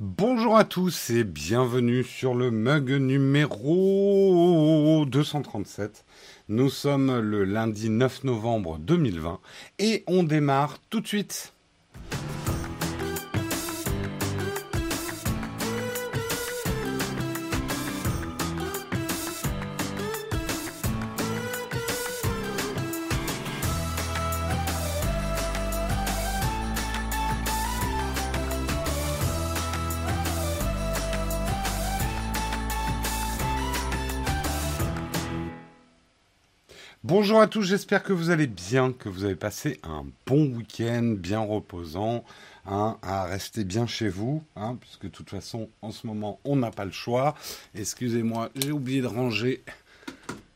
Bonjour 0.00 0.56
à 0.56 0.62
tous 0.64 1.10
et 1.10 1.24
bienvenue 1.24 2.04
sur 2.04 2.36
le 2.36 2.52
mug 2.52 2.92
numéro 2.92 4.24
237. 5.04 6.04
Nous 6.48 6.70
sommes 6.70 7.18
le 7.18 7.42
lundi 7.42 7.90
9 7.90 8.22
novembre 8.22 8.78
2020 8.78 9.40
et 9.80 10.04
on 10.06 10.22
démarre 10.22 10.78
tout 10.88 11.00
de 11.00 11.08
suite. 11.08 11.52
Bonjour 37.20 37.40
à 37.40 37.48
tous, 37.48 37.64
j'espère 37.64 38.04
que 38.04 38.12
vous 38.12 38.30
allez 38.30 38.46
bien, 38.46 38.92
que 38.92 39.08
vous 39.08 39.24
avez 39.24 39.34
passé 39.34 39.80
un 39.82 40.06
bon 40.24 40.54
week-end 40.54 41.16
bien 41.18 41.40
reposant, 41.40 42.24
hein, 42.64 42.96
à 43.02 43.24
rester 43.24 43.64
bien 43.64 43.88
chez 43.88 44.08
vous, 44.08 44.44
hein, 44.54 44.76
puisque 44.80 45.02
de 45.02 45.08
toute 45.08 45.28
façon, 45.28 45.68
en 45.82 45.90
ce 45.90 46.06
moment, 46.06 46.38
on 46.44 46.54
n'a 46.54 46.70
pas 46.70 46.84
le 46.84 46.92
choix. 46.92 47.34
Excusez-moi, 47.74 48.50
j'ai 48.54 48.70
oublié 48.70 49.00
de 49.00 49.08
ranger 49.08 49.64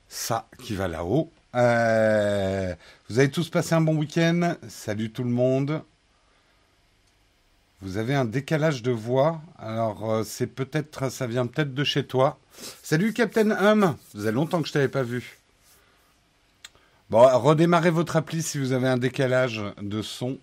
ça 0.06 0.46
qui 0.62 0.76
va 0.76 0.86
là-haut. 0.86 1.32
Euh, 1.56 2.76
vous 3.08 3.18
avez 3.18 3.32
tous 3.32 3.48
passé 3.48 3.74
un 3.74 3.80
bon 3.80 3.96
week-end? 3.96 4.54
Salut 4.68 5.10
tout 5.10 5.24
le 5.24 5.30
monde. 5.30 5.82
Vous 7.80 7.96
avez 7.96 8.14
un 8.14 8.24
décalage 8.24 8.84
de 8.84 8.92
voix, 8.92 9.42
alors 9.58 10.08
euh, 10.08 10.22
c'est 10.22 10.46
peut-être, 10.46 11.10
ça 11.10 11.26
vient 11.26 11.48
peut-être 11.48 11.74
de 11.74 11.82
chez 11.82 12.06
toi. 12.06 12.38
Salut 12.84 13.12
Captain 13.12 13.50
Hum, 13.50 13.80
ça 13.82 13.96
faisait 14.12 14.30
longtemps 14.30 14.62
que 14.62 14.68
je 14.68 14.74
t'avais 14.74 14.86
pas 14.86 15.02
vu. 15.02 15.41
Bon, 17.12 17.28
redémarrez 17.38 17.90
votre 17.90 18.16
appli 18.16 18.42
si 18.42 18.56
vous 18.56 18.72
avez 18.72 18.88
un 18.88 18.96
décalage 18.96 19.62
de 19.82 20.00
son. 20.00 20.38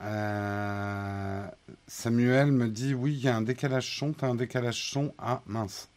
Euh, 0.00 1.46
Samuel 1.86 2.50
me 2.50 2.66
dit 2.66 2.94
oui, 2.94 3.12
il 3.12 3.20
y 3.20 3.28
a 3.28 3.36
un 3.36 3.42
décalage 3.42 3.94
son. 3.98 4.14
T'as 4.14 4.28
un 4.28 4.34
décalage 4.34 4.90
son? 4.90 5.12
Ah 5.18 5.42
mince. 5.44 5.90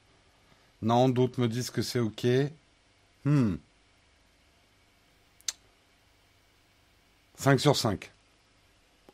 Non, 0.82 1.08
d'autres 1.08 1.40
me 1.40 1.48
disent 1.48 1.70
que 1.70 1.82
c'est 1.82 2.00
ok. 2.00 2.28
Hmm. 3.24 3.56
5 7.38 7.58
sur 7.62 7.78
5. 7.78 8.12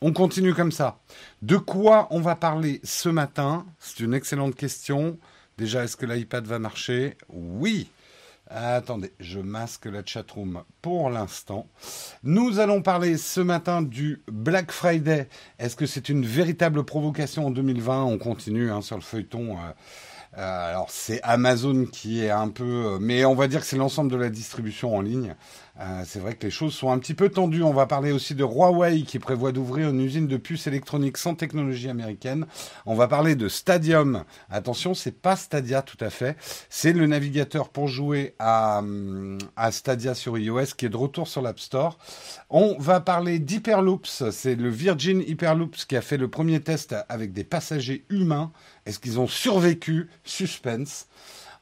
On 0.01 0.13
continue 0.13 0.55
comme 0.55 0.71
ça. 0.71 0.97
De 1.43 1.57
quoi 1.57 2.07
on 2.09 2.21
va 2.21 2.35
parler 2.35 2.81
ce 2.83 3.09
matin? 3.09 3.67
C'est 3.77 3.99
une 3.99 4.15
excellente 4.15 4.55
question. 4.55 5.19
Déjà, 5.57 5.83
est-ce 5.83 5.97
que 5.97 6.05
l'iPad 6.05 6.45
va 6.45 6.59
marcher? 6.59 7.17
Oui. 7.29 7.89
Attendez, 8.49 9.11
je 9.19 9.39
masque 9.39 9.87
la 9.87 10.05
chatroom 10.05 10.63
pour 10.81 11.09
l'instant. 11.09 11.67
Nous 12.23 12.59
allons 12.59 12.81
parler 12.81 13.17
ce 13.17 13.41
matin 13.41 13.81
du 13.81 14.21
Black 14.31 14.71
Friday. 14.71 15.27
Est-ce 15.59 15.75
que 15.75 15.85
c'est 15.85 16.09
une 16.09 16.25
véritable 16.25 16.85
provocation 16.85 17.47
en 17.47 17.51
2020 17.51 18.03
On 18.03 18.17
continue 18.17 18.71
hein, 18.71 18.81
sur 18.81 18.95
le 18.95 19.01
feuilleton. 19.01 19.57
Euh, 19.57 19.71
euh, 20.37 20.69
alors 20.69 20.89
c'est 20.89 21.21
Amazon 21.23 21.85
qui 21.85 22.23
est 22.23 22.29
un 22.29 22.49
peu, 22.49 22.63
euh, 22.63 22.97
mais 22.99 23.25
on 23.25 23.33
va 23.33 23.47
dire 23.47 23.61
que 23.61 23.65
c'est 23.65 23.77
l'ensemble 23.77 24.11
de 24.11 24.17
la 24.17 24.29
distribution 24.29 24.95
en 24.95 25.01
ligne. 25.01 25.35
Euh, 25.79 26.03
c'est 26.05 26.19
vrai 26.19 26.33
que 26.33 26.43
les 26.43 26.51
choses 26.51 26.73
sont 26.73 26.91
un 26.91 26.97
petit 26.97 27.13
peu 27.13 27.29
tendues. 27.29 27.63
On 27.63 27.73
va 27.73 27.85
parler 27.85 28.11
aussi 28.11 28.33
de 28.33 28.43
Huawei 28.43 29.03
qui 29.03 29.19
prévoit 29.19 29.51
d'ouvrir 29.51 29.89
une 29.89 30.01
usine 30.01 30.27
de 30.27 30.37
puces 30.37 30.65
électroniques 30.65 31.17
sans 31.17 31.35
technologie 31.35 31.87
américaine. 31.87 32.47
On 32.85 32.95
va 32.95 33.07
parler 33.07 33.35
de 33.35 33.47
Stadium. 33.47 34.23
Attention, 34.49 34.95
c'est 34.95 35.11
pas 35.11 35.35
Stadia 35.35 35.83
tout 35.83 35.97
à 36.01 36.09
fait. 36.09 36.35
C'est 36.69 36.93
le 36.93 37.05
navigateur 37.05 37.69
pour 37.69 37.87
jouer 37.87 38.35
à, 38.39 38.81
à 39.55 39.71
Stadia 39.71 40.15
sur 40.15 40.37
iOS 40.37 40.73
qui 40.75 40.87
est 40.87 40.89
de 40.89 40.97
retour 40.97 41.27
sur 41.27 41.43
l'App 41.43 41.59
Store. 41.59 41.99
On 42.49 42.75
va 42.79 42.99
parler 42.99 43.37
d'Hyperloops. 43.37 44.31
C'est 44.31 44.55
le 44.55 44.69
Virgin 44.69 45.21
Hyperloops 45.21 45.85
qui 45.85 45.95
a 45.95 46.01
fait 46.01 46.17
le 46.17 46.27
premier 46.27 46.59
test 46.59 46.95
avec 47.07 47.33
des 47.33 47.43
passagers 47.43 48.03
humains. 48.09 48.51
Est-ce 48.87 48.99
qu'ils 48.99 49.19
ont 49.19 49.27
survécu 49.27 50.09
Suspense. 50.23 51.07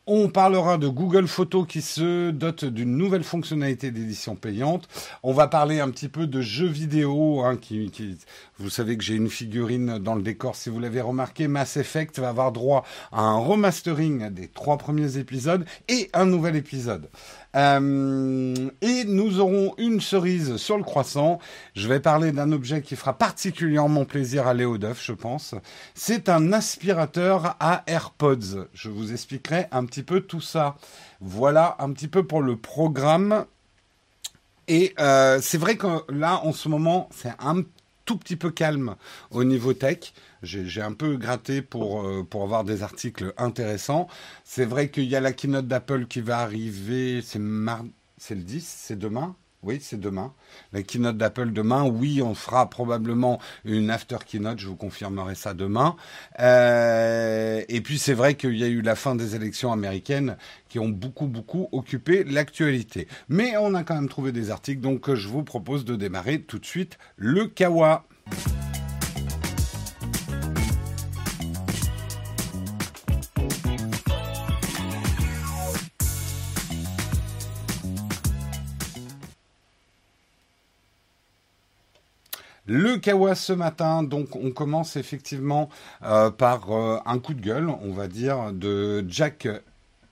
On 0.05 0.29
parlera 0.29 0.77
de 0.77 0.87
Google 0.87 1.25
Photos 1.25 1.65
qui 1.67 1.81
se 1.81 2.29
dote 2.29 2.63
d'une 2.63 2.95
nouvelle 2.95 3.23
fonctionnalité 3.23 3.89
d'édition 3.89 4.35
payante. 4.35 4.87
On 5.23 5.33
va 5.33 5.47
parler 5.47 5.79
un 5.79 5.89
petit 5.89 6.09
peu 6.09 6.27
de 6.27 6.41
jeux 6.41 6.67
vidéo. 6.67 7.41
Hein, 7.43 7.57
vous 8.59 8.69
savez 8.69 8.95
que 8.95 9.03
j'ai 9.03 9.15
une 9.15 9.31
figurine 9.31 9.97
dans 9.97 10.13
le 10.13 10.21
décor. 10.21 10.55
Si 10.55 10.69
vous 10.69 10.79
l'avez 10.79 11.01
remarqué, 11.01 11.47
Mass 11.47 11.77
Effect 11.77 12.19
va 12.19 12.29
avoir 12.29 12.51
droit 12.51 12.85
à 13.11 13.21
un 13.21 13.39
remastering 13.39 14.29
des 14.29 14.47
trois 14.47 14.77
premiers 14.77 15.17
épisodes 15.17 15.65
et 15.87 16.11
un 16.13 16.25
nouvel 16.25 16.55
épisode. 16.55 17.09
Euh, 17.55 18.69
et 18.81 19.05
nous 19.05 19.39
aurons 19.39 19.73
une 19.77 20.01
cerise 20.01 20.57
sur 20.57 20.77
le 20.77 20.83
croissant. 20.83 21.39
Je 21.75 21.87
vais 21.87 21.99
parler 21.99 22.31
d'un 22.31 22.51
objet 22.51 22.81
qui 22.81 22.95
fera 22.95 23.17
particulièrement 23.17 24.05
plaisir 24.05 24.47
à 24.47 24.53
Léo 24.53 24.77
Duff, 24.77 25.03
je 25.03 25.13
pense. 25.13 25.55
C'est 25.93 26.29
un 26.29 26.51
aspirateur 26.53 27.55
à 27.59 27.83
AirPods. 27.87 28.67
Je 28.73 28.89
vous 28.89 29.13
expliquerai 29.13 29.67
un 29.71 29.85
petit 29.85 30.03
peu 30.03 30.21
tout 30.21 30.41
ça. 30.41 30.75
Voilà 31.21 31.75
un 31.79 31.91
petit 31.91 32.07
peu 32.07 32.23
pour 32.23 32.41
le 32.41 32.57
programme. 32.57 33.45
Et 34.67 34.93
euh, 34.99 35.39
c'est 35.41 35.57
vrai 35.57 35.77
que 35.77 35.87
là, 36.11 36.41
en 36.43 36.51
ce 36.51 36.67
moment, 36.67 37.07
c'est 37.11 37.33
un 37.39 37.61
tout 38.05 38.17
petit 38.17 38.35
peu 38.35 38.51
calme 38.51 38.95
au 39.31 39.43
niveau 39.43 39.73
tech. 39.73 40.13
J'ai 40.43 40.81
un 40.81 40.93
peu 40.93 41.17
gratté 41.17 41.61
pour, 41.61 42.05
euh, 42.05 42.23
pour 42.23 42.43
avoir 42.43 42.63
des 42.63 42.83
articles 42.83 43.33
intéressants. 43.37 44.07
C'est 44.43 44.65
vrai 44.65 44.89
qu'il 44.89 45.05
y 45.05 45.15
a 45.15 45.19
la 45.21 45.33
keynote 45.33 45.67
d'Apple 45.67 46.05
qui 46.07 46.21
va 46.21 46.39
arriver, 46.39 47.21
c'est 47.21 47.39
le 47.39 48.41
10, 48.41 48.65
c'est 48.65 48.97
demain? 48.99 49.35
Oui, 49.65 49.79
c'est 49.81 49.99
demain. 49.99 50.33
La 50.73 50.83
keynote 50.83 51.17
d'Apple 51.17 51.51
demain. 51.51 51.83
Oui, 51.83 52.21
on 52.21 52.35
fera 52.35 52.69
probablement 52.69 53.39
une 53.65 53.89
after 53.89 54.17
keynote. 54.25 54.59
Je 54.59 54.67
vous 54.67 54.75
confirmerai 54.75 55.33
ça 55.33 55.53
demain. 55.53 55.95
Euh, 56.39 57.63
et 57.67 57.81
puis 57.81 57.97
c'est 57.97 58.13
vrai 58.13 58.35
qu'il 58.35 58.55
y 58.55 58.63
a 58.63 58.67
eu 58.67 58.81
la 58.81 58.95
fin 58.95 59.15
des 59.15 59.35
élections 59.35 59.71
américaines 59.71 60.37
qui 60.69 60.77
ont 60.77 60.89
beaucoup 60.89 61.27
beaucoup 61.27 61.67
occupé 61.71 62.23
l'actualité. 62.23 63.07
Mais 63.27 63.57
on 63.57 63.73
a 63.73 63.83
quand 63.83 63.95
même 63.95 64.09
trouvé 64.09 64.31
des 64.31 64.51
articles, 64.51 64.81
donc 64.81 65.13
je 65.13 65.27
vous 65.27 65.43
propose 65.43 65.83
de 65.83 65.95
démarrer 65.95 66.41
tout 66.41 66.59
de 66.59 66.65
suite 66.65 66.97
le 67.17 67.47
Kawa. 67.47 68.05
Le 82.67 82.97
Kawa 82.97 83.35
ce 83.35 83.53
matin, 83.53 84.01
donc 84.01 84.35
on 84.35 84.49
commence 84.49 84.95
effectivement 84.95 85.69
euh, 86.03 86.31
par 86.31 86.71
euh, 86.71 86.97
un 87.05 87.19
coup 87.19 87.35
de 87.35 87.41
gueule, 87.41 87.69
on 87.69 87.91
va 87.91 88.07
dire, 88.07 88.51
de 88.53 89.05
Jack 89.07 89.47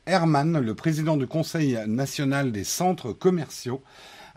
Herman, 0.05 0.59
le 0.59 0.75
président 0.75 1.17
du 1.17 1.25
Conseil 1.25 1.79
national 1.87 2.51
des 2.51 2.63
centres 2.63 3.11
commerciaux, 3.11 3.81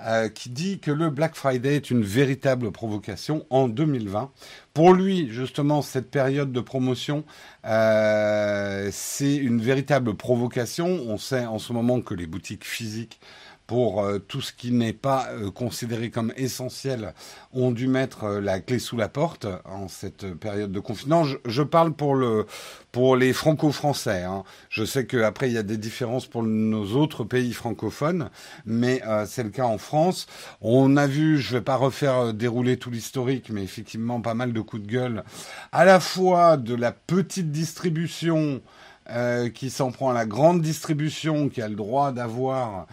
euh, 0.00 0.30
qui 0.30 0.48
dit 0.48 0.78
que 0.78 0.90
le 0.90 1.10
Black 1.10 1.34
Friday 1.34 1.76
est 1.76 1.90
une 1.90 2.04
véritable 2.04 2.72
provocation 2.72 3.44
en 3.50 3.68
2020. 3.68 4.30
Pour 4.72 4.94
lui, 4.94 5.28
justement, 5.30 5.82
cette 5.82 6.10
période 6.10 6.52
de 6.52 6.60
promotion, 6.60 7.22
c'est 7.64 9.36
une 9.36 9.60
véritable 9.60 10.14
provocation. 10.14 10.86
On 11.06 11.18
sait 11.18 11.44
en 11.44 11.58
ce 11.58 11.74
moment 11.74 12.00
que 12.00 12.14
les 12.14 12.26
boutiques 12.26 12.64
physiques 12.64 13.20
pour 13.66 14.00
euh, 14.00 14.18
tout 14.18 14.40
ce 14.40 14.52
qui 14.52 14.70
n'est 14.70 14.92
pas 14.92 15.28
euh, 15.30 15.50
considéré 15.50 16.10
comme 16.10 16.32
essentiel 16.36 17.14
ont 17.52 17.72
dû 17.72 17.88
mettre 17.88 18.24
euh, 18.24 18.40
la 18.40 18.60
clé 18.60 18.78
sous 18.78 18.96
la 18.96 19.08
porte 19.08 19.46
en 19.64 19.88
cette 19.88 20.34
période 20.34 20.70
de 20.70 20.80
confinement. 20.80 21.24
Je, 21.44 21.62
parle 21.62 21.92
pour 21.92 22.14
le 22.14 22.46
pour 22.92 23.16
les 23.16 23.32
franco-français. 23.32 24.22
Hein. 24.22 24.44
Je 24.70 24.84
sais 24.84 25.06
qu'après 25.06 25.48
il 25.48 25.54
y 25.54 25.58
a 25.58 25.64
des 25.64 25.76
différences 25.76 26.26
pour 26.26 26.44
nos 26.44 26.92
autres 26.96 27.24
pays 27.24 27.52
francophones, 27.52 28.30
mais 28.64 29.02
c'est 29.26 29.42
le 29.42 29.50
cas 29.50 29.64
en 29.64 29.78
France. 29.78 30.26
On 30.60 30.96
a 30.96 31.06
vu, 31.06 31.38
je 31.38 31.56
vais 31.56 31.62
pas 31.62 31.76
refaire 31.76 32.32
dérouler 32.32 32.78
tout 32.78 32.90
l'historique, 32.90 33.50
mais 33.50 33.62
effectivement 33.62 34.20
pas 34.20 34.34
mal 34.34 34.52
de 34.52 34.60
coups 34.60 34.82
de 34.82 34.88
gueule, 34.88 35.24
à 35.72 35.84
la 35.84 36.00
fois 36.00 36.56
de 36.56 36.74
la 36.74 36.92
petite 36.92 37.50
distribution. 37.50 38.62
qui 39.54 39.70
s'en 39.70 39.92
prend 39.92 40.10
à 40.10 40.14
la 40.14 40.26
grande 40.26 40.62
distribution, 40.62 41.48
qui 41.48 41.62
a 41.62 41.68
le 41.68 41.76
droit 41.76 42.10
d'avoir 42.10 42.76
euh, 42.80 42.84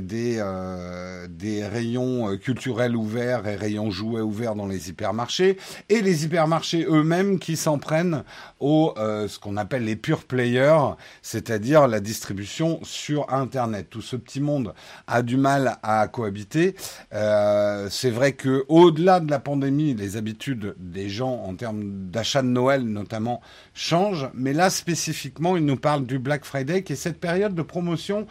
des, 0.00 0.36
euh, 0.38 1.26
des 1.28 1.66
rayons 1.66 2.36
culturels 2.36 2.94
ouverts 2.96 3.46
et 3.46 3.56
rayons 3.56 3.90
jouets 3.90 4.20
ouverts 4.20 4.54
dans 4.54 4.66
les 4.66 4.88
hypermarchés, 4.88 5.56
et 5.88 6.00
les 6.00 6.24
hypermarchés 6.24 6.86
eux-mêmes 6.88 7.38
qui 7.38 7.56
s'en 7.56 7.78
prennent 7.78 8.24
aux 8.60 8.94
ce 8.96 9.38
qu'on 9.38 9.56
appelle 9.56 9.84
les 9.84 9.96
pure 9.96 10.24
players, 10.24 10.94
c'est-à-dire 11.22 11.88
la 11.88 12.00
distribution 12.00 12.80
sur 12.82 13.32
Internet. 13.32 13.88
Tout 13.90 14.02
ce 14.02 14.16
petit 14.16 14.40
monde 14.40 14.74
a 15.06 15.22
du 15.22 15.36
mal 15.36 15.76
à 15.82 16.06
cohabiter. 16.08 16.74
C'est 17.10 18.10
vrai 18.10 18.32
que 18.32 18.64
au-delà 18.68 19.20
de 19.20 19.30
la 19.30 19.38
pandémie, 19.38 19.94
les 19.94 20.16
habitudes 20.16 20.74
des 20.78 21.08
gens 21.08 21.42
en 21.44 21.54
termes 21.54 22.10
d'achat 22.10 22.42
de 22.42 22.48
Noël 22.48 22.84
notamment 22.84 23.40
changent, 23.74 24.28
mais 24.34 24.52
là 24.52 24.70
spécifiquement, 24.70 25.56
il 25.56 25.64
nous 25.64 25.76
parle 25.76 26.06
du 26.06 26.18
Black 26.18 26.44
Friday, 26.44 26.82
qui 26.82 26.94
est 26.94 26.96
cette 26.96 27.20
période 27.20 27.54
de 27.54 27.62
promotion 27.62 28.26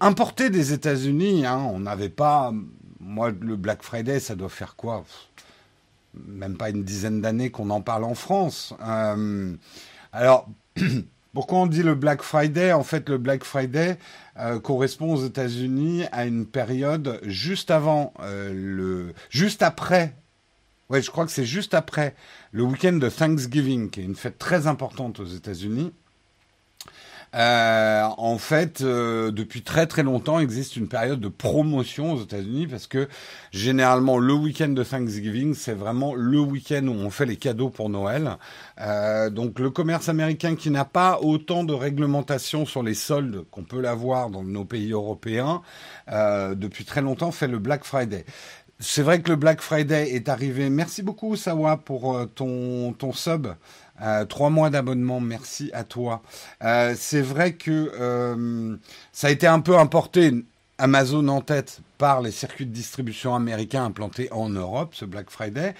importée 0.00 0.50
des 0.50 0.72
États-Unis. 0.72 1.46
Hein. 1.46 1.58
On 1.72 1.80
n'avait 1.80 2.08
pas, 2.08 2.52
moi, 3.00 3.30
le 3.38 3.56
Black 3.56 3.82
Friday, 3.82 4.20
ça 4.20 4.34
doit 4.34 4.48
faire 4.48 4.76
quoi? 4.76 5.04
Même 6.14 6.56
pas 6.56 6.70
une 6.70 6.84
dizaine 6.84 7.20
d'années 7.20 7.50
qu'on 7.50 7.70
en 7.70 7.80
parle 7.80 8.04
en 8.04 8.14
France. 8.14 8.74
Euh, 8.82 9.54
alors, 10.12 10.48
pourquoi 11.34 11.58
on 11.58 11.66
dit 11.66 11.82
le 11.82 11.94
Black 11.94 12.22
Friday? 12.22 12.72
En 12.72 12.84
fait, 12.84 13.08
le 13.08 13.18
Black 13.18 13.44
Friday 13.44 13.98
euh, 14.38 14.60
correspond 14.60 15.14
aux 15.14 15.24
États-Unis 15.24 16.04
à 16.12 16.24
une 16.24 16.46
période 16.46 17.20
juste 17.24 17.70
avant 17.70 18.14
euh, 18.20 18.52
le, 18.54 19.14
juste 19.30 19.62
après. 19.62 20.14
Ouais, 20.90 21.02
je 21.02 21.10
crois 21.10 21.24
que 21.24 21.32
c'est 21.32 21.46
juste 21.46 21.74
après 21.74 22.14
le 22.52 22.62
week-end 22.62 22.92
de 22.92 23.08
Thanksgiving, 23.08 23.90
qui 23.90 24.00
est 24.00 24.04
une 24.04 24.14
fête 24.14 24.38
très 24.38 24.66
importante 24.66 25.18
aux 25.18 25.24
États-Unis. 25.24 25.92
Euh, 27.34 28.04
en 28.16 28.38
fait, 28.38 28.82
euh, 28.82 29.32
depuis 29.32 29.62
très 29.62 29.86
très 29.86 30.04
longtemps, 30.04 30.38
existe 30.38 30.76
une 30.76 30.86
période 30.86 31.18
de 31.18 31.28
promotion 31.28 32.12
aux 32.12 32.22
États-Unis 32.22 32.68
parce 32.68 32.86
que 32.86 33.08
généralement 33.50 34.18
le 34.18 34.34
week-end 34.34 34.68
de 34.68 34.84
Thanksgiving, 34.84 35.54
c'est 35.54 35.72
vraiment 35.72 36.14
le 36.14 36.38
week-end 36.38 36.86
où 36.86 36.92
on 36.92 37.10
fait 37.10 37.26
les 37.26 37.36
cadeaux 37.36 37.70
pour 37.70 37.90
Noël. 37.90 38.36
Euh, 38.80 39.30
donc 39.30 39.58
le 39.58 39.70
commerce 39.70 40.08
américain 40.08 40.54
qui 40.54 40.70
n'a 40.70 40.84
pas 40.84 41.18
autant 41.20 41.64
de 41.64 41.74
réglementation 41.74 42.66
sur 42.66 42.84
les 42.84 42.94
soldes 42.94 43.44
qu'on 43.50 43.64
peut 43.64 43.80
l'avoir 43.80 44.30
dans 44.30 44.44
nos 44.44 44.64
pays 44.64 44.92
européens, 44.92 45.62
depuis 46.08 46.84
très 46.84 47.00
longtemps 47.00 47.32
fait 47.32 47.48
le 47.48 47.58
Black 47.58 47.84
Friday. 47.84 48.24
C'est 48.78 49.02
vrai 49.02 49.20
que 49.20 49.30
le 49.30 49.36
Black 49.36 49.60
Friday 49.60 50.14
est 50.14 50.28
arrivé. 50.28 50.68
Merci 50.68 51.02
beaucoup 51.02 51.36
Sawa 51.36 51.78
pour 51.78 52.18
ton, 52.34 52.92
ton 52.92 53.12
sub. 53.12 53.48
Euh, 54.02 54.24
trois 54.24 54.50
mois 54.50 54.70
d'abonnement, 54.70 55.20
merci 55.20 55.70
à 55.72 55.84
toi. 55.84 56.22
Euh, 56.62 56.94
c'est 56.98 57.22
vrai 57.22 57.54
que 57.54 57.92
euh, 57.94 58.76
ça 59.12 59.28
a 59.28 59.30
été 59.30 59.46
un 59.46 59.60
peu 59.60 59.78
importé, 59.78 60.32
Amazon 60.78 61.28
en 61.28 61.40
tête, 61.40 61.80
par 61.98 62.20
les 62.20 62.32
circuits 62.32 62.66
de 62.66 62.72
distribution 62.72 63.34
américains 63.34 63.84
implantés 63.84 64.30
en 64.32 64.48
Europe, 64.48 64.94
ce 64.94 65.04
Black 65.04 65.30
Friday 65.30 65.74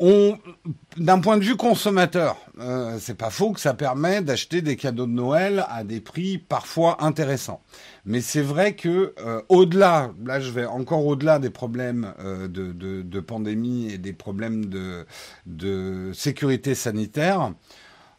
d'un 0.00 1.18
point 1.18 1.38
de 1.38 1.44
vue 1.44 1.56
consommateur, 1.56 2.36
euh, 2.60 2.98
c'est 3.00 3.16
pas 3.16 3.30
faux 3.30 3.52
que 3.52 3.60
ça 3.60 3.74
permet 3.74 4.22
d'acheter 4.22 4.62
des 4.62 4.76
cadeaux 4.76 5.06
de 5.06 5.12
Noël 5.12 5.66
à 5.68 5.82
des 5.82 6.00
prix 6.00 6.38
parfois 6.38 7.02
intéressants. 7.02 7.60
Mais 8.06 8.20
c'est 8.20 8.42
vrai 8.42 8.76
que 8.76 9.12
euh, 9.18 9.42
au-delà, 9.48 10.12
là 10.24 10.38
je 10.38 10.50
vais 10.50 10.66
encore 10.66 11.04
au-delà 11.04 11.40
des 11.40 11.50
problèmes 11.50 12.14
euh, 12.20 12.46
de, 12.46 12.72
de, 12.72 13.20
pandémie 13.20 13.90
et 13.90 13.98
des 13.98 14.12
problèmes 14.12 14.66
de, 14.66 15.04
de 15.46 16.12
sécurité 16.14 16.76
sanitaire, 16.76 17.52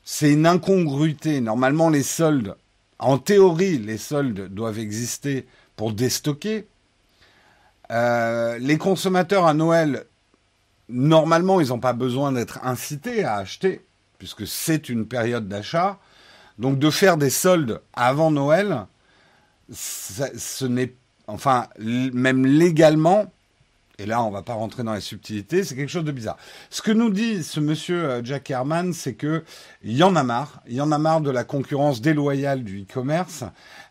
c'est 0.03 0.33
une 0.33 0.45
incongruité. 0.45 1.39
Normalement, 1.39 1.89
les 1.89 2.03
soldes, 2.03 2.55
en 2.99 3.17
théorie, 3.17 3.77
les 3.77 3.97
soldes 3.97 4.53
doivent 4.53 4.79
exister 4.79 5.47
pour 5.77 5.93
déstocker. 5.93 6.67
les 7.89 8.77
consommateurs 8.77 9.45
à 9.45 9.53
Noël 9.53 10.05
normalement, 10.89 11.61
ils 11.61 11.69
n'ont 11.69 11.79
pas 11.79 11.93
besoin 11.93 12.31
d'être 12.31 12.59
incités 12.63 13.23
à 13.23 13.35
acheter, 13.35 13.85
puisque 14.17 14.47
c'est 14.47 14.89
une 14.89 15.05
période 15.07 15.47
d'achat. 15.47 15.99
Donc 16.57 16.77
de 16.77 16.89
faire 16.89 17.17
des 17.17 17.29
soldes 17.29 17.81
avant 17.93 18.31
Noël, 18.31 18.85
ce 19.71 20.65
n'est, 20.65 20.93
enfin, 21.27 21.67
même 21.77 22.45
légalement, 22.45 23.31
et 23.99 24.05
là, 24.05 24.23
on 24.23 24.31
va 24.31 24.41
pas 24.41 24.53
rentrer 24.53 24.83
dans 24.83 24.93
les 24.93 25.01
subtilités, 25.01 25.63
c'est 25.63 25.75
quelque 25.75 25.89
chose 25.89 26.05
de 26.05 26.11
bizarre. 26.11 26.37
Ce 26.69 26.81
que 26.81 26.91
nous 26.91 27.09
dit 27.09 27.43
ce 27.43 27.59
monsieur 27.59 28.05
euh, 28.05 28.21
Jack 28.23 28.49
Herman, 28.49 28.93
c'est 28.93 29.13
que 29.13 29.43
il 29.83 29.95
y 29.95 30.03
en 30.03 30.15
a 30.15 30.23
marre, 30.23 30.61
il 30.67 30.75
y 30.75 30.81
en 30.81 30.91
a 30.93 30.97
marre 30.97 31.19
de 31.19 31.31
la 31.31 31.43
concurrence 31.43 31.99
déloyale 31.99 32.63
du 32.63 32.83
e-commerce, 32.83 33.43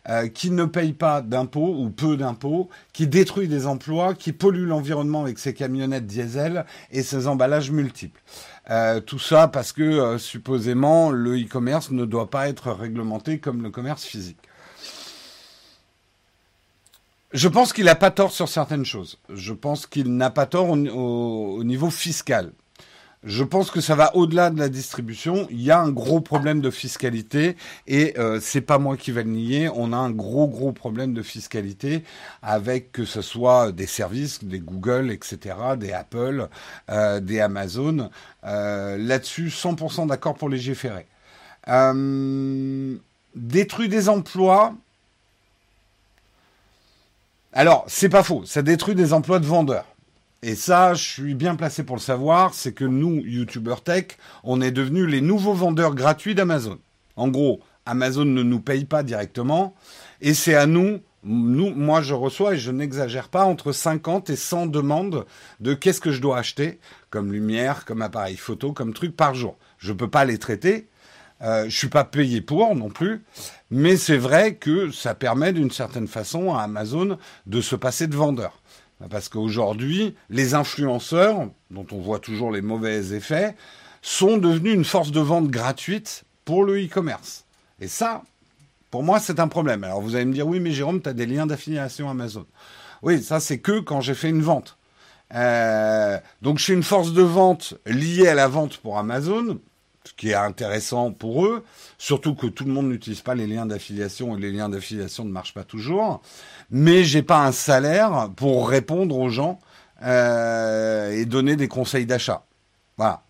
euh, 0.07 0.27
qui 0.27 0.51
ne 0.51 0.65
paye 0.65 0.93
pas 0.93 1.21
d'impôts 1.21 1.75
ou 1.77 1.89
peu 1.89 2.15
d'impôts, 2.15 2.69
qui 2.93 3.07
détruit 3.07 3.47
des 3.47 3.65
emplois, 3.67 4.13
qui 4.13 4.31
pollue 4.31 4.67
l'environnement 4.67 5.23
avec 5.23 5.39
ses 5.39 5.53
camionnettes 5.53 6.05
diesel 6.05 6.65
et 6.91 7.03
ses 7.03 7.27
emballages 7.27 7.71
multiples. 7.71 8.21
Euh, 8.69 9.01
tout 9.01 9.19
ça 9.19 9.47
parce 9.47 9.73
que 9.73 10.17
supposément 10.17 11.09
le 11.09 11.41
e-commerce 11.41 11.89
ne 11.91 12.05
doit 12.05 12.29
pas 12.29 12.49
être 12.49 12.71
réglementé 12.71 13.39
comme 13.39 13.63
le 13.63 13.71
commerce 13.71 14.05
physique. 14.05 14.37
Je 17.31 17.47
pense 17.47 17.73
qu'il 17.73 17.85
n'a 17.85 17.95
pas 17.95 18.09
tort 18.09 18.31
sur 18.31 18.49
certaines 18.49 18.85
choses. 18.85 19.19
Je 19.29 19.53
pense 19.53 19.85
qu'il 19.85 20.15
n'a 20.15 20.31
pas 20.31 20.47
tort 20.47 20.69
au, 20.69 21.63
niveau 21.63 21.89
fiscal. 21.91 22.51
Je 23.25 23.43
pense 23.43 23.69
que 23.69 23.81
ça 23.81 23.95
va 23.95 24.15
au-delà 24.15 24.49
de 24.49 24.57
la 24.57 24.69
distribution. 24.69 25.45
Il 25.49 25.61
y 25.61 25.71
a 25.71 25.79
un 25.79 25.91
gros 25.91 26.21
problème 26.21 26.61
de 26.61 26.69
fiscalité 26.69 27.57
et 27.85 28.17
euh, 28.17 28.39
c'est 28.41 28.61
pas 28.61 28.77
moi 28.79 28.95
qui 28.95 29.11
vais 29.11 29.23
le 29.23 29.31
nier. 29.31 29.69
On 29.75 29.91
a 29.91 29.97
un 29.97 30.09
gros 30.09 30.47
gros 30.47 30.71
problème 30.71 31.13
de 31.13 31.21
fiscalité 31.21 32.05
avec 32.41 32.93
que 32.93 33.03
ce 33.03 33.21
soit 33.21 33.73
des 33.73 33.87
services, 33.87 34.41
des 34.45 34.59
Google, 34.59 35.11
etc., 35.11 35.55
des 35.77 35.91
Apple, 35.91 36.47
euh, 36.89 37.19
des 37.19 37.41
Amazon. 37.41 38.09
Euh, 38.45 38.97
Là-dessus, 38.97 39.49
100% 39.49 40.07
d'accord 40.07 40.35
pour 40.35 40.47
légiférer. 40.47 41.05
Euh, 41.67 42.95
détruit 43.35 43.89
des 43.89 44.07
emplois. 44.07 44.73
Alors, 47.51 47.83
c'est 47.87 48.09
pas 48.09 48.23
faux, 48.23 48.45
ça 48.45 48.61
détruit 48.61 48.95
des 48.95 49.11
emplois 49.11 49.39
de 49.39 49.45
vendeurs. 49.45 49.85
Et 50.41 50.55
ça, 50.55 50.93
je 50.93 51.03
suis 51.03 51.35
bien 51.35 51.55
placé 51.55 51.83
pour 51.83 51.97
le 51.97 52.01
savoir, 52.01 52.53
c'est 52.53 52.71
que 52.71 52.85
nous, 52.85 53.21
YouTubers 53.25 53.83
Tech, 53.83 54.05
on 54.43 54.61
est 54.61 54.71
devenus 54.71 55.05
les 55.05 55.19
nouveaux 55.19 55.53
vendeurs 55.53 55.95
gratuits 55.95 56.33
d'Amazon. 56.33 56.79
En 57.17 57.27
gros, 57.27 57.59
Amazon 57.85 58.23
ne 58.23 58.41
nous 58.41 58.61
paye 58.61 58.85
pas 58.85 59.03
directement, 59.03 59.75
et 60.21 60.33
c'est 60.33 60.55
à 60.55 60.65
nous, 60.65 61.01
nous, 61.23 61.71
moi 61.71 62.01
je 62.01 62.13
reçois, 62.13 62.53
et 62.53 62.57
je 62.57 62.71
n'exagère 62.71 63.27
pas, 63.27 63.43
entre 63.43 63.73
50 63.73 64.29
et 64.29 64.37
100 64.37 64.67
demandes 64.67 65.25
de 65.59 65.73
qu'est-ce 65.73 65.99
que 65.99 66.11
je 66.11 66.21
dois 66.21 66.37
acheter, 66.37 66.79
comme 67.09 67.33
lumière, 67.33 67.83
comme 67.83 68.01
appareil 68.01 68.37
photo, 68.37 68.71
comme 68.71 68.93
truc 68.93 69.17
par 69.17 69.35
jour. 69.35 69.57
Je 69.77 69.91
ne 69.91 69.97
peux 69.97 70.09
pas 70.09 70.23
les 70.23 70.37
traiter, 70.37 70.87
euh, 71.41 71.65
je 71.67 71.77
suis 71.77 71.89
pas 71.89 72.05
payé 72.05 72.39
pour 72.39 72.75
non 72.75 72.89
plus, 72.89 73.23
mais 73.71 73.97
c'est 73.97 74.17
vrai 74.17 74.55
que 74.55 74.91
ça 74.91 75.15
permet 75.15 75.51
d'une 75.51 75.71
certaine 75.71 76.07
façon 76.07 76.53
à 76.53 76.61
Amazon 76.61 77.17
de 77.45 77.59
se 77.59 77.75
passer 77.75 78.07
de 78.07 78.15
vendeur. 78.15 78.58
Parce 79.09 79.29
qu'aujourd'hui, 79.29 80.15
les 80.29 80.55
influenceurs, 80.55 81.49
dont 81.71 81.85
on 81.91 81.99
voit 81.99 82.19
toujours 82.19 82.51
les 82.51 82.61
mauvais 82.61 83.13
effets, 83.13 83.55
sont 84.01 84.37
devenus 84.37 84.73
une 84.73 84.85
force 84.85 85.11
de 85.11 85.19
vente 85.19 85.47
gratuite 85.47 86.23
pour 86.43 86.63
le 86.63 86.83
e-commerce. 86.83 87.45
Et 87.79 87.87
ça, 87.87 88.23
pour 88.91 89.03
moi, 89.03 89.19
c'est 89.19 89.39
un 89.39 89.47
problème. 89.47 89.83
Alors 89.83 90.01
vous 90.01 90.15
allez 90.15 90.25
me 90.25 90.33
dire, 90.33 90.47
oui, 90.47 90.59
mais 90.59 90.71
Jérôme, 90.71 91.01
tu 91.01 91.09
as 91.09 91.13
des 91.13 91.25
liens 91.25 91.45
d'affiliation 91.45 92.09
Amazon. 92.09 92.45
Oui, 93.01 93.21
ça, 93.21 93.39
c'est 93.39 93.59
que 93.59 93.79
quand 93.79 94.01
j'ai 94.01 94.15
fait 94.15 94.29
une 94.29 94.41
vente. 94.41 94.77
Euh, 95.35 96.17
donc 96.41 96.57
je 96.57 96.63
suis 96.63 96.73
une 96.73 96.83
force 96.83 97.13
de 97.13 97.21
vente 97.21 97.75
liée 97.85 98.27
à 98.27 98.33
la 98.33 98.47
vente 98.47 98.77
pour 98.77 98.97
Amazon 98.97 99.59
ce 100.03 100.13
qui 100.13 100.29
est 100.29 100.35
intéressant 100.35 101.11
pour 101.11 101.45
eux, 101.45 101.63
surtout 101.97 102.35
que 102.35 102.47
tout 102.47 102.65
le 102.65 102.71
monde 102.71 102.89
n'utilise 102.89 103.21
pas 103.21 103.35
les 103.35 103.47
liens 103.47 103.65
d'affiliation 103.65 104.37
et 104.37 104.39
les 104.39 104.51
liens 104.51 104.69
d'affiliation 104.69 105.25
ne 105.25 105.31
marchent 105.31 105.53
pas 105.53 105.63
toujours. 105.63 106.21
Mais 106.71 107.03
j'ai 107.03 107.21
pas 107.21 107.45
un 107.45 107.51
salaire 107.51 108.29
pour 108.35 108.69
répondre 108.69 109.17
aux 109.17 109.29
gens 109.29 109.59
euh, 110.03 111.11
et 111.11 111.25
donner 111.25 111.55
des 111.55 111.67
conseils 111.67 112.05
d'achat. 112.05 112.45
Voilà. 112.97 113.23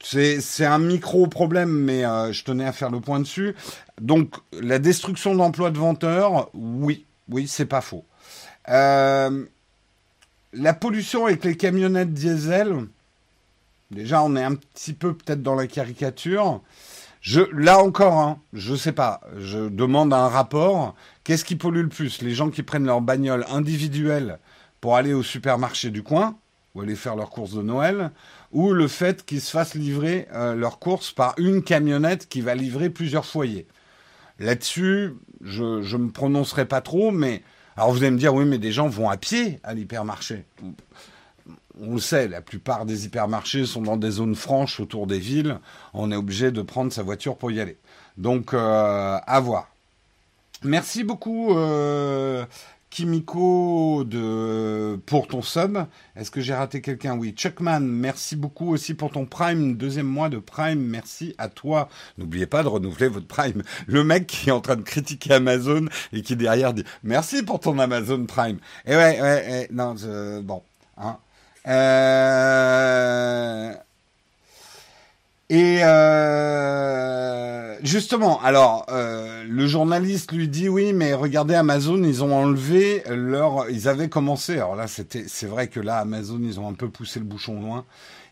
C'est 0.00 0.64
un 0.64 0.78
micro 0.78 1.26
problème, 1.26 1.70
mais 1.70 2.04
euh, 2.04 2.32
je 2.32 2.44
tenais 2.44 2.64
à 2.64 2.72
faire 2.72 2.90
le 2.90 3.00
point 3.00 3.18
dessus. 3.18 3.56
Donc 4.00 4.34
la 4.52 4.78
destruction 4.78 5.34
d'emplois 5.34 5.70
de 5.70 5.78
vendeurs, 5.78 6.50
oui, 6.54 7.04
oui, 7.28 7.48
c'est 7.48 7.66
pas 7.66 7.80
faux. 7.80 8.04
Euh, 8.68 9.44
la 10.52 10.74
pollution 10.74 11.26
avec 11.26 11.44
les 11.44 11.56
camionnettes 11.56 12.12
diesel, 12.12 12.86
Déjà, 13.90 14.22
on 14.22 14.36
est 14.36 14.44
un 14.44 14.54
petit 14.54 14.92
peu 14.92 15.14
peut-être 15.14 15.42
dans 15.42 15.54
la 15.54 15.66
caricature. 15.66 16.62
Là 17.52 17.78
encore, 17.78 18.18
hein, 18.18 18.40
je 18.52 18.74
sais 18.74 18.92
pas. 18.92 19.20
Je 19.38 19.68
demande 19.68 20.12
un 20.12 20.28
rapport. 20.28 20.94
Qu'est-ce 21.24 21.44
qui 21.44 21.56
pollue 21.56 21.82
le 21.82 21.88
plus? 21.88 22.22
Les 22.22 22.34
gens 22.34 22.50
qui 22.50 22.62
prennent 22.62 22.86
leur 22.86 23.00
bagnole 23.00 23.44
individuelle 23.50 24.38
pour 24.80 24.96
aller 24.96 25.14
au 25.14 25.22
supermarché 25.22 25.90
du 25.90 26.02
coin 26.02 26.36
ou 26.74 26.82
aller 26.82 26.96
faire 26.96 27.16
leurs 27.16 27.30
courses 27.30 27.54
de 27.54 27.62
Noël, 27.62 28.10
ou 28.52 28.72
le 28.72 28.88
fait 28.88 29.24
qu'ils 29.24 29.40
se 29.40 29.50
fassent 29.50 29.74
livrer 29.74 30.28
euh, 30.32 30.54
leurs 30.54 30.78
courses 30.78 31.12
par 31.12 31.34
une 31.38 31.62
camionnette 31.62 32.28
qui 32.28 32.40
va 32.40 32.54
livrer 32.54 32.90
plusieurs 32.90 33.24
foyers? 33.24 33.66
Là-dessus, 34.38 35.14
je 35.40 35.62
ne 35.64 36.02
me 36.02 36.10
prononcerai 36.10 36.66
pas 36.66 36.80
trop, 36.80 37.10
mais 37.10 37.42
alors 37.76 37.90
vous 37.90 37.98
allez 37.98 38.10
me 38.10 38.18
dire, 38.18 38.34
oui, 38.34 38.44
mais 38.44 38.58
des 38.58 38.70
gens 38.70 38.88
vont 38.88 39.08
à 39.08 39.16
pied 39.16 39.60
à 39.64 39.74
l'hypermarché. 39.74 40.44
On 41.80 41.94
le 41.94 42.00
sait, 42.00 42.28
la 42.28 42.40
plupart 42.40 42.86
des 42.86 43.04
hypermarchés 43.06 43.64
sont 43.64 43.82
dans 43.82 43.96
des 43.96 44.10
zones 44.10 44.34
franches 44.34 44.80
autour 44.80 45.06
des 45.06 45.18
villes. 45.18 45.58
On 45.94 46.10
est 46.10 46.16
obligé 46.16 46.50
de 46.50 46.62
prendre 46.62 46.92
sa 46.92 47.02
voiture 47.02 47.36
pour 47.36 47.50
y 47.50 47.60
aller. 47.60 47.76
Donc, 48.16 48.52
euh, 48.52 49.18
à 49.24 49.40
voir. 49.40 49.68
Merci 50.64 51.04
beaucoup, 51.04 51.56
euh, 51.56 52.44
Kimiko 52.90 54.04
pour 55.06 55.28
ton 55.28 55.40
sub. 55.40 55.78
Est-ce 56.16 56.32
que 56.32 56.40
j'ai 56.40 56.54
raté 56.54 56.80
quelqu'un? 56.80 57.16
Oui. 57.16 57.32
Chuckman, 57.36 57.80
merci 57.80 58.34
beaucoup 58.34 58.72
aussi 58.72 58.94
pour 58.94 59.12
ton 59.12 59.24
Prime, 59.24 59.76
deuxième 59.76 60.06
mois 60.06 60.28
de 60.28 60.38
Prime. 60.38 60.80
Merci 60.80 61.36
à 61.38 61.48
toi. 61.48 61.88
N'oubliez 62.16 62.46
pas 62.46 62.64
de 62.64 62.68
renouveler 62.68 63.06
votre 63.06 63.28
Prime. 63.28 63.62
Le 63.86 64.02
mec 64.02 64.26
qui 64.26 64.48
est 64.48 64.52
en 64.52 64.60
train 64.60 64.76
de 64.76 64.82
critiquer 64.82 65.34
Amazon 65.34 65.86
et 66.12 66.22
qui 66.22 66.34
derrière 66.34 66.74
dit 66.74 66.84
merci 67.04 67.44
pour 67.44 67.60
ton 67.60 67.78
Amazon 67.78 68.26
Prime. 68.26 68.58
Et 68.84 68.96
ouais, 68.96 69.20
ouais, 69.20 69.68
non, 69.70 69.94
bon, 70.42 70.62
hein. 70.96 71.18
Euh, 71.68 71.74
et 75.50 75.80
euh, 75.82 77.76
justement, 77.82 78.40
alors 78.42 78.86
euh, 78.90 79.44
le 79.46 79.66
journaliste 79.66 80.32
lui 80.32 80.48
dit 80.48 80.68
oui, 80.70 80.92
mais 80.94 81.12
regardez 81.12 81.54
Amazon, 81.54 82.02
ils 82.02 82.24
ont 82.24 82.34
enlevé 82.34 83.02
leur, 83.10 83.68
ils 83.68 83.86
avaient 83.88 84.08
commencé. 84.08 84.54
Alors 84.54 84.76
là, 84.76 84.86
c'était, 84.86 85.24
c'est 85.28 85.46
vrai 85.46 85.68
que 85.68 85.80
là, 85.80 85.98
Amazon, 85.98 86.40
ils 86.42 86.58
ont 86.58 86.68
un 86.68 86.74
peu 86.74 86.88
poussé 86.88 87.18
le 87.18 87.26
bouchon 87.26 87.60
loin. 87.60 87.84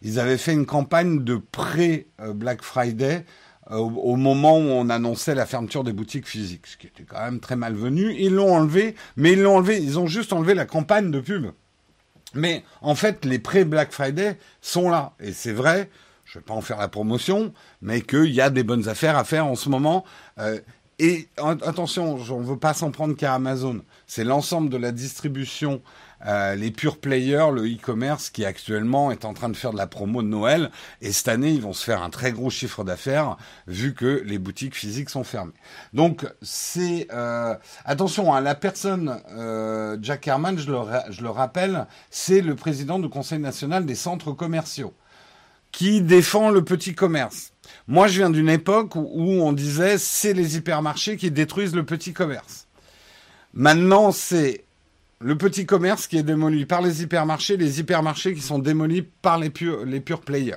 Ils 0.03 0.19
avaient 0.19 0.39
fait 0.39 0.53
une 0.53 0.67
campagne 0.67 1.23
de 1.25 1.37
pré 1.37 2.07
Black 2.35 2.63
Friday 2.63 3.25
au, 3.71 4.17
moment 4.17 4.59
où 4.59 4.63
on 4.63 4.89
annonçait 4.91 5.35
la 5.35 5.45
fermeture 5.45 5.83
des 5.85 5.93
boutiques 5.93 6.29
physiques, 6.29 6.67
ce 6.69 6.77
qui 6.77 6.87
était 6.87 7.03
quand 7.03 7.21
même 7.21 7.41
très 7.41 7.57
malvenu. 7.57 8.15
Ils 8.17 8.33
l'ont 8.35 8.55
enlevé, 8.55 8.95
mais 9.17 9.33
ils 9.33 9.43
l'ont 9.43 9.57
enlevé, 9.57 9.83
ils 9.83 9.99
ont 9.99 10.07
juste 10.07 10.33
enlevé 10.33 10.55
la 10.55 10.67
campagne 10.67 11.11
de 11.11 11.19
pub. 11.19 11.47
Mais 12.37 12.65
en 12.83 12.95
fait, 12.95 13.25
les 13.25 13.39
pré-Black 13.39 13.93
Friday 13.93 14.39
sont 14.61 14.89
là, 14.89 15.13
et 15.21 15.33
c'est 15.33 15.53
vrai 15.53 15.89
je 16.27 16.39
ne 16.39 16.43
vais 16.43 16.47
pas 16.47 16.55
en 16.55 16.61
faire 16.61 16.79
la 16.79 16.89
promotion, 16.89 17.53
mais 17.81 18.03
qu'il 18.03 18.33
y 18.33 18.41
a 18.41 18.51
des 18.51 18.65
bonnes 18.65 18.89
affaires 18.89 19.17
à 19.17 19.25
faire 19.25 19.47
en 19.47 19.55
ce 19.55 19.69
moment. 19.69 20.05
Euh, 20.39 20.59
et 20.99 21.29
attention, 21.39 22.17
on 22.31 22.41
ne 22.41 22.45
veut 22.45 22.59
pas 22.59 22.75
s'en 22.75 22.91
prendre 22.91 23.15
qu'à 23.17 23.35
Amazon. 23.35 23.83
C'est 24.07 24.25
l'ensemble 24.25 24.71
de 24.71 24.77
la 24.77 24.93
distribution, 24.93 25.83
euh, 26.27 26.55
les 26.55 26.71
pure 26.71 26.99
players, 26.99 27.51
le 27.53 27.67
e-commerce 27.67 28.31
qui 28.31 28.45
actuellement 28.45 29.11
est 29.11 29.25
en 29.25 29.35
train 29.35 29.49
de 29.49 29.57
faire 29.57 29.73
de 29.73 29.77
la 29.77 29.87
promo 29.87 30.23
de 30.23 30.29
Noël. 30.29 30.71
Et 31.01 31.13
cette 31.13 31.29
année, 31.29 31.51
ils 31.51 31.63
vont 31.63 31.73
se 31.73 31.85
faire 31.85 32.03
un 32.03 32.11
très 32.11 32.33
gros 32.33 32.51
chiffre 32.51 32.85
d'affaires 32.85 33.37
vu 33.67 33.95
que 33.95 34.23
les 34.25 34.39
boutiques 34.39 34.75
physiques 34.75 35.11
sont 35.11 35.25
fermées. 35.25 35.53
Donc 35.93 36.27
c'est 36.43 37.09
euh, 37.13 37.55
attention, 37.85 38.33
à 38.33 38.39
hein, 38.39 38.41
la 38.41 38.55
personne 38.55 39.21
Jack 40.03 40.27
Herman, 40.27 40.59
je 40.59 40.71
le, 40.71 40.79
je 41.11 41.23
le 41.23 41.31
rappelle, 41.31 41.87
c'est 42.11 42.41
le 42.41 42.55
président 42.55 42.99
du 42.99 43.09
Conseil 43.09 43.39
national 43.39 43.87
des 43.87 43.95
centres 43.95 44.33
commerciaux 44.33 44.95
qui 45.77 46.01
défend 46.01 46.51
le 46.51 46.65
petit 46.65 46.95
commerce. 46.95 47.53
Moi, 47.87 48.09
je 48.09 48.19
viens 48.19 48.31
d'une 48.31 48.49
époque 48.49 48.97
où, 48.97 49.03
on 49.43 49.53
disait 49.53 49.99
c'est 49.99 50.33
les 50.33 50.57
hypermarchés 50.57 51.17
qui 51.17 51.31
détruisent 51.31 51.75
le 51.75 51.85
petit 51.85 52.13
commerce. 52.13 52.67
Maintenant, 53.53 54.11
c'est 54.11 54.65
le 55.21 55.39
petit 55.39 55.67
commerce 55.67 56.07
qui 56.07 56.19
est 56.19 56.23
démoli 56.23 56.67
par 56.67 56.83
les 56.83 57.03
hypermarchés, 57.03 57.57
les 57.57 57.81
hypermarchés 57.81 58.35
qui 58.35 58.43
sont 58.43 58.59
démolis 58.59 59.03
par 59.03 59.39
les 59.39 59.51
pure, 59.51 59.85
les 59.85 60.01
pure 60.01 60.21
players. 60.21 60.57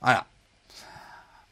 Voilà 0.00 0.26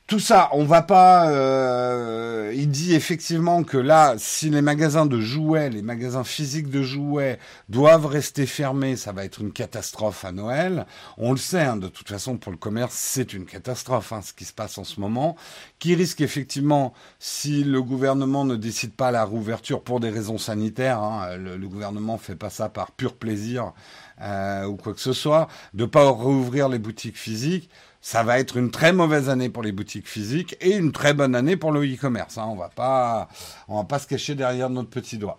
tout 0.07 0.21
ça, 0.21 0.51
on 0.53 0.65
va 0.65 0.83
pas. 0.83 1.31
Euh, 1.31 2.53
il 2.55 2.69
dit 2.69 2.95
effectivement 2.95 3.65
que 3.65 3.79
là, 3.79 4.17
si 4.19 4.51
les 4.51 4.61
magasins 4.61 5.07
de 5.07 5.19
jouets, 5.19 5.71
les 5.71 5.81
magasins 5.81 6.25
physiques 6.25 6.69
de 6.69 6.83
jouets 6.83 7.39
doivent 7.71 8.05
rester 8.05 8.45
fermés, 8.45 8.97
ça 8.97 9.13
va 9.13 9.25
être 9.25 9.41
une 9.41 9.51
catastrophe 9.51 10.27
à 10.27 10.33
Noël. 10.33 10.85
On 11.17 11.31
le 11.31 11.39
sait, 11.39 11.63
hein, 11.63 11.77
de 11.77 11.89
toute 11.89 12.11
façon, 12.11 12.37
pour 12.37 12.53
le 12.53 12.59
commerce, 12.59 12.95
c'est 12.95 13.33
une 13.33 13.47
catastrophe, 13.47 14.13
hein, 14.13 14.21
ce 14.23 14.35
qui 14.35 14.45
se 14.45 14.53
passe 14.53 14.77
en 14.77 14.85
ce 14.85 15.01
moment, 15.01 15.37
qui 15.79 15.95
risque 15.95 16.21
effectivement, 16.21 16.93
si 17.19 17.65
le 17.65 17.83
gouvernement 17.83 18.45
ne 18.45 18.57
décide 18.57 18.93
pas 18.93 19.11
la 19.11 19.25
réouverture 19.25 19.83
pour 19.83 20.01
des 20.01 20.11
raisons 20.11 20.39
sanitaires, 20.39 21.01
hein, 21.01 21.37
le, 21.37 21.57
le, 21.57 21.69
gouvernement 21.69 22.19
fait 22.19 22.37
pas 22.37 22.51
ça 22.51 22.69
par 22.69 22.93
pur 22.93 23.15
plaisir 23.15 23.73
euh, 24.21 24.67
ou 24.67 24.77
quoi 24.77 24.93
que 24.93 25.01
ce 25.01 25.15
soit, 25.15 25.49
de 25.73 25.87
pas 25.87 26.09
rouvrir 26.11 26.69
les 26.69 26.79
boutiques 26.79 27.17
physiques 27.17 27.71
ça 28.05 28.23
va 28.23 28.39
être 28.39 28.59
une 28.59 28.71
très 28.71 28.93
mauvaise 28.93 29.31
année 29.31 29.49
pour 29.49 29.63
les 29.63 29.73
boutiques 29.73 30.11
physiques 30.11 30.59
et 30.61 30.77
une 30.77 30.93
très 30.93 31.15
bonne 31.15 31.35
année 31.35 31.57
pour 31.57 31.73
le 31.73 31.83
e-commerce. 31.91 32.37
Hein. 32.37 32.45
On 32.51 32.55
va 32.55 32.69
pas, 32.69 33.29
on 33.67 33.79
va 33.79 33.85
pas 33.85 33.99
se 33.99 34.07
cacher 34.07 34.35
derrière 34.35 34.69
notre 34.69 34.91
petit 34.91 35.17
doigt. 35.17 35.39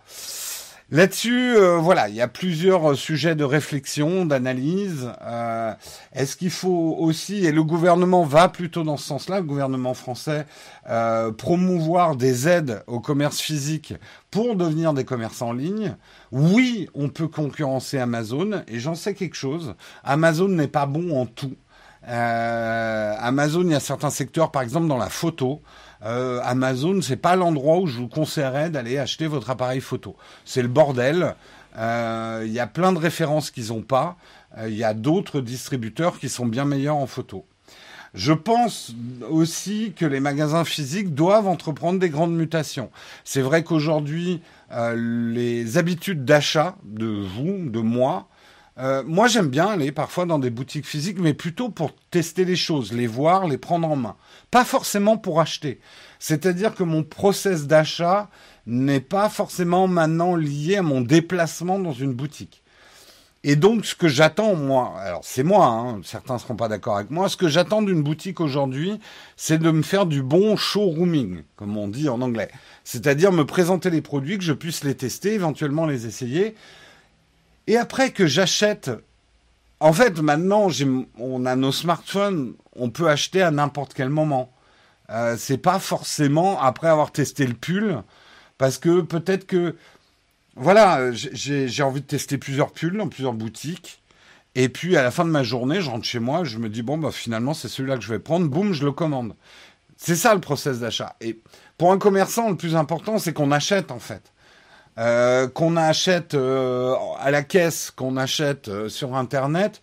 Là-dessus, 0.90 1.56
euh, 1.56 1.78
voilà, 1.78 2.10
il 2.10 2.16
y 2.16 2.22
a 2.22 2.28
plusieurs 2.28 2.96
sujets 2.96 3.36
de 3.36 3.44
réflexion, 3.44 4.26
d'analyse. 4.26 5.12
Euh, 5.22 5.74
est-ce 6.14 6.36
qu'il 6.36 6.50
faut 6.50 6.96
aussi, 6.98 7.46
et 7.46 7.52
le 7.52 7.64
gouvernement 7.64 8.24
va 8.24 8.50
plutôt 8.50 8.84
dans 8.84 8.98
ce 8.98 9.06
sens-là, 9.06 9.42
le 9.42 9.46
gouvernement 9.46 9.94
français, 9.94 10.48
euh, 10.90 11.32
promouvoir 11.32 12.16
des 12.16 12.48
aides 12.48 12.84
au 12.88 13.00
commerce 13.00 13.40
physique 13.40 13.94
pour 14.32 14.56
devenir 14.56 14.94
des 14.94 15.06
commerçants 15.06 15.50
en 15.50 15.54
ligne? 15.54 15.96
Oui, 16.32 16.90
on 16.96 17.10
peut 17.10 17.28
concurrencer 17.28 18.00
Amazon, 18.00 18.64
et 18.68 18.80
j'en 18.80 18.96
sais 18.96 19.14
quelque 19.14 19.36
chose. 19.36 19.76
Amazon 20.04 20.48
n'est 20.48 20.68
pas 20.68 20.88
bon 20.88 21.16
en 21.16 21.28
tout. 21.28 21.56
Euh, 22.08 23.16
Amazon, 23.20 23.64
il 23.64 23.72
y 23.72 23.76
a 23.76 23.80
certains 23.80 24.10
secteurs, 24.10 24.52
par 24.52 24.62
exemple 24.62 24.88
dans 24.88 24.98
la 24.98 25.10
photo. 25.10 25.62
Euh, 26.04 26.40
Amazon, 26.44 27.02
c'est 27.02 27.16
pas 27.16 27.36
l'endroit 27.36 27.80
où 27.80 27.88
je 27.88 27.98
vous 27.98 28.08
conseillerais 28.08 28.70
d'aller 28.70 28.98
acheter 28.98 29.28
votre 29.28 29.50
appareil 29.50 29.82
photo. 29.82 30.16
C'est 30.44 30.62
le 30.62 30.68
bordel. 30.68 31.36
Euh, 31.78 32.44
il 32.46 32.54
y 32.54 32.60
a 32.60 32.68
plein 32.68 32.94
de 32.94 33.00
références 33.00 33.52
qu'ils 33.52 33.70
n'ont 33.70 33.82
pas. 33.82 34.18
Euh, 34.58 34.70
il 34.70 34.76
y 34.76 34.84
a 34.84 34.94
d'autres 34.94 35.42
distributeurs 35.42 36.20
qui 36.20 36.30
sont 36.30 36.46
bien 36.46 36.66
meilleurs 36.66 36.98
en 36.98 37.08
photo. 37.08 37.46
Je 38.14 38.32
pense 38.32 38.94
aussi 39.30 39.94
que 39.94 40.06
les 40.06 40.22
magasins 40.22 40.64
physiques 40.64 41.14
doivent 41.14 41.48
entreprendre 41.48 42.00
des 42.00 42.10
grandes 42.10 42.34
mutations. 42.34 42.90
C'est 43.26 43.42
vrai 43.42 43.66
qu'aujourd'hui, 43.66 44.42
les 44.72 45.78
habitudes 45.78 46.24
d'achat 46.24 46.78
de 46.86 47.08
vous, 47.08 47.70
de 47.70 47.80
moi, 47.82 48.30
euh, 48.78 49.04
moi, 49.06 49.28
j'aime 49.28 49.48
bien 49.48 49.68
aller 49.68 49.92
parfois 49.92 50.26
dans 50.26 50.40
des 50.40 50.50
boutiques 50.50 50.86
physiques, 50.86 51.20
mais 51.20 51.34
plutôt 51.34 51.70
pour 51.70 51.96
tester 52.12 52.44
les 52.44 52.58
choses, 52.58 52.92
les 52.92 53.08
voir, 53.08 53.48
les 53.48 53.58
prendre 53.58 53.88
en 53.88 53.96
main. 53.96 54.16
Pas 54.52 54.66
forcément 54.66 55.18
pour 55.18 55.40
acheter. 55.40 55.80
C'est-à-dire 56.20 56.76
que 56.76 56.84
mon 56.84 57.04
process 57.04 57.68
d'achat 57.68 58.30
n'est 58.68 59.00
pas 59.00 59.30
forcément 59.30 59.88
maintenant 59.88 60.36
lié 60.36 60.78
à 60.78 60.82
mon 60.82 61.02
déplacement 61.02 61.80
dans 61.80 61.94
une 61.94 62.14
boutique. 62.14 62.64
Et 63.48 63.56
donc, 63.56 63.86
ce 63.86 63.94
que 63.94 64.08
j'attends, 64.08 64.56
moi, 64.56 64.96
alors 65.00 65.22
c'est 65.24 65.44
moi, 65.44 65.68
hein, 65.68 66.02
certains 66.04 66.34
ne 66.34 66.40
seront 66.40 66.56
pas 66.56 66.68
d'accord 66.68 66.98
avec 66.98 67.12
moi, 67.12 67.30
ce 67.30 67.38
que 67.38 67.48
j'attends 67.48 67.84
d'une 67.84 68.02
boutique 68.02 68.42
aujourd'hui, 68.42 69.00
c'est 69.38 69.60
de 69.60 69.70
me 69.70 69.84
faire 69.84 70.08
du 70.08 70.24
bon 70.24 70.58
showrooming, 70.58 71.44
comme 71.56 71.78
on 71.78 71.88
dit 71.88 72.10
en 72.10 72.22
anglais. 72.22 72.50
C'est-à-dire 72.84 73.32
me 73.32 73.46
présenter 73.46 73.92
les 73.92 74.02
produits, 74.02 74.40
que 74.40 74.44
je 74.44 74.52
puisse 74.52 74.84
les 74.84 74.96
tester, 74.96 75.36
éventuellement 75.36 75.86
les 75.86 76.08
essayer, 76.08 76.56
et 77.68 77.78
après 77.78 78.12
que 78.12 78.28
j'achète, 78.28 78.92
en 79.80 79.94
fait, 79.94 80.20
maintenant, 80.20 80.68
on 81.18 81.46
a 81.46 81.56
nos 81.56 81.72
smartphones, 81.72 82.54
on 82.76 82.90
peut 82.90 83.10
acheter 83.10 83.42
à 83.42 83.52
n'importe 83.52 83.94
quel 83.94 84.10
moment. 84.10 84.52
Euh, 85.10 85.36
c'est 85.38 85.58
pas 85.58 85.80
forcément 85.80 86.60
après 86.62 86.88
avoir 86.88 87.12
testé 87.12 87.46
le 87.46 87.54
pull, 87.54 88.02
parce 88.58 88.78
que 88.78 89.02
peut-être 89.02 89.46
que, 89.46 89.76
voilà, 90.56 91.12
j'ai 91.12 91.84
envie 91.84 92.02
de 92.02 92.08
tester 92.08 92.38
plusieurs 92.38 92.72
pulls 92.72 92.98
dans 92.98 93.10
plusieurs 93.10 93.34
boutiques. 93.34 94.02
Et 94.56 94.70
puis 94.70 94.96
à 94.96 95.04
la 95.04 95.12
fin 95.12 95.26
de 95.26 95.30
ma 95.30 95.44
journée, 95.44 95.82
je 95.82 95.90
rentre 95.90 96.06
chez 96.06 96.20
moi, 96.20 96.46
je 96.46 96.58
me 96.60 96.70
dis 96.70 96.82
bon 96.82 96.98
bah 96.98 97.12
finalement 97.12 97.54
c'est 97.54 97.68
celui-là 97.68 97.98
que 97.98 98.04
je 98.04 98.10
vais 98.10 98.20
prendre, 98.20 98.48
boum, 98.48 98.72
je 98.72 98.86
le 98.86 98.94
commande. 98.94 99.36
C'est 99.98 100.16
ça 100.16 100.34
le 100.34 100.40
process 100.40 100.80
d'achat. 100.80 101.16
Et 101.20 101.40
pour 101.78 101.92
un 101.92 101.98
commerçant, 101.98 102.50
le 102.50 102.56
plus 102.56 102.76
important, 102.78 103.20
c'est 103.20 103.34
qu'on 103.34 103.52
achète 103.52 103.92
en 103.92 104.00
fait. 104.00 104.32
Euh, 104.98 105.50
qu'on 105.50 105.76
achète 105.76 106.36
euh, 106.36 106.96
à 107.20 107.30
la 107.30 107.44
caisse, 107.44 107.92
qu'on 107.92 108.16
achète 108.16 108.70
euh, 108.70 108.88
sur 108.88 109.16
Internet, 109.16 109.82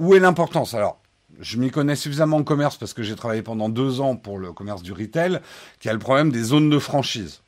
où 0.00 0.14
est 0.14 0.20
l'importance? 0.20 0.72
Alors, 0.72 0.98
je 1.38 1.58
m'y 1.58 1.70
connais 1.70 1.96
suffisamment 1.96 2.38
en 2.38 2.44
commerce 2.44 2.78
parce 2.78 2.94
que 2.94 3.02
j'ai 3.02 3.14
travaillé 3.14 3.42
pendant 3.42 3.68
deux 3.68 4.00
ans 4.00 4.16
pour 4.16 4.38
le 4.38 4.54
commerce 4.54 4.82
du 4.82 4.92
retail, 4.92 5.40
qui 5.80 5.90
a 5.90 5.92
le 5.92 5.98
problème 5.98 6.32
des 6.32 6.42
zones 6.42 6.70
de 6.70 6.78
franchise. 6.78 7.42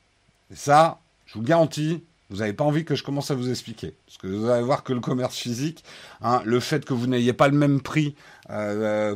Et 0.52 0.56
ça, 0.56 0.98
je 1.24 1.34
vous 1.34 1.42
garantis, 1.42 2.04
vous 2.28 2.38
n'avez 2.38 2.52
pas 2.52 2.64
envie 2.64 2.84
que 2.84 2.94
je 2.94 3.02
commence 3.02 3.30
à 3.30 3.34
vous 3.34 3.48
expliquer. 3.48 3.94
Parce 4.04 4.18
que 4.18 4.26
vous 4.26 4.50
allez 4.50 4.62
voir 4.62 4.84
que 4.84 4.92
le 4.92 5.00
commerce 5.00 5.36
physique, 5.36 5.84
hein, 6.20 6.42
le 6.44 6.60
fait 6.60 6.84
que 6.84 6.92
vous 6.92 7.06
n'ayez 7.06 7.32
pas 7.32 7.48
le 7.48 7.56
même 7.56 7.80
prix 7.80 8.14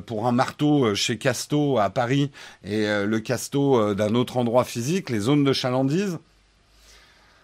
pour 0.07 0.27
un 0.27 0.33
marteau 0.33 0.95
chez 0.97 1.19
Casto 1.19 1.79
à 1.79 1.91
Paris 1.91 2.33
et 2.65 2.87
le 2.87 3.21
Casto 3.21 3.95
d'un 3.95 4.17
autre 4.17 4.39
endroit 4.39 4.65
physique, 4.65 5.09
les 5.09 5.21
zones 5.21 5.45
de 5.45 5.53
chalandise, 5.53 6.19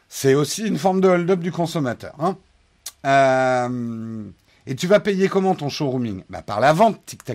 c'est 0.08 0.34
aussi 0.34 0.66
une 0.66 0.78
forme 0.78 1.00
de 1.00 1.08
hold-up 1.08 1.40
du 1.40 1.52
consommateur. 1.52 2.14
Hein. 2.18 2.36
Euh, 3.04 4.24
et 4.66 4.74
tu 4.74 4.86
vas 4.86 5.00
payer 5.00 5.28
comment 5.28 5.54
ton 5.54 5.68
showrooming? 5.68 6.24
Bah, 6.28 6.42
Par 6.42 6.60
la 6.60 6.72
vente, 6.72 7.00
tic 7.06 7.22
Ce 7.26 7.34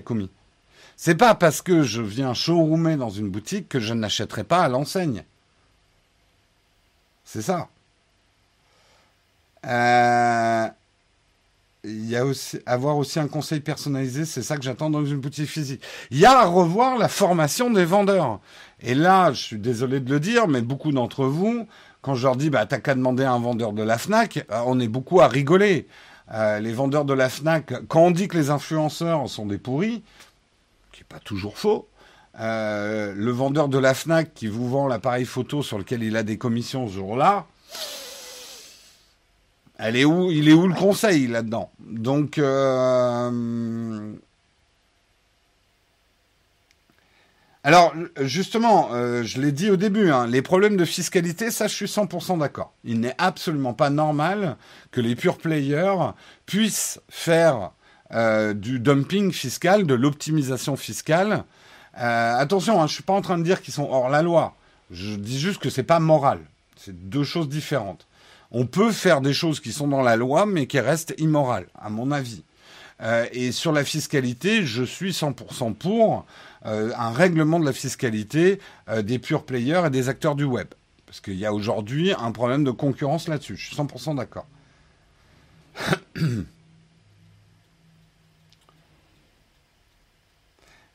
C'est 0.97 1.15
pas 1.15 1.35
parce 1.35 1.61
que 1.61 1.83
je 1.83 2.01
viens 2.01 2.33
showroomer 2.33 2.97
dans 2.97 3.09
une 3.09 3.29
boutique 3.29 3.69
que 3.69 3.79
je 3.79 3.93
n'achèterai 3.93 4.43
pas 4.43 4.61
à 4.61 4.69
l'enseigne. 4.69 5.23
C'est 7.23 7.41
ça. 7.41 7.69
Euh, 9.65 10.67
il 11.83 12.09
y 12.09 12.15
a 12.15 12.25
aussi 12.25 12.59
avoir 12.65 12.97
aussi 12.97 13.19
un 13.19 13.27
conseil 13.27 13.59
personnalisé, 13.59 14.25
c'est 14.25 14.41
ça 14.41 14.57
que 14.57 14.63
j'attends 14.63 14.89
dans 14.89 15.05
une 15.05 15.19
boutique 15.19 15.49
physique. 15.49 15.81
Il 16.11 16.19
y 16.19 16.25
a 16.25 16.39
à 16.39 16.45
revoir 16.45 16.97
la 16.97 17.07
formation 17.07 17.71
des 17.71 17.85
vendeurs. 17.85 18.39
Et 18.81 18.93
là, 18.93 19.31
je 19.31 19.41
suis 19.41 19.57
désolé 19.57 19.99
de 19.99 20.11
le 20.11 20.19
dire, 20.19 20.47
mais 20.47 20.61
beaucoup 20.61 20.91
d'entre 20.91 21.25
vous, 21.25 21.67
quand 22.01 22.15
je 22.15 22.23
leur 22.23 22.35
dis, 22.35 22.49
bah, 22.49 22.65
t'as 22.65 22.79
qu'à 22.79 22.95
demander 22.95 23.23
à 23.23 23.31
un 23.31 23.39
vendeur 23.39 23.73
de 23.73 23.83
la 23.83 23.97
Fnac, 23.97 24.45
euh, 24.51 24.61
on 24.65 24.79
est 24.79 24.87
beaucoup 24.87 25.21
à 25.21 25.27
rigoler. 25.27 25.87
Euh, 26.33 26.59
les 26.59 26.73
vendeurs 26.73 27.05
de 27.05 27.13
la 27.13 27.29
Fnac, 27.29 27.73
quand 27.87 28.01
on 28.01 28.11
dit 28.11 28.27
que 28.27 28.37
les 28.37 28.49
influenceurs 28.49 29.29
sont 29.29 29.45
des 29.45 29.57
pourris, 29.57 30.01
qui 30.91 31.01
n'est 31.01 31.07
pas 31.07 31.19
toujours 31.19 31.57
faux, 31.57 31.87
euh, 32.39 33.13
le 33.15 33.31
vendeur 33.31 33.67
de 33.67 33.77
la 33.77 33.93
Fnac 33.93 34.33
qui 34.33 34.47
vous 34.47 34.69
vend 34.69 34.87
l'appareil 34.87 35.25
photo 35.25 35.61
sur 35.61 35.77
lequel 35.77 36.01
il 36.03 36.15
a 36.15 36.23
des 36.23 36.37
commissions 36.37 36.87
ce 36.87 36.93
jour-là, 36.93 37.45
il 39.83 39.97
est 39.97 40.05
où 40.05 40.29
le 40.29 40.75
conseil 40.75 41.27
là-dedans? 41.27 41.71
Donc, 41.79 42.39
alors 47.63 47.93
justement, 48.21 48.89
euh, 48.91 49.23
je 49.23 49.39
l'ai 49.39 49.51
dit 49.51 49.69
au 49.69 49.75
début, 49.75 50.09
hein, 50.09 50.25
les 50.25 50.41
problèmes 50.41 50.77
de 50.77 50.85
fiscalité, 50.85 51.51
ça, 51.51 51.67
je 51.67 51.75
suis 51.75 51.85
100% 51.85 52.39
d'accord. 52.39 52.73
Il 52.83 52.99
n'est 52.99 53.15
absolument 53.17 53.73
pas 53.73 53.89
normal 53.89 54.57
que 54.91 54.99
les 54.99 55.15
pure 55.15 55.37
players 55.37 56.11
puissent 56.45 56.99
faire 57.09 57.71
du 58.55 58.79
dumping 58.81 59.31
fiscal, 59.31 59.85
de 59.85 59.93
l'optimisation 59.93 60.75
fiscale 60.75 61.45
euh, 61.99 62.37
attention, 62.37 62.81
hein, 62.81 62.87
je 62.87 62.93
suis 62.93 63.03
pas 63.03 63.13
en 63.13 63.21
train 63.21 63.37
de 63.37 63.43
dire 63.43 63.61
qu'ils 63.61 63.73
sont 63.73 63.87
hors 63.89 64.09
la 64.09 64.21
loi. 64.21 64.55
Je 64.91 65.15
dis 65.15 65.39
juste 65.39 65.61
que 65.61 65.69
c'est 65.69 65.83
pas 65.83 65.99
moral. 65.99 66.39
C'est 66.75 67.09
deux 67.09 67.23
choses 67.23 67.49
différentes. 67.49 68.07
On 68.51 68.65
peut 68.65 68.91
faire 68.91 69.21
des 69.21 69.33
choses 69.33 69.59
qui 69.59 69.71
sont 69.71 69.87
dans 69.87 70.01
la 70.01 70.15
loi, 70.15 70.45
mais 70.45 70.67
qui 70.67 70.79
restent 70.79 71.13
immorales, 71.17 71.67
à 71.79 71.89
mon 71.89 72.11
avis. 72.11 72.43
Euh, 73.01 73.25
et 73.31 73.51
sur 73.51 73.71
la 73.71 73.83
fiscalité, 73.83 74.65
je 74.65 74.83
suis 74.83 75.11
100% 75.11 75.73
pour 75.73 76.13
euh, 76.13 76.21
un 76.63 77.11
règlement 77.11 77.59
de 77.59 77.65
la 77.65 77.73
fiscalité 77.73 78.59
des 79.03 79.19
pure 79.19 79.45
players 79.45 79.83
et 79.87 79.89
des 79.89 80.09
acteurs 80.09 80.35
du 80.35 80.43
web. 80.43 80.67
Parce 81.05 81.19
qu'il 81.19 81.35
y 81.35 81.45
a 81.45 81.53
aujourd'hui 81.53 82.13
un 82.17 82.31
problème 82.31 82.63
de 82.63 82.71
concurrence 82.71 83.27
là-dessus. 83.27 83.57
Je 83.57 83.67
suis 83.67 83.75
100% 83.75 84.15
d'accord. 84.15 84.45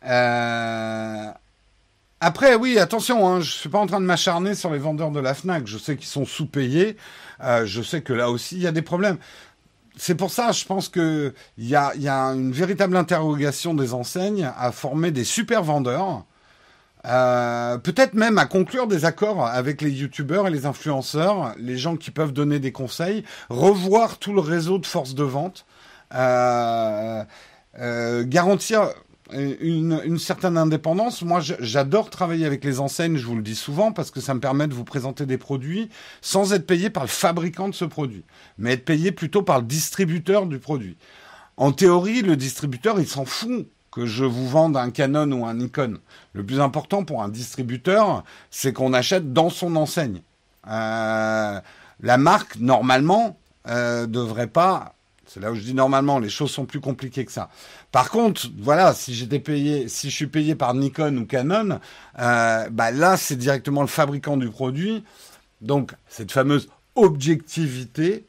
Euh, 0.09 1.33
après, 2.21 2.55
oui, 2.55 2.79
attention, 2.79 3.29
hein, 3.29 3.41
je 3.41 3.51
suis 3.51 3.69
pas 3.69 3.79
en 3.79 3.87
train 3.87 4.01
de 4.01 4.07
m'acharner 4.07 4.55
sur 4.55 4.73
les 4.73 4.79
vendeurs 4.79 5.11
de 5.11 5.19
la 5.19 5.35
Fnac. 5.35 5.67
Je 5.67 5.79
sais 5.79 5.97
qu'ils 5.97 6.07
sont 6.07 6.25
sous-payés. 6.25 6.97
Euh, 7.43 7.67
je 7.67 7.83
sais 7.83 8.03
que 8.03 8.13
là 8.13 8.31
aussi, 8.31 8.55
il 8.55 8.63
y 8.63 8.69
a 8.69 8.73
des 8.73 8.83
problèmes. 8.83 9.19
C'est 9.99 10.15
pour 10.15 10.31
ça, 10.31 10.53
je 10.53 10.65
pense 10.67 10.89
qu'il 10.91 11.33
y 11.59 11.75
a, 11.75 11.95
y 11.97 12.09
a 12.09 12.19
une 12.27 12.53
véritable 12.53 12.97
interrogation 12.97 13.73
des 13.73 13.95
enseignes 13.95 14.51
à 14.59 14.71
former 14.71 15.11
des 15.11 15.25
super 15.25 15.63
vendeurs. 15.63 16.25
Euh, 17.07 17.79
peut-être 17.79 18.15
même 18.15 18.37
à 18.37 18.47
conclure 18.47 18.89
des 18.89 19.05
accords 19.05 19.47
avec 19.47 19.81
les 19.81 19.91
youtubeurs 19.91 20.49
et 20.49 20.51
les 20.51 20.67
influenceurs, 20.67 21.55
les 21.57 21.79
gens 21.79 21.97
qui 21.97 22.11
peuvent 22.11 22.33
donner 22.33 22.59
des 22.59 22.73
conseils, 22.73 23.25
revoir 23.49 24.19
tout 24.19 24.33
le 24.33 24.41
réseau 24.41 24.79
de 24.79 24.87
force 24.87 25.15
de 25.15 25.23
vente, 25.23 25.67
euh, 26.15 27.23
euh, 27.79 28.25
garantir 28.27 28.89
une, 29.33 30.19
certaine 30.19 30.57
indépendance. 30.57 31.23
Moi, 31.23 31.41
j'adore 31.41 32.11
travailler 32.11 32.47
avec 32.47 32.65
les 32.65 32.81
enseignes, 32.81 33.17
je 33.17 33.27
vous 33.27 33.37
le 33.37 33.43
dis 33.43 33.57
souvent, 33.57 33.93
parce 33.93 34.11
que 34.11 34.21
ça 34.21 34.35
me 34.35 34.41
permet 34.41 34.69
de 34.69 34.75
vous 34.75 34.85
présenter 34.85 35.27
des 35.27 35.39
produits 35.39 35.89
sans 36.21 36.53
être 36.53 36.67
payé 36.67 36.91
par 36.91 37.05
le 37.05 37.09
fabricant 37.09 37.69
de 37.69 37.75
ce 37.75 37.85
produit, 37.85 38.25
mais 38.59 38.73
être 38.73 38.85
payé 38.85 39.13
plutôt 39.13 39.43
par 39.43 39.59
le 39.59 39.65
distributeur 39.65 40.47
du 40.47 40.59
produit. 40.59 40.97
En 41.57 41.73
théorie, 41.73 42.23
le 42.23 42.37
distributeur, 42.37 43.01
il 43.01 43.09
s'en 43.09 43.25
fout 43.25 43.67
que 43.91 44.05
je 44.05 44.25
vous 44.25 44.47
vende 44.47 44.77
un 44.77 44.91
Canon 44.91 45.33
ou 45.33 45.47
un 45.47 45.55
Nikon. 45.55 45.99
Le 46.35 46.45
plus 46.45 46.61
important 46.61 47.03
pour 47.05 47.23
un 47.23 47.31
distributeur, 47.31 48.25
c'est 48.51 48.75
qu'on 48.75 48.93
achète 48.93 49.33
dans 49.33 49.49
son 49.49 49.75
enseigne. 49.75 50.21
Euh, 50.69 51.61
la 52.01 52.19
marque, 52.19 52.57
normalement, 52.59 53.39
euh, 53.69 54.07
devrait 54.07 54.49
pas 54.49 54.96
c'est 55.27 55.41
là 55.41 55.51
où 55.51 55.55
je 55.55 55.63
dis 55.63 55.75
normalement, 55.75 56.19
les 56.19 56.29
choses 56.29 56.51
sont 56.51 56.67
plus 56.67 56.81
compliquées 56.81 57.25
que 57.25 57.33
ça. 57.33 57.51
Par 57.91 58.11
contre, 58.11 58.49
voilà, 58.59 58.95
si 58.95 59.15
j'étais 59.15 59.41
payé, 59.41 59.89
si 59.89 60.09
je 60.09 60.15
suis 60.15 60.29
payé 60.29 60.55
par 60.55 60.75
Nikon 60.75 61.17
ou 61.17 61.27
Canon, 61.27 61.81
euh, 62.19 62.69
bah 62.71 62.91
là, 62.93 63.17
c'est 63.17 63.37
directement 63.37 63.81
le 63.81 63.89
fabricant 63.89 64.37
du 64.37 64.49
produit. 64.49 65.05
Donc, 65.61 65.93
cette 66.09 66.31
fameuse 66.31 66.69
objectivité, 66.95 68.25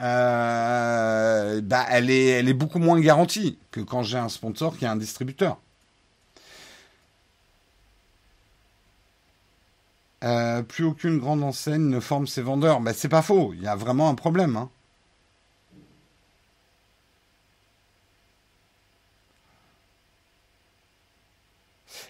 euh, 0.00 1.60
bah, 1.62 1.86
elle, 1.90 2.10
est, 2.10 2.52
beaucoup 2.52 2.78
moins 2.78 3.00
garantie 3.00 3.58
que 3.70 3.80
quand 3.80 4.02
j'ai 4.02 4.18
un 4.18 4.28
sponsor 4.28 4.76
qui 4.76 4.84
est 4.84 4.88
un 4.88 4.96
distributeur. 4.96 5.58
Euh, 10.24 10.62
plus 10.62 10.84
aucune 10.84 11.18
grande 11.18 11.42
enseigne 11.42 11.88
ne 11.88 11.98
forme 11.98 12.26
ses 12.26 12.42
vendeurs. 12.42 12.80
Bah, 12.80 12.92
c'est 12.94 13.08
pas 13.08 13.22
faux, 13.22 13.52
il 13.54 13.62
y 13.62 13.66
a 13.66 13.74
vraiment 13.74 14.08
un 14.08 14.14
problème. 14.14 14.56
Hein. 14.56 14.70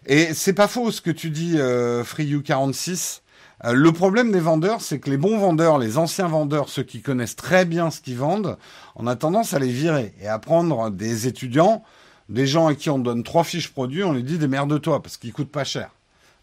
Et 0.06 0.34
c'est 0.34 0.52
pas 0.52 0.68
faux 0.68 0.90
ce 0.90 1.00
que 1.00 1.10
tu 1.10 1.30
dis, 1.30 1.54
euh, 1.58 2.02
FreeU46. 2.02 3.20
Euh, 3.64 3.72
le 3.72 3.92
problème 3.92 4.32
des 4.32 4.40
vendeurs, 4.40 4.80
c'est 4.80 4.98
que 4.98 5.08
les 5.08 5.16
bons 5.16 5.38
vendeurs, 5.38 5.78
les 5.78 5.96
anciens 5.96 6.26
vendeurs, 6.26 6.68
ceux 6.68 6.82
qui 6.82 7.02
connaissent 7.02 7.36
très 7.36 7.64
bien 7.64 7.90
ce 7.90 8.00
qu'ils 8.00 8.18
vendent, 8.18 8.58
on 8.96 9.06
a 9.06 9.14
tendance 9.14 9.54
à 9.54 9.60
les 9.60 9.70
virer 9.70 10.14
et 10.20 10.26
à 10.26 10.38
prendre 10.40 10.90
des 10.90 11.28
étudiants, 11.28 11.84
des 12.28 12.46
gens 12.46 12.66
à 12.66 12.74
qui 12.74 12.90
on 12.90 12.98
donne 12.98 13.22
trois 13.22 13.44
fiches 13.44 13.70
produits, 13.70 14.02
on 14.02 14.12
lui 14.12 14.24
dit 14.24 14.38
des 14.38 14.48
de 14.48 14.78
toi 14.78 15.00
parce 15.02 15.16
qu'ils 15.16 15.32
coûtent 15.32 15.52
pas 15.52 15.64
cher. 15.64 15.90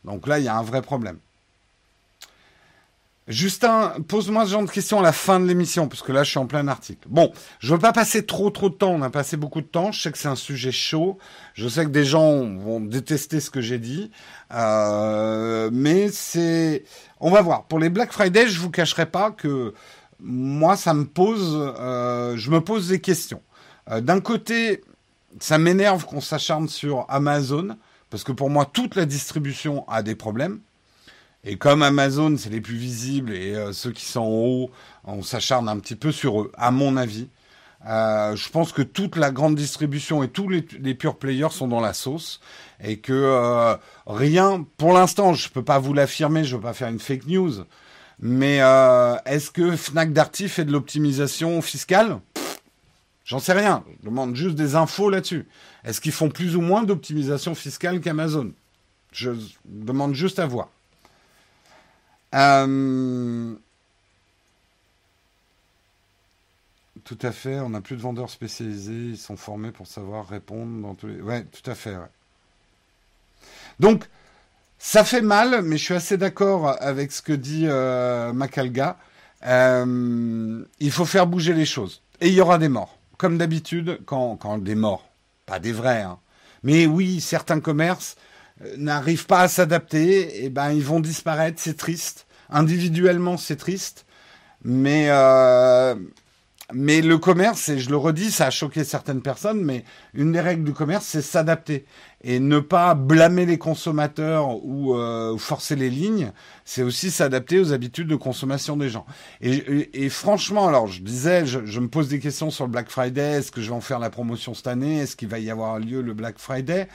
Donc 0.05 0.27
là, 0.27 0.39
il 0.39 0.45
y 0.45 0.47
a 0.47 0.55
un 0.55 0.63
vrai 0.63 0.81
problème. 0.81 1.17
Justin, 3.29 3.93
pose-moi 4.07 4.43
ce 4.47 4.51
genre 4.51 4.63
de 4.63 4.71
questions 4.71 4.99
à 4.99 5.03
la 5.03 5.11
fin 5.11 5.39
de 5.39 5.45
l'émission, 5.45 5.87
parce 5.87 6.01
que 6.01 6.11
là, 6.11 6.23
je 6.23 6.31
suis 6.31 6.39
en 6.39 6.47
plein 6.47 6.67
article. 6.67 7.07
Bon, 7.07 7.31
je 7.59 7.71
veux 7.71 7.79
pas 7.79 7.93
passer 7.93 8.25
trop 8.25 8.49
trop 8.49 8.69
de 8.69 8.73
temps. 8.73 8.89
On 8.89 9.03
a 9.03 9.11
passé 9.11 9.37
beaucoup 9.37 9.61
de 9.61 9.67
temps. 9.67 9.91
Je 9.91 10.01
sais 10.01 10.11
que 10.11 10.17
c'est 10.17 10.27
un 10.27 10.35
sujet 10.35 10.71
chaud. 10.71 11.19
Je 11.53 11.67
sais 11.67 11.85
que 11.85 11.91
des 11.91 12.05
gens 12.05 12.43
vont 12.57 12.79
détester 12.79 13.39
ce 13.39 13.51
que 13.51 13.61
j'ai 13.61 13.77
dit, 13.77 14.09
euh, 14.51 15.69
mais 15.71 16.09
c'est, 16.09 16.83
on 17.19 17.29
va 17.29 17.43
voir. 17.43 17.65
Pour 17.65 17.77
les 17.77 17.89
Black 17.89 18.11
Friday, 18.11 18.47
je 18.47 18.59
vous 18.59 18.71
cacherai 18.71 19.05
pas 19.05 19.29
que 19.29 19.75
moi, 20.19 20.75
ça 20.75 20.95
me 20.95 21.05
pose, 21.05 21.55
euh, 21.79 22.35
je 22.35 22.49
me 22.49 22.61
pose 22.61 22.87
des 22.87 22.99
questions. 22.99 23.43
Euh, 23.91 24.01
d'un 24.01 24.21
côté, 24.21 24.81
ça 25.39 25.59
m'énerve 25.59 26.05
qu'on 26.05 26.21
s'acharne 26.21 26.67
sur 26.67 27.05
Amazon, 27.09 27.77
parce 28.09 28.23
que 28.23 28.31
pour 28.31 28.49
moi, 28.49 28.65
toute 28.65 28.95
la 28.95 29.05
distribution 29.05 29.87
a 29.87 30.01
des 30.01 30.15
problèmes. 30.15 30.61
Et 31.45 31.57
comme 31.57 31.83
Amazon, 31.83 32.35
c'est 32.37 32.49
les 32.49 32.61
plus 32.61 32.75
visibles 32.75 33.33
et 33.33 33.55
euh, 33.55 33.71
ceux 33.71 33.91
qui 33.91 34.05
sont 34.05 34.19
en 34.19 34.27
haut, 34.27 34.71
on 35.05 35.21
s'acharne 35.21 35.69
un 35.69 35.79
petit 35.79 35.95
peu 35.95 36.11
sur 36.11 36.41
eux, 36.41 36.51
à 36.57 36.71
mon 36.71 36.97
avis. 36.97 37.29
Euh, 37.87 38.35
je 38.35 38.49
pense 38.49 38.73
que 38.73 38.81
toute 38.81 39.15
la 39.15 39.31
grande 39.31 39.55
distribution 39.55 40.21
et 40.21 40.27
tous 40.27 40.49
les, 40.49 40.61
pure 40.93 41.17
players 41.17 41.51
sont 41.51 41.69
dans 41.69 41.79
la 41.79 41.93
sauce 41.93 42.41
et 42.83 42.97
que 42.97 43.13
euh, 43.13 43.77
rien, 44.05 44.65
pour 44.75 44.91
l'instant, 44.91 45.33
je 45.33 45.47
peux 45.49 45.63
pas 45.63 45.79
vous 45.79 45.93
l'affirmer, 45.93 46.43
je 46.43 46.57
veux 46.57 46.61
pas 46.61 46.73
faire 46.73 46.89
une 46.89 46.99
fake 46.99 47.27
news, 47.27 47.63
mais 48.19 48.57
est-ce 49.25 49.49
que 49.49 49.77
Fnac 49.77 50.11
Darty 50.11 50.49
fait 50.49 50.65
de 50.65 50.73
l'optimisation 50.73 51.61
fiscale? 51.61 52.19
J'en 53.23 53.39
sais 53.39 53.53
rien. 53.53 53.85
Je 54.01 54.09
demande 54.09 54.35
juste 54.35 54.55
des 54.55 54.75
infos 54.75 55.09
là-dessus. 55.09 55.47
Est-ce 55.85 56.01
qu'ils 56.01 56.11
font 56.11 56.29
plus 56.29 56.57
ou 56.57 56.61
moins 56.61 56.83
d'optimisation 56.83 57.55
fiscale 57.55 58.01
qu'Amazon? 58.01 58.51
Je 59.13 59.31
demande 59.63 60.15
juste 60.15 60.39
à 60.39 60.45
voir. 60.45 60.67
Euh, 62.35 63.55
tout 67.03 67.17
à 67.21 67.31
fait, 67.31 67.59
on 67.59 67.69
n'a 67.69 67.81
plus 67.81 67.95
de 67.95 68.01
vendeurs 68.01 68.29
spécialisés, 68.29 69.11
ils 69.11 69.17
sont 69.17 69.37
formés 69.37 69.71
pour 69.71 69.87
savoir 69.87 70.27
répondre 70.27 70.81
dans 70.81 70.95
tous 70.95 71.07
les... 71.07 71.21
Ouais, 71.21 71.43
tout 71.45 71.69
à 71.69 71.75
fait, 71.75 71.95
Donc, 73.79 74.05
ça 74.77 75.03
fait 75.03 75.21
mal, 75.21 75.61
mais 75.63 75.77
je 75.77 75.83
suis 75.83 75.93
assez 75.93 76.17
d'accord 76.17 76.75
avec 76.81 77.11
ce 77.11 77.21
que 77.21 77.33
dit 77.33 77.65
euh, 77.67 78.31
Macalga. 78.33 78.97
Euh, 79.45 80.63
il 80.79 80.91
faut 80.91 81.05
faire 81.05 81.27
bouger 81.27 81.53
les 81.53 81.65
choses. 81.65 82.01
Et 82.21 82.27
il 82.27 82.33
y 82.33 82.41
aura 82.41 82.57
des 82.57 82.69
morts. 82.69 82.97
Comme 83.17 83.37
d'habitude, 83.37 83.99
quand, 84.05 84.35
quand 84.37 84.57
des 84.57 84.75
morts, 84.75 85.09
pas 85.45 85.59
des 85.59 85.71
vrais, 85.71 86.01
hein. 86.01 86.19
mais 86.63 86.85
oui, 86.85 87.19
certains 87.21 87.59
commerces 87.59 88.15
n'arrivent 88.77 89.25
pas 89.25 89.41
à 89.41 89.47
s'adapter, 89.47 90.41
et 90.41 90.45
eh 90.45 90.49
ben 90.49 90.71
ils 90.71 90.83
vont 90.83 90.99
disparaître, 90.99 91.59
c'est 91.61 91.77
triste. 91.77 92.27
Individuellement, 92.49 93.37
c'est 93.37 93.55
triste, 93.55 94.05
mais 94.63 95.05
euh, 95.09 95.95
mais 96.71 97.01
le 97.01 97.17
commerce, 97.17 97.69
et 97.69 97.79
je 97.79 97.89
le 97.89 97.97
redis, 97.97 98.31
ça 98.31 98.47
a 98.47 98.49
choqué 98.51 98.83
certaines 98.83 99.21
personnes, 99.21 99.63
mais 99.63 99.83
une 100.13 100.31
des 100.31 100.39
règles 100.39 100.63
du 100.63 100.73
commerce, 100.73 101.05
c'est 101.05 101.23
s'adapter 101.23 101.85
et 102.21 102.39
ne 102.39 102.59
pas 102.59 102.93
blâmer 102.93 103.45
les 103.45 103.57
consommateurs 103.57 104.63
ou 104.63 104.93
euh, 104.93 105.35
forcer 105.37 105.75
les 105.75 105.89
lignes. 105.89 106.31
C'est 106.65 106.83
aussi 106.83 107.09
s'adapter 107.09 107.59
aux 107.59 107.73
habitudes 107.73 108.07
de 108.07 108.15
consommation 108.15 108.77
des 108.77 108.89
gens. 108.89 109.05
Et, 109.41 110.09
franchement, 110.09 110.67
alors 110.67 110.85
je 110.85 111.01
disais, 111.01 111.45
je, 111.45 111.65
je, 111.65 111.79
me 111.79 111.87
pose 111.87 112.09
des 112.09 112.19
questions 112.19 112.51
sur 112.51 112.65
le 112.65 112.71
Black 112.71 112.89
Friday. 112.89 113.37
Est-ce 113.37 113.51
que 113.51 113.61
je 113.61 113.69
vais 113.69 113.75
en 113.75 113.81
faire 113.81 113.99
la 113.99 114.11
promotion 114.11 114.53
cette 114.53 114.67
année? 114.67 114.99
Est-ce 114.99 115.15
qu'il 115.15 115.29
va 115.29 115.39
y 115.39 115.49
avoir 115.49 115.79
lieu 115.79 116.01
le 116.01 116.13
Black 116.13 116.37
Friday? 116.37 116.87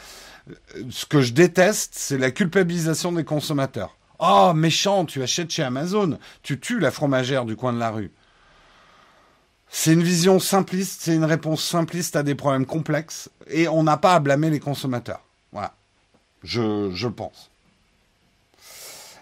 Ce 0.91 1.07
que 1.07 1.23
je 1.23 1.33
déteste, 1.33 1.95
c'est 1.97 2.19
la 2.19 2.31
culpabilisation 2.31 3.13
des 3.13 3.25
consommateurs. 3.25 3.97
Oh, 4.19 4.53
méchant, 4.55 5.05
tu 5.05 5.23
achètes 5.23 5.51
chez 5.51 5.63
Amazon, 5.63 6.19
tu 6.43 6.61
tues 6.61 6.79
la 6.79 6.91
fromagère 6.91 7.45
du 7.45 7.57
coin 7.57 7.73
de 7.73 7.79
la 7.79 7.91
rue. 7.91 8.11
C'est 9.69 9.93
une 9.93 10.03
vision 10.03 10.39
simpliste, 10.39 11.01
c'est 11.03 11.15
une 11.15 11.25
réponse 11.25 11.65
simpliste 11.65 12.15
à 12.15 12.23
des 12.23 12.35
problèmes 12.35 12.67
complexes, 12.67 13.29
et 13.49 13.67
on 13.67 13.83
n'a 13.83 13.97
pas 13.97 14.15
à 14.15 14.21
blâmer 14.21 14.51
les 14.51 14.61
consommateurs. 14.61 15.21
Voilà. 15.51 15.75
Je, 16.43 16.91
je 16.95 17.09
pense. 17.09 17.51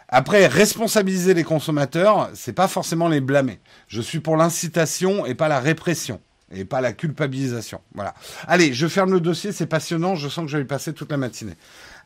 Après, 0.09 0.47
responsabiliser 0.47 1.33
les 1.33 1.45
consommateurs, 1.45 2.29
c'est 2.35 2.53
pas 2.53 2.69
forcément 2.69 3.09
les 3.09 3.23
blâmer. 3.23 3.61
Je 3.89 4.03
suis 4.03 4.21
pour 4.21 4.37
l'incitation 4.37 5.25
et 5.25 5.35
pas 5.35 5.49
la 5.49 5.59
répression. 5.59 6.21
Et 6.55 6.65
pas 6.65 6.81
la 6.81 6.93
culpabilisation. 6.93 7.81
Voilà. 7.95 8.15
Allez, 8.47 8.73
je 8.75 8.87
ferme 8.87 9.13
le 9.13 9.21
dossier, 9.21 9.53
c'est 9.53 9.67
passionnant, 9.67 10.15
je 10.15 10.29
sens 10.29 10.45
que 10.45 10.51
je 10.51 10.59
vais 10.59 10.65
passer 10.65 10.93
toute 10.93 11.11
la 11.11 11.17
matinée. 11.17 11.57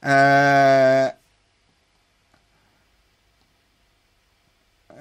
Euh, 0.05 1.09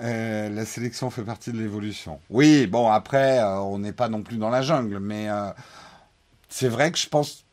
Euh, 0.02 0.50
la 0.50 0.66
sélection 0.66 1.10
fait 1.10 1.24
partie 1.24 1.52
de 1.54 1.58
l'évolution. 1.58 2.20
Oui, 2.30 2.68
bon, 2.68 2.92
après, 2.92 3.40
euh, 3.40 3.60
on 3.62 3.80
n'est 3.80 3.94
pas 3.94 4.10
non 4.10 4.24
plus 4.24 4.38
dans 4.38 4.50
la 4.50 4.62
jungle, 4.62 5.00
mais 5.00 5.30
c'est 6.50 6.70
vrai 6.70 6.92
que 6.92 6.98
je 6.98 7.08
pense. 7.08 7.45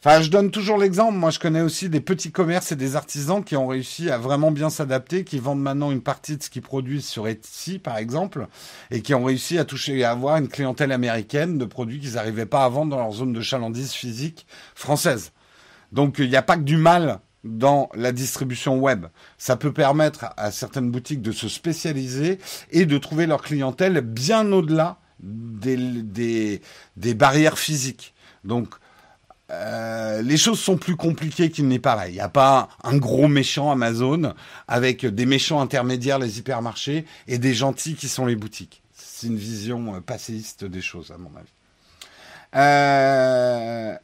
Enfin, 0.00 0.22
je 0.22 0.30
donne 0.30 0.52
toujours 0.52 0.78
l'exemple. 0.78 1.14
Moi, 1.14 1.30
je 1.30 1.40
connais 1.40 1.60
aussi 1.60 1.88
des 1.88 2.00
petits 2.00 2.30
commerces 2.30 2.70
et 2.70 2.76
des 2.76 2.94
artisans 2.94 3.42
qui 3.42 3.56
ont 3.56 3.66
réussi 3.66 4.10
à 4.10 4.18
vraiment 4.18 4.52
bien 4.52 4.70
s'adapter, 4.70 5.24
qui 5.24 5.40
vendent 5.40 5.60
maintenant 5.60 5.90
une 5.90 6.02
partie 6.02 6.36
de 6.36 6.42
ce 6.42 6.50
qu'ils 6.50 6.62
produisent 6.62 7.06
sur 7.06 7.26
Etsy, 7.26 7.80
par 7.80 7.98
exemple, 7.98 8.46
et 8.92 9.02
qui 9.02 9.12
ont 9.14 9.24
réussi 9.24 9.58
à 9.58 9.64
toucher 9.64 9.98
et 9.98 10.04
à 10.04 10.12
avoir 10.12 10.36
une 10.36 10.46
clientèle 10.46 10.92
américaine 10.92 11.58
de 11.58 11.64
produits 11.64 11.98
qu'ils 11.98 12.14
n'arrivaient 12.14 12.46
pas 12.46 12.64
à 12.64 12.68
vendre 12.68 12.92
dans 12.92 13.02
leur 13.02 13.12
zone 13.12 13.32
de 13.32 13.40
chalandise 13.40 13.92
physique 13.92 14.46
française. 14.76 15.32
Donc, 15.90 16.16
il 16.20 16.28
n'y 16.28 16.36
a 16.36 16.42
pas 16.42 16.56
que 16.56 16.62
du 16.62 16.76
mal 16.76 17.18
dans 17.42 17.88
la 17.94 18.12
distribution 18.12 18.78
web. 18.78 19.06
Ça 19.36 19.56
peut 19.56 19.72
permettre 19.72 20.26
à 20.36 20.52
certaines 20.52 20.92
boutiques 20.92 21.22
de 21.22 21.32
se 21.32 21.48
spécialiser 21.48 22.38
et 22.70 22.86
de 22.86 22.98
trouver 22.98 23.26
leur 23.26 23.42
clientèle 23.42 24.00
bien 24.00 24.52
au-delà 24.52 24.98
des, 25.20 26.60
des, 26.96 27.14
barrières 27.14 27.58
physiques. 27.58 28.14
Donc, 28.44 28.68
euh, 29.50 30.20
les 30.22 30.36
choses 30.36 30.60
sont 30.60 30.76
plus 30.76 30.96
compliquées 30.96 31.50
qu'il 31.50 31.68
n'est 31.68 31.78
pareil. 31.78 32.12
Il 32.12 32.16
n'y 32.16 32.20
a 32.20 32.28
pas 32.28 32.68
un 32.84 32.96
gros 32.96 33.28
méchant 33.28 33.70
Amazon 33.70 34.34
avec 34.66 35.06
des 35.06 35.26
méchants 35.26 35.60
intermédiaires, 35.60 36.18
les 36.18 36.38
hypermarchés, 36.38 37.06
et 37.26 37.38
des 37.38 37.54
gentils 37.54 37.94
qui 37.94 38.08
sont 38.08 38.26
les 38.26 38.36
boutiques. 38.36 38.82
C'est 38.92 39.26
une 39.26 39.36
vision 39.36 39.94
euh, 39.94 40.00
passéiste 40.00 40.64
des 40.64 40.82
choses, 40.82 41.10
à 41.10 41.18
mon 41.18 41.30
avis. 41.36 41.48
Euh, 42.56 43.96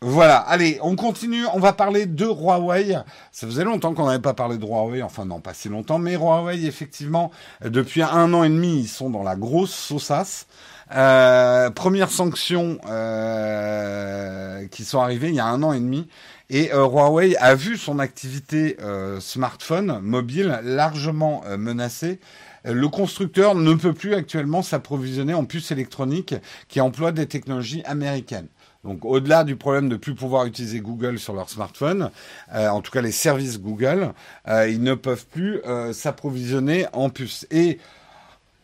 voilà, 0.00 0.38
allez, 0.38 0.78
on 0.82 0.96
continue, 0.96 1.44
on 1.52 1.58
va 1.58 1.72
parler 1.72 2.06
de 2.06 2.24
Huawei. 2.24 2.96
Ça 3.32 3.46
faisait 3.46 3.64
longtemps 3.64 3.94
qu'on 3.94 4.06
n'avait 4.06 4.22
pas 4.22 4.34
parlé 4.34 4.56
de 4.56 4.64
Huawei, 4.64 5.02
enfin 5.02 5.24
non, 5.24 5.40
pas 5.40 5.54
si 5.54 5.68
longtemps, 5.68 5.98
mais 5.98 6.14
Huawei, 6.14 6.64
effectivement, 6.64 7.30
depuis 7.62 8.02
un 8.02 8.32
an 8.32 8.44
et 8.44 8.48
demi, 8.48 8.80
ils 8.80 8.88
sont 8.88 9.10
dans 9.10 9.22
la 9.22 9.36
grosse 9.36 9.74
sausasse. 9.74 10.46
Euh, 10.94 11.70
première 11.70 12.10
sanction 12.10 12.78
euh, 12.88 14.66
qui 14.68 14.84
sont 14.84 15.00
arrivées 15.00 15.28
il 15.28 15.34
y 15.34 15.40
a 15.40 15.46
un 15.46 15.62
an 15.62 15.72
et 15.72 15.80
demi. 15.80 16.08
Et 16.50 16.72
euh, 16.72 16.86
Huawei 16.86 17.36
a 17.36 17.54
vu 17.54 17.76
son 17.76 17.98
activité 17.98 18.76
euh, 18.80 19.20
smartphone 19.20 20.00
mobile 20.00 20.60
largement 20.62 21.42
menacée. 21.58 22.20
Le 22.64 22.88
constructeur 22.88 23.54
ne 23.54 23.74
peut 23.74 23.92
plus 23.92 24.14
actuellement 24.14 24.62
s'approvisionner 24.62 25.34
en 25.34 25.44
puces 25.44 25.70
électroniques 25.70 26.34
qui 26.68 26.80
emploient 26.80 27.12
des 27.12 27.26
technologies 27.26 27.82
américaines. 27.84 28.48
Donc 28.84 29.04
au-delà 29.04 29.44
du 29.44 29.56
problème 29.56 29.88
de 29.88 29.96
plus 29.96 30.14
pouvoir 30.14 30.46
utiliser 30.46 30.80
Google 30.80 31.18
sur 31.18 31.34
leur 31.34 31.50
smartphone, 31.50 32.10
euh, 32.54 32.68
en 32.68 32.80
tout 32.80 32.92
cas 32.92 33.02
les 33.02 33.12
services 33.12 33.60
Google, 33.60 34.12
euh, 34.48 34.68
ils 34.68 34.82
ne 34.82 34.94
peuvent 34.94 35.26
plus 35.26 35.60
euh, 35.66 35.92
s'approvisionner 35.92 36.86
en 36.92 37.10
puces. 37.10 37.46
Et 37.50 37.78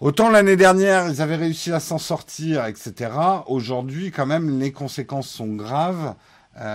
autant 0.00 0.30
l'année 0.30 0.57
dernière 0.57 1.09
ils 1.09 1.20
avaient 1.22 1.37
réussi 1.37 1.72
à 1.72 1.80
s'en 1.80 1.98
sortir, 1.98 2.66
etc. 2.66 3.11
Aujourd'hui 3.46 4.11
quand 4.11 4.26
même 4.26 4.59
les 4.59 4.72
conséquences 4.72 5.28
sont 5.28 5.54
graves. 5.54 6.14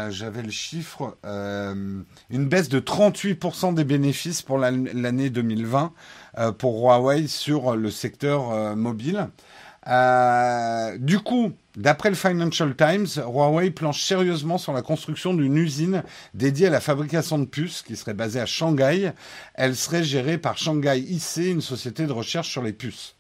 J'avais 0.10 0.42
le 0.42 0.52
chiffre, 0.52 1.18
une 1.24 2.50
baisse 2.50 2.68
de 2.68 2.82
38% 2.82 3.74
des 3.74 3.86
bénéfices 3.86 4.42
pour 4.42 4.58
l'année 4.58 5.30
2020 5.30 5.94
pour 6.58 6.84
Huawei 6.84 7.28
sur 7.28 7.78
le 7.78 7.90
secteur 7.90 8.76
mobile. 8.76 9.30
Du 11.00 11.20
coup, 11.20 11.54
D'après 11.80 12.10
le 12.10 12.16
Financial 12.16 12.76
Times, 12.76 13.08
Huawei 13.26 13.72
planche 13.72 14.04
sérieusement 14.04 14.58
sur 14.58 14.74
la 14.74 14.82
construction 14.82 15.34
d'une 15.34 15.56
usine 15.56 16.04
dédiée 16.34 16.68
à 16.68 16.72
la 16.72 16.82
fabrication 16.82 17.40
de 17.40 17.46
puces 17.46 17.84
qui 17.84 17.96
serait 17.96 18.14
basée 18.14 18.42
à 18.42 18.46
Shanghai. 18.46 19.14
Elle 19.54 19.78
serait 19.78 20.04
gérée 20.04 20.38
par 20.38 20.58
Shanghai 20.58 21.00
IC, 21.00 21.38
une 21.38 21.62
société 21.62 22.06
de 22.06 22.12
recherche 22.12 22.50
sur 22.50 22.64
les 22.64 22.74
puces. 22.74 23.16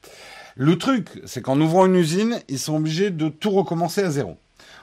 Le 0.57 0.77
truc, 0.77 1.07
c'est 1.25 1.41
qu'en 1.41 1.57
ouvrant 1.61 1.85
une 1.85 1.95
usine, 1.95 2.41
ils 2.49 2.59
sont 2.59 2.75
obligés 2.75 3.11
de 3.11 3.29
tout 3.29 3.51
recommencer 3.51 4.03
à 4.03 4.09
zéro. 4.09 4.35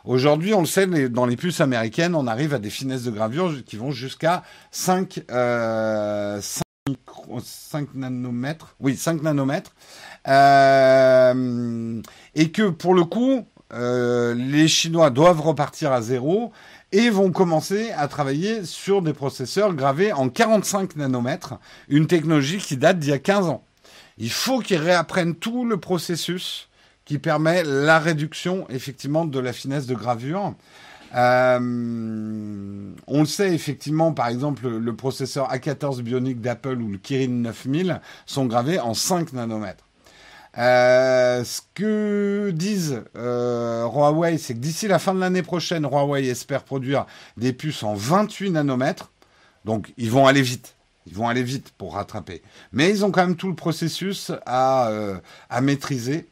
Aujourd'hui, 0.06 0.54
on 0.54 0.60
le 0.60 0.66
sait, 0.66 0.86
dans 1.10 1.26
les 1.26 1.36
puces 1.36 1.60
américaines, 1.60 2.14
on 2.14 2.26
arrive 2.26 2.54
à 2.54 2.58
des 2.58 2.70
finesses 2.70 3.04
de 3.04 3.10
gravure 3.10 3.62
qui 3.66 3.76
vont 3.76 3.90
jusqu'à 3.90 4.42
5, 4.70 5.20
5, 5.28 6.65
euh, 6.88 7.84
nanomètres. 7.94 8.76
Oui, 8.80 8.96
5 8.96 9.22
nanomètres. 9.22 9.72
Euh, 10.28 12.00
et 12.34 12.50
que 12.50 12.68
pour 12.68 12.94
le 12.94 13.04
coup, 13.04 13.46
euh, 13.72 14.34
les 14.34 14.68
Chinois 14.68 15.10
doivent 15.10 15.40
repartir 15.40 15.92
à 15.92 16.00
zéro 16.02 16.52
et 16.92 17.10
vont 17.10 17.32
commencer 17.32 17.90
à 17.90 18.06
travailler 18.08 18.64
sur 18.64 19.02
des 19.02 19.12
processeurs 19.12 19.74
gravés 19.74 20.12
en 20.12 20.28
45 20.28 20.96
nanomètres, 20.96 21.54
une 21.88 22.06
technologie 22.06 22.58
qui 22.58 22.76
date 22.76 22.98
d'il 22.98 23.10
y 23.10 23.12
a 23.12 23.18
15 23.18 23.46
ans. 23.46 23.64
Il 24.18 24.30
faut 24.30 24.60
qu'ils 24.60 24.78
réapprennent 24.78 25.34
tout 25.34 25.64
le 25.64 25.78
processus 25.78 26.68
qui 27.04 27.18
permet 27.18 27.64
la 27.64 27.98
réduction 27.98 28.66
effectivement 28.68 29.24
de 29.24 29.38
la 29.38 29.52
finesse 29.52 29.86
de 29.86 29.94
gravure. 29.94 30.54
Euh, 31.14 32.92
on 33.06 33.20
le 33.20 33.26
sait 33.26 33.54
effectivement, 33.54 34.12
par 34.12 34.28
exemple, 34.28 34.68
le 34.68 34.96
processeur 34.96 35.52
A14 35.52 36.02
Bionic 36.02 36.40
d'Apple 36.40 36.80
ou 36.80 36.90
le 36.90 36.98
Kirin 36.98 37.28
9000 37.28 38.00
sont 38.26 38.46
gravés 38.46 38.80
en 38.80 38.94
5 38.94 39.32
nanomètres. 39.32 39.84
Euh, 40.58 41.44
ce 41.44 41.60
que 41.74 42.50
disent 42.54 43.02
euh, 43.16 43.84
Huawei, 43.84 44.38
c'est 44.38 44.54
que 44.54 44.58
d'ici 44.58 44.88
la 44.88 44.98
fin 44.98 45.14
de 45.14 45.20
l'année 45.20 45.42
prochaine, 45.42 45.84
Huawei 45.84 46.26
espère 46.26 46.64
produire 46.64 47.06
des 47.36 47.52
puces 47.52 47.82
en 47.82 47.94
28 47.94 48.52
nanomètres. 48.52 49.10
Donc, 49.64 49.92
ils 49.98 50.10
vont 50.10 50.26
aller 50.26 50.42
vite. 50.42 50.74
Ils 51.06 51.14
vont 51.14 51.28
aller 51.28 51.42
vite 51.42 51.72
pour 51.76 51.94
rattraper. 51.94 52.42
Mais 52.72 52.90
ils 52.90 53.04
ont 53.04 53.10
quand 53.10 53.20
même 53.20 53.36
tout 53.36 53.48
le 53.48 53.54
processus 53.54 54.32
à, 54.44 54.90
à 55.50 55.60
maîtriser. 55.60 56.26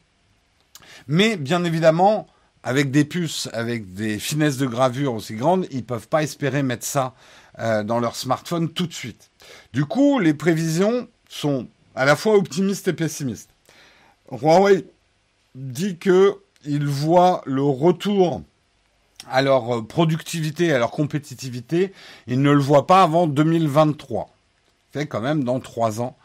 Mais 1.07 1.37
bien 1.37 1.63
évidemment, 1.65 2.27
avec 2.65 2.91
des 2.91 3.05
puces, 3.05 3.49
avec 3.53 3.93
des 3.93 4.19
finesses 4.19 4.57
de 4.57 4.67
gravure 4.67 5.15
aussi 5.15 5.35
grandes, 5.35 5.67
ils 5.71 5.77
ne 5.77 5.83
peuvent 5.83 6.09
pas 6.09 6.23
espérer 6.23 6.63
mettre 6.63 6.87
ça 6.87 7.15
euh, 7.59 7.85
dans 7.85 8.01
leur 8.01 8.17
smartphone 8.17 8.71
tout 8.71 8.87
de 8.87 8.93
suite. 8.95 9.31
Du 9.75 9.85
coup, 9.85 10.19
les 10.19 10.33
prévisions 10.33 11.07
sont 11.29 11.69
à 11.95 12.07
la 12.07 12.17
fois 12.17 12.37
optimistes 12.37 12.89
et 12.89 12.95
pessimistes. 12.95 13.51
Huawei 14.33 14.87
dit 15.55 15.99
qu'il 15.99 16.87
voit 16.87 17.43
le 17.45 17.63
retour 17.63 18.43
à 19.31 19.43
leur 19.43 19.87
productivité, 19.87 20.73
à 20.73 20.79
leur 20.79 20.91
compétitivité, 20.91 21.93
il 22.27 22.41
ne 22.41 22.51
le 22.51 22.61
voit 22.61 22.87
pas 22.87 23.03
avant 23.03 23.27
2023. 23.27 24.31
Fait 24.93 25.07
quand 25.07 25.21
même 25.21 25.45
dans 25.45 25.61
trois 25.61 26.01
ans. 26.01 26.17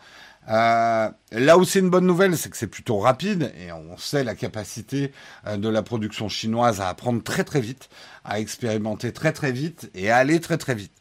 Euh, 0.49 1.09
là 1.31 1.57
où 1.57 1.63
c'est 1.63 1.79
une 1.79 1.89
bonne 1.89 2.07
nouvelle, 2.07 2.35
c'est 2.35 2.49
que 2.49 2.57
c'est 2.57 2.67
plutôt 2.67 2.97
rapide 2.97 3.51
et 3.59 3.71
on 3.71 3.97
sait 3.97 4.23
la 4.23 4.35
capacité 4.35 5.11
euh, 5.45 5.57
de 5.57 5.69
la 5.69 5.83
production 5.83 6.27
chinoise 6.27 6.81
à 6.81 6.89
apprendre 6.89 7.21
très 7.23 7.43
très 7.43 7.61
vite, 7.61 7.89
à 8.25 8.39
expérimenter 8.39 9.11
très 9.11 9.31
très 9.31 9.51
vite 9.51 9.91
et 9.93 10.09
à 10.09 10.17
aller 10.17 10.39
très 10.39 10.57
très 10.57 10.75
vite. 10.75 10.93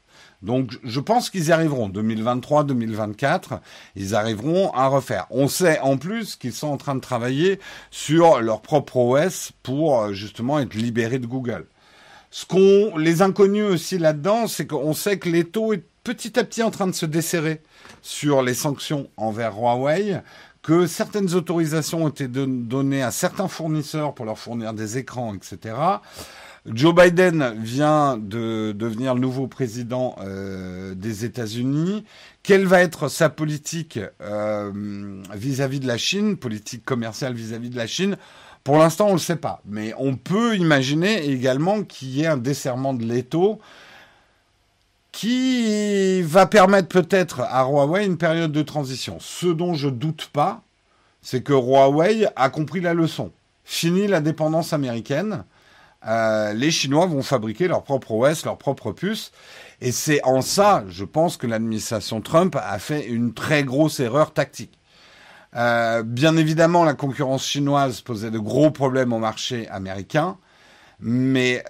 Donc 0.42 0.78
je 0.84 1.00
pense 1.00 1.30
qu'ils 1.30 1.46
y 1.46 1.52
arriveront. 1.52 1.88
2023, 1.88 2.64
2024, 2.64 3.60
ils 3.96 4.14
arriveront 4.14 4.70
à 4.72 4.86
refaire. 4.86 5.26
On 5.30 5.48
sait 5.48 5.80
en 5.80 5.96
plus 5.96 6.36
qu'ils 6.36 6.52
sont 6.52 6.68
en 6.68 6.76
train 6.76 6.94
de 6.94 7.00
travailler 7.00 7.58
sur 7.90 8.40
leur 8.40 8.60
propre 8.60 8.98
OS 8.98 9.52
pour 9.62 10.00
euh, 10.00 10.12
justement 10.12 10.58
être 10.58 10.74
libérés 10.74 11.18
de 11.18 11.26
Google. 11.26 11.66
Ce 12.30 12.44
qu'on, 12.44 12.98
les 12.98 13.22
inconnus 13.22 13.64
aussi 13.64 13.96
là-dedans, 13.96 14.46
c'est 14.46 14.66
qu'on 14.66 14.92
sait 14.92 15.18
que 15.18 15.30
l'étau 15.30 15.72
est 15.72 15.82
petit 16.08 16.38
à 16.38 16.44
petit 16.44 16.62
en 16.62 16.70
train 16.70 16.86
de 16.86 16.94
se 16.94 17.04
desserrer 17.04 17.60
sur 18.00 18.40
les 18.40 18.54
sanctions 18.54 19.10
envers 19.18 19.58
Huawei, 19.58 20.22
que 20.62 20.86
certaines 20.86 21.34
autorisations 21.34 22.04
ont 22.04 22.08
été 22.08 22.28
données 22.28 23.02
à 23.02 23.10
certains 23.10 23.46
fournisseurs 23.46 24.14
pour 24.14 24.24
leur 24.24 24.38
fournir 24.38 24.72
des 24.72 24.96
écrans, 24.96 25.34
etc. 25.34 25.74
Joe 26.64 26.94
Biden 26.94 27.54
vient 27.58 28.16
de 28.16 28.72
devenir 28.72 29.12
le 29.12 29.20
nouveau 29.20 29.48
président 29.48 30.16
euh, 30.22 30.94
des 30.94 31.26
États-Unis. 31.26 32.04
Quelle 32.42 32.64
va 32.64 32.80
être 32.80 33.08
sa 33.08 33.28
politique 33.28 34.00
euh, 34.22 34.72
vis-à-vis 35.34 35.80
de 35.80 35.86
la 35.86 35.98
Chine, 35.98 36.38
politique 36.38 36.86
commerciale 36.86 37.34
vis-à-vis 37.34 37.68
de 37.68 37.76
la 37.76 37.86
Chine? 37.86 38.16
Pour 38.64 38.78
l'instant, 38.78 39.04
on 39.04 39.10
ne 39.10 39.14
le 39.16 39.18
sait 39.18 39.36
pas. 39.36 39.60
Mais 39.66 39.92
on 39.98 40.16
peut 40.16 40.56
imaginer 40.56 41.26
également 41.26 41.82
qu'il 41.82 42.08
y 42.08 42.22
ait 42.22 42.28
un 42.28 42.38
desserrement 42.38 42.94
de 42.94 43.04
l'étau 43.04 43.60
qui 45.18 46.22
va 46.22 46.46
permettre 46.46 46.86
peut-être 46.86 47.40
à 47.40 47.64
Huawei 47.64 48.06
une 48.06 48.18
période 48.18 48.52
de 48.52 48.62
transition. 48.62 49.16
Ce 49.18 49.48
dont 49.48 49.74
je 49.74 49.88
doute 49.88 50.30
pas, 50.32 50.62
c'est 51.22 51.42
que 51.42 51.52
Huawei 51.52 52.28
a 52.36 52.50
compris 52.50 52.80
la 52.80 52.94
leçon. 52.94 53.32
Fini 53.64 54.06
la 54.06 54.20
dépendance 54.20 54.72
américaine. 54.72 55.42
Euh, 56.06 56.52
les 56.52 56.70
Chinois 56.70 57.06
vont 57.06 57.24
fabriquer 57.24 57.66
leur 57.66 57.82
propre 57.82 58.12
OS, 58.12 58.44
leur 58.44 58.58
propre 58.58 58.92
puce. 58.92 59.32
Et 59.80 59.90
c'est 59.90 60.22
en 60.22 60.40
ça, 60.40 60.84
je 60.88 61.04
pense, 61.04 61.36
que 61.36 61.48
l'administration 61.48 62.20
Trump 62.20 62.54
a 62.54 62.78
fait 62.78 63.04
une 63.04 63.34
très 63.34 63.64
grosse 63.64 63.98
erreur 63.98 64.32
tactique. 64.32 64.78
Euh, 65.56 66.04
bien 66.04 66.36
évidemment, 66.36 66.84
la 66.84 66.94
concurrence 66.94 67.44
chinoise 67.44 68.02
posait 68.02 68.30
de 68.30 68.38
gros 68.38 68.70
problèmes 68.70 69.12
au 69.12 69.18
marché 69.18 69.68
américain, 69.70 70.36
mais 71.00 71.64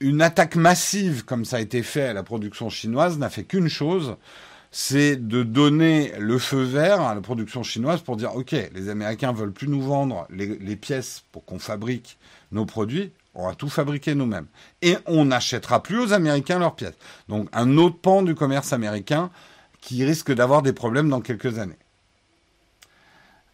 une 0.00 0.22
attaque 0.22 0.56
massive 0.56 1.24
comme 1.24 1.44
ça 1.44 1.56
a 1.56 1.60
été 1.60 1.82
fait 1.82 2.08
à 2.08 2.12
la 2.12 2.22
production 2.22 2.68
chinoise 2.70 3.18
n'a 3.18 3.30
fait 3.30 3.44
qu'une 3.44 3.68
chose, 3.68 4.16
c'est 4.70 5.16
de 5.16 5.42
donner 5.42 6.12
le 6.18 6.38
feu 6.38 6.62
vert 6.62 7.00
à 7.00 7.14
la 7.14 7.20
production 7.20 7.62
chinoise 7.62 8.02
pour 8.02 8.16
dire, 8.16 8.34
OK, 8.36 8.52
les 8.52 8.88
Américains 8.88 9.32
veulent 9.32 9.52
plus 9.52 9.68
nous 9.68 9.80
vendre 9.80 10.26
les, 10.30 10.76
pièces 10.76 11.24
pour 11.32 11.44
qu'on 11.44 11.58
fabrique 11.58 12.18
nos 12.52 12.66
produits, 12.66 13.10
on 13.34 13.46
va 13.48 13.54
tout 13.54 13.68
fabriquer 13.68 14.14
nous-mêmes. 14.14 14.46
Et 14.82 14.96
on 15.06 15.26
n'achètera 15.26 15.82
plus 15.82 15.98
aux 15.98 16.12
Américains 16.12 16.58
leurs 16.58 16.74
pièces. 16.74 16.96
Donc 17.28 17.48
un 17.52 17.78
autre 17.78 17.98
pan 17.98 18.22
du 18.22 18.34
commerce 18.34 18.72
américain 18.72 19.30
qui 19.80 20.04
risque 20.04 20.32
d'avoir 20.32 20.62
des 20.62 20.72
problèmes 20.72 21.08
dans 21.08 21.20
quelques 21.20 21.58
années. 21.58 21.78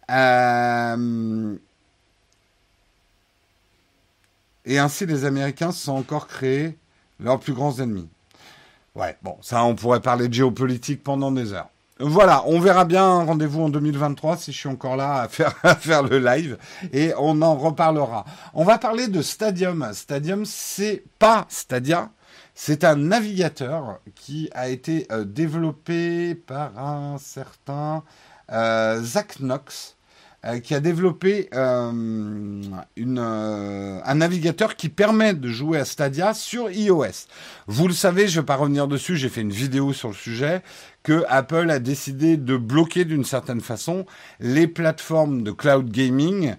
Euh, 0.09 1.55
et 4.65 4.79
ainsi, 4.79 5.05
les 5.05 5.25
Américains 5.25 5.71
se 5.71 5.85
sont 5.85 5.93
encore 5.93 6.27
créés 6.27 6.77
leurs 7.19 7.39
plus 7.39 7.53
grands 7.53 7.79
ennemis. 7.79 8.09
Ouais, 8.95 9.17
bon, 9.23 9.37
ça, 9.41 9.63
on 9.63 9.75
pourrait 9.75 10.01
parler 10.01 10.27
de 10.27 10.33
géopolitique 10.33 11.03
pendant 11.03 11.31
des 11.31 11.53
heures. 11.53 11.69
Voilà, 11.99 12.43
on 12.47 12.59
verra 12.59 12.85
bien. 12.85 13.23
Rendez-vous 13.23 13.61
en 13.61 13.69
2023 13.69 14.37
si 14.37 14.51
je 14.51 14.57
suis 14.57 14.69
encore 14.69 14.95
là 14.95 15.21
à 15.63 15.75
faire, 15.75 16.03
le 16.03 16.19
live 16.19 16.57
et 16.91 17.13
on 17.17 17.41
en 17.41 17.55
reparlera. 17.55 18.25
On 18.53 18.63
va 18.63 18.77
parler 18.77 19.07
de 19.07 19.21
Stadium. 19.21 19.87
Stadium, 19.93 20.43
c'est 20.45 21.03
pas 21.19 21.45
Stadia, 21.49 22.09
c'est 22.55 22.83
un 22.83 22.95
navigateur 22.95 23.99
qui 24.15 24.49
a 24.53 24.69
été 24.69 25.07
euh, 25.11 25.23
développé 25.23 26.35
par 26.35 26.77
un 26.77 27.17
certain 27.19 28.03
euh, 28.51 29.01
Zach 29.01 29.37
Knox. 29.39 29.95
Euh, 30.45 30.59
qui 30.59 30.75
a 30.75 30.81
développé 30.81 31.47
euh, 31.53 31.89
une, 32.97 33.17
euh, 33.17 33.99
un 34.03 34.15
navigateur 34.15 34.75
qui 34.75 34.89
permet 34.89 35.33
de 35.33 35.47
jouer 35.47 35.79
à 35.79 35.85
Stadia 35.85 36.33
sur 36.33 36.69
iOS. 36.69 37.29
Vous 37.67 37.87
le 37.87 37.93
savez, 37.93 38.27
je 38.27 38.35
ne 38.35 38.41
vais 38.41 38.45
pas 38.45 38.57
revenir 38.57 38.89
dessus, 38.89 39.15
j'ai 39.15 39.29
fait 39.29 39.39
une 39.39 39.53
vidéo 39.53 39.93
sur 39.93 40.09
le 40.09 40.13
sujet, 40.13 40.61
que 41.01 41.23
Apple 41.29 41.69
a 41.69 41.79
décidé 41.79 42.35
de 42.35 42.57
bloquer 42.57 43.05
d'une 43.05 43.23
certaine 43.23 43.61
façon 43.61 44.05
les 44.41 44.67
plateformes 44.67 45.43
de 45.43 45.51
cloud 45.51 45.89
gaming 45.89 46.55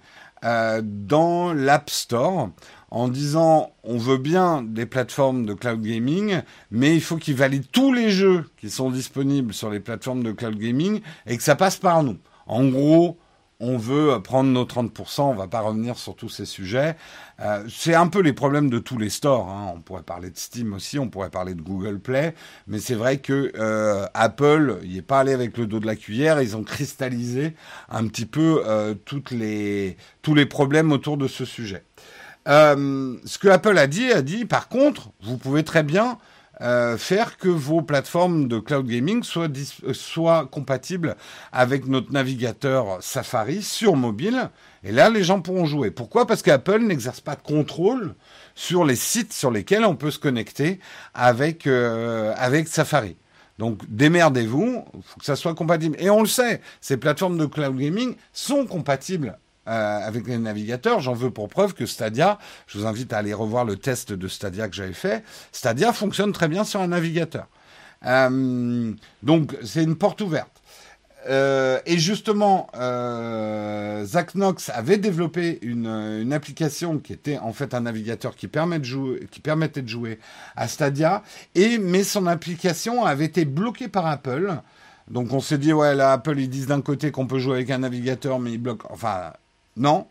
dans 0.83 1.55
l'App 1.55 1.88
Store 1.88 2.51
en 2.90 3.09
disant 3.09 3.73
on 3.83 3.97
veut 3.97 4.18
bien 4.18 4.62
des 4.62 4.85
plateformes 4.85 5.47
de 5.47 5.55
cloud 5.55 5.81
gaming, 5.81 6.42
mais 6.70 6.94
il 6.94 7.01
faut 7.01 7.16
qu'ils 7.16 7.37
valident 7.37 7.70
tous 7.73 7.94
les 7.94 8.11
jeux 8.11 8.44
qui 8.59 8.68
sont 8.68 8.90
disponibles 8.90 9.55
sur 9.55 9.70
les 9.70 9.81
plateformes 9.81 10.23
de 10.23 10.33
cloud 10.33 10.59
gaming 10.59 11.01
et 11.27 11.38
que 11.38 11.42
ça 11.42 11.57
passe 11.57 11.77
par 11.77 12.03
nous. 12.03 12.18
En 12.47 12.66
gros, 12.66 13.16
on 13.64 13.79
veut 13.79 14.20
prendre 14.22 14.50
nos 14.50 14.64
30%, 14.64 15.22
on 15.22 15.35
va 15.35 15.46
pas 15.46 15.61
revenir 15.61 15.96
sur 15.96 16.14
tous 16.14 16.29
ces 16.29 16.44
sujets. 16.44 16.96
Euh, 17.40 17.64
c'est 17.68 17.94
un 17.94 18.09
peu 18.09 18.20
les 18.20 18.35
problèmes 18.35 18.68
de 18.68 18.79
tous 18.79 18.98
les 18.98 19.09
stores. 19.09 19.48
Hein. 19.48 19.72
On 19.74 19.81
pourrait 19.81 20.03
parler 20.03 20.31
de 20.31 20.37
Steam 20.37 20.74
aussi, 20.74 20.98
on 20.98 21.09
pourrait 21.09 21.31
parler 21.31 21.55
de 21.55 21.62
Google 21.62 21.98
Play, 21.98 22.35
mais 22.66 22.79
c'est 22.79 22.94
vrai 22.94 23.18
que 23.18 23.53
euh, 23.57 24.07
Apple, 24.12 24.79
il 24.85 24.96
est 24.98 25.03
pas 25.03 25.20
allé 25.20 25.33
avec 25.33 25.57
le 25.57 25.66
dos 25.66 25.81
de 25.81 25.87
la 25.87 25.96
cuillère. 25.96 26.42
Ils 26.42 26.57
ont 26.57 26.62
cristallisé 26.62 27.55
un 27.88 28.07
petit 28.07 28.27
peu 28.27 28.62
euh, 28.66 28.94
tous 28.94 29.24
les 29.31 30.46
problèmes 30.46 30.92
autour 30.92 31.16
de 31.16 31.27
ce 31.27 31.46
sujet. 31.46 31.85
ce 32.46 33.38
que 33.38 33.48
Apple 33.48 33.79
a 33.79 33.87
dit, 33.87 34.12
a 34.12 34.20
dit, 34.20 34.44
par 34.44 34.68
contre, 34.68 35.11
vous 35.22 35.38
pouvez 35.38 35.64
très 35.64 35.83
bien 35.83 36.18
euh, 36.61 36.97
faire 36.97 37.37
que 37.37 37.49
vos 37.49 37.83
plateformes 37.83 38.47
de 38.47 38.59
cloud 38.59 38.87
gaming 38.87 39.23
soient, 39.23 39.49
euh, 39.49 39.93
soient 39.93 40.47
compatibles 40.47 41.17
avec 41.53 41.87
notre 41.87 42.12
navigateur 42.12 42.99
Safari 43.03 43.62
sur 43.62 43.97
mobile. 43.97 44.51
Et 44.85 44.93
là, 44.93 45.11
les 45.11 45.25
gens 45.25 45.40
pourront 45.40 45.67
jouer. 45.67 45.90
Pourquoi? 45.90 46.27
Parce 46.27 46.43
qu'Apple 46.43 46.81
n'exerce 46.81 47.21
pas 47.21 47.35
de 47.35 47.43
contrôle 47.43 48.14
sur 48.55 48.85
les 48.85 48.97
sites 48.97 49.33
sur 49.33 49.51
lesquels 49.51 49.85
on 49.85 49.97
peut 49.97 50.12
se 50.12 50.19
connecter 50.19 50.79
avec, 51.12 51.67
euh, 51.67 52.33
avec 52.37 52.69
Safari. 52.69 53.17
Donc 53.59 53.81
démerdez-vous, 53.88 54.85
faut 55.03 55.21
que 55.21 55.27
ça 55.27 55.37
soit 55.37 55.55
compatible. 55.55 55.97
Et 55.99 56.11
on 56.11 56.21
le 56.21 56.29
sait, 56.29 56.61
ces 56.81 56.97
plateformes 56.97 57.38
de 57.38 57.47
cloud 57.47 57.77
gaming 57.77 58.17
sont 58.33 58.67
compatibles 58.67 59.38
euh, 59.66 59.98
avec 60.07 60.27
les 60.27 60.37
navigateurs. 60.37 61.00
J'en 61.00 61.14
veux 61.14 61.31
pour 61.31 61.48
preuve 61.48 61.72
que 61.72 61.87
Stadia, 61.87 62.38
je 62.66 62.79
vous 62.79 62.87
invite 62.87 63.14
à 63.14 63.18
aller 63.18 63.33
revoir 63.33 63.64
le 63.64 63.77
test 63.77 64.12
de 64.12 64.29
Stadia 64.29 64.68
que 64.68 64.74
j'avais 64.74 64.92
fait, 64.92 65.24
Stadia 65.53 65.94
fonctionne 65.94 66.33
très 66.33 66.48
bien 66.48 66.64
sur 66.64 66.83
un 66.83 66.88
navigateur. 66.88 67.46
Euh, 68.05 68.92
donc 69.22 69.57
c'est 69.64 69.83
une 69.83 69.96
porte 69.96 70.20
ouverte. 70.20 70.61
Euh, 71.31 71.81
et 71.87 71.96
justement, 71.96 72.68
Zach 74.05 74.33
Knox 74.35 74.68
avait 74.68 74.98
développé 74.98 75.59
une, 75.62 75.87
une, 75.87 76.35
application 76.35 76.98
qui 76.98 77.14
était 77.14 77.38
en 77.38 77.55
fait 77.55 77.72
un 77.72 77.81
navigateur 77.81 78.37
qui, 78.37 78.48
permet 78.48 78.79
de 78.79 78.85
jouer, 78.85 79.27
qui 79.31 79.40
permettait 79.40 79.81
de 79.81 79.88
jouer 79.88 80.18
à 80.57 80.68
Stadia, 80.68 81.22
et, 81.55 81.79
mais 81.79 82.05
son 82.05 82.27
application 82.27 83.07
avait 83.07 83.24
été 83.24 83.46
bloquée 83.46 83.88
par 83.88 84.05
Apple. 84.05 84.53
Donc 85.09 85.33
on 85.33 85.40
s'est 85.40 85.57
dit, 85.57 85.72
ouais, 85.72 85.94
là, 85.94 86.12
Apple, 86.12 86.38
ils 86.38 86.50
disent 86.50 86.66
d'un 86.66 86.83
côté 86.83 87.11
qu'on 87.11 87.27
peut 87.27 87.38
jouer 87.38 87.55
avec 87.57 87.70
un 87.70 87.79
navigateur, 87.79 88.38
mais 88.38 88.53
ils 88.53 88.59
bloquent. 88.59 88.88
Enfin, 88.90 89.33
non, 89.77 90.07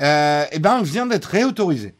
euh, 0.00 0.44
eh 0.50 0.58
ben, 0.58 0.82
vient 0.82 1.06
d'être 1.06 1.26
réautorisé. 1.26 1.94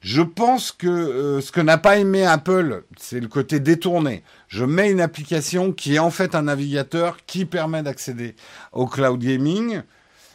Je 0.00 0.22
pense 0.22 0.70
que 0.70 0.86
euh, 0.86 1.40
ce 1.40 1.50
que 1.50 1.60
n'a 1.60 1.76
pas 1.76 1.98
aimé 1.98 2.24
Apple, 2.24 2.84
c'est 2.96 3.18
le 3.18 3.26
côté 3.26 3.58
détourné. 3.58 4.22
Je 4.46 4.64
mets 4.64 4.92
une 4.92 5.00
application 5.00 5.72
qui 5.72 5.96
est 5.96 5.98
en 5.98 6.10
fait 6.10 6.36
un 6.36 6.42
navigateur 6.42 7.18
qui 7.26 7.44
permet 7.44 7.82
d'accéder 7.82 8.36
au 8.72 8.86
cloud 8.86 9.18
gaming. 9.18 9.82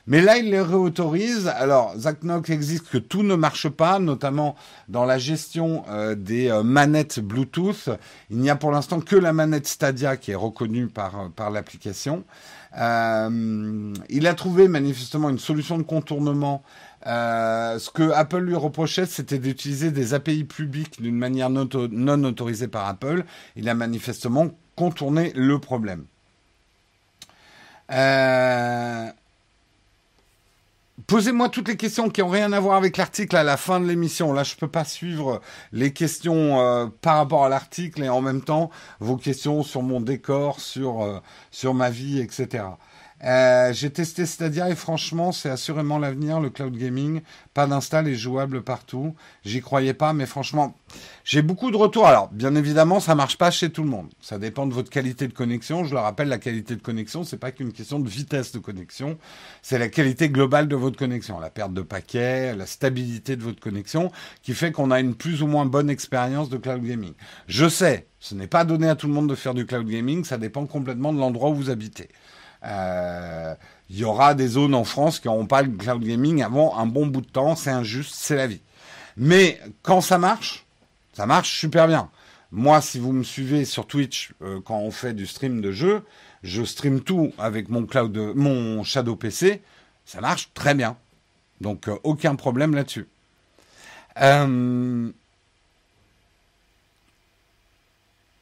Mais 0.06 0.19
là, 0.19 0.38
il 0.38 0.49
les 0.49 0.60
réautorise. 0.60 1.47
Alors, 1.47 1.93
Zach 1.97 2.17
existe 2.49 2.89
que 2.89 2.97
tout 2.97 3.23
ne 3.23 3.36
marche 3.36 3.69
pas, 3.69 3.99
notamment 3.99 4.58
dans 4.89 5.06
la 5.06 5.17
gestion 5.17 5.86
euh, 5.88 6.13
des 6.13 6.51
manettes 6.62 7.21
Bluetooth. 7.21 7.89
Il 8.29 8.39
n'y 8.39 8.49
a 8.49 8.58
pour 8.58 8.71
l'instant 8.71 8.99
que 8.99 9.15
la 9.15 9.32
manette 9.32 9.65
Stadia 9.65 10.17
qui 10.17 10.32
est 10.32 10.36
reconnue 10.36 10.88
par 10.88 11.49
l'application. 11.51 12.25
Euh, 12.77 13.93
il 14.09 14.27
a 14.27 14.33
trouvé 14.33 14.67
manifestement 14.67 15.29
une 15.29 15.39
solution 15.39 15.77
de 15.77 15.83
contournement. 15.83 16.63
Euh, 17.05 17.77
ce 17.79 17.89
que 17.89 18.12
Apple 18.12 18.39
lui 18.39 18.55
reprochait, 18.55 19.05
c'était 19.05 19.39
d'utiliser 19.39 19.91
des 19.91 20.13
API 20.13 20.43
publiques 20.43 21.01
d'une 21.01 21.17
manière 21.17 21.49
non 21.49 22.23
autorisée 22.23 22.67
par 22.67 22.88
Apple. 22.88 23.25
Il 23.55 23.69
a 23.69 23.73
manifestement 23.73 24.47
contourné 24.75 25.31
le 25.36 25.59
problème. 25.59 26.05
Euh, 27.91 29.09
Posez-moi 31.08 31.49
toutes 31.49 31.69
les 31.69 31.75
questions 31.75 32.08
qui 32.08 32.21
n'ont 32.21 32.29
rien 32.29 32.53
à 32.53 32.60
voir 32.60 32.77
avec 32.77 32.97
l'article 32.97 33.36
à 33.36 33.43
la 33.43 33.58
fin 33.58 33.79
de 33.79 33.88
l'émission. 33.88 34.32
Là, 34.32 34.43
je 34.43 34.53
ne 34.53 34.60
peux 34.60 34.67
pas 34.67 34.86
suivre 34.86 35.41
les 35.71 35.91
questions 35.91 36.62
euh, 36.62 36.86
par 37.01 37.17
rapport 37.17 37.43
à 37.43 37.49
l'article 37.49 38.03
et 38.03 38.10
en 38.10 38.21
même 38.21 38.43
temps 38.43 38.69
vos 38.99 39.17
questions 39.17 39.63
sur 39.63 39.82
mon 39.82 40.01
décor, 40.01 40.60
sur, 40.60 41.01
euh, 41.01 41.19
sur 41.49 41.73
ma 41.73 41.89
vie, 41.89 42.19
etc. 42.19 42.65
Euh, 43.23 43.71
j'ai 43.71 43.89
testé 43.89 44.25
Stadia 44.25 44.69
et 44.69 44.75
franchement, 44.75 45.31
c'est 45.31 45.49
assurément 45.49 45.97
l'avenir, 45.97 46.41
le 46.41 46.49
cloud 46.49 46.75
gaming. 46.75 47.21
Pas 47.53 47.67
d'install 47.67 48.07
et 48.07 48.15
jouable 48.15 48.63
partout. 48.63 49.15
J'y 49.45 49.62
croyais 49.62 49.93
pas, 49.93 50.13
mais 50.13 50.25
franchement, 50.25 50.75
j'ai 51.23 51.41
beaucoup 51.41 51.71
de 51.71 51.77
retours. 51.77 52.05
Alors, 52.05 52.29
bien 52.31 52.55
évidemment, 52.55 52.99
ça 52.99 53.15
marche 53.15 53.38
pas 53.38 53.49
chez 53.51 53.69
tout 53.69 53.83
le 53.83 53.89
monde. 53.89 54.09
Ça 54.21 54.39
dépend 54.39 54.67
de 54.67 54.73
votre 54.73 54.89
qualité 54.89 55.27
de 55.27 55.33
connexion. 55.33 55.86
Je 55.86 55.93
le 55.93 55.99
rappelle, 55.99 56.27
la 56.27 56.38
qualité 56.38 56.75
de 56.75 56.81
connexion, 56.81 57.23
c'est 57.23 57.38
pas 57.38 57.51
qu'une 57.51 57.71
question 57.71 57.99
de 57.99 58.09
vitesse 58.09 58.51
de 58.51 58.59
connexion. 58.59 59.17
C'est 59.62 59.79
la 59.79 59.88
qualité 59.88 60.29
globale 60.29 60.67
de 60.67 60.75
votre 60.75 60.97
connexion. 60.97 61.39
La 61.39 61.49
perte 61.49 61.73
de 61.73 61.81
paquets, 61.81 62.55
la 62.55 62.65
stabilité 62.65 63.38
de 63.38 63.43
votre 63.43 63.62
connexion, 63.62 64.12
qui 64.41 64.53
fait 64.53 64.73
qu'on 64.73 64.91
a 64.91 64.99
une 64.99 65.15
plus 65.15 65.41
ou 65.41 65.47
moins 65.47 65.65
bonne 65.65 65.89
expérience 65.89 66.49
de 66.49 66.57
cloud 66.57 66.83
gaming. 66.83 67.13
Je 67.47 67.69
sais, 67.69 68.07
ce 68.19 68.36
n'est 68.36 68.47
pas 68.47 68.65
donné 68.65 68.89
à 68.89 68.95
tout 68.95 69.07
le 69.07 69.13
monde 69.13 69.29
de 69.29 69.36
faire 69.36 69.53
du 69.53 69.65
cloud 69.65 69.88
gaming. 69.88 70.25
Ça 70.25 70.38
dépend 70.38 70.65
complètement 70.65 71.13
de 71.13 71.19
l'endroit 71.19 71.49
où 71.49 71.55
vous 71.55 71.69
habitez. 71.69 72.09
Il 72.63 72.69
euh, 72.69 73.56
il 73.89 73.99
y 73.99 74.06
aura 74.06 74.34
des 74.34 74.47
zones 74.47 74.73
en 74.73 74.86
France 74.86 75.19
qui 75.19 75.28
n'auront 75.28 75.45
pas 75.45 75.62
le 75.62 75.69
cloud 75.69 76.04
gaming 76.04 76.41
avant 76.41 76.78
un 76.78 76.88
bon 76.88 77.06
bout 77.06 77.21
de 77.21 77.28
temps. 77.28 77.56
C'est 77.56 77.69
injuste, 77.69 78.15
c'est 78.15 78.36
la 78.36 78.47
vie. 78.47 78.62
Mais 79.17 79.60
quand 79.84 80.02
ça 80.02 80.17
marche, 80.17 80.65
ça 81.13 81.26
marche 81.28 81.60
super 81.60 81.88
bien. 81.88 82.10
Moi, 82.52 82.82
si 82.82 82.97
vous 82.97 83.12
me 83.12 83.23
suivez 83.23 83.65
sur 83.65 83.86
Twitch, 83.86 84.32
euh, 84.41 84.62
quand 84.65 84.80
on 84.80 84.89
fait 84.89 85.13
du 85.13 85.28
stream 85.28 85.62
de 85.62 85.71
jeu, 85.71 86.04
je 86.41 86.63
stream 86.63 87.02
tout 87.02 87.34
avec 87.38 87.69
mon 87.69 87.86
cloud, 87.86 88.17
mon 88.36 88.84
Shadow 88.84 89.15
PC. 89.15 89.62
Ça 90.06 90.21
marche 90.21 90.49
très 90.54 90.73
bien. 90.73 90.97
Donc, 91.62 91.88
euh, 91.88 91.97
aucun 92.04 92.36
problème 92.36 92.73
là-dessus. 92.73 93.08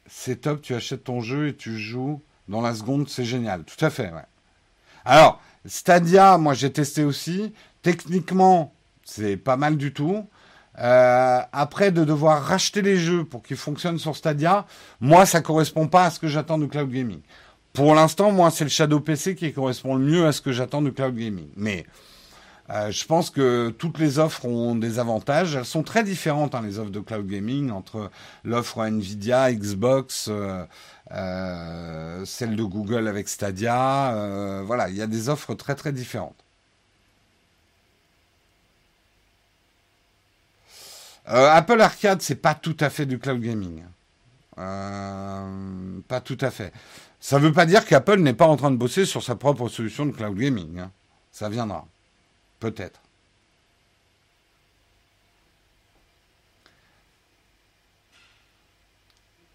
C'est 0.08 0.42
top, 0.42 0.62
tu 0.62 0.74
achètes 0.74 1.04
ton 1.04 1.20
jeu 1.20 1.48
et 1.48 1.54
tu 1.54 1.78
joues 1.78 2.22
dans 2.52 2.60
la 2.60 2.74
seconde, 2.74 3.08
c'est 3.08 3.24
génial. 3.24 3.64
Tout 3.64 3.84
à 3.84 3.90
fait. 3.90 4.12
Alors, 5.04 5.40
Stadia, 5.64 6.38
moi 6.38 6.54
j'ai 6.54 6.70
testé 6.70 7.02
aussi. 7.02 7.52
Techniquement, 7.82 8.74
c'est 9.04 9.36
pas 9.36 9.56
mal 9.56 9.76
du 9.76 9.92
tout. 9.92 10.28
Euh, 10.78 11.40
après, 11.52 11.90
de 11.90 12.04
devoir 12.04 12.42
racheter 12.42 12.82
les 12.82 12.96
jeux 12.96 13.24
pour 13.24 13.42
qu'ils 13.42 13.56
fonctionnent 13.56 13.98
sur 13.98 14.16
Stadia, 14.16 14.66
moi, 15.00 15.26
ça 15.26 15.40
correspond 15.40 15.88
pas 15.88 16.04
à 16.04 16.10
ce 16.10 16.18
que 16.18 16.28
j'attends 16.28 16.58
du 16.58 16.68
cloud 16.68 16.90
gaming. 16.90 17.20
Pour 17.72 17.94
l'instant, 17.94 18.30
moi, 18.32 18.50
c'est 18.50 18.64
le 18.64 18.70
Shadow 18.70 19.00
PC 19.00 19.34
qui 19.34 19.52
correspond 19.52 19.96
le 19.96 20.04
mieux 20.04 20.26
à 20.26 20.32
ce 20.32 20.40
que 20.40 20.52
j'attends 20.52 20.82
du 20.82 20.92
cloud 20.92 21.14
gaming. 21.14 21.48
Mais 21.56 21.86
euh, 22.70 22.90
je 22.90 23.04
pense 23.04 23.28
que 23.30 23.70
toutes 23.70 23.98
les 23.98 24.18
offres 24.18 24.44
ont 24.46 24.74
des 24.74 24.98
avantages. 24.98 25.56
Elles 25.56 25.64
sont 25.64 25.82
très 25.82 26.04
différentes, 26.04 26.54
hein, 26.54 26.62
les 26.64 26.78
offres 26.78 26.90
de 26.90 27.00
cloud 27.00 27.26
gaming, 27.26 27.70
entre 27.70 28.10
l'offre 28.44 28.82
Nvidia, 28.84 29.52
Xbox, 29.52 30.28
euh, 30.30 30.64
euh, 31.12 32.24
celle 32.24 32.56
de 32.56 32.62
Google 32.62 33.08
avec 33.08 33.28
Stadia. 33.28 34.62
voilà, 34.64 34.88
il 34.88 34.96
y 34.96 35.02
a 35.02 35.06
des 35.06 35.28
offres 35.28 35.54
très 35.54 35.74
très 35.74 35.92
différentes. 35.92 36.36
Apple 41.26 41.80
Arcade, 41.80 42.20
c'est 42.20 42.34
pas 42.36 42.54
tout 42.54 42.76
à 42.80 42.90
fait 42.90 43.06
du 43.06 43.18
cloud 43.18 43.40
gaming. 43.40 43.82
pas 44.56 46.20
tout 46.24 46.38
à 46.40 46.50
fait. 46.50 46.72
Ça 47.20 47.38
ne 47.38 47.44
veut 47.44 47.52
pas 47.52 47.66
dire 47.66 47.86
qu'Apple 47.86 48.18
n'est 48.18 48.34
pas 48.34 48.48
en 48.48 48.56
train 48.56 48.72
de 48.72 48.76
bosser 48.76 49.06
sur 49.06 49.22
sa 49.22 49.36
propre 49.36 49.68
solution 49.68 50.06
de 50.06 50.10
cloud 50.10 50.36
gaming. 50.36 50.80
Hein. 50.80 50.90
Ça 51.30 51.48
viendra. 51.48 51.86
Peut-être. 52.58 53.01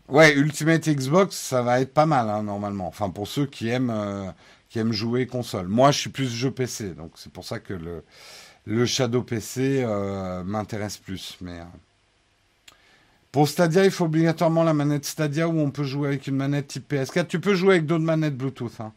Ouais, 0.09 0.33
Ultimate 0.35 0.87
Xbox, 0.87 1.35
ça 1.35 1.61
va 1.61 1.81
être 1.81 1.93
pas 1.93 2.05
mal 2.05 2.29
hein, 2.29 2.43
normalement. 2.43 2.87
Enfin, 2.87 3.09
pour 3.09 3.27
ceux 3.27 3.45
qui 3.45 3.67
aiment, 3.67 3.89
euh, 3.89 4.31
qui 4.69 4.79
aiment 4.79 4.93
jouer 4.93 5.27
console. 5.27 5.67
Moi, 5.67 5.91
je 5.91 5.99
suis 5.99 6.09
plus 6.09 6.29
jeu 6.33 6.49
PC, 6.49 6.91
donc 6.91 7.11
c'est 7.15 7.31
pour 7.31 7.43
ça 7.43 7.59
que 7.59 7.73
le, 8.65 8.85
Shadow 8.85 9.21
PC 9.21 9.83
euh, 9.83 10.43
m'intéresse 10.43 10.97
plus. 10.97 11.37
Mais 11.41 11.59
euh, 11.59 11.63
pour 13.33 13.49
Stadia, 13.49 13.83
il 13.83 13.91
faut 13.91 14.05
obligatoirement 14.05 14.63
la 14.63 14.73
manette 14.73 15.05
Stadia 15.05 15.47
où 15.49 15.59
on 15.59 15.71
peut 15.71 15.83
jouer 15.83 16.07
avec 16.09 16.27
une 16.27 16.37
manette 16.37 16.67
type 16.67 16.91
PS4. 16.91 17.27
Tu 17.27 17.39
peux 17.41 17.53
jouer 17.55 17.75
avec 17.75 17.85
d'autres 17.85 18.03
manettes 18.05 18.37
Bluetooth. 18.37 18.79
Hein. 18.79 18.93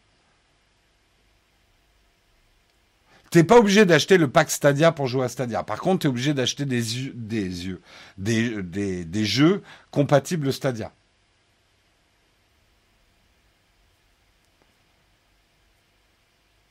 T'es 3.31 3.45
pas 3.45 3.59
obligé 3.59 3.85
d'acheter 3.85 4.17
le 4.17 4.29
pack 4.29 4.51
Stadia 4.51 4.93
pour 4.93 5.07
jouer 5.09 5.25
à 5.25 5.29
Stadia. 5.29 5.63
Par 5.65 5.81
contre, 5.81 6.01
tu 6.01 6.07
es 6.07 6.11
obligé 6.11 6.35
d'acheter 6.35 6.65
des, 6.65 6.83
des, 7.15 8.63
des, 8.63 9.05
des 9.05 9.25
jeux 9.25 9.63
compatibles 9.91 10.53
Stadia. 10.53 10.93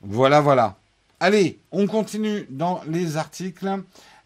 Voilà, 0.00 0.40
voilà. 0.40 0.76
Allez, 1.20 1.60
on 1.70 1.86
continue 1.86 2.46
dans 2.50 2.80
les 2.86 3.16
articles. 3.16 3.68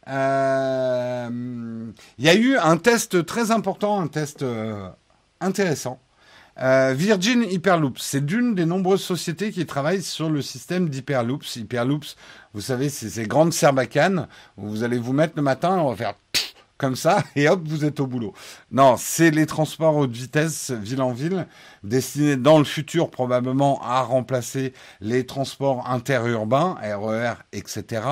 Euh, 0.09 1.91
il 2.19 2.25
y 2.25 2.29
a 2.29 2.35
eu 2.35 2.57
un 2.57 2.77
test 2.77 3.25
très 3.27 3.51
important, 3.51 4.01
un 4.01 4.07
test 4.07 4.43
euh, 4.43 4.89
intéressant 5.41 5.99
euh, 6.61 6.95
Virgin 6.97 7.43
Hyperloops, 7.43 8.01
c'est 8.01 8.25
d'une 8.25 8.55
des 8.55 8.65
nombreuses 8.65 9.03
sociétés 9.03 9.51
qui 9.51 9.67
travaillent 9.67 10.03
sur 10.03 10.31
le 10.31 10.41
système 10.41 10.89
d'Hyperloops. 10.89 11.57
Hyperloops, 11.57 12.17
vous 12.53 12.61
savez, 12.61 12.89
c'est 12.89 13.11
ces 13.11 13.27
grandes 13.27 13.53
serbacanes 13.53 14.29
où 14.57 14.69
vous 14.69 14.85
allez 14.85 14.99
vous 14.99 15.13
mettre 15.13 15.35
le 15.37 15.43
matin, 15.43 15.79
on 15.79 15.91
va 15.91 15.97
faire 15.97 16.15
ça, 16.93 17.23
et 17.37 17.49
hop, 17.49 17.63
vous 17.65 17.85
êtes 17.85 18.01
au 18.01 18.07
boulot. 18.07 18.35
Non, 18.71 18.97
c'est 18.99 19.31
les 19.31 19.47
transports 19.47 19.97
haute 19.97 20.13
vitesse, 20.13 20.71
ville 20.71 21.03
en 21.03 21.13
ville, 21.13 21.47
destinés 21.83 22.37
dans 22.37 22.59
le 22.59 22.65
futur 22.65 23.11
probablement 23.11 23.81
à 23.83 24.03
remplacer 24.03 24.73
les 25.01 25.25
transports 25.27 25.89
interurbains, 25.89 26.77
RER, 26.83 27.35
etc. 27.53 28.03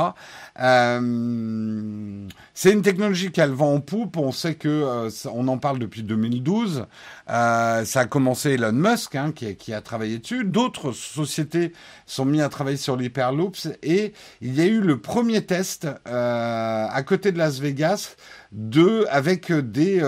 Euh, 0.60 2.28
c'est 2.54 2.72
une 2.72 2.82
technologie 2.82 3.32
qu'elle 3.32 3.50
vend 3.50 3.74
en 3.74 3.80
poupe. 3.80 4.16
On 4.16 4.32
sait 4.32 4.54
que 4.54 4.68
euh, 4.68 5.10
on 5.32 5.48
en 5.48 5.58
parle 5.58 5.78
depuis 5.78 6.02
2012. 6.02 6.86
Euh, 7.30 7.84
ça 7.84 8.00
a 8.00 8.04
commencé 8.06 8.50
Elon 8.52 8.72
Musk 8.72 9.14
hein, 9.14 9.32
qui, 9.32 9.54
qui, 9.56 9.72
a 9.72 9.80
travaillé 9.80 10.18
dessus. 10.18 10.44
D'autres 10.44 10.92
sociétés 10.92 11.72
sont 12.06 12.24
mis 12.24 12.40
à 12.40 12.48
travailler 12.48 12.76
sur 12.76 12.96
l'hyperloops 12.96 13.68
et 13.82 14.12
il 14.40 14.54
y 14.54 14.60
a 14.60 14.66
eu 14.66 14.80
le 14.80 15.00
premier 15.00 15.44
test 15.44 15.88
à 16.04 17.02
côté 17.06 17.32
de 17.32 17.38
Las 17.38 17.58
Vegas 17.58 18.16
de 18.52 19.06
avec 19.10 19.50
des 19.52 20.02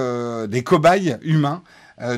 des 0.48 0.62
cobayes 0.62 1.16
humains. 1.22 1.62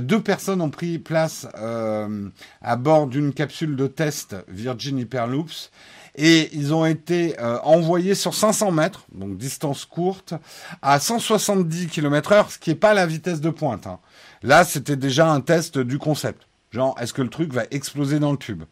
deux 0.01 0.21
personnes 0.21 0.61
ont 0.61 0.71
pris 0.71 0.99
place 0.99 1.47
à 1.55 2.77
bord 2.77 3.07
d'une 3.07 3.33
capsule 3.33 3.77
de 3.77 3.87
test 3.87 4.37
Virgin 4.49 4.99
Hyperloops 4.99 5.71
et 6.17 6.49
ils 6.57 6.75
ont 6.75 6.87
été 6.87 7.39
euh, 7.41 7.59
envoyés 7.63 8.15
sur 8.15 8.35
500 8.35 8.73
mètres, 8.73 9.07
donc 9.13 9.37
distance 9.37 9.85
courte, 9.85 10.35
à 10.81 10.99
170 10.99 11.89
km 11.89 12.33
heure, 12.33 12.51
ce 12.51 12.59
qui 12.59 12.71
n'est 12.71 12.77
pas 12.77 12.95
la 12.95 13.07
vitesse 13.07 13.41
de 13.41 13.51
pointe. 13.51 13.87
Hein. 13.87 14.01
Là, 14.43 14.65
c'était 14.65 14.97
déjà 14.97 15.31
un 15.31 15.41
test 15.43 15.79
du 15.79 15.99
concept. 15.99 16.49
Genre, 16.71 16.97
est-ce 17.01 17.13
que 17.13 17.23
le 17.23 17.29
truc 17.29 17.53
va 17.53 17.65
exploser 17.71 18.19
dans 18.19 18.33
le 18.33 18.39
tube? 18.39 18.65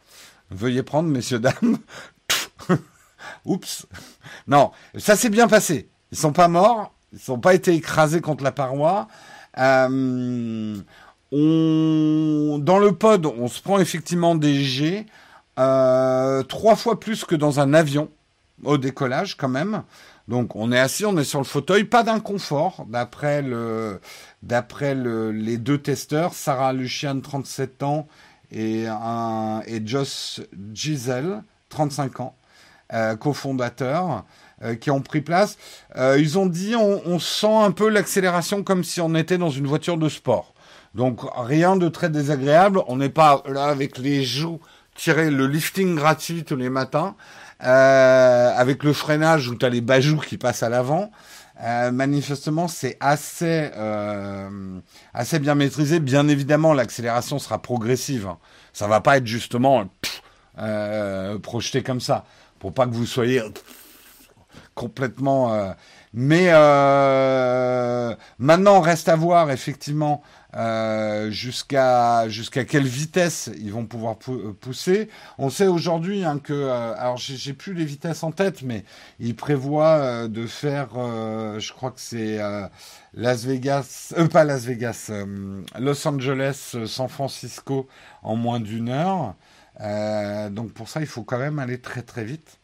Veuillez 0.51 0.83
prendre, 0.83 1.09
messieurs, 1.09 1.39
dames. 1.39 1.79
Oups. 3.45 3.87
Non, 4.47 4.73
ça 4.97 5.15
s'est 5.15 5.31
bien 5.31 5.47
passé. 5.47 5.89
Ils 6.13 6.19
sont 6.19 6.33
pas 6.33 6.49
morts, 6.49 6.94
ils 7.15 7.21
sont 7.21 7.39
pas 7.39 7.55
été 7.55 7.73
écrasés 7.73 8.21
contre 8.21 8.45
la 8.45 8.53
paroi. 8.53 9.09
Euh. 9.59 10.77
Dans 11.33 12.79
le 12.79 12.93
pod, 12.93 13.27
on 13.27 13.49
se 13.49 13.61
prend 13.61 13.79
effectivement 13.79 14.35
des 14.35 14.63
jets. 14.63 15.07
Euh, 15.59 16.43
trois 16.43 16.77
fois 16.77 17.01
plus 17.01 17.25
que 17.25 17.35
dans 17.35 17.61
un 17.61 17.75
avion 17.75 18.09
au 18.65 18.79
décollage 18.79 19.37
quand 19.37 19.49
même. 19.49 19.83
Donc 20.29 20.57
on 20.57 20.73
est 20.73 20.79
assis, 20.79 21.05
on 21.05 21.17
est 21.17 21.25
sur 21.25 21.39
le 21.39 21.45
fauteuil, 21.45 21.85
pas 21.85 22.03
d'inconfort 22.03 22.87
d'après 22.89 23.43
le 23.43 24.01
d'après 24.43 24.95
le, 24.95 25.33
les 25.33 25.59
deux 25.59 25.79
testeurs, 25.79 26.35
Sarah 26.35 26.73
Lucian 26.73 27.21
37 27.21 27.83
ans 27.83 28.07
et 28.51 28.87
un 28.87 29.61
et 29.67 29.83
Joss 29.85 30.41
Giselle 30.73 31.43
35 31.69 32.21
ans, 32.21 32.35
euh, 32.93 33.17
cofondateurs 33.17 34.25
euh, 34.65 34.75
qui 34.77 34.91
ont 34.91 35.03
pris 35.03 35.21
place. 35.21 35.59
Euh, 35.97 36.17
ils 36.19 36.39
ont 36.39 36.47
dit 36.47 36.75
on, 36.75 37.19
sent 37.19 37.55
un 37.55 37.71
peu 37.71 37.89
l'accélération 37.89 38.63
comme 38.63 38.83
si 38.83 39.01
on 39.01 39.15
était 39.15 39.37
dans 39.37 39.51
une 39.51 39.67
voiture 39.67 39.99
de 39.99 40.09
sport. 40.09 40.55
Donc 40.95 41.21
rien 41.37 41.77
de 41.77 41.89
très 41.89 42.09
désagréable, 42.09 42.81
on 42.87 42.97
n'est 42.97 43.11
pas 43.11 43.43
là 43.47 43.67
avec 43.67 43.99
les 43.99 44.23
joues 44.25 44.61
tirer 44.95 45.31
le 45.31 45.49
lifting 45.49 45.97
gratuit 45.97 46.45
tous 46.45 46.57
les 46.57 46.71
matins, 46.71 47.17
euh, 47.65 48.55
avec 48.57 48.85
le 48.85 48.93
freinage 48.93 49.49
où 49.49 49.57
tu 49.57 49.67
as 49.67 49.69
les 49.69 49.81
bajous 49.81 50.21
qui 50.21 50.39
passent 50.39 50.63
à 50.63 50.69
l'avant. 50.69 51.11
Manifestement, 51.93 52.69
c'est 52.69 52.97
assez, 53.01 53.71
assez 55.13 55.39
bien 55.39 55.55
maîtrisé. 55.55 56.01
Bien 56.01 56.27
évidemment, 56.29 56.75
l'accélération 56.75 57.39
sera 57.39 57.61
progressive. 57.61 58.27
Hein. 58.27 58.39
Ça 58.73 58.87
va 58.87 59.01
pas 59.01 59.17
être 59.19 59.27
justement 59.27 59.89
projeté 61.43 61.83
comme 61.83 62.01
ça, 62.01 62.25
pour 62.59 62.73
pas 62.73 62.87
que 62.87 62.95
vous 62.95 63.07
soyez 63.07 63.41
complètement. 64.75 65.55
Euh, 65.55 65.73
mais 66.13 66.49
euh, 66.51 68.15
maintenant, 68.39 68.81
reste 68.81 69.09
à 69.09 69.17
voir 69.17 69.51
effectivement 69.51 70.23
euh, 70.57 71.33
jusqu'à 71.33 72.29
jusqu'à 72.29 72.65
quelle 72.65 72.87
vitesse 72.87 73.51
ils 73.59 73.73
vont 73.73 73.87
pouvoir 73.87 74.17
euh, 74.29 74.53
pousser. 74.53 75.09
On 75.39 75.51
sait 75.51 75.67
aujourd'hui 75.67 76.25
hein, 76.25 76.39
que, 76.39 76.53
euh, 76.53 76.95
alors 76.97 77.17
j'ai 77.17 77.53
plus 77.53 77.75
les 77.75 77.85
vitesses 77.85 78.23
en 78.23 78.31
tête, 78.31 78.63
mais 78.63 78.85
ils 79.19 79.35
prévoient 79.35 80.29
de 80.29 80.47
faire, 80.47 80.91
je 80.95 81.73
crois 81.73 81.91
que 81.91 82.01
c'est 82.01 82.39
Las 83.15 83.45
Vegas, 83.45 84.15
pas 84.33 84.45
Las 84.45 84.65
Vegas, 84.65 85.11
Los 85.81 86.07
Angeles, 86.07 86.77
San 86.87 87.09
Francisco 87.09 87.89
en 88.23 88.37
moins 88.37 88.61
d'une 88.61 88.91
heure. 88.91 89.35
donc 90.53 90.73
pour 90.73 90.89
ça, 90.89 91.01
il 91.01 91.07
faut 91.07 91.25
quand 91.25 91.39
même 91.39 91.59
aller 91.59 91.81
très 91.81 92.03
très 92.03 92.25
vite. 92.25 92.61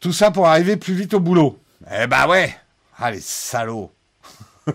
Tout 0.00 0.12
ça 0.12 0.30
pour 0.30 0.46
arriver 0.46 0.76
plus 0.76 0.94
vite 0.94 1.14
au 1.14 1.20
boulot. 1.20 1.58
Eh 1.92 2.06
bah 2.06 2.28
ouais, 2.28 2.54
allez 2.98 3.20
salauds. 3.20 3.90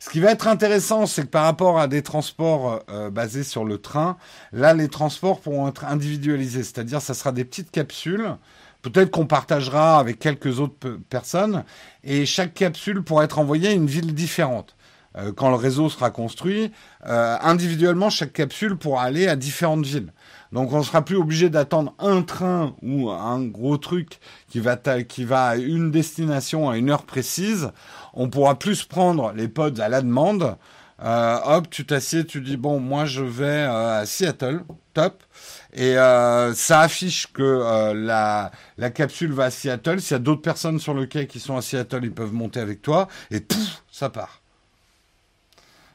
Ce 0.00 0.10
qui 0.10 0.20
va 0.20 0.30
être 0.30 0.48
intéressant, 0.48 1.06
c'est 1.06 1.22
que 1.22 1.28
par 1.28 1.44
rapport 1.44 1.78
à 1.78 1.86
des 1.86 2.02
transports 2.02 2.82
euh, 2.90 3.08
basés 3.08 3.44
sur 3.44 3.64
le 3.64 3.78
train, 3.78 4.16
là, 4.52 4.74
les 4.74 4.88
transports 4.88 5.40
pourront 5.40 5.68
être 5.68 5.84
individualisés, 5.84 6.64
c'est-à-dire 6.64 7.00
ça 7.00 7.14
sera 7.14 7.32
des 7.32 7.44
petites 7.44 7.70
capsules. 7.70 8.36
Peut-être 8.82 9.10
qu'on 9.10 9.26
partagera 9.26 9.98
avec 9.98 10.18
quelques 10.18 10.60
autres 10.60 10.98
personnes, 11.08 11.64
et 12.02 12.26
chaque 12.26 12.52
capsule 12.52 13.02
pourra 13.02 13.24
être 13.24 13.38
envoyée 13.38 13.68
à 13.68 13.72
une 13.72 13.86
ville 13.86 14.12
différente. 14.12 14.76
Euh, 15.16 15.32
quand 15.32 15.48
le 15.48 15.54
réseau 15.54 15.88
sera 15.88 16.10
construit, 16.10 16.72
euh, 17.06 17.36
individuellement, 17.40 18.10
chaque 18.10 18.32
capsule 18.32 18.76
pourra 18.76 19.04
aller 19.04 19.28
à 19.28 19.36
différentes 19.36 19.86
villes. 19.86 20.12
Donc 20.54 20.72
on 20.72 20.84
sera 20.84 21.04
plus 21.04 21.16
obligé 21.16 21.50
d'attendre 21.50 21.94
un 21.98 22.22
train 22.22 22.76
ou 22.80 23.10
un 23.10 23.42
gros 23.42 23.76
truc 23.76 24.20
qui 24.48 24.60
va, 24.60 24.78
à 24.78 25.56
une 25.56 25.90
destination 25.90 26.70
à 26.70 26.78
une 26.78 26.90
heure 26.90 27.02
précise. 27.02 27.72
On 28.12 28.30
pourra 28.30 28.56
plus 28.56 28.84
prendre 28.84 29.32
les 29.32 29.48
pods 29.48 29.80
à 29.80 29.88
la 29.88 30.00
demande. 30.00 30.56
Euh, 31.02 31.38
hop, 31.44 31.68
tu 31.70 31.84
t'assieds, 31.84 32.24
tu 32.24 32.40
dis 32.40 32.56
bon, 32.56 32.78
moi 32.78 33.04
je 33.04 33.24
vais 33.24 33.62
à 33.62 34.06
Seattle, 34.06 34.62
top. 34.92 35.24
Et 35.72 35.94
ça 35.94 36.80
affiche 36.82 37.32
que 37.32 37.92
la, 37.92 38.52
la 38.78 38.90
capsule 38.90 39.32
va 39.32 39.46
à 39.46 39.50
Seattle. 39.50 40.00
S'il 40.00 40.12
y 40.12 40.14
a 40.14 40.20
d'autres 40.20 40.42
personnes 40.42 40.78
sur 40.78 40.94
le 40.94 41.06
quai 41.06 41.26
qui 41.26 41.40
sont 41.40 41.56
à 41.56 41.62
Seattle, 41.62 42.04
ils 42.04 42.14
peuvent 42.14 42.32
monter 42.32 42.60
avec 42.60 42.80
toi. 42.80 43.08
Et 43.32 43.40
pouf, 43.40 43.82
ça 43.90 44.08
part. 44.08 44.40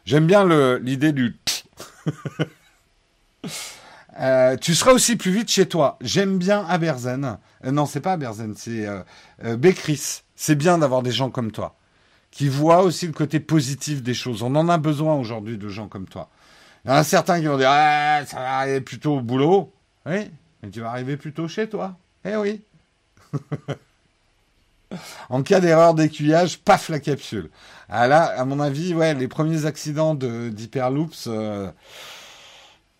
J'aime 0.03 0.27
bien 0.27 0.43
l'idée 0.79 1.13
du. 1.13 1.37
Euh, 4.19 4.57
tu 4.57 4.75
seras 4.75 4.91
aussi 4.91 5.15
plus 5.15 5.31
vite 5.31 5.49
chez 5.49 5.67
toi. 5.67 5.97
J'aime 6.01 6.37
bien 6.37 6.65
Aberzen. 6.67 7.37
Euh, 7.65 7.71
non, 7.71 7.85
c'est 7.85 8.01
pas 8.01 8.13
Aberzen, 8.13 8.53
c'est 8.57 8.85
euh, 8.85 9.01
euh 9.45 9.55
Bécris. 9.55 10.23
C'est 10.35 10.55
bien 10.55 10.77
d'avoir 10.77 11.03
des 11.03 11.11
gens 11.11 11.29
comme 11.29 11.51
toi 11.51 11.75
qui 12.31 12.47
voient 12.47 12.83
aussi 12.83 13.07
le 13.07 13.13
côté 13.13 13.39
positif 13.39 14.03
des 14.03 14.13
choses. 14.13 14.43
On 14.43 14.55
en 14.55 14.69
a 14.69 14.77
besoin 14.77 15.15
aujourd'hui 15.15 15.57
de 15.57 15.67
gens 15.67 15.87
comme 15.87 16.07
toi. 16.07 16.29
Il 16.85 16.91
y 16.91 16.93
en 16.93 16.97
a 16.97 17.03
certains 17.03 17.39
qui 17.39 17.47
vont 17.47 17.57
dire 17.57 17.71
ah, 17.71 18.21
ça 18.25 18.37
va 18.37 18.57
arriver 18.59 18.81
plutôt 18.81 19.17
au 19.17 19.21
boulot. 19.21 19.73
Oui, 20.05 20.29
mais 20.61 20.69
tu 20.69 20.81
vas 20.81 20.89
arriver 20.89 21.17
plutôt 21.17 21.47
chez 21.47 21.67
toi. 21.67 21.97
Eh 22.25 22.35
oui. 22.35 22.61
en 25.29 25.43
cas 25.43 25.59
d'erreur 25.59 25.93
d'écuyage, 25.93 26.59
paf 26.59 26.89
la 26.89 26.99
capsule. 26.99 27.49
Ah 27.89 28.07
là, 28.07 28.23
à 28.23 28.45
mon 28.45 28.59
avis, 28.59 28.93
ouais, 28.93 29.13
les 29.13 29.27
premiers 29.27 29.65
accidents 29.65 30.15
d'hyperloops, 30.15 31.27
euh, 31.27 31.71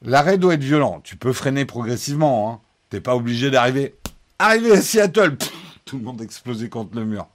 l'arrêt 0.02 0.38
doit 0.38 0.56
être 0.56 0.64
violent. 0.64 1.02
Tu 1.02 1.16
peux 1.16 1.34
freiner 1.34 1.66
progressivement. 1.66 2.52
Hein. 2.52 2.62
T'es 2.89 3.02
pas 3.02 3.16
obligé 3.16 3.52
d'arriver. 3.52 3.95
Arriver 4.39 4.72
à 4.72 4.82
Seattle, 4.82 5.38
tout 5.86 5.97
le 5.97 6.04
monde 6.04 6.22
explosé 6.22 6.70
contre 6.70 6.95
le 6.95 7.06
mur. 7.06 7.28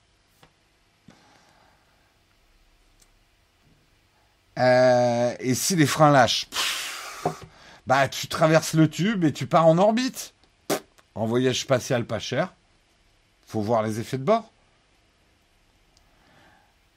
Euh, 4.59 5.35
et 5.41 5.55
si 5.55 5.77
les 5.77 5.87
freins 5.87 6.13
lâchent, 6.13 6.49
bah 7.87 8.09
tu 8.09 8.29
traverses 8.29 8.75
le 8.75 8.89
tube 8.89 9.25
et 9.25 9.33
tu 9.33 9.47
pars 9.47 9.67
en 9.67 9.79
orbite. 9.79 10.33
En 11.15 11.27
voyage 11.27 11.61
spatial 11.61 12.05
pas 12.05 12.19
cher. 12.19 12.53
Faut 13.47 13.61
voir 13.61 13.83
les 13.83 14.01
effets 14.01 14.19
de 14.19 14.25
bord. 14.25 14.51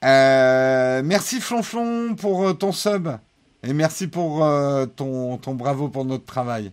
Euh, 0.04 1.02
merci 1.04 1.40
Flonflon 1.40 2.14
pour 2.14 2.48
euh, 2.48 2.52
ton 2.54 2.72
sub. 2.72 3.08
Et 3.62 3.72
merci 3.72 4.06
pour 4.06 4.44
euh, 4.44 4.86
ton, 4.86 5.38
bravo 5.54 5.88
pour 5.88 6.04
notre 6.04 6.24
travail. 6.24 6.72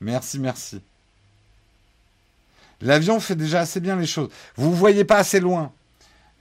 Merci, 0.00 0.38
merci. 0.38 0.80
L'avion 2.80 3.20
fait 3.20 3.36
déjà 3.36 3.60
assez 3.60 3.80
bien 3.80 3.96
les 3.96 4.06
choses. 4.06 4.28
Vous 4.56 4.70
ne 4.70 4.74
voyez 4.74 5.04
pas 5.04 5.18
assez 5.18 5.40
loin. 5.40 5.72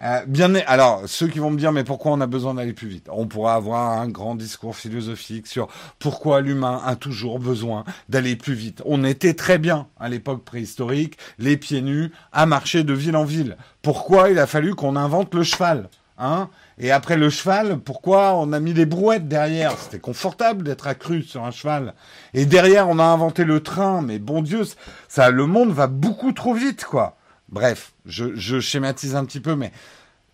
Euh, 0.03 0.25
bien, 0.25 0.55
alors, 0.65 1.03
ceux 1.05 1.27
qui 1.27 1.37
vont 1.37 1.51
me 1.51 1.59
dire, 1.59 1.71
mais 1.71 1.83
pourquoi 1.83 2.11
on 2.11 2.21
a 2.21 2.27
besoin 2.27 2.55
d'aller 2.55 2.73
plus 2.73 2.87
vite? 2.87 3.07
On 3.11 3.27
pourra 3.27 3.53
avoir 3.53 3.99
un 3.99 4.07
grand 4.07 4.33
discours 4.33 4.75
philosophique 4.75 5.45
sur 5.45 5.67
pourquoi 5.99 6.41
l'humain 6.41 6.81
a 6.83 6.95
toujours 6.95 7.39
besoin 7.39 7.85
d'aller 8.09 8.35
plus 8.35 8.55
vite. 8.55 8.81
On 8.85 9.03
était 9.03 9.35
très 9.35 9.59
bien 9.59 9.87
à 9.99 10.09
l'époque 10.09 10.43
préhistorique, 10.43 11.17
les 11.37 11.55
pieds 11.55 11.83
nus, 11.83 12.11
à 12.33 12.47
marcher 12.47 12.83
de 12.83 12.93
ville 12.93 13.15
en 13.15 13.25
ville. 13.25 13.57
Pourquoi 13.83 14.31
il 14.31 14.39
a 14.39 14.47
fallu 14.47 14.73
qu'on 14.73 14.95
invente 14.95 15.35
le 15.35 15.43
cheval 15.43 15.87
hein? 16.17 16.49
Et 16.77 16.91
après 16.91 17.17
le 17.17 17.29
cheval, 17.29 17.79
pourquoi 17.79 18.35
on 18.35 18.53
a 18.53 18.59
mis 18.59 18.73
des 18.73 18.85
brouettes 18.85 19.27
derrière? 19.27 19.77
C'était 19.77 19.99
confortable 19.99 20.63
d'être 20.63 20.87
accru 20.87 21.21
sur 21.21 21.43
un 21.43 21.51
cheval. 21.51 21.93
Et 22.33 22.45
derrière, 22.45 22.89
on 22.89 22.97
a 22.99 23.03
inventé 23.03 23.43
le 23.43 23.61
train. 23.61 24.01
Mais 24.01 24.19
bon 24.19 24.41
Dieu, 24.41 24.63
ça, 25.07 25.29
le 25.29 25.45
monde 25.45 25.71
va 25.71 25.87
beaucoup 25.87 26.31
trop 26.31 26.53
vite, 26.53 26.85
quoi. 26.85 27.17
Bref, 27.49 27.91
je, 28.05 28.59
schématise 28.59 29.15
un 29.15 29.25
petit 29.25 29.41
peu, 29.41 29.55
mais 29.55 29.71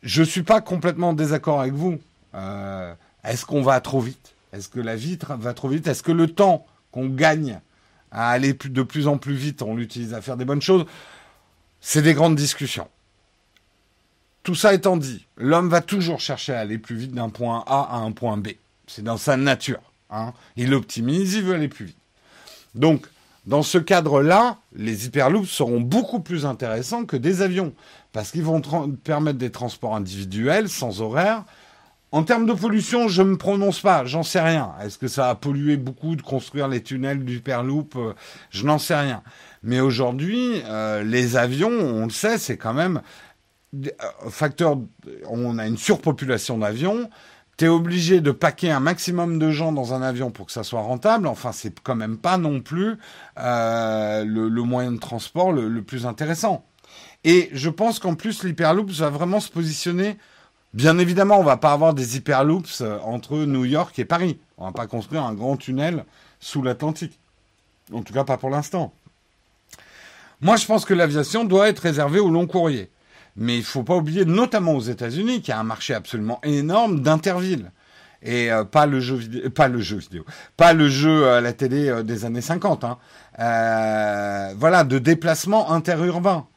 je 0.03 0.21
suis 0.21 0.43
pas 0.43 0.61
complètement 0.61 1.09
en 1.09 1.13
désaccord 1.13 1.59
avec 1.59 1.73
vous. 1.73 1.97
Euh, 2.35 2.93
est-ce 3.23 3.45
qu'on 3.45 3.63
va 3.63 3.81
trop 3.81 3.99
vite? 3.99 4.35
Est-ce 4.53 4.69
que 4.69 4.79
la 4.79 4.95
vie 4.95 5.17
va 5.27 5.53
trop 5.53 5.67
vite? 5.67 5.87
Est-ce 5.87 6.03
que 6.03 6.11
le 6.11 6.27
temps 6.27 6.65
qu'on 6.91 7.07
gagne 7.07 7.59
à 8.11 8.29
aller 8.29 8.53
de 8.53 8.83
plus 8.83 9.07
en 9.07 9.17
plus 9.17 9.33
vite, 9.33 9.63
on 9.63 9.75
l'utilise 9.75 10.13
à 10.13 10.21
faire 10.21 10.37
des 10.37 10.45
bonnes 10.45 10.61
choses? 10.61 10.85
C'est 11.81 12.03
des 12.03 12.13
grandes 12.13 12.35
discussions. 12.35 12.87
Tout 14.47 14.55
ça 14.55 14.73
étant 14.73 14.95
dit, 14.95 15.27
l'homme 15.35 15.67
va 15.67 15.81
toujours 15.81 16.21
chercher 16.21 16.53
à 16.53 16.61
aller 16.61 16.77
plus 16.77 16.95
vite 16.95 17.11
d'un 17.11 17.27
point 17.27 17.65
A 17.67 17.81
à 17.91 17.97
un 17.97 18.13
point 18.13 18.37
B. 18.37 18.51
C'est 18.87 19.03
dans 19.03 19.17
sa 19.17 19.35
nature. 19.35 19.81
Hein. 20.09 20.31
Il 20.55 20.73
optimise, 20.73 21.33
il 21.33 21.43
veut 21.43 21.55
aller 21.55 21.67
plus 21.67 21.87
vite. 21.87 21.97
Donc, 22.73 23.07
dans 23.45 23.61
ce 23.61 23.77
cadre-là, 23.77 24.55
les 24.73 25.05
hyperloops 25.05 25.49
seront 25.49 25.81
beaucoup 25.81 26.21
plus 26.21 26.45
intéressants 26.45 27.03
que 27.03 27.17
des 27.17 27.41
avions, 27.41 27.73
parce 28.13 28.31
qu'ils 28.31 28.43
vont 28.43 28.61
permettre 29.03 29.37
des 29.37 29.51
transports 29.51 29.97
individuels, 29.97 30.69
sans 30.69 31.01
horaire. 31.01 31.43
En 32.13 32.23
termes 32.23 32.45
de 32.45 32.53
pollution, 32.53 33.09
je 33.09 33.23
ne 33.23 33.31
me 33.31 33.37
prononce 33.37 33.81
pas, 33.81 34.05
j'en 34.05 34.23
sais 34.23 34.39
rien. 34.39 34.71
Est-ce 34.81 34.97
que 34.97 35.09
ça 35.09 35.29
a 35.29 35.35
pollué 35.35 35.75
beaucoup 35.75 36.15
de 36.15 36.21
construire 36.21 36.69
les 36.69 36.81
tunnels 36.81 37.25
d'hyperloop 37.25 37.97
euh, 37.97 38.13
Je 38.49 38.65
n'en 38.65 38.77
sais 38.77 38.95
rien. 38.95 39.23
Mais 39.61 39.81
aujourd'hui, 39.81 40.61
euh, 40.67 41.03
les 41.03 41.35
avions, 41.35 41.67
on 41.69 42.05
le 42.05 42.11
sait, 42.11 42.37
c'est 42.37 42.55
quand 42.55 42.73
même 42.73 43.01
facteur. 44.29 44.77
On 45.29 45.57
a 45.57 45.67
une 45.67 45.77
surpopulation 45.77 46.57
d'avions 46.57 47.09
tu 47.57 47.65
es 47.65 47.67
obligé 47.67 48.21
de 48.21 48.31
paquer 48.31 48.71
un 48.71 48.79
maximum 48.79 49.39
de 49.39 49.49
gens 49.49 49.71
dans 49.71 49.93
un 49.93 50.03
avion 50.03 50.29
pour 50.29 50.45
que 50.45 50.51
ça 50.51 50.63
soit 50.63 50.81
rentable. 50.81 51.27
Enfin, 51.27 51.51
c'est 51.51 51.79
quand 51.79 51.95
même 51.95 52.17
pas 52.17 52.37
non 52.37 52.61
plus 52.61 52.97
euh, 53.39 54.23
le, 54.23 54.61
moyen 54.61 54.91
de 54.91 54.99
transport 54.99 55.51
le, 55.51 55.81
plus 55.81 56.05
intéressant. 56.05 56.63
Et 57.23 57.49
je 57.53 57.69
pense 57.69 57.97
qu'en 57.97 58.13
plus, 58.13 58.43
l'hyperloop 58.43 58.91
va 58.91 59.09
vraiment 59.09 59.39
se 59.39 59.49
positionner. 59.49 60.17
Bien 60.73 60.99
évidemment, 60.99 61.39
on 61.39 61.43
va 61.43 61.57
pas 61.57 61.71
avoir 61.73 61.95
des 61.95 62.17
hyperloops 62.17 62.81
euh, 62.81 62.99
entre 62.99 63.37
New 63.37 63.65
York 63.65 63.97
et 63.97 64.05
Paris. 64.05 64.37
On 64.59 64.65
va 64.65 64.71
pas 64.71 64.85
construire 64.85 65.23
un 65.23 65.33
grand 65.33 65.57
tunnel 65.57 66.05
sous 66.39 66.61
l'Atlantique. 66.61 67.19
En 67.91 68.03
tout 68.03 68.13
cas, 68.13 68.23
pas 68.23 68.37
pour 68.37 68.51
l'instant. 68.51 68.93
Moi, 70.41 70.57
je 70.57 70.67
pense 70.67 70.85
que 70.85 70.93
l'aviation 70.93 71.43
doit 71.43 71.69
être 71.69 71.79
réservée 71.79 72.19
au 72.19 72.29
long 72.29 72.45
courrier. 72.45 72.91
Mais 73.37 73.57
il 73.57 73.63
faut 73.63 73.83
pas 73.83 73.95
oublier, 73.95 74.25
notamment 74.25 74.73
aux 74.73 74.81
États-Unis, 74.81 75.41
qu'il 75.41 75.49
y 75.49 75.51
a 75.51 75.59
un 75.59 75.63
marché 75.63 75.93
absolument 75.93 76.39
énorme 76.43 77.01
d'intervilles 77.01 77.69
et 78.21 78.51
euh, 78.51 78.63
pas 78.63 78.85
le 78.85 78.99
jeu 78.99 79.15
vidéo, 79.15 79.49
pas 79.49 79.67
le 79.67 79.79
jeu 79.79 79.97
vidéo, 79.97 80.25
pas 80.55 80.73
le 80.73 80.89
jeu 80.89 81.29
à 81.29 81.41
la 81.41 81.53
télé 81.53 81.89
euh, 81.89 82.03
des 82.03 82.25
années 82.25 82.41
50. 82.41 82.83
Hein. 82.83 82.97
Euh, 83.39 84.53
voilà, 84.57 84.83
de 84.83 84.99
déplacements 84.99 85.71
interurbains, 85.71 86.47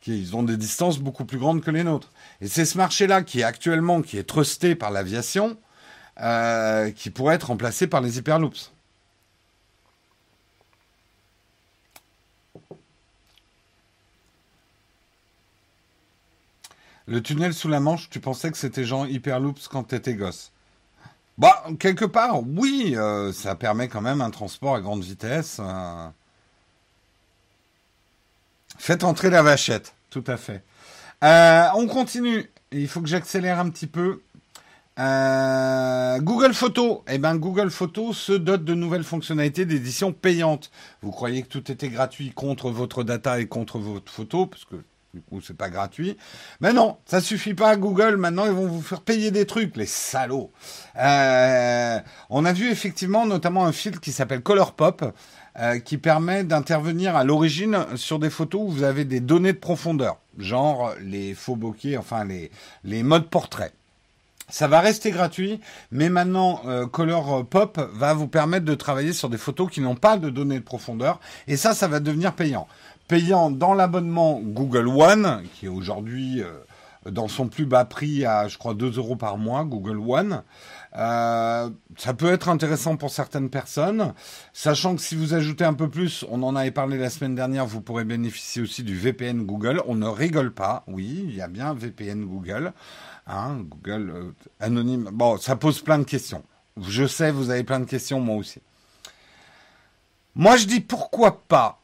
qui 0.00 0.30
ont 0.32 0.44
des 0.44 0.56
distances 0.56 0.98
beaucoup 0.98 1.24
plus 1.24 1.38
grandes 1.38 1.60
que 1.60 1.70
les 1.70 1.84
nôtres. 1.84 2.12
Et 2.40 2.46
c'est 2.46 2.64
ce 2.64 2.78
marché-là 2.78 3.22
qui 3.22 3.40
est 3.40 3.44
actuellement 3.44 4.00
qui 4.00 4.16
est 4.16 4.28
trusté 4.28 4.74
par 4.74 4.90
l'aviation, 4.90 5.56
qui 6.96 7.10
pourrait 7.10 7.36
être 7.36 7.48
remplacé 7.48 7.86
par 7.86 8.00
les 8.00 8.18
hyperloops. 8.18 8.72
Le 17.08 17.22
tunnel 17.22 17.54
sous 17.54 17.68
la 17.68 17.80
Manche, 17.80 18.10
tu 18.10 18.20
pensais 18.20 18.50
que 18.50 18.58
c'était 18.58 18.84
genre 18.84 19.06
Hyperloops 19.06 19.66
quand 19.68 19.82
t'étais 19.82 20.12
gosse 20.12 20.52
Bah, 21.38 21.64
quelque 21.80 22.04
part, 22.04 22.42
oui, 22.46 22.92
euh, 22.96 23.32
ça 23.32 23.54
permet 23.54 23.88
quand 23.88 24.02
même 24.02 24.20
un 24.20 24.28
transport 24.28 24.74
à 24.74 24.82
grande 24.82 25.02
vitesse. 25.02 25.56
Euh. 25.58 26.06
Faites 28.76 29.04
entrer 29.04 29.30
la 29.30 29.42
vachette, 29.42 29.94
tout 30.10 30.24
à 30.26 30.36
fait. 30.36 30.62
Euh, 31.24 31.64
on 31.76 31.86
continue. 31.86 32.50
Il 32.72 32.88
faut 32.88 33.00
que 33.00 33.08
j'accélère 33.08 33.58
un 33.58 33.70
petit 33.70 33.86
peu. 33.86 34.20
Google 34.98 36.52
Photos. 36.52 36.98
Eh 37.08 37.16
ben, 37.16 37.36
Google 37.36 37.70
Photos 37.70 38.18
se 38.18 38.32
dote 38.32 38.64
de 38.64 38.74
nouvelles 38.74 39.04
fonctionnalités 39.04 39.64
d'édition 39.64 40.12
payante. 40.12 40.70
Vous 41.00 41.10
croyez 41.10 41.42
que 41.42 41.48
tout 41.48 41.72
était 41.72 41.88
gratuit 41.88 42.32
contre 42.32 42.70
votre 42.70 43.02
data 43.02 43.40
et 43.40 43.46
contre 43.46 43.78
votre 43.78 44.12
photo, 44.12 44.44
parce 44.44 44.66
du 45.14 45.22
coup, 45.22 45.40
c'est 45.40 45.56
pas 45.56 45.70
gratuit. 45.70 46.16
Mais 46.60 46.72
non, 46.72 46.98
ça 47.06 47.20
suffit 47.20 47.54
pas 47.54 47.70
à 47.70 47.76
Google. 47.76 48.16
Maintenant, 48.16 48.44
ils 48.46 48.52
vont 48.52 48.66
vous 48.66 48.82
faire 48.82 49.00
payer 49.00 49.30
des 49.30 49.46
trucs, 49.46 49.76
les 49.76 49.86
salauds. 49.86 50.52
Euh, 50.96 51.98
on 52.30 52.44
a 52.44 52.52
vu 52.52 52.70
effectivement 52.70 53.26
notamment 53.26 53.64
un 53.64 53.72
filtre 53.72 54.00
qui 54.00 54.12
s'appelle 54.12 54.42
ColorPop, 54.42 55.14
euh, 55.58 55.78
qui 55.80 55.98
permet 55.98 56.44
d'intervenir 56.44 57.16
à 57.16 57.24
l'origine 57.24 57.86
sur 57.96 58.18
des 58.18 58.30
photos 58.30 58.62
où 58.62 58.68
vous 58.68 58.82
avez 58.84 59.04
des 59.04 59.20
données 59.20 59.54
de 59.54 59.58
profondeur, 59.58 60.18
genre 60.38 60.92
les 61.00 61.34
faux 61.34 61.56
bokeh, 61.56 61.96
enfin 61.96 62.24
les, 62.24 62.50
les 62.84 63.02
modes 63.02 63.28
portraits. 63.28 63.72
Ça 64.50 64.66
va 64.66 64.80
rester 64.80 65.10
gratuit, 65.10 65.60
mais 65.90 66.08
maintenant 66.08 66.62
euh, 66.64 66.86
Color 66.86 67.44
Pop 67.44 67.78
va 67.92 68.14
vous 68.14 68.28
permettre 68.28 68.64
de 68.64 68.74
travailler 68.74 69.12
sur 69.12 69.28
des 69.28 69.36
photos 69.36 69.70
qui 69.70 69.80
n'ont 69.82 69.96
pas 69.96 70.16
de 70.16 70.30
données 70.30 70.58
de 70.58 70.64
profondeur, 70.64 71.20
et 71.48 71.56
ça, 71.56 71.74
ça 71.74 71.88
va 71.88 72.00
devenir 72.00 72.34
payant. 72.34 72.66
Payant 73.08 73.50
dans 73.50 73.72
l'abonnement 73.72 74.38
Google 74.40 74.86
One, 74.86 75.42
qui 75.54 75.66
est 75.66 75.70
aujourd'hui 75.70 76.42
euh, 76.42 76.52
dans 77.10 77.28
son 77.28 77.48
plus 77.48 77.64
bas 77.64 77.84
prix 77.84 78.26
à, 78.26 78.48
je 78.48 78.58
crois, 78.58 78.74
2 78.74 78.98
euros 78.98 79.16
par 79.16 79.38
mois, 79.38 79.64
Google 79.64 79.98
One. 79.98 80.42
Euh, 80.96 81.70
ça 81.96 82.14
peut 82.14 82.30
être 82.32 82.48
intéressant 82.48 82.96
pour 82.96 83.10
certaines 83.10 83.50
personnes, 83.50 84.12
sachant 84.52 84.94
que 84.94 85.00
si 85.00 85.16
vous 85.16 85.34
ajoutez 85.34 85.64
un 85.64 85.74
peu 85.74 85.88
plus, 85.88 86.24
on 86.30 86.42
en 86.42 86.56
avait 86.56 86.70
parlé 86.70 86.98
la 86.98 87.10
semaine 87.10 87.34
dernière, 87.34 87.66
vous 87.66 87.80
pourrez 87.80 88.04
bénéficier 88.04 88.62
aussi 88.62 88.82
du 88.82 88.96
VPN 88.96 89.44
Google. 89.44 89.82
On 89.86 89.94
ne 89.94 90.06
rigole 90.06 90.52
pas, 90.52 90.84
oui, 90.86 91.24
il 91.24 91.34
y 91.34 91.40
a 91.40 91.48
bien 91.48 91.74
VPN 91.74 92.24
Google. 92.24 92.72
Hein, 93.26 93.58
Google 93.62 94.10
euh, 94.10 94.30
anonyme. 94.60 95.10
Bon, 95.12 95.36
ça 95.38 95.56
pose 95.56 95.80
plein 95.80 95.98
de 95.98 96.04
questions. 96.04 96.42
Je 96.80 97.06
sais, 97.06 97.30
vous 97.30 97.50
avez 97.50 97.64
plein 97.64 97.80
de 97.80 97.84
questions, 97.84 98.20
moi 98.20 98.36
aussi. 98.36 98.60
Moi, 100.34 100.56
je 100.56 100.66
dis 100.66 100.80
pourquoi 100.80 101.42
pas, 101.48 101.80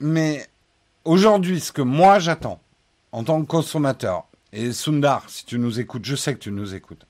mais 0.00 0.46
aujourd'hui, 1.04 1.60
ce 1.60 1.72
que 1.72 1.82
moi 1.82 2.18
j'attends 2.18 2.60
en 3.12 3.24
tant 3.24 3.40
que 3.40 3.46
consommateur, 3.46 4.26
et 4.52 4.72
Sundar, 4.72 5.28
si 5.28 5.44
tu 5.44 5.58
nous 5.58 5.80
écoutes, 5.80 6.04
je 6.04 6.16
sais 6.16 6.34
que 6.34 6.38
tu 6.38 6.50
nous 6.50 6.74
écoutes, 6.74 7.06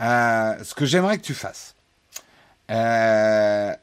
euh, 0.00 0.54
ce 0.62 0.74
que 0.74 0.84
j'aimerais 0.84 1.18
que 1.18 1.22
tu 1.22 1.34
fasses, 1.34 1.74
euh, 2.70 3.74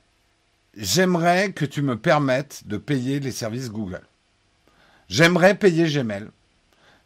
j'aimerais 0.76 1.52
que 1.52 1.66
tu 1.66 1.82
me 1.82 1.98
permettes 1.98 2.64
de 2.66 2.78
payer 2.78 3.20
les 3.20 3.32
services 3.32 3.72
Google. 3.72 4.02
J'aimerais 5.08 5.56
payer 5.56 5.88
Gmail. 5.88 6.28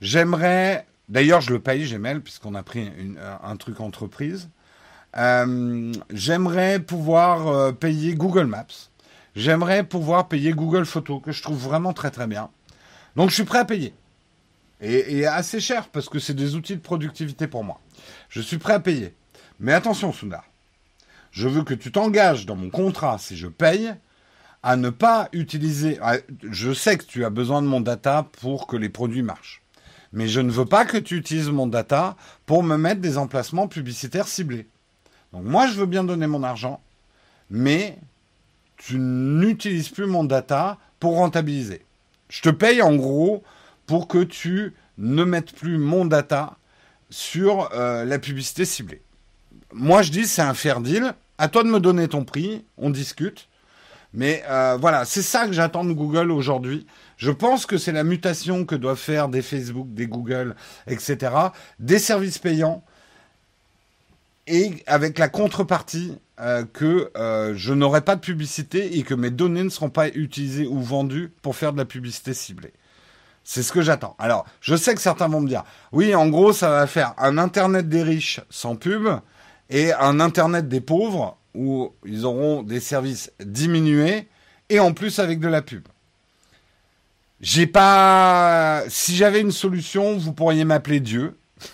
J'aimerais 0.02 0.86
D'ailleurs, 1.10 1.42
je 1.42 1.52
le 1.52 1.60
paye 1.60 1.86
Gmail 1.88 2.22
puisqu'on 2.22 2.56
a 2.56 2.64
pris 2.64 2.90
un 3.44 3.56
truc 3.58 3.82
entreprise. 3.82 4.50
Euh, 5.18 5.92
j'aimerais 6.12 6.80
pouvoir 6.80 7.76
payer 7.76 8.16
Google 8.16 8.46
Maps. 8.46 8.90
J'aimerais 9.36 9.84
pouvoir 9.84 10.28
payer 10.28 10.52
Google 10.52 10.86
Photos, 10.86 11.22
que 11.22 11.32
je 11.32 11.42
trouve 11.42 11.58
vraiment 11.58 11.94
très 11.94 12.12
très 12.12 12.28
bien. 12.28 12.50
Donc 13.16 13.30
je 13.30 13.36
suis 13.36 13.44
prêt 13.44 13.60
à 13.60 13.66
payer. 13.66 13.94
Et, 14.82 15.26
assez 15.26 15.62
cher, 15.62 15.88
parce 15.88 16.10
que 16.10 16.20
c'est 16.20 16.34
des 16.34 16.56
outils 16.56 16.76
de 16.76 16.82
productivité 16.82 17.48
pour 17.48 17.64
moi. 17.64 17.80
Je 18.28 18.42
suis 18.42 18.58
prêt 18.58 18.74
à 18.74 18.80
payer. 18.82 19.14
Mais 19.60 19.72
attention, 19.72 20.12
Sundar. 20.12 20.44
Je 21.32 21.48
veux 21.48 21.64
que 21.64 21.74
tu 21.74 21.92
t'engages 21.92 22.46
dans 22.46 22.58
mon 22.58 22.70
contrat, 22.70 23.18
si 23.18 23.38
je 23.38 23.48
paye, 23.48 23.94
à 24.62 24.76
ne 24.76 24.90
pas 24.90 25.30
utiliser... 25.32 26.00
Je 26.44 26.74
sais 26.74 26.98
que 26.98 27.06
tu 27.06 27.24
as 27.24 27.30
besoin 27.30 27.62
de 27.62 27.68
mon 27.68 27.80
data 27.80 28.28
pour 28.42 28.68
que 28.68 28.76
les 28.76 28.90
produits 28.90 29.24
marchent 29.24 29.64
mais 30.14 30.28
je 30.28 30.40
ne 30.40 30.52
veux 30.52 30.66
pas 30.66 30.86
que 30.86 30.98
tu 30.98 31.18
utilises 31.18 31.50
mon 31.50 31.68
data 31.68 32.16
pour 32.46 32.64
me 32.64 32.78
mettre 32.78 33.02
des 33.02 33.18
emplacements 33.18 33.68
publicitaires 33.68 34.28
ciblés. 34.28 34.68
Donc 35.34 35.44
moi, 35.44 35.68
je 35.68 35.74
veux 35.74 35.88
bien 35.88 36.04
donner 36.04 36.28
mon 36.28 36.44
argent, 36.44 36.80
mais 37.50 37.98
tu 38.86 38.98
n'utilises 39.00 39.90
plus 39.90 40.06
mon 40.06 40.24
data 40.24 40.78
pour 41.00 41.16
rentabiliser. 41.16 41.86
Je 42.30 42.42
te 42.42 42.50
paye 42.50 42.82
en 42.82 42.96
gros 42.96 43.44
pour 43.86 44.08
que 44.08 44.24
tu 44.24 44.74
ne 44.98 45.24
mettes 45.24 45.54
plus 45.54 45.78
mon 45.78 46.06
data 46.06 46.58
sur 47.10 47.70
euh, 47.74 48.04
la 48.04 48.20
publicité 48.20 48.66
ciblée. 48.66 49.02
Moi, 49.72 50.02
je 50.02 50.12
dis 50.12 50.26
c'est 50.26 50.42
un 50.42 50.54
fair 50.54 50.82
deal. 50.82 51.14
À 51.38 51.48
toi 51.48 51.64
de 51.64 51.70
me 51.70 51.80
donner 51.80 52.08
ton 52.08 52.26
prix, 52.26 52.66
on 52.78 52.90
discute. 52.90 53.48
Mais 54.14 54.44
euh, 54.50 54.78
voilà, 54.80 55.06
c'est 55.06 55.22
ça 55.22 55.48
que 55.48 55.54
j'attends 55.54 55.86
de 55.86 55.94
Google 55.94 56.30
aujourd'hui. 56.30 56.86
Je 57.18 57.32
pense 57.32 57.66
que 57.66 57.78
c'est 57.78 57.92
la 57.92 58.04
mutation 58.04 58.66
que 58.66 58.76
doivent 58.76 58.98
faire 59.00 59.30
des 59.30 59.42
Facebook, 59.42 59.88
des 59.94 60.08
Google, 60.08 60.56
etc. 60.88 61.32
Des 61.80 62.00
services 62.00 62.38
payants 62.38 62.84
et 64.46 64.84
avec 64.88 65.20
la 65.20 65.30
contrepartie 65.30 66.18
euh, 66.40 66.66
que 66.66 67.12
euh, 67.16 67.54
je 67.56 67.74
n'aurai 67.74 68.02
pas 68.02 68.16
de 68.16 68.22
publicité 68.22 68.98
et 68.98 69.04
que 69.04 69.14
mes 69.14 69.30
données 69.30 69.64
ne 69.64 69.70
seront 69.70 69.90
pas 69.90 70.08
utilisées 70.10 70.66
ou 70.66 70.82
vendues 70.82 71.32
pour 71.42 71.56
faire 71.56 71.74
de 71.74 71.78
la 71.78 71.86
publicité 71.86 72.34
ciblée. 72.34 72.74
C'est 73.44 73.62
ce 73.62 73.72
que 73.72 73.82
j'attends. 73.82 74.16
Alors, 74.20 74.46
je 74.62 74.76
sais 74.76 74.96
que 74.96 75.02
certains 75.02 75.28
vont 75.28 75.42
me 75.42 75.48
dire, 75.48 75.64
oui, 75.92 76.16
en 76.16 76.28
gros, 76.30 76.54
ça 76.54 76.70
va 76.70 76.88
faire 76.88 77.14
un 77.18 77.38
Internet 77.38 77.90
des 77.90 78.02
riches 78.02 78.40
sans 78.50 78.76
pub 78.76 79.08
et 79.70 79.94
un 79.94 80.20
Internet 80.20 80.68
des 80.68 80.82
pauvres 80.82 81.38
où 81.54 81.94
ils 82.06 82.26
auront 82.26 82.64
des 82.64 82.80
services 82.80 83.32
diminués 83.40 84.28
et 84.70 84.80
en 84.80 84.94
plus 84.94 85.20
avec 85.20 85.40
de 85.40 85.48
la 85.48 85.62
pub. 85.62 85.88
J'ai 87.42 87.68
pas. 87.68 88.84
Si 88.88 89.16
j'avais 89.16 89.42
une 89.42 89.52
solution, 89.52 90.18
vous 90.18 90.34
pourriez 90.34 90.66
m'appeler 90.66 91.00
Dieu. 91.00 91.38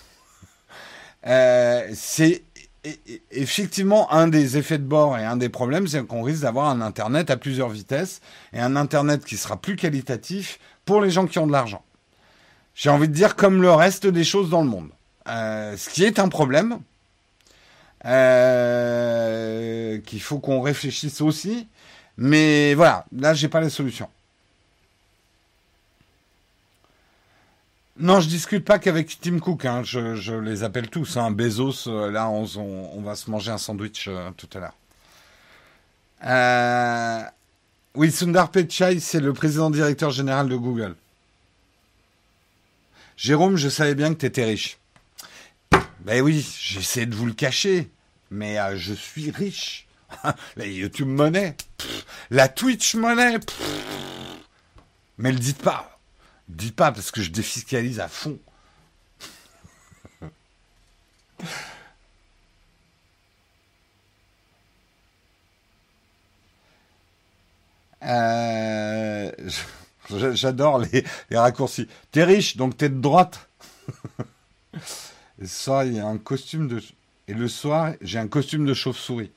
Euh, 1.28 1.90
c'est 1.96 2.44
effectivement 3.32 4.12
un 4.12 4.28
des 4.28 4.58
effets 4.58 4.78
de 4.78 4.84
bord 4.84 5.18
et 5.18 5.26
un 5.26 5.38
des 5.38 5.50
problèmes, 5.50 5.88
c'est 5.88 6.06
qu'on 6.06 6.24
risque 6.24 6.44
d'avoir 6.44 6.70
un 6.70 6.82
Internet 6.82 7.30
à 7.30 7.38
plusieurs 7.38 7.70
vitesses 7.70 8.22
et 8.54 8.60
un 8.60 8.76
Internet 8.76 9.26
qui 9.26 9.38
sera 9.38 9.58
plus 9.58 9.76
qualitatif 9.76 10.60
pour 10.86 11.02
les 11.02 11.12
gens 11.12 11.28
qui 11.28 11.40
ont 11.40 11.48
de 11.48 11.52
l'argent. 11.52 11.84
J'ai 12.76 12.90
envie 12.90 13.10
de 13.10 13.14
dire 13.14 13.36
comme 13.36 13.62
le 13.62 13.72
reste 13.72 14.08
des 14.08 14.24
choses 14.24 14.50
dans 14.50 14.62
le 14.62 14.70
monde. 14.70 14.90
Euh, 15.28 15.76
ce 15.76 15.90
qui 15.90 16.04
est 16.06 16.20
un 16.20 16.30
problème, 16.30 16.80
euh, 18.06 19.98
qu'il 20.00 20.22
faut 20.22 20.40
qu'on 20.40 20.62
réfléchisse 20.62 21.22
aussi. 21.22 21.68
Mais 22.18 22.74
voilà, 22.74 23.06
là, 23.12 23.34
j'ai 23.34 23.48
pas 23.48 23.62
la 23.62 23.70
solution. 23.70 24.10
Non, 28.00 28.22
je 28.22 28.30
discute 28.30 28.64
pas 28.64 28.80
qu'avec 28.80 29.20
Tim 29.20 29.40
Cook. 29.40 29.66
Hein. 29.66 29.84
Je, 29.84 30.34
les 30.40 30.64
appelle 30.64 30.90
tous. 30.90 31.18
Hein. 31.18 31.32
Bezos, 31.32 31.88
euh, 31.88 32.10
là, 32.10 32.30
on, 32.30 33.02
va 33.02 33.16
se 33.16 33.30
manger 33.30 33.52
un 33.52 33.58
sandwich 33.58 34.08
euh, 34.08 34.32
tout 34.38 34.50
à 34.54 34.60
l'heure. 34.60 34.76
oui, 37.96 38.12
Sundar 38.12 38.52
Pichai, 38.52 39.00
c'est 39.02 39.20
le 39.20 39.34
président 39.34 39.70
directeur 39.70 40.12
général 40.12 40.48
de 40.48 40.56
Google. 40.56 40.96
Jérôme, 43.18 43.58
je 43.58 43.68
savais 43.68 43.96
bien 43.96 44.14
que 44.14 44.20
tu 44.20 44.28
étais 44.28 44.46
riche. 44.46 44.78
Ben 46.00 46.22
oui, 46.22 46.48
j'essaie 46.62 47.06
de 47.06 47.14
vous 47.14 47.26
le 47.26 47.34
cacher, 47.34 47.90
mais 48.32 48.58
euh, 48.58 48.78
je 48.78 48.94
suis 48.94 49.30
riche. 49.30 49.88
la 50.56 50.66
YouTube 50.66 51.10
monnaie, 51.10 51.58
la 52.32 52.48
Twitch 52.48 52.96
monnaie. 52.96 53.40
Mais 55.18 55.34
le 55.34 55.40
dites 55.40 55.62
pas. 55.62 55.99
Dites 56.50 56.76
pas 56.76 56.92
parce 56.92 57.12
que 57.12 57.22
je 57.22 57.32
défiscalise 57.32 58.00
à 58.00 58.08
fond. 58.08 58.40
Euh, 68.02 69.30
j'adore 70.10 70.80
les, 70.80 71.04
les 71.30 71.38
raccourcis. 71.38 71.88
T'es 72.12 72.24
riche, 72.24 72.56
donc 72.56 72.78
t'es 72.78 72.88
de 72.88 73.00
droite. 73.00 73.50
ça, 75.44 75.86
il 75.86 75.96
y 75.96 76.00
a 76.00 76.08
un 76.08 76.18
costume 76.18 76.68
de. 76.68 76.82
Et 77.28 77.34
le 77.34 77.48
soir, 77.48 77.94
j'ai 78.02 78.18
un 78.18 78.28
costume 78.28 78.66
de 78.66 78.74
chauve-souris. 78.74 79.32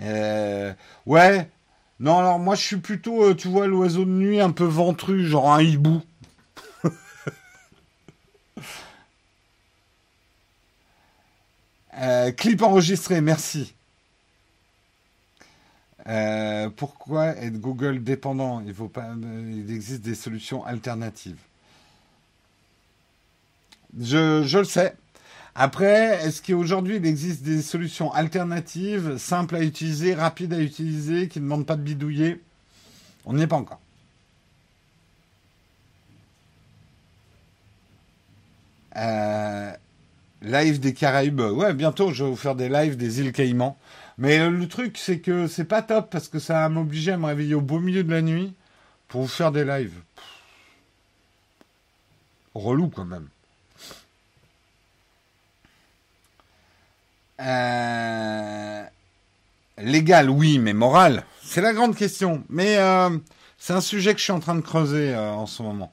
Euh, 0.00 0.72
ouais. 1.06 1.48
Non, 2.00 2.18
alors 2.18 2.38
moi, 2.38 2.54
je 2.54 2.62
suis 2.62 2.76
plutôt, 2.76 3.24
euh, 3.24 3.34
tu 3.34 3.48
vois, 3.48 3.66
l'oiseau 3.66 4.04
de 4.04 4.10
nuit 4.10 4.40
un 4.40 4.50
peu 4.50 4.64
ventru, 4.64 5.26
genre 5.26 5.52
un 5.52 5.62
hibou. 5.62 6.02
Euh, 11.96 12.32
clip 12.32 12.62
enregistré, 12.62 13.20
merci. 13.20 13.74
pourquoi 16.76 17.28
être 17.36 17.58
Google 17.58 18.02
dépendant? 18.02 18.60
Il 18.66 18.74
faut 18.74 18.88
pas. 18.88 19.14
Il 19.22 19.72
existe 19.72 20.02
des 20.02 20.14
solutions 20.14 20.64
alternatives. 20.64 21.38
Je, 23.98 24.42
je 24.44 24.58
le 24.58 24.64
sais. 24.64 24.94
Après, 25.54 26.18
est-ce 26.24 26.42
qu'aujourd'hui 26.42 26.96
il 26.96 27.06
existe 27.06 27.42
des 27.42 27.62
solutions 27.62 28.12
alternatives, 28.12 29.18
simples 29.18 29.54
à 29.56 29.62
utiliser, 29.62 30.14
rapides 30.14 30.52
à 30.52 30.58
utiliser, 30.60 31.28
qui 31.28 31.38
ne 31.38 31.44
demandent 31.44 31.66
pas 31.66 31.76
de 31.76 31.82
bidouiller? 31.82 32.42
On 33.24 33.34
n'y 33.34 33.42
est 33.42 33.46
pas 33.46 33.56
encore. 33.56 33.80
Euh, 38.96 39.72
live 40.44 40.80
des 40.80 40.94
Caraïbes. 40.94 41.40
Ouais, 41.40 41.74
bientôt 41.74 42.12
je 42.12 42.24
vais 42.24 42.30
vous 42.30 42.36
faire 42.36 42.54
des 42.54 42.68
lives 42.68 42.96
des 42.96 43.20
îles 43.20 43.32
Caïmans. 43.32 43.76
Mais 44.18 44.48
le 44.48 44.68
truc, 44.68 44.96
c'est 44.96 45.18
que 45.18 45.48
c'est 45.48 45.64
pas 45.64 45.82
top 45.82 46.10
parce 46.10 46.28
que 46.28 46.38
ça 46.38 46.54
va 46.54 46.68
m'obliger 46.68 47.12
à 47.12 47.16
me 47.16 47.26
réveiller 47.26 47.54
au 47.54 47.60
beau 47.60 47.80
milieu 47.80 48.04
de 48.04 48.10
la 48.10 48.22
nuit 48.22 48.54
pour 49.08 49.22
vous 49.22 49.28
faire 49.28 49.50
des 49.50 49.64
lives. 49.64 50.00
Relou 52.54 52.88
quand 52.88 53.04
même. 53.04 53.28
Euh, 57.40 58.84
légal, 59.78 60.30
oui, 60.30 60.58
mais 60.58 60.72
moral, 60.72 61.24
c'est 61.42 61.60
la 61.60 61.72
grande 61.72 61.96
question. 61.96 62.44
Mais 62.48 62.78
euh, 62.78 63.10
c'est 63.58 63.72
un 63.72 63.80
sujet 63.80 64.12
que 64.12 64.18
je 64.18 64.24
suis 64.24 64.32
en 64.32 64.40
train 64.40 64.54
de 64.54 64.60
creuser 64.60 65.12
euh, 65.14 65.32
en 65.32 65.46
ce 65.46 65.62
moment. 65.62 65.92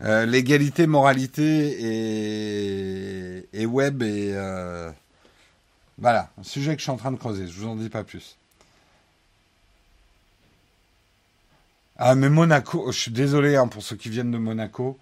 L'égalité, 0.00 0.86
moralité 0.86 1.76
et, 3.52 3.66
web 3.66 4.02
et 4.02 4.32
euh, 4.32 4.90
voilà, 5.98 6.30
un 6.38 6.44
sujet 6.44 6.74
que 6.74 6.78
je 6.78 6.84
suis 6.84 6.92
en 6.92 6.96
train 6.96 7.10
de 7.10 7.16
creuser. 7.16 7.48
Je 7.48 7.52
vous 7.52 7.66
en 7.66 7.74
dis 7.74 7.88
pas 7.88 8.04
plus. 8.04 8.36
Ah 11.96 12.14
mais 12.14 12.28
Monaco, 12.28 12.92
je 12.92 12.98
suis 12.98 13.10
désolé 13.10 13.56
hein, 13.56 13.66
pour 13.66 13.82
ceux 13.82 13.96
qui 13.96 14.08
viennent 14.08 14.30
de 14.30 14.38
Monaco, 14.38 14.96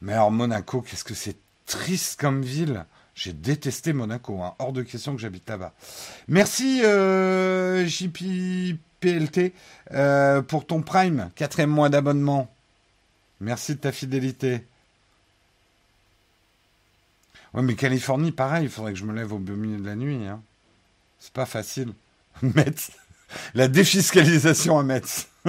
mais 0.00 0.14
alors 0.14 0.30
Monaco, 0.30 0.80
qu'est-ce 0.80 1.04
que 1.04 1.12
c'est 1.14 1.36
triste 1.66 2.18
comme 2.18 2.40
ville. 2.40 2.86
J'ai 3.14 3.34
détesté 3.34 3.92
Monaco, 3.92 4.40
hein. 4.42 4.54
hors 4.58 4.72
de 4.72 4.82
question 4.82 5.14
que 5.14 5.20
j'habite 5.20 5.48
là-bas. 5.48 5.74
Merci 6.28 6.82
euh, 6.84 7.84
JPPLT 7.84 9.52
euh, 9.92 10.40
pour 10.40 10.66
ton 10.66 10.80
Prime, 10.80 11.28
quatrième 11.34 11.70
mois 11.70 11.90
d'abonnement. 11.90 12.48
Merci 13.40 13.74
de 13.76 13.80
ta 13.80 13.92
fidélité. 13.92 14.64
Ouais, 17.54 17.62
mais 17.62 17.76
Californie, 17.76 18.32
pareil, 18.32 18.64
il 18.64 18.70
faudrait 18.70 18.92
que 18.92 18.98
je 18.98 19.04
me 19.04 19.14
lève 19.14 19.32
au 19.32 19.38
milieu 19.38 19.78
de 19.78 19.86
la 19.86 19.94
nuit. 19.96 20.26
Hein. 20.26 20.42
C'est 21.18 21.32
pas 21.32 21.46
facile. 21.46 21.94
Metz. 22.42 22.90
La 23.54 23.68
défiscalisation 23.68 24.78
à 24.78 24.82
Metz. 24.82 25.28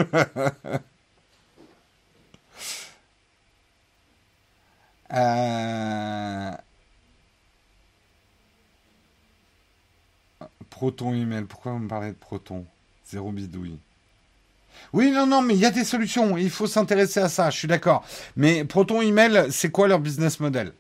euh... 5.14 6.52
Proton 10.70 11.14
email. 11.14 11.44
Pourquoi 11.44 11.74
vous 11.74 11.80
me 11.80 11.88
parlez 11.90 12.10
de 12.10 12.16
Proton? 12.16 12.66
Zéro 13.06 13.32
bidouille. 13.32 13.80
Oui, 14.94 15.12
non, 15.12 15.26
non, 15.26 15.42
mais 15.42 15.54
il 15.54 15.60
y 15.60 15.66
a 15.66 15.72
des 15.72 15.84
solutions. 15.84 16.38
Il 16.38 16.50
faut 16.50 16.68
s'intéresser 16.68 17.20
à 17.20 17.30
ça. 17.30 17.50
Je 17.50 17.58
suis 17.58 17.68
d'accord. 17.68 18.04
Mais 18.36 18.66
Proton 18.66 19.02
email, 19.02 19.48
c'est 19.52 19.70
quoi 19.70 19.88
leur 19.88 20.00
business 20.00 20.40
model? 20.40 20.74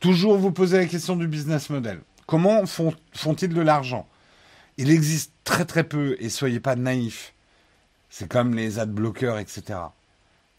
Toujours 0.00 0.36
vous 0.36 0.52
poser 0.52 0.78
la 0.78 0.86
question 0.86 1.16
du 1.16 1.26
business 1.26 1.70
model. 1.70 2.00
Comment 2.26 2.66
font, 2.66 2.94
font-ils 3.14 3.48
de 3.48 3.60
l'argent? 3.60 4.06
Il 4.76 4.90
existe 4.90 5.32
très 5.44 5.64
très 5.64 5.84
peu, 5.84 6.16
et 6.18 6.28
soyez 6.28 6.60
pas 6.60 6.76
naïfs. 6.76 7.32
C'est 8.10 8.28
comme 8.28 8.54
les 8.54 8.78
ad 8.78 8.90
bloqueurs, 8.90 9.38
etc. 9.38 9.78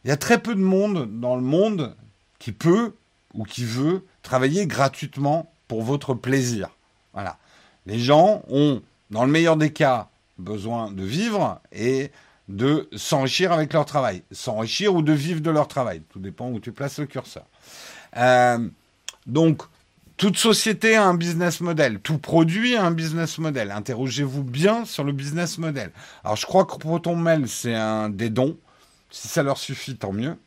Il 0.04 0.10
y 0.10 0.12
a 0.12 0.18
très 0.18 0.40
peu 0.40 0.56
de 0.56 0.62
monde 0.62 1.20
dans 1.20 1.36
le 1.36 1.42
monde 1.42 1.96
qui 2.40 2.52
peut 2.52 2.94
ou 3.34 3.44
qui 3.44 3.66
veut 3.66 4.06
travailler 4.24 4.68
gratuitement 4.68 5.52
pour 5.68 5.84
votre 5.84 6.14
plaisir. 6.14 6.70
Voilà. 7.14 7.38
Les 7.86 8.00
gens 8.00 8.44
ont, 8.50 8.82
dans 9.12 9.26
le 9.26 9.32
meilleur 9.32 9.58
des 9.58 9.72
cas, 9.72 10.10
besoin 10.38 10.92
de 10.92 11.04
vivre 11.04 11.60
et 11.72 12.12
de 12.48 12.90
s'enrichir 12.96 13.52
avec 13.52 13.74
leur 13.74 13.86
travail. 13.86 14.24
S'enrichir 14.32 14.94
ou 14.94 15.02
de 15.02 15.14
vivre 15.14 15.42
de 15.42 15.52
leur 15.52 15.68
travail. 15.68 16.02
Tout 16.10 16.20
dépend 16.20 16.50
où 16.50 16.60
tu 16.60 16.72
places 16.72 17.00
le 17.00 17.06
curseur. 17.06 17.46
Euh, 18.18 18.68
donc, 19.26 19.64
toute 20.18 20.38
société 20.38 20.96
a 20.96 21.06
un 21.06 21.16
business 21.16 21.60
model. 21.60 22.00
Tout 22.00 22.18
produit 22.18 22.76
a 22.76 22.86
un 22.86 22.92
business 22.92 23.38
model. 23.38 23.72
Interrogez-vous 23.72 24.44
bien 24.44 24.86
sur 24.86 25.04
le 25.04 25.12
business 25.12 25.58
model. 25.58 25.92
Alors, 26.24 26.38
je 26.38 26.46
crois 26.46 26.66
que 26.66 26.78
Proton 26.78 27.16
Mail, 27.16 27.50
c'est 27.50 27.76
un 27.76 28.10
des 28.10 28.30
dons. 28.30 28.58
Si 29.10 29.28
ça 29.28 29.44
leur 29.44 29.58
suffit, 29.58 29.98
tant 29.98 30.14
mieux. 30.14 30.38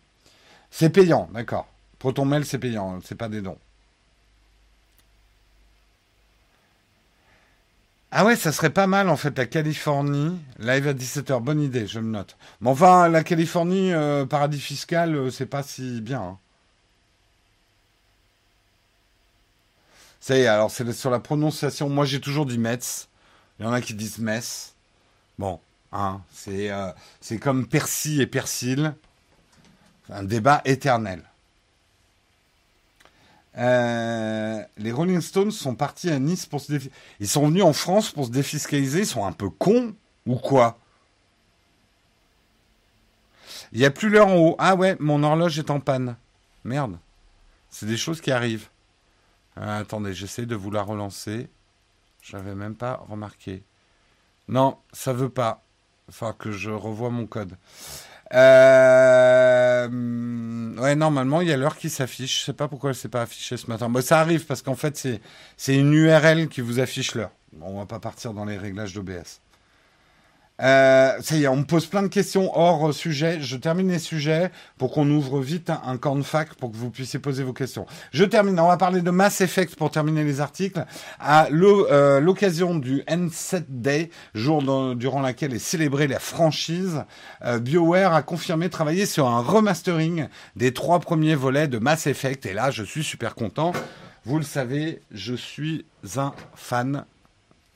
C'est 0.71 0.91
payant, 0.91 1.29
d'accord. 1.33 1.67
Proton 1.99 2.25
Mail, 2.25 2.45
c'est 2.45 2.59
payant, 2.59 2.99
c'est 3.05 3.15
pas 3.15 3.29
des 3.29 3.41
dons. 3.41 3.59
Ah 8.11 8.25
ouais, 8.25 8.37
ça 8.37 8.53
serait 8.53 8.71
pas 8.71 8.87
mal 8.87 9.11
en 9.11 9.17
fait 9.17 9.37
la 9.37 9.45
Californie, 9.45 10.39
live 10.59 10.89
à 10.89 10.95
17h, 10.95 11.43
bonne 11.43 11.61
idée, 11.61 11.87
je 11.87 12.01
me 12.01 12.11
note. 12.11 12.37
Mais 12.61 12.71
enfin, 12.71 13.09
la 13.09 13.23
Californie, 13.23 13.93
euh, 13.93 14.25
paradis 14.25 14.61
fiscal, 14.61 15.15
euh, 15.15 15.31
c'est 15.31 15.47
pas 15.47 15.63
si 15.63 16.01
bien. 16.01 16.23
Hein. 16.23 16.39
Ça 20.21 20.37
y 20.39 20.41
est, 20.41 20.47
alors 20.47 20.71
c'est 20.71 20.91
sur 20.93 21.11
la 21.11 21.21
prononciation, 21.21 21.91
moi 21.91 22.07
j'ai 22.07 22.21
toujours 22.21 22.47
dit 22.47 22.59
Metz, 22.59 23.09
il 23.59 23.67
y 23.67 23.69
en 23.69 23.73
a 23.73 23.81
qui 23.83 23.93
disent 23.95 24.19
Metz. 24.19 24.75
Bon, 25.39 25.61
hein, 25.93 26.23
c'est 26.33 26.71
euh, 26.71 26.91
comme 27.43 27.67
Percy 27.67 28.23
et 28.23 28.27
Persil, 28.27 28.95
un 30.11 30.23
débat 30.25 30.63
éternel. 30.65 31.28
Euh, 33.59 34.63
les 34.77 34.93
Rolling 34.93 35.21
Stones 35.21 35.51
sont 35.51 35.75
partis 35.75 36.11
à 36.11 36.19
Nice 36.19 36.47
pour 36.47 36.61
se 36.61 36.71
défiscaliser. 36.71 37.03
Ils 37.21 37.29
sont 37.29 37.49
venus 37.49 37.65
en 37.65 37.73
France 37.73 38.11
pour 38.13 38.27
se 38.27 38.31
défiscaliser. 38.31 39.01
Ils 39.01 39.07
sont 39.07 39.25
un 39.25 39.33
peu 39.33 39.51
cons 39.51 39.95
ou 40.27 40.37
quoi? 40.37 40.79
Il 43.73 43.81
n'y 43.81 43.85
a 43.85 43.91
plus 43.91 44.09
l'heure 44.09 44.29
en 44.29 44.37
haut. 44.37 44.57
Ah 44.59 44.77
ouais, 44.77 44.97
mon 45.01 45.23
horloge 45.23 45.59
est 45.59 45.71
en 45.71 45.81
panne. 45.81 46.17
Merde. 46.65 46.99
C'est 47.71 47.87
des 47.87 47.97
choses 47.97 48.21
qui 48.21 48.31
arrivent. 48.31 48.69
Euh, 49.59 49.81
attendez, 49.81 50.15
j'essaie 50.15 50.47
de 50.47 50.55
vous 50.55 50.71
la 50.71 50.83
relancer. 50.83 51.49
Je 52.23 52.37
n'avais 52.37 52.55
même 52.55 52.77
pas 52.77 53.05
remarqué. 53.09 53.63
Non, 54.47 54.79
ça 54.93 55.13
veut 55.13 55.29
pas. 55.29 55.65
Enfin, 56.09 56.35
que 56.39 56.53
je 56.53 56.71
revoie 56.71 57.11
mon 57.11 57.27
code. 57.27 57.57
Euh, 58.35 59.89
ouais, 60.77 60.95
normalement, 60.97 61.41
il 61.41 61.49
y 61.49 61.53
a 61.53 61.57
l'heure 61.57 61.77
qui 61.77 61.89
s'affiche. 61.89 62.41
Je 62.41 62.45
sais 62.47 62.53
pas 62.53 62.69
pourquoi 62.69 62.91
elle 62.91 62.97
s'est 62.97 63.09
pas 63.09 63.23
affichée 63.23 63.57
ce 63.57 63.67
matin. 63.69 63.89
Bon, 63.89 64.03
ça 64.03 64.21
arrive 64.21 64.45
parce 64.47 64.63
qu'en 64.63 64.75
fait, 64.75 64.97
c'est, 65.57 65.75
une 65.75 65.93
URL 65.93 66.49
qui 66.49 66.61
vous 66.61 66.79
affiche 66.81 67.15
l'heure. 67.15 67.31
On 67.61 67.79
va 67.79 67.87
pas 67.87 67.99
partir 68.01 68.35
dans 68.35 68.45
les 68.45 68.59
réglages 68.59 68.93
d'OBS. 68.93 69.41
Euh, 70.61 71.13
ça 71.21 71.37
y 71.37 71.45
est, 71.45 71.49
on 71.49 71.57
me 71.57 71.65
pose 71.65 71.87
plein 71.87 72.03
de 72.03 72.09
questions 72.09 72.51
hors 72.59 72.93
sujet. 72.93 73.41
Je 73.41 73.57
termine 73.57 73.91
les 73.91 73.99
sujets 73.99 74.51
pour 74.77 74.93
qu'on 74.93 75.09
ouvre 75.11 75.41
vite 75.41 75.71
un, 75.71 76.23
fac 76.23 76.55
pour 76.55 76.73
que 76.73 76.77
vous 76.77 76.91
puissiez 76.91 77.19
poser 77.19 77.45
vos 77.45 77.53
questions. 77.53 77.87
Je 78.13 78.25
termine. 78.25 78.59
On 78.59 78.67
va 78.67 78.77
parler 78.77 79.03
de 79.03 79.11
Mass 79.11 79.41
Effect 79.41 79.77
pour 79.77 79.91
terminer 79.91 80.25
les 80.25 80.41
articles. 80.41 80.85
À 81.21 81.49
euh, 81.51 82.21
l'occasion 82.21 82.75
du 82.75 83.03
N7 83.03 83.65
Day, 83.69 84.11
jour 84.35 84.63
durant 84.97 85.23
lequel 85.23 85.55
est 85.55 85.59
célébrée 85.59 86.09
la 86.09 86.19
franchise, 86.19 87.05
euh, 87.45 87.59
BioWare 87.59 88.13
a 88.13 88.23
confirmé 88.23 88.69
travailler 88.69 89.07
sur 89.07 89.29
un 89.29 89.41
remastering 89.41 90.29
des 90.57 90.73
trois 90.75 90.99
premiers 90.99 91.37
volets 91.37 91.69
de 91.69 91.79
Mass 91.79 92.07
Effect. 92.07 92.47
Et 92.47 92.53
là, 92.53 92.71
je 92.71 92.83
suis 92.83 93.05
super 93.05 93.35
content. 93.35 93.73
Vous 94.25 94.39
le 94.39 94.45
savez, 94.45 95.01
je 95.13 95.35
suis 95.35 95.87
un 96.17 96.35
fan. 96.55 97.05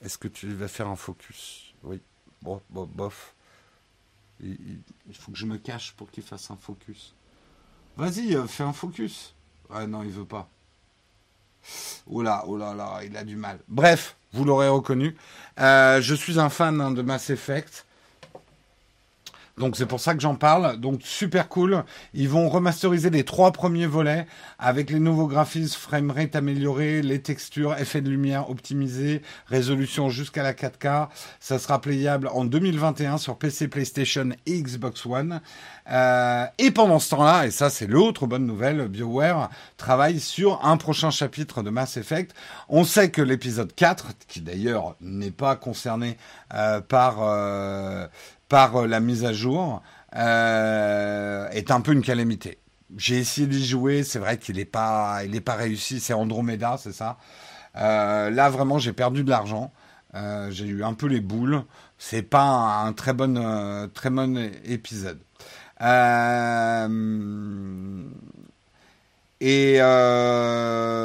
Est-ce 0.05 0.19
que 0.19 0.29
tu 0.29 0.49
vas 0.49 0.69
faire 0.69 0.89
un 0.89 0.97
focus? 0.97 1.75
Oui. 1.85 2.01
Bon, 2.43 2.61
bof. 2.71 3.35
Il, 4.41 4.81
faut 5.13 5.31
que 5.31 5.39
je 5.39 5.47
me 5.47 5.57
cache 5.57 5.93
pour 5.93 6.11
qu'il 6.11 6.25
fasse 6.25 6.51
un 6.51 6.57
focus. 6.57 7.15
Vas-y, 7.97 8.35
euh, 8.35 8.47
fais 8.47 8.65
un 8.65 8.73
focus. 8.73 9.35
Ah 9.71 9.87
non, 9.87 10.03
il 10.03 10.11
veut 10.11 10.25
pas. 10.25 10.49
Oh 12.07 12.23
là, 12.23 12.43
oh 12.47 12.57
là 12.57 12.75
là, 12.75 13.01
il 13.05 13.17
a 13.17 13.23
du 13.23 13.37
mal. 13.37 13.61
Bref, 13.69 14.17
vous 14.33 14.45
l'aurez 14.45 14.69
reconnu. 14.69 15.17
Euh, 15.61 16.01
je 16.01 16.15
suis 16.15 16.41
un 16.41 16.49
fan 16.49 16.81
hein, 16.81 16.91
de 16.91 17.03
Mass 17.03 17.31
Effect. 17.31 17.87
Donc 19.59 19.77
c'est 19.77 19.87
pour 19.87 20.01
ça 20.01 20.15
que 20.15 20.21
j'en 20.21 20.35
parle. 20.35 20.79
Donc 20.79 21.01
super 21.03 21.49
cool. 21.49 21.85
Ils 22.15 22.29
vont 22.29 22.49
remasteriser 22.49 23.11
les 23.11 23.25
trois 23.25 23.53
premiers 23.53 23.87
volets 23.87 24.27
avec 24.59 24.91
les 24.91 24.99
nouveaux 24.99 25.27
graphismes, 25.27 25.79
framerate 25.79 26.35
amélioré, 26.37 27.03
les 27.03 27.21
textures, 27.21 27.77
effets 27.79 28.01
de 28.01 28.09
lumière 28.09 28.51
optimisés, 28.51 29.23
résolution 29.47 30.09
jusqu'à 30.09 30.43
la 30.43 30.55
4K. 30.55 31.09
Ça 31.41 31.59
sera 31.59 31.81
playable 31.81 32.29
en 32.33 32.45
2021 32.45 33.19
sur 33.19 33.37
PC, 33.37 33.69
PlayStation 33.69 34.31
et 34.47 34.63
Xbox 34.63 35.05
One. 35.07 35.41
Euh, 35.91 36.47
et 36.59 36.71
pendant 36.71 36.99
ce 36.99 37.11
temps-là, 37.11 37.47
et 37.47 37.51
ça 37.51 37.69
c'est 37.69 37.87
l'autre 37.87 38.27
bonne 38.27 38.47
nouvelle, 38.47 38.89
BioWare 38.89 39.51
travaille 39.77 40.21
sur 40.21 40.65
un 40.65 40.77
prochain 40.77 41.11
chapitre 41.11 41.63
de 41.63 41.71
Mass 41.71 41.97
Effect. 41.97 42.35
On 42.69 42.85
sait 42.85 43.11
que 43.11 43.21
l'épisode 43.21 43.75
4, 43.75 44.09
qui 44.29 44.41
d'ailleurs 44.41 44.97
n'est 45.01 45.31
pas 45.31 45.57
concerné 45.57 46.17
euh, 46.55 46.81
par 46.81 47.17
euh, 47.21 48.07
par 48.53 48.77
euh, 48.77 48.87
la 48.87 49.01
mise 49.01 49.25
à 49.25 49.33
jour 49.33 49.83
euh, 50.15 51.49
est 51.53 51.71
un 51.71 51.81
peu 51.81 51.93
une 51.93 52.03
calamité. 52.03 52.59
J'ai 52.99 53.17
essayé 53.17 53.47
d'y 53.47 53.65
jouer, 53.65 54.03
c'est 54.03 54.19
vrai 54.19 54.37
qu'il 54.37 54.57
n'est 54.57 54.67
pas, 54.67 55.23
il 55.25 55.35
est 55.35 55.41
pas 55.41 55.55
réussi. 55.55 56.01
C'est 56.01 56.13
Andromeda, 56.13 56.77
c'est 56.77 56.93
ça. 56.93 57.17
Euh, 57.77 58.29
là 58.29 58.51
vraiment, 58.51 58.79
j'ai 58.79 58.93
perdu 58.93 59.25
de 59.25 59.31
l'argent. 59.31 59.73
j'ai 60.51 60.67
eu 60.67 60.85
un 60.85 60.93
peu 60.93 61.07
les 61.07 61.23
boules. 61.23 61.65
C'est 61.97 62.21
pas 62.21 62.83
un, 62.85 62.93
très 62.93 63.15
bon, 63.15 63.89
très 63.95 64.11
bon 64.11 64.51
épisode. 64.67 65.21
Et, 69.45 69.79
euh, 69.81 71.05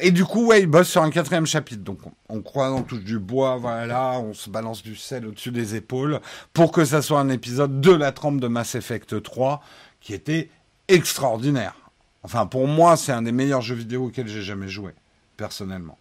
et 0.00 0.10
du 0.10 0.24
coup, 0.24 0.54
il 0.54 0.66
bosse 0.66 0.88
sur 0.88 1.02
un 1.02 1.10
quatrième 1.10 1.44
chapitre. 1.44 1.82
Donc, 1.82 1.98
on, 2.30 2.40
croit 2.40 2.70
dans 2.70 2.80
touche 2.82 3.04
du 3.04 3.18
bois, 3.18 3.58
voilà, 3.58 4.18
on 4.20 4.32
se 4.32 4.48
balance 4.48 4.82
du 4.82 4.96
sel 4.96 5.26
au-dessus 5.26 5.50
des 5.50 5.74
épaules 5.74 6.22
pour 6.54 6.72
que 6.72 6.86
ça 6.86 7.02
soit 7.02 7.20
un 7.20 7.28
épisode 7.28 7.82
de 7.82 7.92
la 7.92 8.10
trempe 8.10 8.40
de 8.40 8.48
Mass 8.48 8.74
Effect 8.74 9.22
3 9.22 9.62
qui 10.00 10.14
était 10.14 10.48
extraordinaire. 10.88 11.74
Enfin, 12.22 12.46
pour 12.46 12.66
moi, 12.66 12.96
c'est 12.96 13.12
un 13.12 13.20
des 13.20 13.32
meilleurs 13.32 13.60
jeux 13.60 13.74
vidéo 13.74 14.06
auxquels 14.06 14.28
j'ai 14.28 14.40
jamais 14.40 14.68
joué, 14.68 14.92
personnellement. 15.36 15.98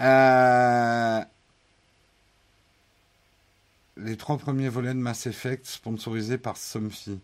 Euh, 0.00 1.20
les 3.96 4.16
trois 4.16 4.38
premiers 4.38 4.70
volets 4.70 4.94
de 4.94 4.98
Mass 4.98 5.28
Effect 5.28 5.66
sponsorisés 5.66 6.38
par 6.38 6.56
Somfy. 6.56 7.20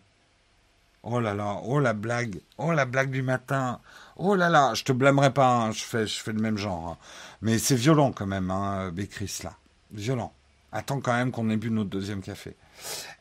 Oh 1.10 1.20
là 1.20 1.32
là, 1.32 1.60
oh 1.64 1.80
la 1.80 1.94
blague, 1.94 2.38
oh 2.58 2.72
la 2.72 2.84
blague 2.84 3.10
du 3.10 3.22
matin. 3.22 3.80
Oh 4.16 4.34
là 4.34 4.50
là, 4.50 4.74
je 4.74 4.84
te 4.84 4.92
blâmerai 4.92 5.32
pas, 5.32 5.48
hein, 5.48 5.72
je, 5.72 5.82
fais, 5.82 6.06
je 6.06 6.20
fais 6.20 6.32
le 6.32 6.40
même 6.40 6.58
genre. 6.58 6.86
Hein. 6.88 6.96
Mais 7.40 7.58
c'est 7.58 7.76
violent 7.76 8.12
quand 8.12 8.26
même, 8.26 8.50
hein, 8.50 8.90
Bécris, 8.90 9.40
là. 9.42 9.54
Violent. 9.90 10.34
Attends 10.70 11.00
quand 11.00 11.14
même 11.14 11.30
qu'on 11.30 11.48
ait 11.48 11.56
bu 11.56 11.70
notre 11.70 11.88
deuxième 11.88 12.20
café. 12.20 12.56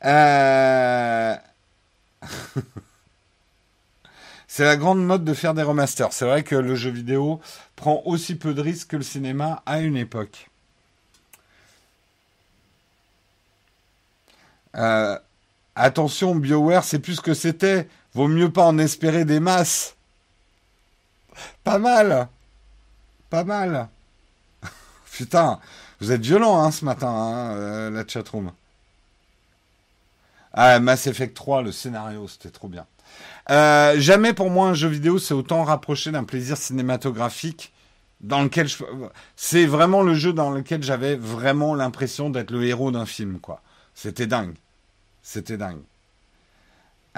Euh... 0.04 1.34
c'est 4.48 4.64
la 4.64 4.76
grande 4.76 5.02
mode 5.02 5.24
de 5.24 5.32
faire 5.32 5.54
des 5.54 5.62
remasters. 5.62 6.12
C'est 6.12 6.26
vrai 6.26 6.42
que 6.42 6.56
le 6.56 6.74
jeu 6.74 6.90
vidéo 6.90 7.40
prend 7.74 8.02
aussi 8.04 8.34
peu 8.34 8.52
de 8.52 8.60
risques 8.60 8.88
que 8.90 8.96
le 8.96 9.02
cinéma 9.02 9.62
à 9.64 9.80
une 9.80 9.96
époque. 9.96 10.50
Euh, 14.74 15.18
attention, 15.78 16.34
BioWare, 16.34 16.84
c'est 16.84 16.98
plus 16.98 17.16
ce 17.16 17.20
que 17.20 17.34
c'était. 17.34 17.88
Vaut 18.14 18.28
mieux 18.28 18.50
pas 18.50 18.64
en 18.64 18.78
espérer 18.78 19.24
des 19.24 19.40
masses. 19.40 19.96
Pas 21.64 21.78
mal. 21.78 22.28
Pas 23.30 23.44
mal. 23.44 23.88
Putain, 25.12 25.60
vous 26.00 26.12
êtes 26.12 26.22
violent 26.22 26.58
hein, 26.62 26.70
ce 26.70 26.84
matin, 26.84 27.08
hein, 27.08 27.56
euh, 27.56 27.90
la 27.90 28.06
chatroom. 28.06 28.52
Ah, 30.52 30.80
Mass 30.80 31.06
Effect 31.06 31.34
3, 31.34 31.62
le 31.62 31.72
scénario, 31.72 32.26
c'était 32.26 32.50
trop 32.50 32.68
bien. 32.68 32.86
Euh, 33.50 33.98
jamais 33.98 34.34
pour 34.34 34.50
moi 34.50 34.68
un 34.68 34.74
jeu 34.74 34.88
vidéo 34.88 35.18
s'est 35.18 35.34
autant 35.34 35.64
rapproché 35.64 36.10
d'un 36.10 36.24
plaisir 36.24 36.56
cinématographique 36.56 37.72
dans 38.20 38.42
lequel 38.42 38.68
c'est 39.36 39.66
vraiment 39.66 40.02
le 40.02 40.14
jeu 40.14 40.32
dans 40.32 40.50
lequel 40.50 40.82
j'avais 40.82 41.16
vraiment 41.16 41.74
l'impression 41.74 42.30
d'être 42.30 42.50
le 42.50 42.64
héros 42.64 42.90
d'un 42.90 43.06
film, 43.06 43.38
quoi. 43.38 43.62
C'était 43.94 44.26
dingue. 44.26 44.54
C'était 45.28 45.58
dingue. 45.58 45.82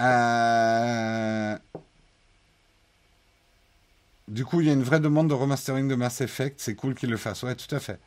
Euh, 0.00 1.56
du 4.26 4.44
coup, 4.44 4.60
il 4.60 4.66
y 4.66 4.70
a 4.70 4.72
une 4.72 4.82
vraie 4.82 4.98
demande 4.98 5.28
de 5.28 5.34
remastering 5.34 5.86
de 5.86 5.94
Mass 5.94 6.20
Effect. 6.20 6.56
C'est 6.58 6.74
cool 6.74 6.96
qu'il 6.96 7.08
le 7.08 7.16
fasse. 7.16 7.44
Ouais, 7.44 7.54
tout 7.54 7.72
à 7.72 7.78
fait. 7.78 8.00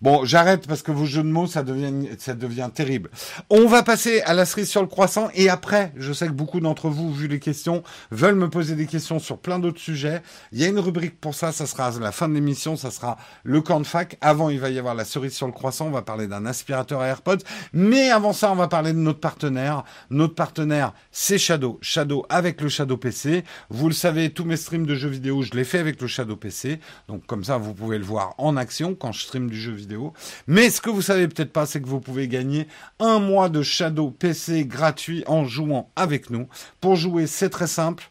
Bon, 0.00 0.24
j'arrête 0.24 0.68
parce 0.68 0.82
que 0.82 0.92
vos 0.92 1.06
jeux 1.06 1.24
de 1.24 1.28
mots, 1.28 1.48
ça 1.48 1.64
devient, 1.64 2.08
ça 2.18 2.34
devient 2.34 2.70
terrible. 2.72 3.10
On 3.50 3.66
va 3.66 3.82
passer 3.82 4.20
à 4.20 4.32
la 4.32 4.44
cerise 4.44 4.70
sur 4.70 4.80
le 4.80 4.86
croissant 4.86 5.28
et 5.34 5.48
après, 5.48 5.92
je 5.96 6.12
sais 6.12 6.28
que 6.28 6.32
beaucoup 6.32 6.60
d'entre 6.60 6.88
vous, 6.88 7.12
vu 7.12 7.26
les 7.26 7.40
questions, 7.40 7.82
veulent 8.12 8.36
me 8.36 8.48
poser 8.48 8.76
des 8.76 8.86
questions 8.86 9.18
sur 9.18 9.38
plein 9.38 9.58
d'autres 9.58 9.80
sujets. 9.80 10.22
Il 10.52 10.60
y 10.60 10.64
a 10.64 10.68
une 10.68 10.78
rubrique 10.78 11.20
pour 11.20 11.34
ça, 11.34 11.50
ça 11.50 11.66
sera 11.66 11.90
la 11.98 12.12
fin 12.12 12.28
de 12.28 12.34
l'émission, 12.34 12.76
ça 12.76 12.92
sera 12.92 13.18
le 13.42 13.60
camp 13.60 13.80
de 13.80 13.86
fac. 13.86 14.16
Avant, 14.20 14.50
il 14.50 14.60
va 14.60 14.70
y 14.70 14.78
avoir 14.78 14.94
la 14.94 15.04
cerise 15.04 15.32
sur 15.32 15.48
le 15.48 15.52
croissant, 15.52 15.88
on 15.88 15.90
va 15.90 16.02
parler 16.02 16.28
d'un 16.28 16.46
aspirateur 16.46 17.00
à 17.00 17.08
AirPods. 17.08 17.38
Mais 17.72 18.10
avant 18.10 18.32
ça, 18.32 18.52
on 18.52 18.56
va 18.56 18.68
parler 18.68 18.92
de 18.92 18.98
notre 18.98 19.18
partenaire. 19.18 19.82
Notre 20.10 20.36
partenaire, 20.36 20.94
c'est 21.10 21.38
Shadow. 21.38 21.80
Shadow 21.82 22.24
avec 22.28 22.60
le 22.60 22.68
Shadow 22.68 22.98
PC. 22.98 23.42
Vous 23.68 23.88
le 23.88 23.94
savez, 23.94 24.30
tous 24.30 24.44
mes 24.44 24.56
streams 24.56 24.86
de 24.86 24.94
jeux 24.94 25.08
vidéo, 25.08 25.42
je 25.42 25.54
les 25.54 25.64
fais 25.64 25.80
avec 25.80 26.00
le 26.00 26.06
Shadow 26.06 26.36
PC. 26.36 26.78
Donc 27.08 27.26
comme 27.26 27.42
ça, 27.42 27.56
vous 27.56 27.74
pouvez 27.74 27.98
le 27.98 28.04
voir 28.04 28.36
en 28.38 28.56
action 28.56 28.94
quand 28.94 29.10
je 29.10 29.22
stream 29.22 29.50
du 29.50 29.60
jeu 29.60 29.72
vidéo 29.72 29.87
mais 30.46 30.70
ce 30.70 30.80
que 30.80 30.90
vous 30.90 31.02
savez 31.02 31.28
peut-être 31.28 31.52
pas, 31.52 31.66
c'est 31.66 31.80
que 31.80 31.88
vous 31.88 32.00
pouvez 32.00 32.28
gagner 32.28 32.66
un 32.98 33.18
mois 33.18 33.48
de 33.48 33.62
Shadow 33.62 34.10
PC 34.10 34.64
gratuit 34.64 35.24
en 35.26 35.44
jouant 35.44 35.90
avec 35.96 36.30
nous. 36.30 36.48
Pour 36.80 36.96
jouer, 36.96 37.26
c'est 37.26 37.50
très 37.50 37.66
simple. 37.66 38.10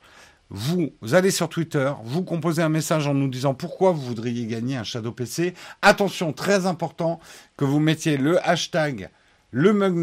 Vous, 0.49 0.93
allez 1.11 1.31
sur 1.31 1.49
Twitter, 1.49 1.91
vous 2.05 2.23
composez 2.23 2.61
un 2.61 2.69
message 2.69 3.05
en 3.05 3.13
nous 3.13 3.27
disant 3.27 3.53
pourquoi 3.53 3.91
vous 3.91 4.01
voudriez 4.01 4.45
gagner 4.45 4.77
un 4.77 4.83
Shadow 4.83 5.11
PC. 5.11 5.53
Attention, 5.81 6.31
très 6.31 6.65
important, 6.65 7.19
que 7.57 7.65
vous 7.65 7.79
mettiez 7.79 8.15
le 8.15 8.39
hashtag 8.47 9.09
le 9.51 9.73
mug 9.73 9.95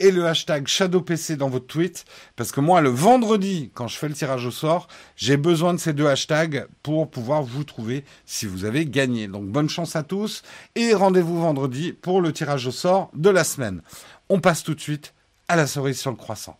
et 0.00 0.10
le 0.10 0.26
hashtag 0.26 0.66
ShadowPC 0.66 1.36
dans 1.36 1.48
votre 1.48 1.66
tweet. 1.66 2.04
Parce 2.36 2.52
que 2.52 2.60
moi, 2.60 2.80
le 2.80 2.88
vendredi, 2.90 3.70
quand 3.74 3.88
je 3.88 3.96
fais 3.96 4.08
le 4.08 4.14
tirage 4.14 4.46
au 4.46 4.50
sort, 4.50 4.88
j'ai 5.16 5.36
besoin 5.36 5.74
de 5.74 5.78
ces 5.78 5.92
deux 5.92 6.06
hashtags 6.06 6.66
pour 6.82 7.10
pouvoir 7.10 7.42
vous 7.42 7.64
trouver 7.64 8.04
si 8.26 8.46
vous 8.46 8.64
avez 8.64 8.86
gagné. 8.86 9.28
Donc 9.28 9.44
bonne 9.46 9.68
chance 9.68 9.96
à 9.96 10.02
tous 10.02 10.42
et 10.74 10.94
rendez-vous 10.94 11.40
vendredi 11.40 11.92
pour 11.92 12.20
le 12.20 12.32
tirage 12.32 12.66
au 12.66 12.72
sort 12.72 13.10
de 13.14 13.30
la 13.30 13.44
semaine. 13.44 13.82
On 14.28 14.40
passe 14.40 14.62
tout 14.62 14.74
de 14.74 14.80
suite 14.80 15.14
à 15.48 15.56
la 15.56 15.66
cerise 15.66 15.98
sur 15.98 16.10
le 16.10 16.16
croissant. 16.16 16.58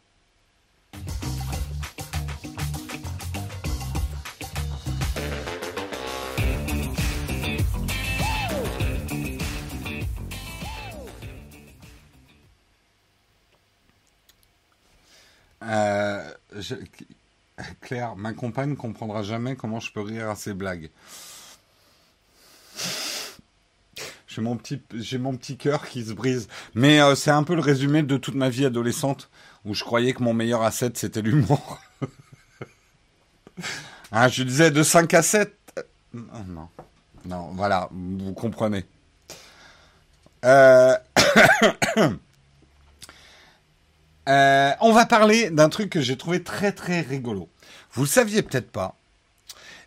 Euh, 15.64 16.30
Claire, 17.80 18.16
ma 18.16 18.32
compagne 18.32 18.76
comprendra 18.76 19.22
jamais 19.22 19.56
comment 19.56 19.80
je 19.80 19.92
peux 19.92 20.00
rire 20.00 20.28
à 20.28 20.36
ces 20.36 20.54
blagues. 20.54 20.90
J'ai 24.26 24.42
mon 24.42 24.56
petit, 24.56 25.56
cœur 25.56 25.86
qui 25.86 26.04
se 26.04 26.12
brise. 26.12 26.48
Mais 26.74 27.00
euh, 27.00 27.14
c'est 27.14 27.30
un 27.30 27.44
peu 27.44 27.54
le 27.54 27.60
résumé 27.60 28.02
de 28.02 28.16
toute 28.16 28.34
ma 28.34 28.48
vie 28.48 28.66
adolescente 28.66 29.30
où 29.64 29.74
je 29.74 29.84
croyais 29.84 30.12
que 30.12 30.22
mon 30.22 30.34
meilleur 30.34 30.62
asset 30.62 30.92
c'était 30.94 31.22
l'humour. 31.22 31.80
Hein, 34.10 34.28
je 34.28 34.42
disais 34.44 34.70
de 34.70 34.82
5 34.82 35.12
à 35.14 35.22
7. 35.22 35.56
non, 36.12 36.68
non, 37.24 37.50
voilà, 37.54 37.88
vous 37.92 38.32
comprenez. 38.32 38.84
Euh... 40.44 40.94
Euh, 44.28 44.72
on 44.80 44.92
va 44.92 45.06
parler 45.06 45.50
d'un 45.50 45.68
truc 45.68 45.90
que 45.90 46.00
j'ai 46.00 46.16
trouvé 46.16 46.42
très 46.42 46.72
très 46.72 47.00
rigolo. 47.00 47.48
Vous 47.92 48.02
le 48.02 48.08
saviez 48.08 48.42
peut-être 48.42 48.70
pas, 48.70 48.96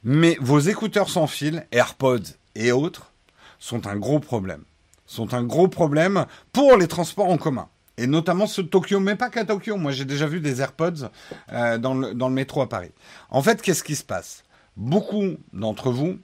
mais 0.04 0.38
vos 0.40 0.60
écouteurs 0.60 1.10
sans 1.10 1.28
fil, 1.28 1.66
AirPods 1.72 2.36
et 2.56 2.72
autres, 2.72 3.12
sont 3.60 3.88
un 3.88 3.96
gros 3.96 4.20
problème. 4.20 4.64
Sont 5.06 5.34
un 5.34 5.44
gros 5.44 5.68
problème 5.68 6.26
pour 6.52 6.78
les 6.78 6.88
transports 6.88 7.30
en 7.30 7.38
commun. 7.38 7.70
Et 7.98 8.06
notamment 8.06 8.46
ceux 8.46 8.64
de 8.64 8.68
Tokyo, 8.68 9.00
mais 9.00 9.16
pas 9.16 9.30
qu'à 9.30 9.44
Tokyo. 9.44 9.76
Moi, 9.78 9.92
j'ai 9.92 10.06
déjà 10.06 10.28
vu 10.28 10.40
des 10.40 10.62
AirPods 10.62 11.10
euh, 11.52 11.78
dans, 11.80 11.96
le, 11.96 12.30
métro 12.30 12.62
à 12.62 12.70
Paris. 12.70 12.92
En 13.30 13.42
fait, 13.42 13.62
qu'est-ce 13.62 13.84
qui 13.84 13.96
se 13.96 14.04
passe? 14.04 14.44
Beaucoup 14.76 15.38
d'entre 15.54 15.90
vous 15.92 16.20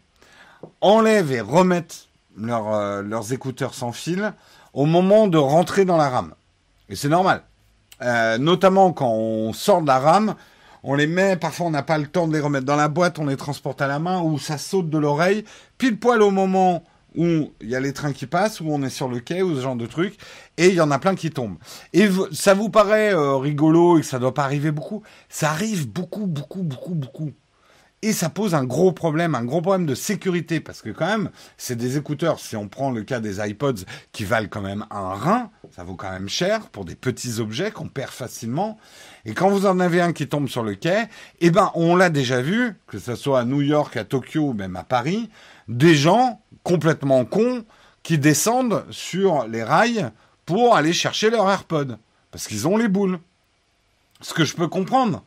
enlèvent 0.82 1.32
et 1.32 1.42
remettent 1.42 2.08
euh, 2.40 3.02
leurs 3.02 3.34
écouteurs 3.34 3.74
sans 3.74 3.92
fil 3.92 4.34
au 4.74 4.86
moment 4.86 5.28
de 5.28 5.38
rentrer 5.38 5.86
dans 5.86 5.98
la 5.98 6.10
rame. 6.10 6.36
Et 6.90 6.96
c'est 6.96 7.10
normal. 7.10 7.44
Euh, 8.04 8.38
notamment 8.38 8.92
quand 8.92 9.12
on 9.12 9.54
sort 9.54 9.82
de 9.82 9.88
la 9.88 10.00
rame, 10.00 10.36
on 10.84 10.96
les 10.96 11.08
met, 11.08 11.38
parfois 11.38 11.68
on 11.68 11.72
n'a 11.72 11.84
pas 11.84 11.98
le 11.98 12.08
temps 12.08 12.28
de 12.28 12.34
les 12.34 12.42
remettre 12.42 12.66
dans 12.66 12.76
la 12.76 12.90
boîte, 12.90 13.18
on 13.20 13.26
les 13.26 13.38
transporte 13.38 13.82
à 13.82 13.88
la 13.88 14.00
main, 14.00 14.22
ou 14.22 14.38
ça 14.38 14.58
saute 14.58 14.90
de 14.90 14.98
l'oreille, 14.98 15.46
pile 15.78 15.98
poil 15.98 16.22
au 16.22 16.32
moment 16.32 16.84
où 17.16 17.52
il 17.62 17.70
y 17.70 17.76
a 17.76 17.80
les 17.80 17.94
trains 17.94 18.12
qui 18.12 18.26
passent, 18.26 18.60
où 18.60 18.66
on 18.70 18.82
est 18.82 18.90
sur 18.90 19.08
le 19.08 19.20
quai, 19.20 19.42
ou 19.42 19.56
ce 19.56 19.62
genre 19.62 19.76
de 19.76 19.86
truc, 19.86 20.18
et 20.58 20.68
il 20.68 20.74
y 20.74 20.82
en 20.82 20.92
a 20.92 21.00
plein 21.00 21.16
qui 21.16 21.30
tombent. 21.30 21.58
Et 21.94 22.10
ça 22.32 22.54
vous 22.54 22.70
paraît 22.70 23.14
euh, 23.14 23.38
rigolo 23.38 23.98
et 23.98 24.02
que 24.02 24.08
ça 24.08 24.20
doit 24.20 24.34
pas 24.34 24.44
arriver 24.44 24.72
beaucoup, 24.72 25.04
ça 25.30 25.52
arrive 25.52 25.88
beaucoup, 25.88 26.26
beaucoup, 26.26 26.64
beaucoup, 26.64 26.96
beaucoup. 26.96 27.32
Et 28.04 28.12
ça 28.12 28.30
pose 28.30 28.54
un 28.54 28.66
gros 28.66 28.92
problème, 28.92 29.34
un 29.34 29.46
gros 29.46 29.62
problème 29.62 29.86
de 29.86 29.96
sécurité, 29.96 30.60
parce 30.60 30.82
que 30.82 30.90
quand 30.90 31.08
même, 31.08 31.30
c'est 31.56 31.78
des 31.78 31.96
écouteurs, 31.96 32.38
si 32.38 32.58
on 32.58 32.68
prend 32.68 32.92
le 32.92 33.04
cas 33.04 33.22
des 33.22 33.40
iPods, 33.40 33.86
qui 34.12 34.26
valent 34.26 34.50
quand 34.50 34.60
même 34.60 34.86
un 34.92 35.14
rein, 35.14 35.52
ça 35.74 35.86
vaut 35.86 35.96
quand 35.96 36.12
même 36.12 36.28
cher 36.28 36.68
pour 36.68 36.84
des 36.84 36.96
petits 36.96 37.40
objets 37.40 37.72
qu'on 37.72 37.88
perd 37.88 38.12
facilement. 38.12 38.78
Et 39.24 39.34
quand 39.34 39.50
vous 39.50 39.66
en 39.66 39.80
avez 39.80 40.02
un 40.02 40.12
qui 40.12 40.28
tombe 40.28 40.50
sur 40.50 40.64
le 40.64 40.76
quai, 40.76 41.06
eh 41.40 41.50
ben, 41.50 41.72
on 41.76 41.96
l'a 41.96 42.10
déjà 42.10 42.42
vu, 42.42 42.76
que 42.88 43.00
ce 43.00 43.16
soit 43.16 43.40
à 43.40 43.46
New 43.46 43.62
York, 43.62 43.96
à 43.96 44.04
Tokyo 44.04 44.50
ou 44.50 44.54
même 44.54 44.76
à 44.76 44.84
Paris, 44.84 45.30
des 45.70 45.96
gens 45.96 46.42
complètement 46.64 47.24
cons 47.24 47.64
qui 48.04 48.18
descendent 48.18 48.84
sur 48.90 49.48
les 49.48 49.64
rails 49.64 50.10
pour 50.46 50.76
aller 50.76 50.92
chercher 50.92 51.30
leur 51.30 51.50
AirPod. 51.50 51.98
Parce 52.32 52.48
qu'ils 52.48 52.68
ont 52.68 52.76
les 52.76 52.90
boules. 52.90 53.18
Ce 54.20 54.34
que 54.34 54.44
je 54.44 54.56
peux 54.56 54.68
comprendre. 54.68 55.24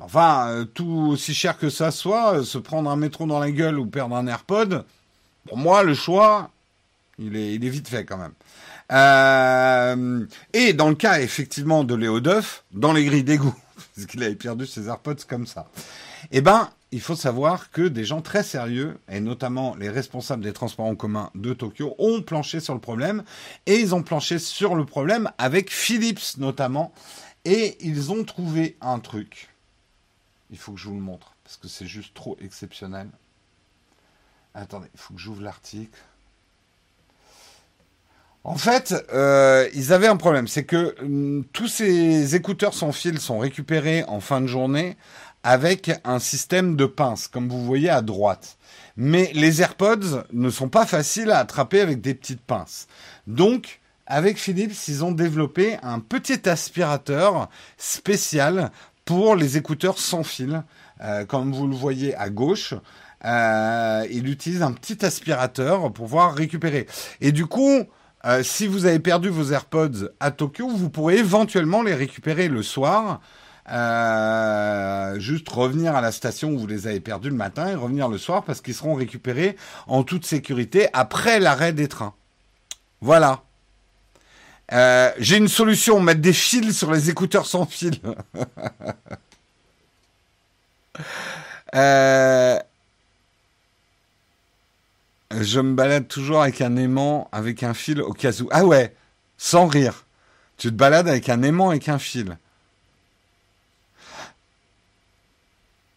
Enfin, 0.00 0.48
euh, 0.48 0.64
tout 0.64 1.08
aussi 1.10 1.34
cher 1.34 1.58
que 1.58 1.68
ça 1.68 1.90
soit, 1.90 2.34
euh, 2.34 2.42
se 2.42 2.58
prendre 2.58 2.90
un 2.90 2.96
métro 2.96 3.26
dans 3.26 3.38
la 3.38 3.50
gueule 3.50 3.78
ou 3.78 3.86
perdre 3.86 4.16
un 4.16 4.26
AirPod, 4.26 4.84
pour 5.46 5.58
moi, 5.58 5.82
le 5.82 5.94
choix, 5.94 6.50
il 7.18 7.36
est, 7.36 7.58
vite 7.58 7.88
fait 7.88 8.04
quand 8.04 8.16
même. 8.16 8.32
Euh, 8.92 10.26
et 10.52 10.72
dans 10.72 10.88
le 10.88 10.94
cas 10.94 11.20
effectivement 11.20 11.84
de 11.84 11.94
Léo 11.94 12.20
Duff, 12.20 12.64
dans 12.72 12.92
les 12.92 13.04
grilles 13.04 13.24
d'égout, 13.24 13.54
parce 13.94 14.06
qu'il 14.06 14.22
avait 14.22 14.34
perdu 14.34 14.66
ses 14.66 14.88
AirPods 14.88 15.26
comme 15.28 15.46
ça, 15.46 15.68
eh 16.32 16.40
ben, 16.40 16.70
il 16.92 17.00
faut 17.00 17.14
savoir 17.14 17.70
que 17.70 17.82
des 17.82 18.04
gens 18.04 18.20
très 18.20 18.42
sérieux, 18.42 18.98
et 19.08 19.20
notamment 19.20 19.76
les 19.76 19.90
responsables 19.90 20.42
des 20.42 20.52
transports 20.52 20.86
en 20.86 20.96
commun 20.96 21.30
de 21.34 21.52
Tokyo, 21.52 21.94
ont 21.98 22.22
planché 22.22 22.58
sur 22.58 22.74
le 22.74 22.80
problème, 22.80 23.22
et 23.66 23.78
ils 23.78 23.94
ont 23.94 24.02
planché 24.02 24.38
sur 24.38 24.74
le 24.74 24.84
problème 24.84 25.30
avec 25.38 25.70
Philips 25.70 26.38
notamment, 26.38 26.92
et 27.44 27.76
ils 27.80 28.10
ont 28.10 28.24
trouvé 28.24 28.76
un 28.80 28.98
truc 28.98 29.49
il 30.50 30.58
faut 30.58 30.72
que 30.72 30.80
je 30.80 30.88
vous 30.88 30.94
le 30.94 31.00
montre, 31.00 31.34
parce 31.44 31.56
que 31.56 31.68
c'est 31.68 31.86
juste 31.86 32.14
trop 32.14 32.36
exceptionnel. 32.40 33.08
Attendez, 34.54 34.88
il 34.94 35.00
faut 35.00 35.14
que 35.14 35.20
j'ouvre 35.20 35.42
l'article. 35.42 35.98
En 38.42 38.56
fait, 38.56 38.94
euh, 39.12 39.68
ils 39.74 39.92
avaient 39.92 40.06
un 40.06 40.16
problème, 40.16 40.48
c'est 40.48 40.64
que 40.64 40.96
hum, 41.00 41.44
tous 41.52 41.68
ces 41.68 42.34
écouteurs 42.34 42.74
sans 42.74 42.92
fil 42.92 43.20
sont 43.20 43.38
récupérés 43.38 44.04
en 44.08 44.20
fin 44.20 44.40
de 44.40 44.46
journée 44.46 44.96
avec 45.42 45.90
un 46.04 46.18
système 46.18 46.76
de 46.76 46.86
pince, 46.86 47.28
comme 47.28 47.48
vous 47.48 47.64
voyez 47.64 47.90
à 47.90 48.02
droite. 48.02 48.58
Mais 48.96 49.30
les 49.34 49.62
AirPods 49.62 50.24
ne 50.32 50.50
sont 50.50 50.68
pas 50.68 50.86
faciles 50.86 51.30
à 51.30 51.38
attraper 51.38 51.80
avec 51.80 52.00
des 52.00 52.14
petites 52.14 52.42
pinces. 52.42 52.88
Donc, 53.26 53.80
avec 54.06 54.38
Philips, 54.38 54.88
ils 54.88 55.04
ont 55.04 55.12
développé 55.12 55.78
un 55.82 56.00
petit 56.00 56.48
aspirateur 56.48 57.48
spécial 57.78 58.70
pour 59.04 59.36
les 59.36 59.56
écouteurs 59.56 59.98
sans 59.98 60.22
fil. 60.22 60.62
Euh, 61.02 61.24
comme 61.24 61.52
vous 61.52 61.66
le 61.66 61.74
voyez 61.74 62.14
à 62.16 62.28
gauche, 62.28 62.74
euh, 63.24 64.06
il 64.10 64.28
utilise 64.28 64.62
un 64.62 64.72
petit 64.72 65.04
aspirateur 65.04 65.80
pour 65.80 65.92
pouvoir 65.92 66.34
récupérer. 66.34 66.86
Et 67.20 67.32
du 67.32 67.46
coup, 67.46 67.84
euh, 68.26 68.42
si 68.42 68.66
vous 68.66 68.86
avez 68.86 68.98
perdu 68.98 69.28
vos 69.28 69.52
AirPods 69.52 70.10
à 70.20 70.30
Tokyo, 70.30 70.68
vous 70.68 70.90
pourrez 70.90 71.18
éventuellement 71.18 71.82
les 71.82 71.94
récupérer 71.94 72.48
le 72.48 72.62
soir. 72.62 73.20
Juste 75.18 75.48
revenir 75.48 75.94
à 75.94 76.00
la 76.00 76.10
station 76.10 76.50
où 76.50 76.58
vous 76.58 76.66
les 76.66 76.88
avez 76.88 76.98
perdus 76.98 77.30
le 77.30 77.36
matin 77.36 77.68
et 77.68 77.74
revenir 77.74 78.08
le 78.08 78.18
soir 78.18 78.42
parce 78.42 78.60
qu'ils 78.60 78.74
seront 78.74 78.94
récupérés 78.94 79.56
en 79.86 80.02
toute 80.02 80.26
sécurité 80.26 80.88
après 80.92 81.38
l'arrêt 81.38 81.72
des 81.72 81.86
trains. 81.86 82.14
Voilà. 83.00 83.44
Euh, 84.72 85.12
J'ai 85.18 85.36
une 85.36 85.48
solution, 85.48 86.00
mettre 86.00 86.20
des 86.20 86.32
fils 86.32 86.78
sur 86.78 86.92
les 86.92 87.10
écouteurs 87.10 87.46
sans 87.46 87.66
fil. 87.66 87.94
euh, 91.74 92.58
je 95.32 95.60
me 95.60 95.74
balade 95.74 96.08
toujours 96.08 96.42
avec 96.42 96.60
un 96.60 96.76
aimant, 96.76 97.28
avec 97.32 97.62
un 97.62 97.74
fil 97.74 98.00
au 98.02 98.12
cas 98.12 98.32
où. 98.40 98.48
Ah 98.52 98.64
ouais, 98.64 98.94
sans 99.38 99.66
rire. 99.66 100.04
Tu 100.56 100.68
te 100.68 100.74
balades 100.74 101.08
avec 101.08 101.28
un 101.28 101.42
aimant, 101.42 101.70
avec 101.70 101.88
un 101.88 101.98
fil. 101.98 102.36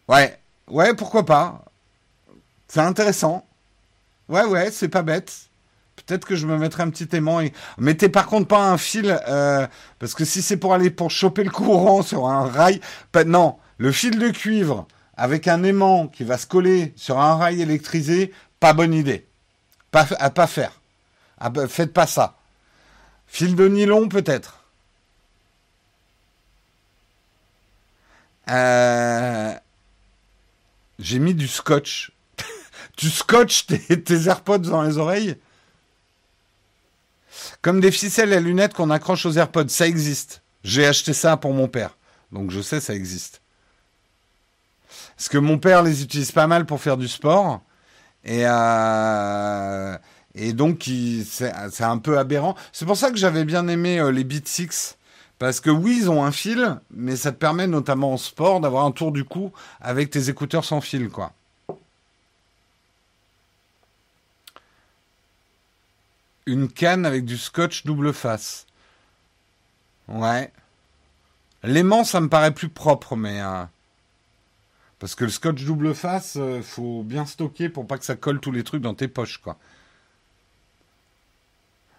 Ouais, 0.08 0.38
ouais, 0.68 0.94
pourquoi 0.94 1.24
pas. 1.24 1.64
C'est 2.68 2.80
intéressant. 2.80 3.46
Ouais, 4.28 4.44
ouais, 4.44 4.70
c'est 4.70 4.88
pas 4.88 5.02
bête. 5.02 5.48
Peut-être 6.06 6.26
que 6.26 6.36
je 6.36 6.46
me 6.46 6.58
mettrai 6.58 6.82
un 6.82 6.90
petit 6.90 7.08
aimant. 7.16 7.40
Et... 7.40 7.52
Mettez 7.78 8.08
par 8.08 8.26
contre 8.26 8.48
pas 8.48 8.70
un 8.70 8.78
fil, 8.78 9.18
euh, 9.28 9.66
parce 9.98 10.14
que 10.14 10.24
si 10.24 10.42
c'est 10.42 10.56
pour 10.56 10.74
aller 10.74 10.90
pour 10.90 11.10
choper 11.10 11.44
le 11.44 11.50
courant 11.50 12.02
sur 12.02 12.28
un 12.28 12.46
rail, 12.46 12.80
non, 13.26 13.56
le 13.78 13.92
fil 13.92 14.18
de 14.18 14.28
cuivre 14.28 14.86
avec 15.16 15.48
un 15.48 15.62
aimant 15.62 16.08
qui 16.08 16.24
va 16.24 16.38
se 16.38 16.46
coller 16.46 16.92
sur 16.96 17.18
un 17.18 17.36
rail 17.36 17.62
électrisé, 17.62 18.32
pas 18.60 18.72
bonne 18.72 18.94
idée. 18.94 19.26
Pas, 19.90 20.06
à 20.18 20.30
pas 20.30 20.46
faire. 20.46 20.72
faites 21.68 21.92
pas 21.92 22.06
ça. 22.06 22.36
Fil 23.26 23.54
de 23.54 23.68
nylon, 23.68 24.08
peut-être. 24.08 24.64
Euh, 28.50 29.54
j'ai 30.98 31.18
mis 31.18 31.34
du 31.34 31.48
scotch. 31.48 32.12
tu 32.96 33.08
scotches 33.08 33.66
tes, 33.66 34.26
AirPods 34.26 34.58
dans 34.58 34.82
les 34.82 34.98
oreilles? 34.98 35.36
Comme 37.62 37.80
des 37.80 37.90
ficelles 37.90 38.32
à 38.32 38.40
lunettes 38.40 38.74
qu'on 38.74 38.90
accroche 38.90 39.26
aux 39.26 39.32
AirPods, 39.32 39.68
ça 39.68 39.86
existe. 39.86 40.42
J'ai 40.62 40.86
acheté 40.86 41.12
ça 41.12 41.36
pour 41.36 41.52
mon 41.52 41.68
père. 41.68 41.96
Donc 42.32 42.50
je 42.50 42.60
sais, 42.60 42.80
ça 42.80 42.94
existe. 42.94 43.40
Parce 45.16 45.28
que 45.28 45.38
mon 45.38 45.58
père 45.58 45.82
les 45.82 46.02
utilise 46.02 46.32
pas 46.32 46.46
mal 46.46 46.66
pour 46.66 46.80
faire 46.80 46.96
du 46.96 47.08
sport. 47.08 47.62
Et, 48.24 48.42
euh, 48.44 49.96
donc, 50.54 50.90
c'est 51.24 51.84
un 51.84 51.98
peu 51.98 52.18
aberrant. 52.18 52.56
C'est 52.72 52.86
pour 52.86 52.96
ça 52.96 53.10
que 53.10 53.16
j'avais 53.16 53.44
bien 53.44 53.68
aimé 53.68 54.00
euh, 54.00 54.10
les 54.10 54.24
Beat 54.24 54.48
6. 54.48 54.96
Parce 55.38 55.60
que 55.60 55.70
oui, 55.70 55.98
ils 56.02 56.10
ont 56.10 56.24
un 56.24 56.32
fil, 56.32 56.80
mais 56.90 57.16
ça 57.16 57.32
te 57.32 57.36
permet 57.36 57.66
notamment 57.66 58.12
en 58.12 58.16
sport 58.16 58.60
d'avoir 58.60 58.84
un 58.84 58.92
tour 58.92 59.12
du 59.12 59.24
cou 59.24 59.52
avec 59.80 60.10
tes 60.10 60.28
écouteurs 60.30 60.64
sans 60.64 60.80
fil, 60.80 61.08
quoi. 61.10 61.32
Une 66.46 66.68
canne 66.68 67.06
avec 67.06 67.24
du 67.24 67.38
scotch 67.38 67.84
double 67.84 68.12
face. 68.12 68.66
Ouais. 70.08 70.52
L'aimant, 71.62 72.04
ça 72.04 72.20
me 72.20 72.28
paraît 72.28 72.54
plus 72.54 72.68
propre, 72.68 73.16
mais... 73.16 73.40
Euh, 73.40 73.64
parce 74.98 75.14
que 75.14 75.24
le 75.24 75.30
scotch 75.30 75.64
double 75.64 75.94
face, 75.94 76.36
euh, 76.38 76.62
faut 76.62 77.02
bien 77.02 77.26
stocker 77.26 77.68
pour 77.68 77.86
pas 77.86 77.98
que 77.98 78.04
ça 78.04 78.16
colle 78.16 78.40
tous 78.40 78.52
les 78.52 78.64
trucs 78.64 78.82
dans 78.82 78.94
tes 78.94 79.08
poches, 79.08 79.38
quoi. 79.38 79.58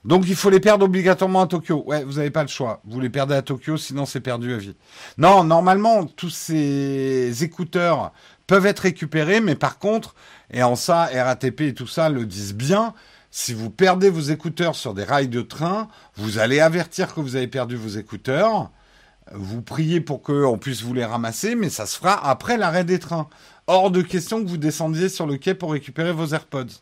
Donc 0.05 0.25
il 0.27 0.35
faut 0.35 0.51
les 0.51 0.59
perdre 0.59 0.85
obligatoirement 0.85 1.41
à 1.41 1.47
Tokyo. 1.47 1.83
Ouais, 1.87 2.03
vous 2.03 2.13
n'avez 2.13 2.29
pas 2.29 2.43
le 2.43 2.47
choix. 2.47 2.79
Vous 2.85 2.99
les 2.99 3.09
perdez 3.09 3.33
à 3.33 3.41
Tokyo, 3.41 3.75
sinon 3.75 4.05
c'est 4.05 4.21
perdu 4.21 4.53
à 4.53 4.57
vie. 4.57 4.75
Non, 5.17 5.43
normalement, 5.43 6.05
tous 6.05 6.29
ces 6.29 7.43
écouteurs 7.43 8.13
peuvent 8.45 8.67
être 8.67 8.81
récupérés, 8.81 9.41
mais 9.41 9.55
par 9.55 9.79
contre, 9.79 10.13
et 10.51 10.61
en 10.61 10.75
ça, 10.75 11.09
RATP 11.11 11.61
et 11.61 11.73
tout 11.73 11.87
ça 11.87 12.09
le 12.09 12.27
disent 12.27 12.53
bien, 12.53 12.93
si 13.37 13.53
vous 13.53 13.69
perdez 13.69 14.09
vos 14.09 14.21
écouteurs 14.21 14.77
sur 14.77 14.93
des 14.93 15.03
rails 15.03 15.27
de 15.27 15.41
train, 15.41 15.89
vous 16.15 16.39
allez 16.39 16.61
avertir 16.61 17.13
que 17.13 17.19
vous 17.19 17.35
avez 17.35 17.47
perdu 17.47 17.75
vos 17.75 17.89
écouteurs 17.89 18.71
vous 19.33 19.61
priez 19.61 20.01
pour 20.01 20.21
qu'on 20.21 20.57
puisse 20.57 20.83
vous 20.83 20.93
les 20.93 21.03
ramasser, 21.03 21.55
mais 21.55 21.69
ça 21.69 21.85
se 21.85 21.97
fera 21.97 22.29
après 22.29 22.57
l'arrêt 22.57 22.85
des 22.85 22.99
trains. 22.99 23.27
Hors 23.67 23.91
de 23.91 24.01
question 24.01 24.43
que 24.43 24.47
vous 24.47 24.57
descendiez 24.57 25.09
sur 25.09 25.25
le 25.25 25.37
quai 25.37 25.55
pour 25.55 25.71
récupérer 25.71 26.11
vos 26.11 26.27
AirPods. 26.27 26.79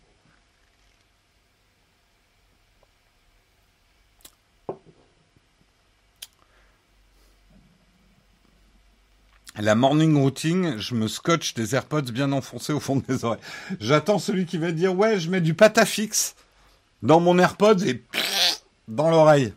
La 9.59 9.75
morning 9.75 10.17
routine, 10.19 10.77
je 10.79 10.95
me 10.95 11.07
scotche 11.07 11.53
des 11.53 11.75
AirPods 11.75 12.11
bien 12.11 12.31
enfoncés 12.31 12.73
au 12.73 12.79
fond 12.79 13.01
des 13.07 13.23
oreilles. 13.23 13.39
J'attends 13.79 14.19
celui 14.19 14.45
qui 14.45 14.57
va 14.57 14.71
dire 14.71 14.95
ouais, 14.95 15.19
je 15.19 15.29
mets 15.29 15.41
du 15.41 15.53
patafix 15.53 16.35
dans 17.03 17.19
mon 17.19 17.37
AirPods 17.37 17.83
et 17.85 18.01
dans 18.87 19.11
l'oreille. 19.11 19.53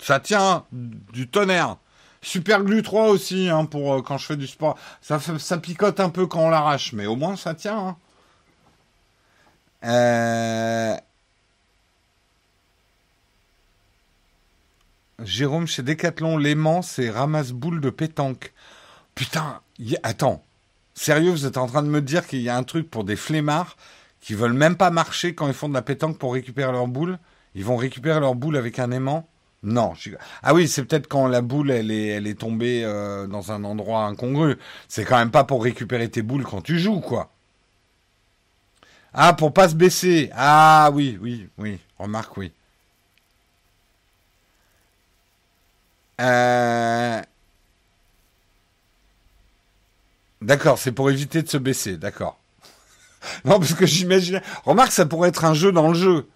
Ça 0.00 0.18
tient 0.18 0.64
du 0.72 1.28
tonnerre. 1.28 1.76
Super 2.20 2.64
Glue 2.64 2.82
3 2.82 3.08
aussi, 3.08 3.48
hein, 3.48 3.64
pour 3.64 3.94
euh, 3.94 4.02
quand 4.02 4.18
je 4.18 4.26
fais 4.26 4.36
du 4.36 4.48
sport. 4.48 4.76
Ça, 5.00 5.20
ça 5.38 5.58
picote 5.58 6.00
un 6.00 6.10
peu 6.10 6.26
quand 6.26 6.40
on 6.40 6.50
l'arrache, 6.50 6.92
mais 6.92 7.06
au 7.06 7.14
moins 7.14 7.36
ça 7.36 7.54
tient. 7.54 7.78
Hein. 7.78 7.96
Euh, 9.84 10.96
Jérôme 15.22 15.66
chez 15.66 15.82
Decathlon, 15.82 16.38
l'aimant, 16.38 16.82
c'est 16.82 17.10
ramasse-boule 17.10 17.80
de 17.80 17.90
pétanque. 17.90 18.52
Putain, 19.14 19.60
attends. 20.02 20.44
Sérieux, 20.94 21.30
vous 21.30 21.46
êtes 21.46 21.56
en 21.56 21.66
train 21.66 21.82
de 21.82 21.88
me 21.88 22.02
dire 22.02 22.26
qu'il 22.26 22.40
y 22.40 22.48
a 22.48 22.56
un 22.56 22.64
truc 22.64 22.90
pour 22.90 23.04
des 23.04 23.16
flemmards? 23.16 23.76
Qui 24.20 24.34
veulent 24.34 24.52
même 24.52 24.76
pas 24.76 24.90
marcher 24.90 25.34
quand 25.34 25.46
ils 25.46 25.54
font 25.54 25.68
de 25.68 25.74
la 25.74 25.82
pétanque 25.82 26.18
pour 26.18 26.34
récupérer 26.34 26.72
leur 26.72 26.88
boule 26.88 27.18
Ils 27.54 27.64
vont 27.64 27.76
récupérer 27.76 28.20
leur 28.20 28.34
boule 28.34 28.56
avec 28.56 28.78
un 28.78 28.90
aimant? 28.90 29.26
Non. 29.62 29.94
Ah 30.42 30.54
oui, 30.54 30.68
c'est 30.68 30.84
peut-être 30.84 31.08
quand 31.08 31.26
la 31.26 31.40
boule 31.40 31.70
elle 31.70 31.90
est, 31.90 32.38
tombée 32.38 32.82
euh, 32.84 33.26
dans 33.26 33.50
un 33.50 33.64
endroit 33.64 34.04
incongru. 34.04 34.56
C'est 34.88 35.04
quand 35.04 35.18
même 35.18 35.32
pas 35.32 35.44
pour 35.44 35.64
récupérer 35.64 36.08
tes 36.08 36.22
boules 36.22 36.44
quand 36.44 36.60
tu 36.62 36.78
joues, 36.78 37.00
quoi. 37.00 37.30
Ah, 39.14 39.32
pour 39.32 39.52
pas 39.52 39.68
se 39.68 39.74
baisser. 39.74 40.30
Ah 40.34 40.90
oui, 40.92 41.18
oui, 41.20 41.48
oui. 41.58 41.78
Remarque, 41.98 42.36
oui. 42.36 42.52
Euh... 46.20 47.22
D'accord, 50.42 50.78
c'est 50.78 50.92
pour 50.92 51.10
éviter 51.10 51.42
de 51.42 51.48
se 51.48 51.56
baisser, 51.56 51.96
d'accord. 51.96 52.38
non, 53.44 53.58
parce 53.58 53.74
que 53.74 53.86
j'imaginais. 53.86 54.42
Remarque, 54.64 54.92
ça 54.92 55.06
pourrait 55.06 55.30
être 55.30 55.44
un 55.44 55.54
jeu 55.54 55.72
dans 55.72 55.88
le 55.88 55.94
jeu. 55.94 56.28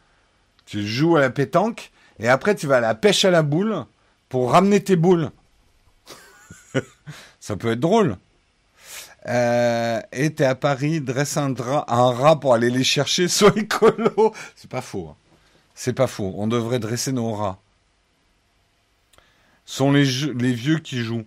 Tu 0.67 0.87
joues 0.87 1.17
à 1.17 1.21
la 1.21 1.31
pétanque 1.31 1.91
et 2.19 2.29
après, 2.29 2.55
tu 2.55 2.67
vas 2.67 2.77
à 2.77 2.81
la 2.81 2.95
pêche 2.95 3.25
à 3.25 3.31
la 3.31 3.43
boule 3.43 3.85
pour 4.29 4.53
ramener 4.53 4.83
tes 4.83 4.97
boules. 4.97 5.31
Ça 7.41 7.57
peut 7.57 7.73
être 7.73 7.81
drôle. 7.81 8.17
Euh, 9.27 10.01
et 10.13 10.35
t'es 10.35 10.45
à 10.45 10.55
Paris, 10.55 11.01
dresse 11.01 11.37
un, 11.37 11.55
rat 11.55 12.41
pour 12.41 12.55
aller 12.55 12.71
les 12.71 12.85
chercher, 12.85 13.29
sois 13.29 13.53
écolo. 13.57 14.33
C'est 14.57 14.71
pas 14.71 14.81
faux. 14.81 15.09
Hein. 15.11 15.17
C'est 15.75 15.93
pas 15.93 16.07
faux. 16.07 16.33
On 16.37 16.47
devrait 16.47 16.79
dresser 16.79 17.13
nos 17.13 17.33
rats. 17.33 17.59
Sont 19.65 19.93
les 19.93 20.53
vieux 20.53 20.79
qui 20.79 21.03
jouent. 21.03 21.25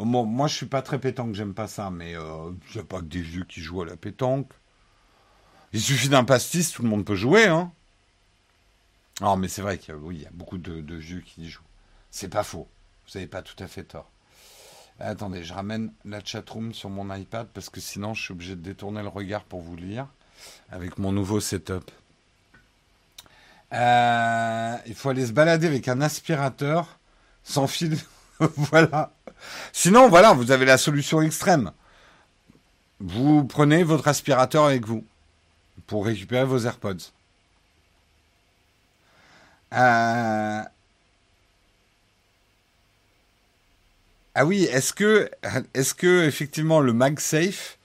Oh, 0.00 0.04
moi, 0.04 0.46
je 0.46 0.54
suis 0.54 0.66
pas 0.66 0.80
très 0.80 1.00
pétanque, 1.00 1.34
j'aime 1.34 1.54
pas 1.54 1.66
ça, 1.66 1.90
mais 1.90 2.14
euh, 2.14 2.52
a 2.76 2.82
pas 2.84 3.00
que 3.00 3.06
des 3.06 3.20
vieux 3.20 3.42
qui 3.42 3.60
jouent 3.60 3.82
à 3.82 3.86
la 3.86 3.96
pétanque. 3.96 4.52
Il 5.72 5.80
suffit 5.80 6.08
d'un 6.08 6.22
pastis, 6.22 6.70
tout 6.70 6.82
le 6.82 6.88
monde 6.88 7.04
peut 7.04 7.16
jouer, 7.16 7.46
hein. 7.46 7.72
Non, 9.20 9.36
mais 9.36 9.48
c'est 9.48 9.60
vrai 9.60 9.76
qu'il 9.76 9.92
y 10.12 10.24
a 10.24 10.30
beaucoup 10.30 10.56
de, 10.56 10.94
vieux 10.94 11.20
qui 11.20 11.42
y 11.42 11.48
jouent. 11.48 11.62
C'est 12.12 12.28
pas 12.28 12.44
faux. 12.44 12.68
Vous 13.06 13.18
n'avez 13.18 13.26
pas 13.26 13.42
tout 13.42 13.60
à 13.60 13.66
fait 13.66 13.82
tort. 13.82 14.08
Attendez, 15.00 15.42
je 15.42 15.52
ramène 15.52 15.92
la 16.04 16.24
chatroom 16.24 16.72
sur 16.72 16.90
mon 16.90 17.12
iPad 17.12 17.48
parce 17.52 17.68
que 17.68 17.80
sinon 17.80 18.14
je 18.14 18.22
suis 18.22 18.32
obligé 18.32 18.54
de 18.54 18.60
détourner 18.60 19.02
le 19.02 19.08
regard 19.08 19.42
pour 19.42 19.60
vous 19.60 19.74
lire 19.74 20.06
avec 20.70 20.98
mon 20.98 21.10
nouveau 21.10 21.40
setup. 21.40 21.90
Euh, 23.72 24.76
il 24.86 24.94
faut 24.94 25.08
aller 25.10 25.26
se 25.26 25.32
balader 25.32 25.66
avec 25.66 25.88
un 25.88 26.00
aspirateur 26.00 26.98
sans 27.42 27.66
fil. 27.66 27.98
voilà. 28.56 29.12
Sinon, 29.72 30.08
voilà, 30.08 30.32
vous 30.32 30.50
avez 30.50 30.64
la 30.64 30.78
solution 30.78 31.20
extrême. 31.22 31.72
Vous 33.00 33.44
prenez 33.44 33.84
votre 33.84 34.08
aspirateur 34.08 34.64
avec 34.64 34.86
vous 34.86 35.04
pour 35.86 36.06
récupérer 36.06 36.44
vos 36.44 36.58
AirPods. 36.58 37.12
Euh, 39.72 40.62
ah 44.34 44.44
oui, 44.44 44.64
est-ce 44.64 44.92
que, 44.92 45.30
est-ce 45.74 45.94
que 45.94 46.24
effectivement 46.26 46.80
le 46.80 46.92
MagSafe, 46.92 47.78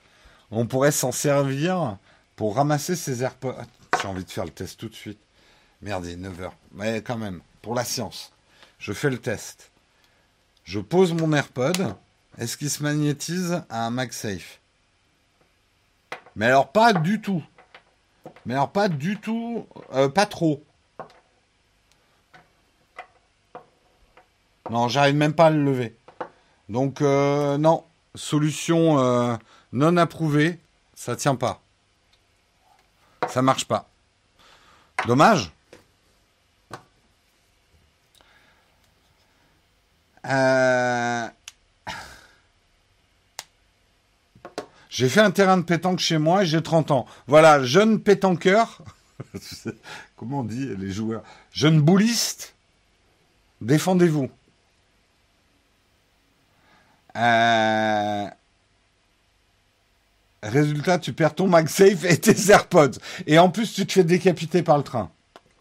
on 0.50 0.66
pourrait 0.66 0.92
s'en 0.92 1.12
servir 1.12 1.98
pour 2.36 2.56
ramasser 2.56 2.96
ses 2.96 3.22
AirPods? 3.22 3.54
J'ai 4.00 4.08
envie 4.08 4.24
de 4.24 4.30
faire 4.30 4.44
le 4.44 4.50
test 4.50 4.78
tout 4.80 4.88
de 4.88 4.94
suite. 4.94 5.20
Merde, 5.82 6.06
il 6.06 6.12
est 6.12 6.28
9h. 6.28 6.50
Mais 6.72 7.02
quand 7.02 7.18
même, 7.18 7.40
pour 7.62 7.74
la 7.74 7.84
science, 7.84 8.32
je 8.78 8.92
fais 8.92 9.10
le 9.10 9.18
test. 9.18 9.70
Je 10.64 10.80
pose 10.80 11.12
mon 11.12 11.32
AirPod. 11.32 11.94
Est-ce 12.38 12.56
qu'il 12.56 12.70
se 12.70 12.82
magnétise 12.82 13.62
à 13.68 13.86
un 13.86 13.90
MagSafe? 13.90 14.60
Mais 16.36 16.46
alors 16.46 16.72
pas 16.72 16.92
du 16.92 17.20
tout. 17.20 17.44
Mais 18.46 18.54
alors 18.54 18.72
pas 18.72 18.88
du 18.88 19.18
tout, 19.18 19.66
euh, 19.92 20.08
pas 20.08 20.26
trop. 20.26 20.64
Non, 24.70 24.88
j'arrive 24.88 25.14
même 25.14 25.34
pas 25.34 25.46
à 25.46 25.50
le 25.50 25.62
lever. 25.62 25.96
Donc 26.68 27.02
euh, 27.02 27.58
non, 27.58 27.84
solution 28.14 28.98
euh, 28.98 29.36
non 29.72 29.96
approuvée, 29.98 30.58
ça 30.94 31.14
tient 31.16 31.36
pas. 31.36 31.60
Ça 33.28 33.42
marche 33.42 33.66
pas. 33.66 33.88
Dommage. 35.06 35.52
Euh... 40.26 41.28
J'ai 44.88 45.08
fait 45.08 45.20
un 45.20 45.32
terrain 45.32 45.56
de 45.56 45.62
pétanque 45.62 45.98
chez 45.98 46.18
moi 46.18 46.44
et 46.44 46.46
j'ai 46.46 46.62
30 46.62 46.92
ans. 46.92 47.06
Voilà, 47.26 47.64
jeune 47.64 48.00
pétanqueur. 48.00 48.80
Comment 50.16 50.40
on 50.40 50.44
dit 50.44 50.68
les 50.76 50.92
joueurs 50.92 51.22
Jeune 51.52 51.80
bouliste. 51.80 52.54
Défendez-vous. 53.60 54.30
Euh... 57.16 58.26
Résultat, 60.44 60.98
tu 60.98 61.12
perds 61.12 61.34
ton 61.34 61.48
MagSafe 61.48 62.04
et 62.04 62.18
tes 62.18 62.50
AirPods. 62.50 62.98
Et 63.26 63.38
en 63.38 63.50
plus, 63.50 63.72
tu 63.72 63.86
te 63.86 63.92
fais 63.94 64.04
décapiter 64.04 64.62
par 64.62 64.76
le 64.76 64.84
train. 64.84 65.10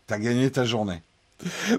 T'as 0.08 0.20
gagné 0.20 0.52
ta 0.52 0.66
journée. 0.66 1.02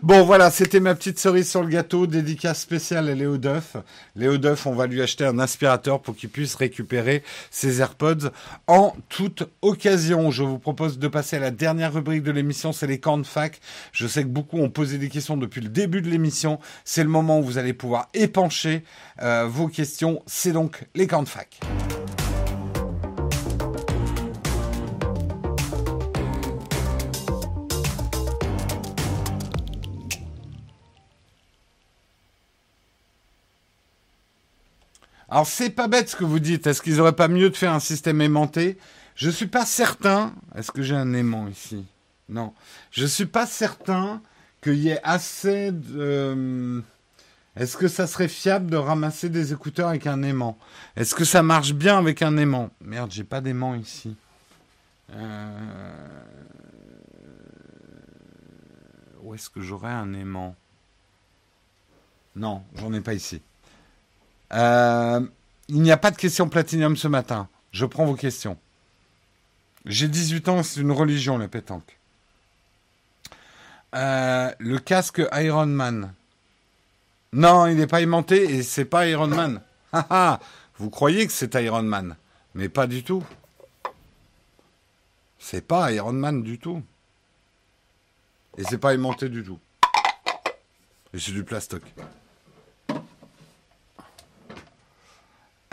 Bon 0.02 0.24
voilà, 0.24 0.50
c'était 0.50 0.80
ma 0.80 0.94
petite 0.94 1.18
cerise 1.18 1.50
sur 1.50 1.62
le 1.62 1.68
gâteau, 1.68 2.06
dédicace 2.06 2.60
spéciale 2.60 3.08
à 3.08 3.14
Léo 3.14 3.38
Duff. 3.38 3.76
Léo 4.16 4.38
Duff, 4.38 4.66
on 4.66 4.74
va 4.74 4.86
lui 4.86 5.02
acheter 5.02 5.24
un 5.24 5.38
aspirateur 5.38 6.00
pour 6.00 6.16
qu'il 6.16 6.28
puisse 6.28 6.54
récupérer 6.54 7.22
ses 7.50 7.80
AirPods 7.80 8.30
en 8.66 8.94
toute 9.08 9.44
occasion. 9.62 10.30
Je 10.30 10.42
vous 10.42 10.58
propose 10.58 10.98
de 10.98 11.08
passer 11.08 11.36
à 11.36 11.40
la 11.40 11.50
dernière 11.50 11.92
rubrique 11.92 12.22
de 12.22 12.30
l'émission, 12.30 12.72
c'est 12.72 12.86
les 12.86 12.98
camps 12.98 13.18
de 13.18 13.26
fac. 13.26 13.60
Je 13.92 14.06
sais 14.06 14.22
que 14.22 14.28
beaucoup 14.28 14.58
ont 14.58 14.70
posé 14.70 14.98
des 14.98 15.08
questions 15.08 15.36
depuis 15.36 15.60
le 15.60 15.68
début 15.68 16.02
de 16.02 16.08
l'émission. 16.08 16.58
C'est 16.84 17.02
le 17.02 17.10
moment 17.10 17.38
où 17.38 17.42
vous 17.42 17.58
allez 17.58 17.72
pouvoir 17.72 18.08
épancher 18.14 18.84
euh, 19.22 19.46
vos 19.46 19.68
questions. 19.68 20.22
C'est 20.26 20.52
donc 20.52 20.84
les 20.94 21.06
camps 21.06 21.22
de 21.22 21.28
fac. 21.28 21.60
Alors 35.34 35.48
c'est 35.48 35.70
pas 35.70 35.88
bête 35.88 36.10
ce 36.10 36.14
que 36.14 36.22
vous 36.22 36.38
dites. 36.38 36.68
Est-ce 36.68 36.80
qu'ils 36.80 37.00
auraient 37.00 37.16
pas 37.16 37.26
mieux 37.26 37.50
de 37.50 37.56
faire 37.56 37.72
un 37.72 37.80
système 37.80 38.20
aimanté? 38.20 38.78
Je 39.16 39.28
suis 39.28 39.48
pas 39.48 39.66
certain. 39.66 40.32
Est-ce 40.54 40.70
que 40.70 40.80
j'ai 40.80 40.94
un 40.94 41.12
aimant 41.12 41.48
ici? 41.48 41.84
Non. 42.28 42.54
Je 42.92 43.04
suis 43.04 43.26
pas 43.26 43.44
certain 43.44 44.22
qu'il 44.62 44.76
y 44.76 44.90
ait 44.90 45.00
assez 45.02 45.72
de. 45.72 45.98
Euh, 45.98 46.80
est-ce 47.56 47.76
que 47.76 47.88
ça 47.88 48.06
serait 48.06 48.28
fiable 48.28 48.70
de 48.70 48.76
ramasser 48.76 49.28
des 49.28 49.52
écouteurs 49.52 49.88
avec 49.88 50.06
un 50.06 50.22
aimant? 50.22 50.56
Est-ce 50.94 51.16
que 51.16 51.24
ça 51.24 51.42
marche 51.42 51.72
bien 51.72 51.98
avec 51.98 52.22
un 52.22 52.36
aimant? 52.36 52.70
Merde, 52.80 53.10
j'ai 53.10 53.24
pas 53.24 53.40
d'aimant 53.40 53.74
ici. 53.74 54.14
Euh, 55.14 55.58
où 59.24 59.34
est-ce 59.34 59.50
que 59.50 59.60
j'aurais 59.60 59.90
un 59.90 60.12
aimant? 60.12 60.54
Non, 62.36 62.62
j'en 62.76 62.92
ai 62.92 63.00
pas 63.00 63.14
ici. 63.14 63.42
Euh, 64.54 65.20
il 65.68 65.82
n'y 65.82 65.90
a 65.90 65.96
pas 65.96 66.10
de 66.10 66.16
questions 66.16 66.48
platinium 66.48 66.96
ce 66.96 67.08
matin. 67.08 67.48
Je 67.72 67.86
prends 67.86 68.04
vos 68.04 68.14
questions. 68.14 68.56
J'ai 69.84 70.08
18 70.08 70.48
ans, 70.48 70.62
c'est 70.62 70.80
une 70.80 70.92
religion, 70.92 71.36
la 71.38 71.48
pétanque. 71.48 71.98
Euh, 73.94 74.50
le 74.58 74.78
casque 74.78 75.22
Iron 75.32 75.66
Man. 75.66 76.12
Non, 77.32 77.66
il 77.66 77.76
n'est 77.76 77.86
pas 77.86 78.00
aimanté 78.00 78.44
et 78.54 78.62
c'est 78.62 78.84
pas 78.84 79.06
Iron 79.06 79.26
Man. 79.26 79.60
Vous 80.78 80.90
croyez 80.90 81.26
que 81.26 81.32
c'est 81.32 81.54
Iron 81.54 81.82
Man, 81.82 82.16
mais 82.54 82.68
pas 82.68 82.86
du 82.86 83.02
tout. 83.02 83.22
C'est 85.38 85.66
pas 85.66 85.92
Iron 85.92 86.12
Man 86.12 86.42
du 86.42 86.58
tout. 86.58 86.82
Et 88.56 88.64
c'est 88.64 88.78
pas 88.78 88.94
aimanté 88.94 89.28
du 89.28 89.42
tout. 89.42 89.58
Et 91.12 91.18
c'est 91.18 91.32
du 91.32 91.44
plastoc. 91.44 91.82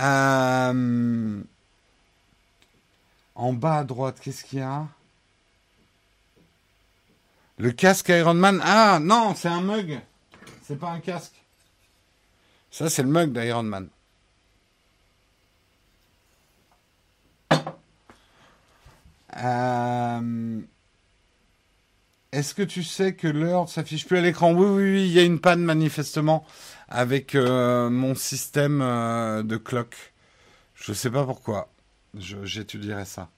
Euh, 0.02 1.42
en 3.36 3.54
bas 3.54 3.78
à 3.80 3.84
droite, 3.84 4.20
qu'est-ce 4.20 4.44
qu'il 4.44 4.60
y 4.60 4.62
a? 4.62 4.88
Le 7.58 7.72
casque 7.72 8.10
Iron 8.10 8.34
Man. 8.34 8.60
Ah 8.64 9.00
non, 9.00 9.36
c'est 9.36 9.48
un 9.48 9.62
mug. 9.62 10.02
C'est 10.64 10.80
pas 10.80 10.90
un 10.90 11.00
casque. 11.00 11.36
Ça, 12.72 12.90
c'est 12.90 13.04
le 13.04 13.10
mug 13.10 13.32
d'Iron 13.34 13.64
Man. 13.64 13.88
Euh, 19.38 20.62
est-ce 22.32 22.54
que 22.54 22.64
tu 22.64 22.84
sais 22.84 23.14
que 23.14 23.28
l'heure 23.28 23.70
s'affiche 23.70 24.08
plus 24.08 24.18
à 24.18 24.22
l'écran? 24.22 24.54
Oui, 24.54 24.66
oui, 24.66 24.92
oui, 24.94 25.06
il 25.08 25.12
y 25.12 25.20
a 25.20 25.24
une 25.24 25.40
panne 25.40 25.62
manifestement 25.62 26.46
avec 26.92 27.36
euh, 27.36 27.90
mon 27.90 28.16
système 28.16 28.82
euh, 28.82 29.44
de 29.44 29.58
clock. 29.58 29.96
Je 30.76 30.92
ne 30.92 30.96
sais 30.96 31.10
pas 31.10 31.24
pourquoi. 31.24 31.70
J'étudierai 32.14 33.06
ça. 33.06 33.30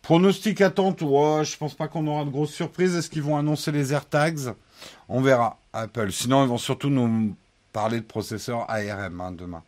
Pronostic 0.00 0.62
attente, 0.62 1.02
ouais, 1.02 1.44
je 1.44 1.56
pense 1.58 1.74
pas 1.74 1.86
qu'on 1.86 2.06
aura 2.06 2.24
de 2.24 2.30
grosses 2.30 2.54
surprises. 2.54 2.96
Est-ce 2.96 3.10
qu'ils 3.10 3.22
vont 3.22 3.36
annoncer 3.36 3.70
les 3.72 3.92
AirTags? 3.92 4.54
On 5.08 5.20
verra, 5.20 5.58
Apple. 5.74 6.10
Sinon, 6.12 6.44
ils 6.44 6.48
vont 6.48 6.56
surtout 6.56 6.88
nous 6.88 7.36
parler 7.74 8.00
de 8.00 8.06
processeurs 8.06 8.64
ARM 8.70 9.20
hein, 9.20 9.32
demain. 9.32 9.62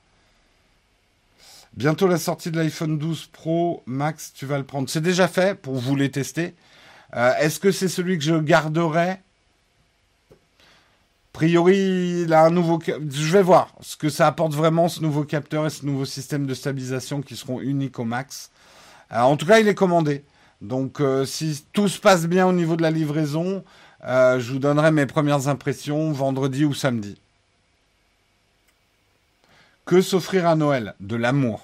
Bientôt 1.74 2.08
la 2.08 2.18
sortie 2.18 2.50
de 2.50 2.56
l'iPhone 2.56 2.98
12 2.98 3.26
Pro 3.32 3.82
Max, 3.84 4.32
tu 4.32 4.46
vas 4.46 4.56
le 4.56 4.64
prendre. 4.64 4.88
C'est 4.88 5.02
déjà 5.02 5.28
fait 5.28 5.54
pour 5.54 5.74
vous 5.74 5.94
les 5.94 6.10
tester. 6.10 6.54
Euh, 7.14 7.34
est-ce 7.36 7.60
que 7.60 7.70
c'est 7.70 7.88
celui 7.88 8.16
que 8.16 8.24
je 8.24 8.34
garderai? 8.34 9.20
Priori, 11.32 12.22
il 12.22 12.32
a 12.32 12.44
un 12.44 12.50
nouveau. 12.50 12.78
Je 12.86 13.32
vais 13.32 13.42
voir 13.42 13.74
ce 13.80 13.96
que 13.96 14.08
ça 14.08 14.26
apporte 14.26 14.52
vraiment, 14.52 14.88
ce 14.88 15.00
nouveau 15.00 15.24
capteur 15.24 15.66
et 15.66 15.70
ce 15.70 15.86
nouveau 15.86 16.04
système 16.04 16.46
de 16.46 16.54
stabilisation 16.54 17.22
qui 17.22 17.36
seront 17.36 17.60
uniques 17.60 17.98
au 17.98 18.04
max. 18.04 18.50
Euh, 19.12 19.20
en 19.20 19.36
tout 19.36 19.46
cas, 19.46 19.60
il 19.60 19.68
est 19.68 19.74
commandé. 19.74 20.24
Donc, 20.60 21.00
euh, 21.00 21.24
si 21.24 21.64
tout 21.72 21.88
se 21.88 21.98
passe 21.98 22.26
bien 22.26 22.46
au 22.46 22.52
niveau 22.52 22.76
de 22.76 22.82
la 22.82 22.90
livraison, 22.90 23.64
je 24.02 24.52
vous 24.52 24.58
donnerai 24.58 24.90
mes 24.92 25.06
premières 25.06 25.48
impressions 25.48 26.12
vendredi 26.12 26.64
ou 26.64 26.74
samedi. 26.74 27.18
Que 29.84 30.00
s'offrir 30.00 30.46
à 30.46 30.54
Noël 30.56 30.94
De 31.00 31.16
l'amour. 31.16 31.60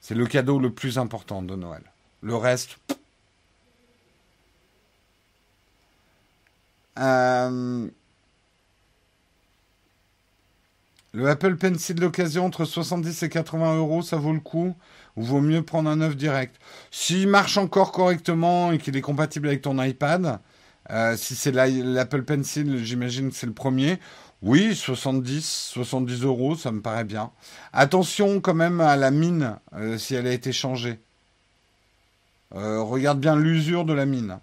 C'est 0.00 0.14
le 0.14 0.26
cadeau 0.26 0.58
le 0.58 0.70
plus 0.70 0.98
important 0.98 1.42
de 1.42 1.54
Noël. 1.54 1.82
Le 2.20 2.36
reste, 2.36 2.78
Euh, 6.98 7.88
le 11.12 11.28
Apple 11.28 11.56
Pencil 11.56 11.96
d'occasion 11.96 12.46
entre 12.46 12.64
70 12.64 13.22
et 13.22 13.28
80 13.28 13.76
euros, 13.76 14.00
ça 14.02 14.16
vaut 14.16 14.32
le 14.32 14.40
coup 14.40 14.74
Ou 15.16 15.22
vaut 15.22 15.42
mieux 15.42 15.62
prendre 15.62 15.90
un 15.90 15.96
neuf 15.96 16.16
direct 16.16 16.56
S'il 16.90 17.28
marche 17.28 17.58
encore 17.58 17.92
correctement 17.92 18.72
et 18.72 18.78
qu'il 18.78 18.96
est 18.96 19.02
compatible 19.02 19.48
avec 19.48 19.60
ton 19.60 19.82
iPad, 19.82 20.40
euh, 20.90 21.16
si 21.16 21.34
c'est 21.34 21.52
l'Apple 21.52 22.22
Pencil, 22.22 22.82
j'imagine 22.82 23.30
que 23.30 23.36
c'est 23.36 23.46
le 23.46 23.52
premier. 23.52 23.98
Oui, 24.40 24.74
70, 24.74 25.44
70 25.74 26.24
euros, 26.24 26.56
ça 26.56 26.72
me 26.72 26.80
paraît 26.80 27.04
bien. 27.04 27.30
Attention 27.72 28.40
quand 28.40 28.54
même 28.54 28.80
à 28.80 28.96
la 28.96 29.10
mine, 29.10 29.56
euh, 29.74 29.98
si 29.98 30.14
elle 30.14 30.26
a 30.26 30.32
été 30.32 30.52
changée. 30.52 30.98
regarde 32.50 33.20
bien 33.20 33.36
l'usure 33.36 33.84
de 33.84 33.92
la 33.92 34.06
mine. 34.06 34.38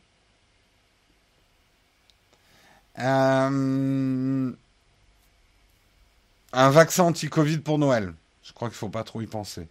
Euh, 2.99 4.51
un 6.53 6.69
vaccin 6.69 7.03
anti-Covid 7.03 7.59
pour 7.59 7.77
Noël. 7.77 8.13
Je 8.43 8.53
crois 8.53 8.69
qu'il 8.69 8.77
faut 8.77 8.89
pas 8.89 9.03
trop 9.03 9.21
y 9.21 9.27
penser. 9.27 9.67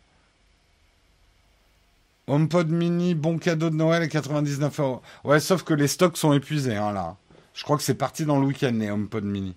HomePod 2.26 2.68
mini, 2.68 3.14
bon 3.14 3.38
cadeau 3.38 3.70
de 3.70 3.74
Noël 3.74 4.02
à 4.02 4.08
99 4.08 4.80
euros. 4.80 5.02
Ouais, 5.24 5.40
sauf 5.40 5.62
que 5.62 5.74
les 5.74 5.88
stocks 5.88 6.16
sont 6.16 6.32
épuisés, 6.32 6.76
hein, 6.76 6.92
là. 6.92 7.16
Je 7.54 7.64
crois 7.64 7.76
que 7.76 7.82
c'est 7.82 7.94
parti 7.94 8.24
dans 8.24 8.38
le 8.38 8.46
week-end, 8.46 8.72
les 8.74 8.90
HomePod 8.90 9.24
mini. 9.24 9.56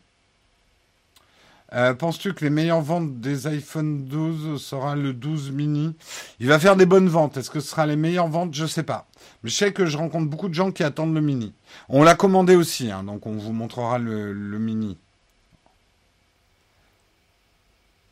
Euh, 1.74 1.94
penses-tu 1.94 2.34
que 2.34 2.44
les 2.44 2.50
meilleures 2.50 2.82
ventes 2.82 3.22
des 3.22 3.48
iPhone 3.48 4.04
12 4.06 4.62
sera 4.62 4.96
le 4.96 5.14
12 5.14 5.52
mini? 5.52 5.96
Il 6.40 6.48
va 6.48 6.60
faire 6.60 6.76
des 6.76 6.86
bonnes 6.86 7.08
ventes. 7.08 7.38
Est-ce 7.38 7.50
que 7.50 7.62
ce 7.62 7.70
sera 7.70 7.86
les 7.86 7.96
meilleures 7.96 8.28
ventes? 8.28 8.54
Je 8.54 8.66
sais 8.66 8.84
pas. 8.84 9.08
Mais 9.44 9.50
je 9.50 9.56
sais 9.56 9.72
que 9.72 9.86
je 9.86 9.98
rencontre 9.98 10.30
beaucoup 10.30 10.50
de 10.50 10.54
gens 10.54 10.72
qui 10.72 10.84
attendent 10.84 11.14
le 11.14 11.22
mini. 11.22 11.54
On 11.88 12.04
l'a 12.04 12.16
commandé 12.16 12.56
aussi, 12.56 12.92
hein, 12.92 13.04
donc 13.04 13.26
on 13.26 13.34
vous 13.34 13.54
montrera 13.54 14.00
le, 14.00 14.34
mini. 14.34 14.98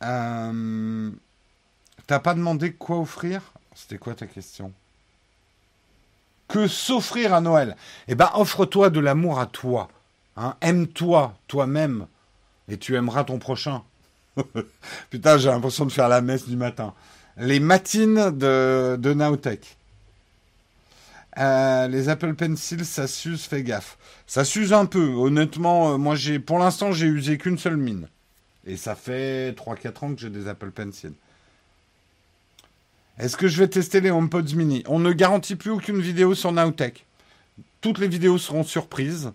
Euh... 0.02 1.10
T'as 2.06 2.18
pas 2.18 2.34
demandé 2.34 2.72
quoi 2.72 2.98
offrir? 2.98 3.40
C'était 3.74 3.98
quoi 3.98 4.14
ta 4.14 4.26
question? 4.26 4.72
Que 6.48 6.66
s'offrir 6.66 7.32
à 7.32 7.40
Noël? 7.40 7.76
Eh 8.08 8.14
ben, 8.14 8.30
offre-toi 8.34 8.90
de 8.90 8.98
l'amour 8.98 9.38
à 9.38 9.46
toi. 9.46 9.88
Hein. 10.36 10.56
Aime-toi, 10.60 11.34
toi-même, 11.46 12.06
et 12.68 12.78
tu 12.78 12.96
aimeras 12.96 13.24
ton 13.24 13.38
prochain. 13.38 13.82
Putain, 15.10 15.38
j'ai 15.38 15.50
l'impression 15.50 15.86
de 15.86 15.92
faire 15.92 16.08
la 16.08 16.20
messe 16.20 16.48
du 16.48 16.56
matin. 16.56 16.94
Les 17.36 17.60
matines 17.60 18.30
de, 18.30 18.96
de 18.98 19.14
Nowtech. 19.14 19.76
Euh, 21.38 21.88
les 21.88 22.08
Apple 22.08 22.34
Pencil, 22.34 22.84
ça 22.84 23.06
s'use, 23.06 23.44
fais 23.44 23.62
gaffe. 23.62 23.98
Ça 24.26 24.44
s'use 24.44 24.72
un 24.72 24.86
peu. 24.86 25.12
Honnêtement, 25.14 25.92
euh, 25.92 25.96
moi, 25.96 26.16
j'ai, 26.16 26.38
pour 26.38 26.58
l'instant, 26.58 26.92
j'ai 26.92 27.06
usé 27.06 27.38
qu'une 27.38 27.58
seule 27.58 27.76
mine. 27.76 28.08
Et 28.66 28.76
ça 28.76 28.94
fait 28.94 29.52
3-4 29.52 30.04
ans 30.04 30.14
que 30.14 30.20
j'ai 30.20 30.30
des 30.30 30.48
Apple 30.48 30.70
Pencil. 30.70 31.12
Est-ce 33.18 33.36
que 33.36 33.48
je 33.48 33.58
vais 33.58 33.68
tester 33.68 34.00
les 34.00 34.10
HomePods 34.10 34.54
mini? 34.54 34.82
On 34.86 34.98
ne 34.98 35.12
garantit 35.12 35.56
plus 35.56 35.70
aucune 35.70 36.00
vidéo 36.00 36.34
sur 36.34 36.52
Nowtech. 36.52 37.04
Toutes 37.80 37.98
les 37.98 38.08
vidéos 38.08 38.38
seront 38.38 38.64
surprises. 38.64 39.32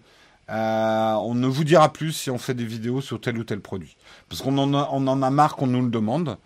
Euh, 0.50 1.14
on 1.14 1.34
ne 1.34 1.48
vous 1.48 1.64
dira 1.64 1.92
plus 1.92 2.12
si 2.12 2.30
on 2.30 2.38
fait 2.38 2.54
des 2.54 2.66
vidéos 2.66 3.02
sur 3.02 3.20
tel 3.20 3.38
ou 3.38 3.44
tel 3.44 3.60
produit. 3.60 3.96
Parce 4.30 4.42
qu'on 4.42 4.58
en 4.58 5.22
a, 5.22 5.30
marre 5.32 5.56
qu'on 5.56 5.68
nous 5.68 5.82
le 5.82 5.90
demande. 5.90 6.38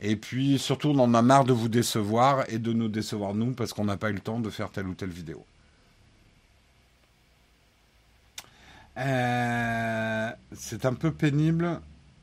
Et 0.00 0.16
puis 0.16 0.58
surtout, 0.58 0.88
on 0.88 0.98
en 0.98 1.14
a 1.14 1.22
marre 1.22 1.44
de 1.44 1.52
vous 1.52 1.68
décevoir 1.68 2.44
et 2.50 2.58
de 2.58 2.72
nous 2.72 2.88
décevoir 2.88 3.34
nous 3.34 3.52
parce 3.52 3.72
qu'on 3.72 3.84
n'a 3.84 3.96
pas 3.96 4.10
eu 4.10 4.14
le 4.14 4.20
temps 4.20 4.40
de 4.40 4.50
faire 4.50 4.70
telle 4.70 4.86
ou 4.86 4.94
telle 4.94 5.10
vidéo. 5.10 5.44
Euh, 8.98 10.30
c'est 10.54 10.86
un 10.86 10.94
peu 10.94 11.10
pénible 11.10 11.80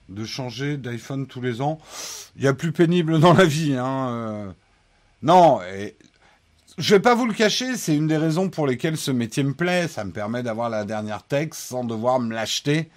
de 0.10 0.26
changer 0.26 0.78
d'iPhone 0.78 1.28
tous 1.28 1.42
les 1.42 1.62
ans. 1.62 1.80
Il 2.36 2.44
y 2.44 2.48
a 2.48 2.54
plus 2.54 2.72
pénible 2.72 3.20
dans 3.20 3.34
la 3.34 3.46
vie. 3.46 3.76
Hein. 3.76 4.10
Euh. 4.10 4.52
Non, 5.22 5.62
et 5.62 5.96
je 6.78 6.96
vais 6.96 7.00
pas 7.00 7.16
vous 7.16 7.26
le 7.26 7.34
cacher, 7.34 7.78
c'est 7.78 7.96
une 7.96 8.08
des 8.08 8.18
raisons 8.18 8.50
pour 8.50 8.68
lesquelles 8.68 8.98
ce 8.98 9.12
métier 9.12 9.44
me 9.44 9.54
plaît. 9.54 9.88
Ça 9.88 10.04
me 10.04 10.12
permet 10.12 10.44
d'avoir 10.44 10.70
la 10.70 10.86
dernière 10.86 11.24
texte 11.24 11.62
sans 11.62 11.84
devoir 11.84 12.20
me 12.20 12.34
l'acheter, 12.34 12.90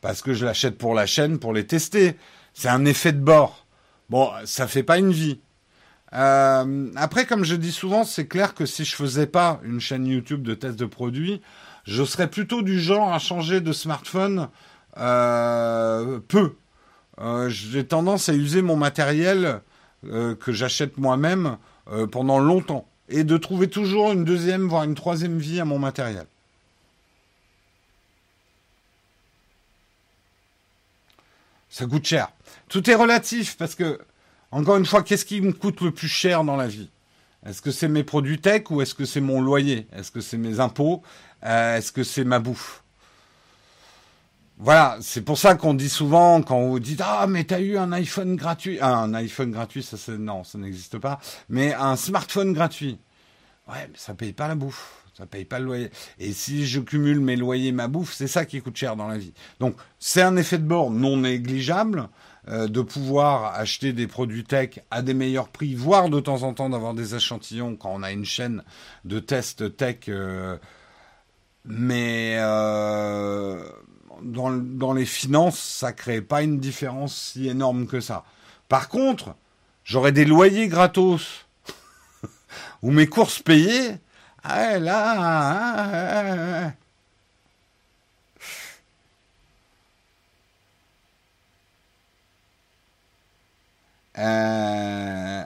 parce 0.00 0.22
que 0.22 0.34
je 0.34 0.44
l'achète 0.44 0.78
pour 0.78 0.94
la 0.94 1.06
chaîne, 1.06 1.38
pour 1.38 1.52
les 1.52 1.66
tester. 1.66 2.16
C'est 2.54 2.68
un 2.68 2.84
effet 2.84 3.12
de 3.12 3.20
bord. 3.20 3.66
Bon, 4.10 4.30
ça 4.44 4.66
fait 4.66 4.82
pas 4.82 4.98
une 4.98 5.12
vie. 5.12 5.40
Euh, 6.12 6.90
après, 6.96 7.24
comme 7.24 7.44
je 7.44 7.54
dis 7.54 7.72
souvent, 7.72 8.04
c'est 8.04 8.26
clair 8.26 8.54
que 8.54 8.66
si 8.66 8.84
je 8.84 8.94
faisais 8.94 9.26
pas 9.26 9.60
une 9.64 9.80
chaîne 9.80 10.06
YouTube 10.06 10.42
de 10.42 10.54
test 10.54 10.78
de 10.78 10.84
produits, 10.84 11.40
je 11.84 12.04
serais 12.04 12.28
plutôt 12.28 12.62
du 12.62 12.78
genre 12.78 13.12
à 13.12 13.18
changer 13.18 13.60
de 13.60 13.72
smartphone 13.72 14.48
peu. 14.96 16.54
Euh, 17.20 17.48
j'ai 17.48 17.86
tendance 17.86 18.28
à 18.28 18.34
user 18.34 18.62
mon 18.62 18.76
matériel 18.76 19.60
que 20.02 20.52
j'achète 20.52 20.98
moi-même 20.98 21.56
euh, 21.90 22.06
pendant 22.06 22.38
longtemps 22.38 22.86
et 23.08 23.24
de 23.24 23.36
trouver 23.36 23.68
toujours 23.68 24.12
une 24.12 24.24
deuxième, 24.24 24.68
voire 24.68 24.84
une 24.84 24.94
troisième 24.94 25.38
vie 25.38 25.58
à 25.58 25.64
mon 25.64 25.80
matériel. 25.80 26.26
Ça 31.68 31.86
coûte 31.86 32.06
cher. 32.06 32.28
Tout 32.68 32.88
est 32.88 32.94
relatif 32.94 33.56
parce 33.56 33.74
que, 33.74 33.98
encore 34.52 34.76
une 34.76 34.86
fois, 34.86 35.02
qu'est-ce 35.02 35.24
qui 35.24 35.40
me 35.40 35.52
coûte 35.52 35.80
le 35.80 35.90
plus 35.90 36.08
cher 36.08 36.44
dans 36.44 36.56
la 36.56 36.68
vie? 36.68 36.88
Est-ce 37.44 37.60
que 37.60 37.72
c'est 37.72 37.88
mes 37.88 38.04
produits 38.04 38.40
tech 38.40 38.70
ou 38.70 38.80
est-ce 38.80 38.94
que 38.94 39.04
c'est 39.04 39.20
mon 39.20 39.40
loyer? 39.40 39.88
Est-ce 39.92 40.12
que 40.12 40.20
c'est 40.20 40.38
mes 40.38 40.60
impôts? 40.60 41.02
Euh, 41.44 41.76
Est-ce 41.76 41.90
que 41.90 42.04
c'est 42.04 42.24
ma 42.24 42.38
bouffe? 42.38 42.81
Voilà, 44.62 44.96
c'est 45.00 45.22
pour 45.22 45.38
ça 45.38 45.56
qu'on 45.56 45.74
dit 45.74 45.88
souvent 45.88 46.40
quand 46.40 46.56
on 46.56 46.78
dit 46.78 46.96
ah 47.00 47.26
mais 47.28 47.42
t'as 47.42 47.58
eu 47.58 47.76
un 47.76 47.90
iPhone 47.90 48.36
gratuit, 48.36 48.78
ah, 48.80 48.96
un 48.96 49.12
iPhone 49.14 49.50
gratuit 49.50 49.82
ça 49.82 49.96
c'est 49.96 50.16
non 50.16 50.44
ça 50.44 50.56
n'existe 50.56 50.98
pas, 50.98 51.18
mais 51.48 51.74
un 51.74 51.96
smartphone 51.96 52.52
gratuit. 52.52 53.00
Ouais, 53.68 53.88
mais 53.90 53.98
ça 53.98 54.14
paye 54.14 54.32
pas 54.32 54.46
la 54.46 54.54
bouffe, 54.54 55.04
ça 55.18 55.26
paye 55.26 55.44
pas 55.44 55.58
le 55.58 55.64
loyer. 55.64 55.90
Et 56.20 56.32
si 56.32 56.64
je 56.64 56.78
cumule 56.78 57.18
mes 57.18 57.34
loyers 57.34 57.72
ma 57.72 57.88
bouffe, 57.88 58.12
c'est 58.12 58.28
ça 58.28 58.44
qui 58.44 58.60
coûte 58.60 58.76
cher 58.76 58.94
dans 58.94 59.08
la 59.08 59.18
vie. 59.18 59.32
Donc 59.58 59.74
c'est 59.98 60.22
un 60.22 60.36
effet 60.36 60.58
de 60.58 60.64
bord 60.64 60.92
non 60.92 61.16
négligeable 61.16 62.08
euh, 62.46 62.68
de 62.68 62.82
pouvoir 62.82 63.56
acheter 63.56 63.92
des 63.92 64.06
produits 64.06 64.44
tech 64.44 64.78
à 64.92 65.02
des 65.02 65.14
meilleurs 65.14 65.48
prix, 65.48 65.74
voire 65.74 66.08
de 66.08 66.20
temps 66.20 66.44
en 66.44 66.54
temps 66.54 66.70
d'avoir 66.70 66.94
des 66.94 67.16
échantillons 67.16 67.74
quand 67.74 67.90
on 67.92 68.04
a 68.04 68.12
une 68.12 68.24
chaîne 68.24 68.62
de 69.04 69.18
tests 69.18 69.76
tech. 69.76 70.08
Euh, 70.08 70.56
mais 71.64 72.36
euh, 72.38 73.64
dans, 74.22 74.92
les 74.92 75.06
finances, 75.06 75.58
ça 75.58 75.92
crée 75.92 76.22
pas 76.22 76.42
une 76.42 76.58
différence 76.58 77.32
si 77.32 77.48
énorme 77.48 77.86
que 77.86 78.00
ça. 78.00 78.24
Par 78.68 78.88
contre, 78.88 79.34
j'aurais 79.84 80.12
des 80.12 80.24
loyers 80.24 80.68
gratos 80.68 81.46
ou 82.82 82.90
mes 82.90 83.06
courses 83.06 83.42
payées. 83.42 83.96
Ah, 84.44 84.78
là, 84.78 85.14
ah, 85.18 85.86
ah, 85.88 86.72
ah, 94.14 94.18
euh, 94.18 95.44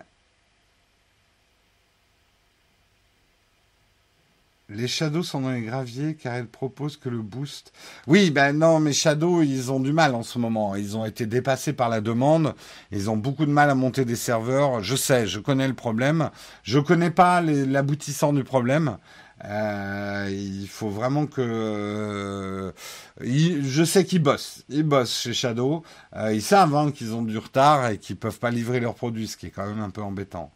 Les 4.69 4.89
Shadows 4.89 5.23
sont 5.23 5.43
dans 5.43 5.53
les 5.53 5.63
graviers 5.63 6.17
car 6.17 6.35
elles 6.35 6.49
proposent 6.49 6.97
que 6.97 7.09
le 7.09 7.23
boost. 7.23 7.73
Oui, 8.09 8.33
ben 8.33 8.53
non, 8.53 8.81
mais 8.81 8.93
Shadow, 8.93 9.43
ils 9.43 9.71
ont 9.71 9.79
du 9.79 9.93
mal 9.93 10.17
en 10.17 10.25
ce 10.25 10.41
moment. 10.41 10.75
Ils 10.75 10.97
ont 10.97 11.05
été 11.05 11.25
dépassés 11.25 11.73
par 11.73 11.89
la 11.89 12.01
demande. 12.01 12.53
Ils 12.91 13.09
ont 13.09 13.17
beaucoup 13.17 13.47
de 13.47 13.53
mal 13.53 13.71
à 13.71 13.77
monter 13.77 14.05
des 14.05 14.17
serveurs. 14.17 14.83
Je 14.83 14.97
sais, 14.97 15.29
je 15.29 15.39
connais 15.39 15.69
le 15.69 15.75
problème. 15.75 16.31
Je 16.65 16.81
connais 16.81 17.13
pas 17.13 17.41
l'aboutissant 17.43 18.33
du 18.33 18.43
problème. 18.43 18.99
Euh, 19.45 20.29
il 20.33 20.67
faut 20.67 20.89
vraiment 20.89 21.27
que. 21.27 21.43
Euh, 21.43 22.73
je 23.21 23.85
sais 23.85 24.05
qu'ils 24.05 24.23
bossent. 24.23 24.65
Ils 24.69 24.83
bossent 24.83 25.21
chez 25.21 25.33
Shadow. 25.33 25.85
Euh, 26.17 26.33
ils 26.35 26.43
savent 26.43 26.75
hein, 26.75 26.91
qu'ils 26.91 27.15
ont 27.15 27.23
du 27.23 27.39
retard 27.39 27.91
et 27.91 27.99
qu'ils 27.99 28.17
peuvent 28.17 28.41
pas 28.41 28.51
livrer 28.51 28.81
leurs 28.81 28.95
produits, 28.95 29.29
ce 29.29 29.37
qui 29.37 29.47
est 29.47 29.51
quand 29.51 29.67
même 29.67 29.81
un 29.81 29.91
peu 29.91 30.03
embêtant. 30.03 30.51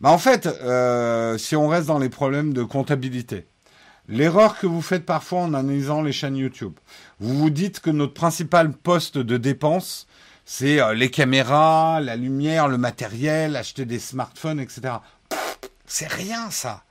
Bah 0.00 0.10
en 0.10 0.18
fait, 0.18 0.46
euh, 0.46 1.38
si 1.38 1.56
on 1.56 1.68
reste 1.68 1.86
dans 1.86 1.98
les 1.98 2.08
problèmes 2.08 2.52
de 2.52 2.62
comptabilité, 2.62 3.46
l'erreur 4.08 4.58
que 4.58 4.66
vous 4.66 4.82
faites 4.82 5.06
parfois 5.06 5.40
en 5.40 5.54
analysant 5.54 6.02
les 6.02 6.12
chaînes 6.12 6.36
YouTube, 6.36 6.74
vous 7.18 7.34
vous 7.34 7.50
dites 7.50 7.80
que 7.80 7.90
notre 7.90 8.12
principal 8.12 8.72
poste 8.72 9.16
de 9.16 9.36
dépense, 9.36 10.06
c'est 10.44 10.80
euh, 10.80 10.94
les 10.94 11.10
caméras, 11.10 12.00
la 12.00 12.16
lumière, 12.16 12.68
le 12.68 12.78
matériel, 12.78 13.56
acheter 13.56 13.86
des 13.86 13.98
smartphones, 13.98 14.60
etc. 14.60 14.96
C'est 15.86 16.08
rien 16.08 16.50
ça. 16.50 16.84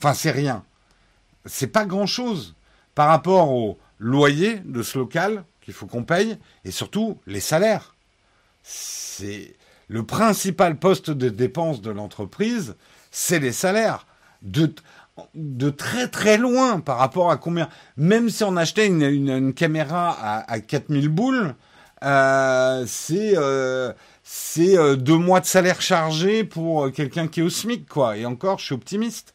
Enfin, 0.00 0.14
c'est 0.14 0.30
rien. 0.30 0.64
C'est 1.44 1.66
pas 1.68 1.84
grand 1.84 2.06
chose 2.06 2.54
par 2.94 3.08
rapport 3.08 3.52
au 3.52 3.78
loyer 3.98 4.60
de 4.64 4.82
ce 4.82 4.98
local 4.98 5.44
qu'il 5.60 5.74
faut 5.74 5.86
qu'on 5.86 6.04
paye 6.04 6.38
et 6.64 6.70
surtout 6.70 7.18
les 7.26 7.40
salaires. 7.40 7.94
C'est 8.62 9.54
le 9.88 10.04
principal 10.04 10.78
poste 10.78 11.10
de 11.10 11.28
dépense 11.28 11.80
de 11.80 11.90
l'entreprise, 11.90 12.76
c'est 13.10 13.38
les 13.38 13.52
salaires. 13.52 14.06
De, 14.42 14.72
très 15.70 16.06
très 16.06 16.38
loin 16.38 16.78
par 16.78 16.98
rapport 16.98 17.30
à 17.30 17.36
combien. 17.36 17.68
Même 17.96 18.30
si 18.30 18.44
on 18.44 18.56
achetait 18.56 18.86
une, 18.86 19.52
caméra 19.52 20.10
à, 20.10 20.52
à 20.52 20.60
4000 20.60 21.08
boules, 21.08 21.56
euh, 22.04 22.84
c'est 22.86 23.36
euh, 23.36 23.92
euh, 24.58 24.96
deux 24.96 25.16
mois 25.16 25.40
de 25.40 25.46
salaire 25.46 25.80
chargé 25.80 26.44
pour 26.44 26.92
quelqu'un 26.92 27.26
qui 27.26 27.40
est 27.40 27.42
au 27.42 27.50
SMIC, 27.50 27.88
quoi. 27.88 28.16
Et 28.16 28.26
encore, 28.26 28.58
je 28.58 28.66
suis 28.66 28.74
optimiste. 28.74 29.34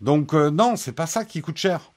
Donc 0.00 0.34
non, 0.34 0.76
c'est 0.76 0.92
pas 0.92 1.06
ça 1.06 1.24
qui 1.24 1.40
coûte 1.40 1.56
cher. 1.56 1.93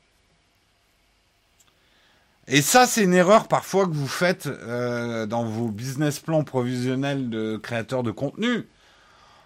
Et 2.50 2.62
ça, 2.62 2.88
c'est 2.88 3.04
une 3.04 3.14
erreur 3.14 3.48
parfois 3.48 3.86
que 3.86 3.94
vous 3.94 4.08
faites 4.08 4.48
euh, 4.48 5.26
dans 5.26 5.44
vos 5.44 5.68
business 5.68 6.20
plans 6.20 6.46
provisionnels 6.46 7.30
de 7.30 7.58
créateurs 7.58 8.04
de 8.04 8.12
contenu. 8.12 8.66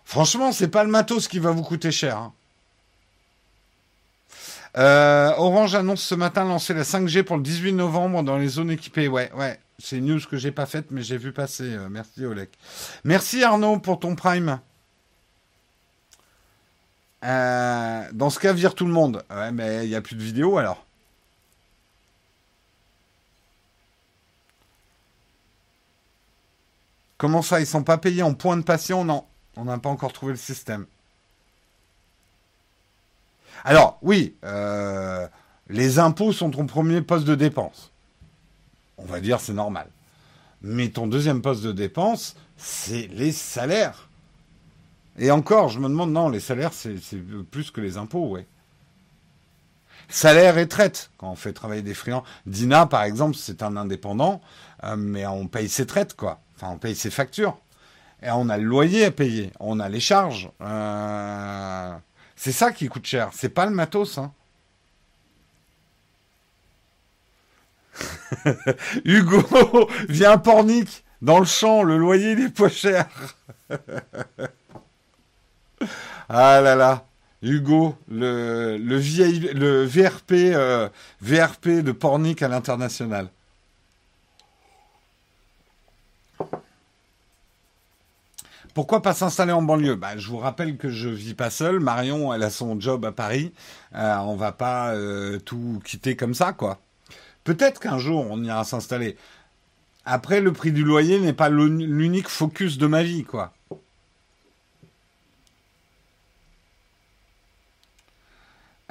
Franchement, 0.05 0.51
c'est 0.51 0.67
pas 0.67 0.83
le 0.83 0.91
matos 0.91 1.27
qui 1.27 1.39
va 1.39 1.51
vous 1.51 1.63
coûter 1.63 1.91
cher. 1.91 2.17
Hein. 2.17 2.33
Euh, 4.77 5.33
Orange 5.37 5.73
annonce 5.73 6.03
ce 6.03 6.15
matin 6.15 6.45
lancer 6.45 6.73
la 6.73 6.83
5G 6.83 7.23
pour 7.23 7.37
le 7.37 7.43
18 7.43 7.73
novembre 7.73 8.21
dans 8.21 8.37
les 8.37 8.47
zones 8.47 8.69
équipées. 8.69 9.07
Ouais, 9.07 9.31
ouais. 9.35 9.59
C'est 9.79 9.97
une 9.97 10.05
news 10.05 10.21
que 10.29 10.37
j'ai 10.37 10.51
pas 10.51 10.67
faite, 10.67 10.85
mais 10.91 11.01
j'ai 11.01 11.17
vu 11.17 11.31
passer. 11.33 11.73
Euh, 11.73 11.89
merci 11.89 12.23
Oleg. 12.23 12.49
Merci 13.03 13.43
Arnaud 13.43 13.79
pour 13.79 13.99
ton 13.99 14.15
prime. 14.15 14.59
Dans 17.23 18.29
ce 18.29 18.39
cas, 18.39 18.53
vire 18.53 18.75
tout 18.75 18.85
le 18.85 18.93
monde. 18.93 19.23
Ouais, 19.31 19.51
mais 19.51 19.85
il 19.85 19.89
n'y 19.89 19.95
a 19.95 20.01
plus 20.01 20.15
de 20.15 20.21
vidéo 20.21 20.59
alors. 20.59 20.85
Comment 27.21 27.43
ça, 27.43 27.59
ils 27.59 27.67
sont 27.67 27.83
pas 27.83 27.99
payés 27.99 28.23
en 28.23 28.33
points 28.33 28.57
de 28.57 28.63
passion 28.63 29.05
Non, 29.05 29.25
on 29.55 29.65
n'a 29.65 29.77
pas 29.77 29.89
encore 29.89 30.11
trouvé 30.11 30.31
le 30.31 30.39
système. 30.39 30.87
Alors, 33.63 33.99
oui, 34.01 34.35
euh, 34.43 35.27
les 35.69 35.99
impôts 35.99 36.33
sont 36.33 36.49
ton 36.49 36.65
premier 36.65 37.03
poste 37.03 37.27
de 37.27 37.35
dépense. 37.35 37.91
On 38.97 39.05
va 39.05 39.19
dire 39.19 39.39
c'est 39.39 39.53
normal. 39.53 39.87
Mais 40.63 40.89
ton 40.89 41.05
deuxième 41.05 41.43
poste 41.43 41.61
de 41.61 41.71
dépense, 41.71 42.35
c'est 42.57 43.07
les 43.11 43.31
salaires. 43.31 44.09
Et 45.19 45.29
encore, 45.29 45.69
je 45.69 45.77
me 45.77 45.89
demande, 45.89 46.13
non, 46.13 46.27
les 46.27 46.39
salaires, 46.39 46.73
c'est 46.73 46.97
plus 47.51 47.69
que 47.69 47.81
les 47.81 47.97
impôts, 47.97 48.29
ouais. 48.29 48.47
Salaire 50.09 50.57
et 50.57 50.67
traite, 50.67 51.11
quand 51.19 51.29
on 51.29 51.35
fait 51.35 51.53
travailler 51.53 51.83
des 51.83 51.93
friands. 51.93 52.23
Dina, 52.47 52.87
par 52.87 53.03
exemple, 53.03 53.37
c'est 53.37 53.61
un 53.61 53.77
indépendant, 53.77 54.41
euh, 54.83 54.95
mais 54.95 55.27
on 55.27 55.45
paye 55.45 55.69
ses 55.69 55.85
traites, 55.85 56.15
quoi. 56.15 56.41
Enfin, 56.61 56.73
on 56.73 56.77
paye 56.77 56.95
ses 56.95 57.09
factures. 57.09 57.57
Et 58.21 58.29
on 58.29 58.47
a 58.49 58.57
le 58.57 58.63
loyer 58.63 59.05
à 59.05 59.11
payer, 59.11 59.51
on 59.59 59.79
a 59.79 59.89
les 59.89 59.99
charges. 59.99 60.51
Euh, 60.61 61.95
c'est 62.35 62.51
ça 62.51 62.71
qui 62.71 62.87
coûte 62.87 63.07
cher. 63.07 63.29
C'est 63.33 63.49
pas 63.49 63.65
le 63.65 63.71
matos. 63.71 64.19
Hein. 64.19 64.31
Hugo, 69.05 69.89
viens 70.09 70.37
Pornic 70.37 71.03
dans 71.23 71.39
le 71.39 71.45
champ. 71.45 71.81
Le 71.81 71.97
loyer 71.97 72.33
il 72.33 72.41
est 72.41 72.55
pas 72.55 72.69
cher. 72.69 73.07
ah 76.29 76.61
là 76.61 76.75
là. 76.75 77.05
Hugo, 77.41 77.95
le, 78.07 78.77
le, 78.77 78.99
le 79.53 79.83
VRP, 79.85 80.53
euh, 80.53 80.89
VRP 81.21 81.81
de 81.81 81.91
Pornic 81.91 82.43
à 82.43 82.47
l'international. 82.47 83.31
Pourquoi 88.73 89.01
pas 89.01 89.13
s'installer 89.13 89.51
en 89.51 89.61
banlieue? 89.61 89.95
Bah, 89.95 90.17
Je 90.17 90.27
vous 90.29 90.37
rappelle 90.37 90.77
que 90.77 90.89
je 90.89 91.09
vis 91.09 91.33
pas 91.33 91.49
seul. 91.49 91.79
Marion, 91.79 92.33
elle 92.33 92.43
a 92.43 92.49
son 92.49 92.79
job 92.79 93.03
à 93.05 93.11
Paris. 93.11 93.51
Euh, 93.95 94.15
on 94.19 94.35
va 94.35 94.51
pas 94.53 94.93
euh, 94.93 95.39
tout 95.39 95.81
quitter 95.83 96.15
comme 96.15 96.33
ça, 96.33 96.53
quoi. 96.53 96.79
Peut-être 97.43 97.79
qu'un 97.81 97.97
jour, 97.97 98.25
on 98.29 98.43
ira 98.43 98.63
s'installer. 98.63 99.17
Après, 100.05 100.41
le 100.41 100.53
prix 100.53 100.71
du 100.71 100.83
loyer 100.83 101.19
n'est 101.19 101.33
pas 101.33 101.49
l'unique 101.49 102.29
focus 102.29 102.77
de 102.77 102.87
ma 102.87 103.03
vie, 103.03 103.23
quoi. 103.23 103.53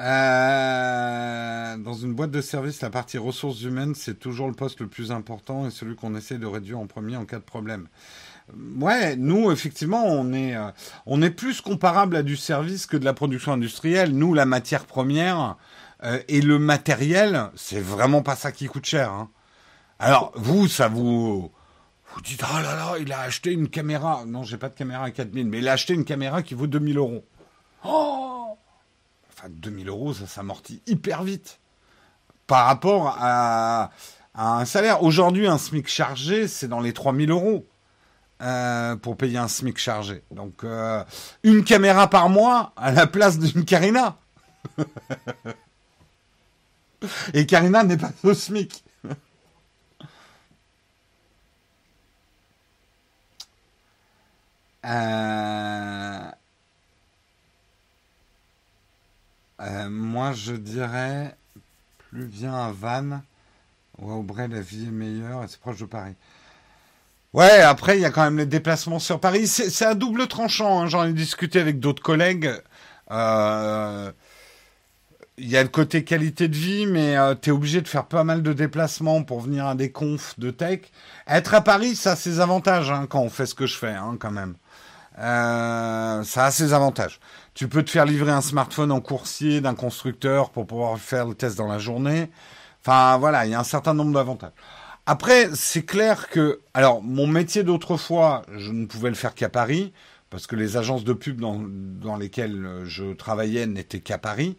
Euh, 0.00 1.76
dans 1.76 1.92
une 1.92 2.14
boîte 2.14 2.30
de 2.30 2.40
service, 2.40 2.80
la 2.80 2.88
partie 2.88 3.18
ressources 3.18 3.62
humaines, 3.62 3.94
c'est 3.94 4.18
toujours 4.18 4.48
le 4.48 4.54
poste 4.54 4.80
le 4.80 4.86
plus 4.86 5.12
important 5.12 5.66
et 5.66 5.70
celui 5.70 5.94
qu'on 5.94 6.14
essaie 6.14 6.38
de 6.38 6.46
réduire 6.46 6.78
en 6.78 6.86
premier 6.86 7.16
en 7.16 7.26
cas 7.26 7.38
de 7.38 7.44
problème. 7.44 7.86
Ouais, 8.78 9.16
nous 9.16 9.50
effectivement, 9.50 10.04
on 10.04 10.32
est 10.32 10.56
euh, 10.56 10.70
on 11.06 11.22
est 11.22 11.30
plus 11.30 11.60
comparable 11.60 12.16
à 12.16 12.22
du 12.22 12.36
service 12.36 12.86
que 12.86 12.96
de 12.96 13.04
la 13.04 13.14
production 13.14 13.52
industrielle. 13.52 14.12
Nous, 14.16 14.34
la 14.34 14.46
matière 14.46 14.84
première 14.84 15.56
euh, 16.02 16.20
et 16.28 16.40
le 16.40 16.58
matériel, 16.58 17.50
c'est 17.54 17.80
vraiment 17.80 18.22
pas 18.22 18.36
ça 18.36 18.52
qui 18.52 18.66
coûte 18.66 18.86
cher. 18.86 19.10
Hein. 19.12 19.30
Alors 19.98 20.32
vous, 20.34 20.68
ça 20.68 20.88
vous 20.88 21.50
vous 22.14 22.20
dites 22.22 22.42
oh 22.42 22.58
là 22.60 22.74
là, 22.74 22.94
il 22.98 23.12
a 23.12 23.20
acheté 23.20 23.52
une 23.52 23.68
caméra. 23.68 24.24
Non, 24.26 24.42
j'ai 24.42 24.56
pas 24.56 24.68
de 24.68 24.74
caméra 24.74 25.04
à 25.04 25.10
4000, 25.10 25.46
mais 25.46 25.58
il 25.58 25.68
a 25.68 25.72
acheté 25.72 25.94
une 25.94 26.04
caméra 26.04 26.42
qui 26.42 26.54
vaut 26.54 26.66
2000 26.66 26.98
euros. 26.98 27.24
Oh 27.84 28.56
enfin 29.32 29.48
2000 29.50 29.88
euros, 29.88 30.12
ça 30.12 30.26
s'amortit 30.26 30.82
hyper 30.86 31.22
vite 31.22 31.60
par 32.46 32.66
rapport 32.66 33.16
à, 33.18 33.90
à 34.34 34.58
un 34.58 34.64
salaire. 34.64 35.02
Aujourd'hui, 35.02 35.46
un 35.46 35.58
SMIC 35.58 35.88
chargé, 35.88 36.48
c'est 36.48 36.68
dans 36.68 36.80
les 36.80 36.92
3000 36.92 37.30
euros. 37.30 37.66
Euh, 38.40 38.96
pour 38.96 39.18
payer 39.18 39.36
un 39.36 39.48
SMIC 39.48 39.76
chargé. 39.76 40.22
Donc, 40.30 40.64
euh, 40.64 41.04
une 41.42 41.62
caméra 41.62 42.08
par 42.08 42.30
mois 42.30 42.72
à 42.74 42.90
la 42.90 43.06
place 43.06 43.38
d'une 43.38 43.66
Karina. 43.66 44.16
Et 47.34 47.44
Karina 47.44 47.82
n'est 47.84 47.98
pas 47.98 48.12
au 48.22 48.32
SMIC. 48.34 48.82
Euh, 59.62 59.90
moi, 59.90 60.32
je 60.32 60.54
dirais, 60.54 61.36
plus 61.98 62.24
bien 62.24 62.54
à 62.54 62.72
Vannes 62.72 63.22
ou 63.98 64.10
à 64.10 64.14
Aubray, 64.14 64.48
la 64.48 64.62
vie 64.62 64.86
est 64.86 64.90
meilleure 64.90 65.44
et 65.44 65.48
c'est 65.48 65.60
proche 65.60 65.80
de 65.80 65.84
Paris. 65.84 66.14
Ouais, 67.32 67.60
après, 67.60 67.96
il 67.96 68.00
y 68.02 68.04
a 68.04 68.10
quand 68.10 68.24
même 68.24 68.38
les 68.38 68.46
déplacements 68.46 68.98
sur 68.98 69.20
Paris. 69.20 69.46
C'est 69.46 69.86
un 69.86 69.94
double 69.94 70.26
tranchant. 70.26 70.82
Hein. 70.82 70.86
J'en 70.86 71.04
ai 71.04 71.12
discuté 71.12 71.60
avec 71.60 71.78
d'autres 71.78 72.02
collègues. 72.02 72.50
Euh, 73.12 74.10
il 75.38 75.48
y 75.48 75.56
a 75.56 75.62
le 75.62 75.68
côté 75.68 76.04
qualité 76.04 76.48
de 76.48 76.56
vie, 76.56 76.86
mais 76.86 77.16
euh, 77.16 77.34
tu 77.40 77.50
es 77.50 77.52
obligé 77.52 77.80
de 77.80 77.88
faire 77.88 78.06
pas 78.06 78.24
mal 78.24 78.42
de 78.42 78.52
déplacements 78.52 79.22
pour 79.22 79.40
venir 79.40 79.66
à 79.66 79.74
des 79.76 79.92
confs 79.92 80.38
de 80.38 80.50
tech. 80.50 80.80
Être 81.28 81.54
à 81.54 81.60
Paris, 81.60 81.94
ça 81.96 82.12
a 82.12 82.16
ses 82.16 82.40
avantages 82.40 82.90
hein, 82.90 83.06
quand 83.08 83.20
on 83.20 83.30
fait 83.30 83.46
ce 83.46 83.54
que 83.54 83.66
je 83.66 83.76
fais, 83.76 83.94
hein, 83.94 84.16
quand 84.18 84.32
même. 84.32 84.56
Euh, 85.18 86.22
ça 86.24 86.46
a 86.46 86.50
ses 86.50 86.72
avantages. 86.72 87.20
Tu 87.54 87.68
peux 87.68 87.82
te 87.84 87.90
faire 87.90 88.06
livrer 88.06 88.32
un 88.32 88.40
smartphone 88.40 88.90
en 88.92 89.00
coursier 89.00 89.60
d'un 89.60 89.74
constructeur 89.74 90.50
pour 90.50 90.66
pouvoir 90.66 90.98
faire 90.98 91.26
le 91.26 91.34
test 91.34 91.56
dans 91.56 91.68
la 91.68 91.78
journée. 91.78 92.30
Enfin, 92.84 93.18
voilà, 93.18 93.46
il 93.46 93.52
y 93.52 93.54
a 93.54 93.60
un 93.60 93.64
certain 93.64 93.94
nombre 93.94 94.12
d'avantages. 94.12 94.52
Après, 95.12 95.48
c'est 95.54 95.84
clair 95.84 96.28
que, 96.28 96.60
alors, 96.72 97.02
mon 97.02 97.26
métier 97.26 97.64
d'autrefois, 97.64 98.42
je 98.56 98.70
ne 98.70 98.86
pouvais 98.86 99.08
le 99.08 99.16
faire 99.16 99.34
qu'à 99.34 99.48
Paris, 99.48 99.92
parce 100.30 100.46
que 100.46 100.54
les 100.54 100.76
agences 100.76 101.02
de 101.02 101.12
pub 101.12 101.40
dans, 101.40 102.16
lesquelles 102.16 102.84
je 102.84 103.12
travaillais 103.14 103.66
n'étaient 103.66 103.98
qu'à 103.98 104.18
Paris. 104.18 104.56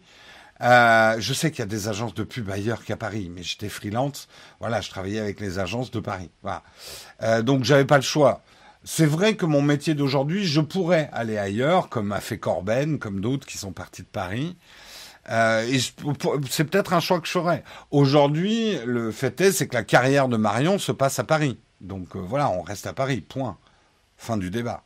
Euh, 0.60 1.16
je 1.18 1.32
sais 1.32 1.50
qu'il 1.50 1.60
y 1.60 1.62
a 1.62 1.66
des 1.66 1.88
agences 1.88 2.12
de 2.12 2.22
pub 2.22 2.50
ailleurs 2.50 2.84
qu'à 2.84 2.98
Paris, 2.98 3.32
mais 3.34 3.42
j'étais 3.42 3.70
freelance. 3.70 4.28
Voilà, 4.60 4.82
je 4.82 4.90
travaillais 4.90 5.20
avec 5.20 5.40
les 5.40 5.58
agences 5.58 5.90
de 5.90 6.00
Paris. 6.00 6.28
Voilà. 6.42 6.62
Euh, 7.22 7.40
donc, 7.40 7.64
j'avais 7.64 7.86
pas 7.86 7.96
le 7.96 8.02
choix. 8.02 8.42
C'est 8.84 9.06
vrai 9.06 9.36
que 9.36 9.46
mon 9.46 9.62
métier 9.62 9.94
d'aujourd'hui, 9.94 10.44
je 10.44 10.60
pourrais 10.60 11.08
aller 11.14 11.38
ailleurs, 11.38 11.88
comme 11.88 12.12
a 12.12 12.20
fait 12.20 12.36
Corben, 12.36 12.98
comme 12.98 13.22
d'autres 13.22 13.46
qui 13.46 13.56
sont 13.56 13.72
partis 13.72 14.02
de 14.02 14.08
Paris. 14.08 14.58
Euh, 15.30 15.78
c'est 16.50 16.64
peut-être 16.64 16.92
un 16.92 17.00
choix 17.00 17.20
que 17.20 17.26
je 17.26 17.32
ferais. 17.32 17.62
Aujourd'hui, 17.90 18.76
le 18.84 19.12
fait 19.12 19.40
est, 19.40 19.52
c'est 19.52 19.68
que 19.68 19.74
la 19.74 19.84
carrière 19.84 20.28
de 20.28 20.36
Marion 20.36 20.78
se 20.78 20.92
passe 20.92 21.18
à 21.18 21.24
Paris. 21.24 21.58
Donc 21.80 22.16
euh, 22.16 22.18
voilà, 22.20 22.50
on 22.50 22.62
reste 22.62 22.86
à 22.86 22.92
Paris. 22.92 23.20
Point. 23.20 23.56
Fin 24.16 24.36
du 24.36 24.50
débat. 24.50 24.82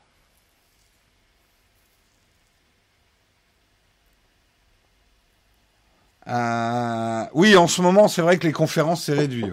Euh, 6.29 7.25
oui, 7.35 7.57
en 7.57 7.69
ce 7.69 7.83
moment, 7.83 8.09
c'est 8.09 8.23
vrai 8.23 8.39
que 8.39 8.47
les 8.47 8.53
conférences, 8.53 9.05
c'est 9.05 9.15
réduit. 9.15 9.45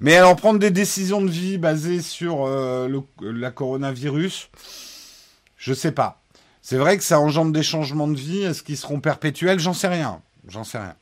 Mais 0.00 0.16
alors, 0.16 0.36
prendre 0.36 0.60
des 0.60 0.70
décisions 0.70 1.20
de 1.20 1.30
vie 1.30 1.58
basées 1.58 2.02
sur 2.02 2.46
le, 2.46 3.02
la 3.20 3.50
coronavirus, 3.50 4.48
je 5.56 5.74
sais 5.74 5.90
pas. 5.90 6.20
C'est 6.62 6.76
vrai 6.76 6.96
que 6.98 7.04
ça 7.04 7.20
engendre 7.20 7.52
des 7.52 7.62
changements 7.62 8.08
de 8.08 8.16
vie. 8.16 8.42
Est-ce 8.42 8.62
qu'ils 8.62 8.76
seront 8.76 9.00
perpétuels? 9.00 9.58
J'en 9.58 9.72
sais 9.72 9.88
rien. 9.88 10.20
J'en 10.46 10.64
sais 10.64 10.78
rien. 10.78 10.94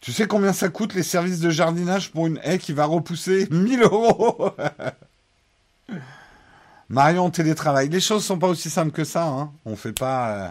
Tu 0.00 0.12
sais 0.12 0.26
combien 0.26 0.52
ça 0.52 0.68
coûte 0.68 0.94
les 0.94 1.04
services 1.04 1.38
de 1.38 1.50
jardinage 1.50 2.10
pour 2.10 2.26
une 2.26 2.40
haie 2.42 2.58
qui 2.58 2.72
va 2.72 2.86
repousser 2.86 3.46
1000 3.50 3.82
euros? 3.82 4.50
Marion 6.88 7.30
télétravail. 7.30 7.88
Les 7.88 8.00
choses 8.00 8.24
sont 8.24 8.38
pas 8.38 8.48
aussi 8.48 8.68
simples 8.68 8.90
que 8.90 9.04
ça. 9.04 9.24
Hein. 9.24 9.52
On 9.64 9.76
fait 9.76 9.92
pas. 9.92 10.30
Euh, 10.30 10.48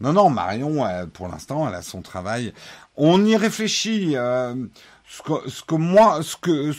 non, 0.00 0.12
non, 0.12 0.30
Marion, 0.30 0.86
pour 1.12 1.28
l'instant, 1.28 1.68
elle 1.68 1.74
a 1.74 1.82
son 1.82 2.02
travail. 2.02 2.54
On 2.96 3.24
y 3.24 3.36
réfléchit. 3.36 4.16
Euh, 4.16 4.54
ce, 5.08 5.62
que, 5.62 5.74
moi, 5.74 6.22
ce 6.22 6.36
que, 6.36 6.72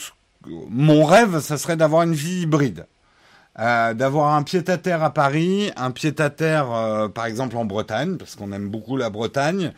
mon 0.70 1.06
rêve, 1.06 1.40
ça 1.40 1.58
serait 1.58 1.78
d'avoir 1.78 2.04
une 2.04 2.14
vie 2.14 2.42
hybride. 2.42 2.86
euh, 3.60 3.94
d'avoir 3.94 4.36
un 4.36 4.44
pied-à-terre 4.44 5.04
à 5.04 5.14
Paris, 5.14 5.72
un 5.78 5.92
pied-à-terre 5.92 6.72
euh, 6.72 7.08
par 7.08 7.26
exemple 7.26 7.58
en 7.58 7.66
Bretagne, 7.66 8.18
parce 8.18 8.36
qu'on 8.36 8.52
aime 8.52 8.70
beaucoup 8.70 8.98
la 8.98 9.10
Bretagne, 9.10 9.74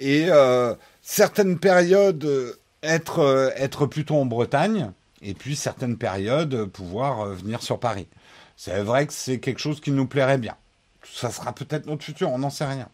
et 0.00 0.26
euh, 0.28 0.74
certaines 1.02 1.58
périodes 1.58 2.28
être, 2.82 3.52
être 3.56 3.86
plutôt 3.86 4.16
en 4.16 4.26
Bretagne, 4.26 4.90
et 5.22 5.34
puis 5.34 5.54
certaines 5.54 5.98
périodes 5.98 6.64
pouvoir 6.66 7.26
venir 7.26 7.62
sur 7.62 7.78
Paris. 7.78 8.08
C'est 8.56 8.82
vrai 8.82 9.06
que 9.06 9.12
c'est 9.12 9.38
quelque 9.38 9.60
chose 9.60 9.80
qui 9.80 9.92
nous 9.92 10.06
plairait 10.06 10.38
bien. 10.38 10.56
Ça 11.04 11.30
sera 11.30 11.52
peut-être 11.52 11.86
notre 11.86 12.04
futur, 12.04 12.30
on 12.30 12.38
n'en 12.38 12.50
sait 12.50 12.64
rien. 12.64 12.88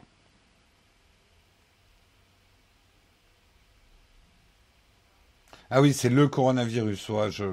Ah 5.71 5.83
oui, 5.83 5.93
c'est 5.93 6.09
le 6.09 6.29
coronavirus. 6.29 7.09
Ouais, 7.11 7.31
je, 7.31 7.45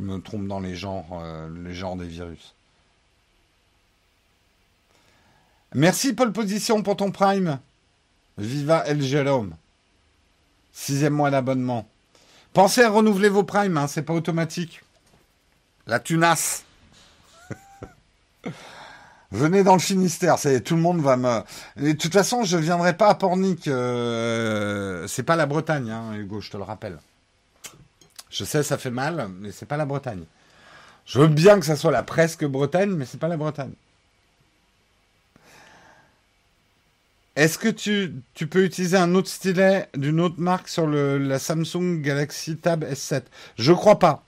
me 0.00 0.18
trompe 0.18 0.46
dans 0.46 0.60
les 0.60 0.76
genres, 0.76 1.06
euh, 1.12 1.48
les 1.64 1.74
genres 1.74 1.96
des 1.96 2.06
virus. 2.06 2.54
Merci 5.74 6.12
Paul 6.12 6.32
Position 6.32 6.82
pour 6.82 6.96
ton 6.96 7.10
prime. 7.10 7.58
Viva 8.38 8.86
El 8.86 9.02
Jérôme. 9.02 9.56
Sixième 10.72 11.14
mois 11.14 11.30
d'abonnement. 11.30 11.88
Pensez 12.52 12.82
à 12.82 12.90
renouveler 12.90 13.28
vos 13.28 13.42
primes, 13.42 13.76
hein, 13.76 13.86
c'est 13.88 14.02
pas 14.02 14.12
automatique. 14.12 14.82
La 15.86 15.98
tunasse. 15.98 16.64
Venez 19.32 19.64
dans 19.64 19.74
le 19.74 19.80
Finistère, 19.80 20.36
tout 20.64 20.76
le 20.76 20.80
monde 20.80 21.00
va 21.00 21.16
me. 21.16 21.42
de 21.76 21.92
toute 21.92 22.12
façon, 22.12 22.44
je 22.44 22.56
viendrai 22.56 22.96
pas 22.96 23.08
à 23.08 23.14
Pornic. 23.14 23.66
Euh... 23.68 25.06
C'est 25.08 25.24
pas 25.24 25.36
la 25.36 25.46
Bretagne, 25.46 25.90
hein, 25.90 26.14
Hugo, 26.14 26.40
je 26.40 26.50
te 26.50 26.56
le 26.56 26.62
rappelle. 26.62 26.98
Je 28.36 28.44
sais, 28.44 28.62
ça 28.62 28.76
fait 28.76 28.90
mal, 28.90 29.30
mais 29.40 29.50
c'est 29.50 29.64
pas 29.64 29.78
la 29.78 29.86
Bretagne. 29.86 30.24
Je 31.06 31.18
veux 31.18 31.26
bien 31.26 31.58
que 31.58 31.64
ça 31.64 31.74
soit 31.74 31.90
la 31.90 32.02
presque 32.02 32.44
Bretagne, 32.44 32.90
mais 32.90 33.06
c'est 33.06 33.18
pas 33.18 33.28
la 33.28 33.38
Bretagne. 33.38 33.72
Est-ce 37.34 37.56
que 37.58 37.68
tu, 37.68 38.46
peux 38.46 38.64
utiliser 38.64 38.98
un 38.98 39.14
autre 39.14 39.28
stylet 39.28 39.88
d'une 39.94 40.20
autre 40.20 40.38
marque 40.38 40.68
sur 40.68 40.86
la 40.86 41.38
Samsung 41.38 42.02
Galaxy 42.02 42.58
Tab 42.58 42.84
S7 42.84 43.22
Je 43.56 43.72
crois 43.72 43.98
pas. 43.98 44.22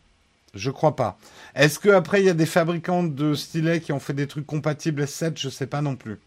Je 0.55 0.71
crois 0.71 0.97
pas. 0.97 1.19
Est-ce 1.55 1.79
que 1.79 1.91
après 1.91 2.23
il 2.23 2.27
y 2.27 2.31
a 2.31 2.35
des 2.35 2.47
fabricants 2.47 3.03
de 3.03 3.35
stylets 3.35 3.81
qui 3.83 3.93
ont 3.93 4.01
fait 4.01 4.15
des 4.15 4.27
trucs 4.27 4.47
compatibles 4.47 5.03
S7 5.03 5.39
Je 5.39 5.51
sais 5.51 5.67
pas 5.67 5.83
non 5.83 5.97
plus. 5.97 6.19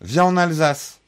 Viens 0.00 0.24
en 0.24 0.36
Alsace. 0.36 1.01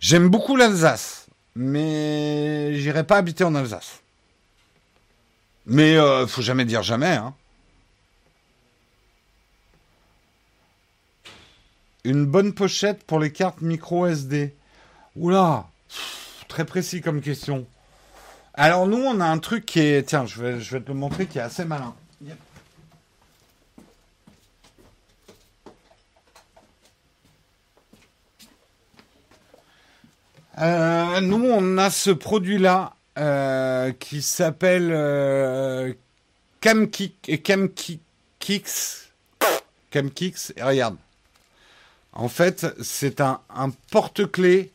J'aime 0.00 0.28
beaucoup 0.28 0.54
l'Alsace, 0.54 1.26
mais 1.56 2.74
j'irai 2.74 3.04
pas 3.04 3.16
habiter 3.16 3.44
en 3.44 3.54
Alsace. 3.54 4.00
Mais 5.66 5.96
euh, 5.96 6.26
faut 6.26 6.42
jamais 6.42 6.64
dire 6.64 6.82
jamais. 6.82 7.16
Hein. 7.16 7.34
Une 12.04 12.24
bonne 12.24 12.54
pochette 12.54 13.04
pour 13.04 13.18
les 13.18 13.32
cartes 13.32 13.60
micro 13.60 14.06
SD. 14.06 14.54
Oula, 15.16 15.66
très 16.46 16.64
précis 16.64 17.00
comme 17.00 17.20
question. 17.20 17.66
Alors 18.54 18.86
nous, 18.86 18.98
on 18.98 19.20
a 19.20 19.26
un 19.26 19.38
truc 19.38 19.66
qui 19.66 19.80
est, 19.80 20.04
tiens, 20.04 20.26
je 20.26 20.40
vais, 20.40 20.60
je 20.60 20.76
vais 20.76 20.80
te 20.80 20.88
le 20.88 20.94
montrer, 20.94 21.26
qui 21.26 21.38
est 21.38 21.42
assez 21.42 21.64
malin. 21.64 21.94
Euh, 30.60 31.20
nous, 31.20 31.44
on 31.44 31.78
a 31.78 31.90
ce 31.90 32.10
produit-là 32.10 32.94
euh, 33.18 33.92
qui 33.92 34.22
s'appelle 34.22 34.90
euh, 34.92 35.92
Camkix. 36.60 37.20
Camkix. 39.90 40.52
Et 40.56 40.62
regarde. 40.62 40.96
En 42.12 42.28
fait, 42.28 42.66
c'est 42.82 43.20
un, 43.20 43.40
un 43.54 43.70
porte-clés 43.90 44.72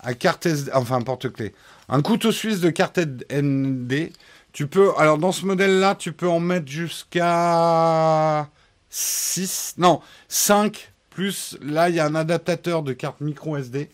à 0.00 0.14
carte 0.14 0.46
SD, 0.46 0.72
enfin 0.74 0.96
un 0.96 1.02
porte-clés, 1.02 1.54
un 1.88 2.02
couteau 2.02 2.32
suisse 2.32 2.60
de 2.60 2.70
carte 2.70 2.98
ND. 2.98 4.10
Tu 4.52 4.66
peux, 4.66 4.90
alors 4.98 5.18
dans 5.18 5.30
ce 5.30 5.46
modèle-là, 5.46 5.94
tu 5.94 6.12
peux 6.12 6.28
en 6.28 6.40
mettre 6.40 6.66
jusqu'à 6.66 8.48
6, 8.88 9.74
non, 9.78 10.00
5, 10.28 10.92
plus 11.10 11.56
là, 11.62 11.88
il 11.88 11.94
y 11.94 12.00
a 12.00 12.06
un 12.06 12.16
adaptateur 12.16 12.82
de 12.82 12.92
carte 12.92 13.20
micro 13.20 13.56
SD. 13.56 13.88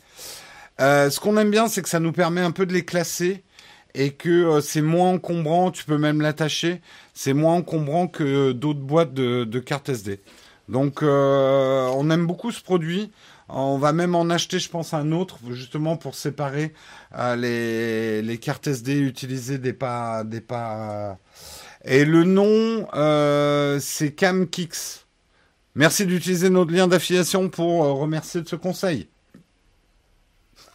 Euh, 0.80 1.10
ce 1.10 1.20
qu'on 1.20 1.36
aime 1.38 1.50
bien, 1.50 1.68
c'est 1.68 1.82
que 1.82 1.88
ça 1.88 2.00
nous 2.00 2.12
permet 2.12 2.40
un 2.40 2.50
peu 2.50 2.66
de 2.66 2.72
les 2.72 2.84
classer 2.84 3.44
et 3.94 4.12
que 4.12 4.28
euh, 4.28 4.60
c'est 4.60 4.82
moins 4.82 5.10
encombrant. 5.10 5.70
Tu 5.70 5.84
peux 5.84 5.98
même 5.98 6.20
l'attacher. 6.20 6.80
C'est 7.14 7.32
moins 7.32 7.54
encombrant 7.54 8.08
que 8.08 8.52
d'autres 8.52 8.80
boîtes 8.80 9.14
de, 9.14 9.58
cartes 9.60 9.88
SD. 9.88 10.20
Donc, 10.68 11.02
euh, 11.02 11.88
on 11.94 12.10
aime 12.10 12.26
beaucoup 12.26 12.50
ce 12.50 12.62
produit. 12.62 13.10
On 13.48 13.78
va 13.78 13.92
même 13.92 14.14
en 14.16 14.28
acheter, 14.28 14.58
je 14.58 14.68
pense, 14.68 14.92
un 14.92 15.12
autre, 15.12 15.38
justement 15.52 15.96
pour 15.96 16.16
séparer 16.16 16.74
les, 17.36 18.20
les, 18.20 18.38
cartes 18.38 18.66
SD 18.66 18.98
utilisées 18.98 19.58
des 19.58 19.72
pas, 19.72 20.24
des 20.24 20.40
pas. 20.40 21.18
Et 21.84 22.04
le 22.04 22.24
nom, 22.24 22.88
c'est 23.78 24.12
CamKix. 24.12 25.04
Merci 25.76 26.06
d'utiliser 26.06 26.50
notre 26.50 26.72
lien 26.72 26.88
d'affiliation 26.88 27.48
pour 27.48 27.84
remercier 27.84 28.42
de 28.42 28.48
ce 28.48 28.56
conseil. 28.56 29.08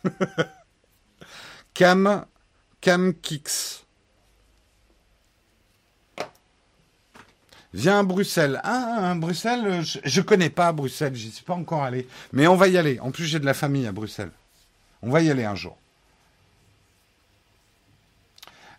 Cam, 1.74 2.26
Cam 2.82 3.14
Kix. 3.14 3.86
Viens 7.74 8.00
à 8.00 8.04
Bruxelles. 8.04 8.60
Ah, 8.64 9.14
Bruxelles, 9.16 9.84
je, 9.84 10.00
je 10.04 10.22
connais 10.22 10.50
pas 10.50 10.72
Bruxelles, 10.74 11.16
j'y 11.16 11.32
suis 11.32 11.46
pas 11.46 11.54
encore 11.54 11.84
allé. 11.84 12.08
Mais 12.34 12.48
on 12.48 12.56
va 12.56 12.68
y 12.68 12.78
aller. 12.78 13.00
En 13.00 13.12
plus, 13.12 13.26
j'ai 13.26 13.40
de 13.40 13.46
la 13.46 13.54
famille 13.54 13.88
à 13.88 13.92
Bruxelles. 13.92 14.32
On 15.02 15.10
va 15.10 15.22
y 15.22 15.30
aller 15.30 15.46
un 15.46 15.56
jour. 15.56 15.78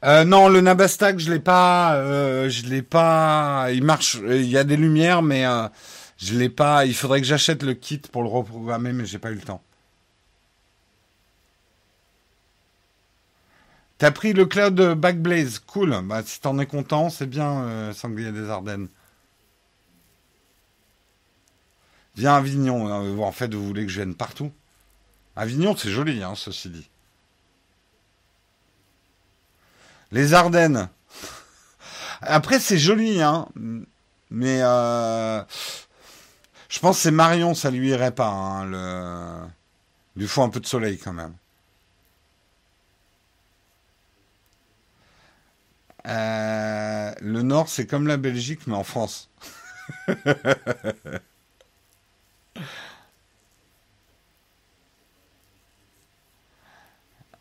Euh, 0.04 0.24
non, 0.24 0.48
le 0.48 0.60
Nabastag, 0.60 1.18
je 1.18 1.30
l'ai 1.30 1.40
pas. 1.40 1.94
Euh, 1.94 2.48
je 2.50 2.66
l'ai 2.66 2.82
pas. 2.82 3.68
Il 3.72 3.84
marche. 3.84 4.18
Il 4.26 4.46
y 4.46 4.58
a 4.58 4.64
des 4.64 4.76
lumières, 4.76 5.22
mais 5.22 5.46
euh, 5.46 5.68
je 6.18 6.36
l'ai 6.36 6.48
pas. 6.48 6.84
Il 6.86 6.94
faudrait 6.94 7.20
que 7.20 7.26
j'achète 7.26 7.62
le 7.62 7.74
kit 7.74 7.98
pour 7.98 8.22
le 8.22 8.28
reprogrammer, 8.28 8.92
mais 8.92 9.06
j'ai 9.06 9.18
pas 9.18 9.30
eu 9.30 9.36
le 9.36 9.40
temps. 9.40 9.62
T'as 14.02 14.10
pris 14.10 14.32
le 14.32 14.46
cloud 14.46 14.94
Backblaze, 14.94 15.60
cool. 15.60 15.96
Bah, 16.02 16.24
si 16.26 16.40
t'en 16.40 16.58
es 16.58 16.66
content, 16.66 17.08
c'est 17.08 17.28
bien, 17.28 17.62
euh, 17.62 17.92
Sanglier 17.92 18.32
des 18.32 18.50
Ardennes. 18.50 18.88
Viens 22.16 22.34
à 22.34 22.38
Avignon. 22.38 22.88
Euh, 22.88 23.22
en 23.22 23.30
fait, 23.30 23.54
vous 23.54 23.64
voulez 23.64 23.86
que 23.86 23.92
je 23.92 24.00
vienne 24.00 24.16
partout 24.16 24.50
Avignon, 25.36 25.76
c'est 25.76 25.92
joli, 25.92 26.20
hein, 26.20 26.34
ceci 26.34 26.68
dit. 26.68 26.90
Les 30.10 30.34
Ardennes. 30.34 30.88
Après, 32.22 32.58
c'est 32.58 32.78
joli, 32.78 33.22
hein. 33.22 33.46
Mais 34.32 34.62
euh, 34.62 35.44
je 36.68 36.80
pense 36.80 36.96
que 36.96 37.02
c'est 37.02 37.12
Marion, 37.12 37.54
ça 37.54 37.70
lui 37.70 37.90
irait 37.90 38.10
pas. 38.10 38.30
Hein, 38.30 38.64
le... 38.64 39.46
Lui 40.16 40.26
faut 40.26 40.42
un 40.42 40.48
peu 40.50 40.58
de 40.58 40.66
soleil 40.66 40.98
quand 40.98 41.12
même. 41.12 41.34
Euh, 46.06 47.12
le 47.20 47.42
Nord, 47.42 47.68
c'est 47.68 47.86
comme 47.86 48.06
la 48.06 48.16
Belgique, 48.16 48.66
mais 48.66 48.74
en 48.74 48.84
France. 48.84 49.30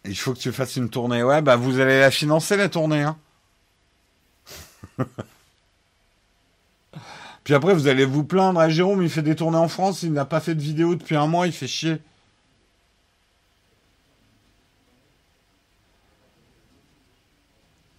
Il 0.05 0.17
faut 0.17 0.33
que 0.33 0.39
tu 0.39 0.51
fasses 0.51 0.75
une 0.75 0.89
tournée. 0.89 1.23
Ouais, 1.23 1.41
bah 1.41 1.55
vous 1.55 1.79
allez 1.79 1.99
la 1.99 2.11
financer, 2.11 2.57
la 2.57 2.69
tournée. 2.69 3.03
Hein. 3.03 3.17
Puis 7.43 7.53
après, 7.53 7.73
vous 7.73 7.87
allez 7.87 8.05
vous 8.05 8.23
plaindre. 8.23 8.59
à 8.59 8.63
ah, 8.63 8.69
Jérôme, 8.69 9.01
il 9.03 9.09
fait 9.09 9.21
des 9.21 9.35
tournées 9.35 9.57
en 9.57 9.67
France, 9.67 10.03
il 10.03 10.13
n'a 10.13 10.25
pas 10.25 10.39
fait 10.39 10.55
de 10.55 10.61
vidéo 10.61 10.95
depuis 10.95 11.15
un 11.15 11.27
mois, 11.27 11.47
il 11.47 11.53
fait 11.53 11.67
chier. 11.67 11.99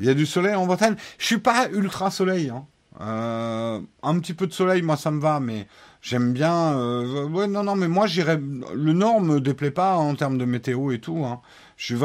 Il 0.03 0.07
y 0.07 0.11
a 0.11 0.15
du 0.15 0.27
soleil 0.27 0.57
en 0.57 0.67
Bretagne. 0.67 0.97
Je 1.17 1.27
suis 1.27 1.39
pas 1.39 1.69
ultra 1.69 2.11
soleil. 2.11 2.51
Hein. 2.51 2.67
Euh, 3.01 3.81
un 4.03 4.19
petit 4.19 4.35
peu 4.35 4.49
de 4.49 4.53
soleil, 4.53 4.83
moi, 4.83 4.97
ça 4.97 5.13
me 5.13 5.21
va, 5.21 5.39
mais 5.39 5.69
j'aime 6.01 6.33
bien. 6.33 6.77
Euh, 6.77 7.47
non, 7.47 7.63
non, 7.63 7.77
mais 7.77 7.87
moi. 7.87 8.07
Le 8.09 8.93
Nord 8.95 9.21
me 9.21 9.41
déplaît 9.41 9.71
pas 9.71 9.95
en 9.95 10.17
termes 10.17 10.39
de 10.39 10.45
météo 10.45 10.91
et 10.91 10.99
tout. 10.99 11.25
Hein. 11.25 11.41
Je 11.77 11.95
suis. 11.95 12.05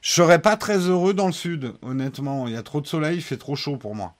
Je 0.00 0.10
serais 0.10 0.40
pas 0.40 0.56
très 0.56 0.78
heureux 0.78 1.12
dans 1.12 1.26
le 1.26 1.32
Sud, 1.32 1.74
honnêtement. 1.82 2.46
Il 2.48 2.54
y 2.54 2.56
a 2.56 2.62
trop 2.62 2.80
de 2.80 2.86
soleil, 2.86 3.16
il 3.16 3.22
fait 3.22 3.36
trop 3.36 3.56
chaud 3.56 3.76
pour 3.76 3.94
moi. 3.94 4.14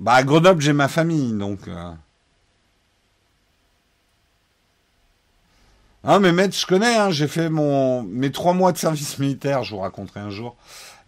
Bah, 0.00 0.14
à 0.14 0.22
Grenoble, 0.24 0.62
j'ai 0.62 0.72
ma 0.72 0.88
famille, 0.88 1.34
donc. 1.34 1.68
Euh. 1.68 1.92
Ah, 6.06 6.18
mais 6.20 6.32
maître, 6.32 6.54
je 6.54 6.66
connais, 6.66 6.96
hein, 6.96 7.10
j'ai 7.10 7.26
fait 7.26 7.48
mon, 7.48 8.02
mes 8.02 8.30
trois 8.30 8.52
mois 8.52 8.72
de 8.72 8.76
service 8.78 9.18
militaire, 9.18 9.64
je 9.64 9.70
vous 9.74 9.80
raconterai 9.80 10.20
un 10.20 10.28
jour. 10.28 10.54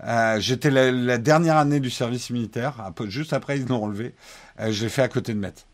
Euh, 0.04 0.40
J'étais 0.40 0.70
la, 0.70 1.18
dernière 1.18 1.56
année 1.58 1.80
du 1.80 1.90
service 1.90 2.30
militaire, 2.30 2.92
juste 3.06 3.34
après 3.34 3.58
ils 3.58 3.66
l'ont 3.66 3.80
relevé. 3.80 4.14
Euh, 4.60 4.72
je 4.72 4.84
l'ai 4.84 4.88
fait 4.88 5.02
à 5.02 5.08
côté 5.08 5.34
de 5.34 5.38
maître. 5.38 5.66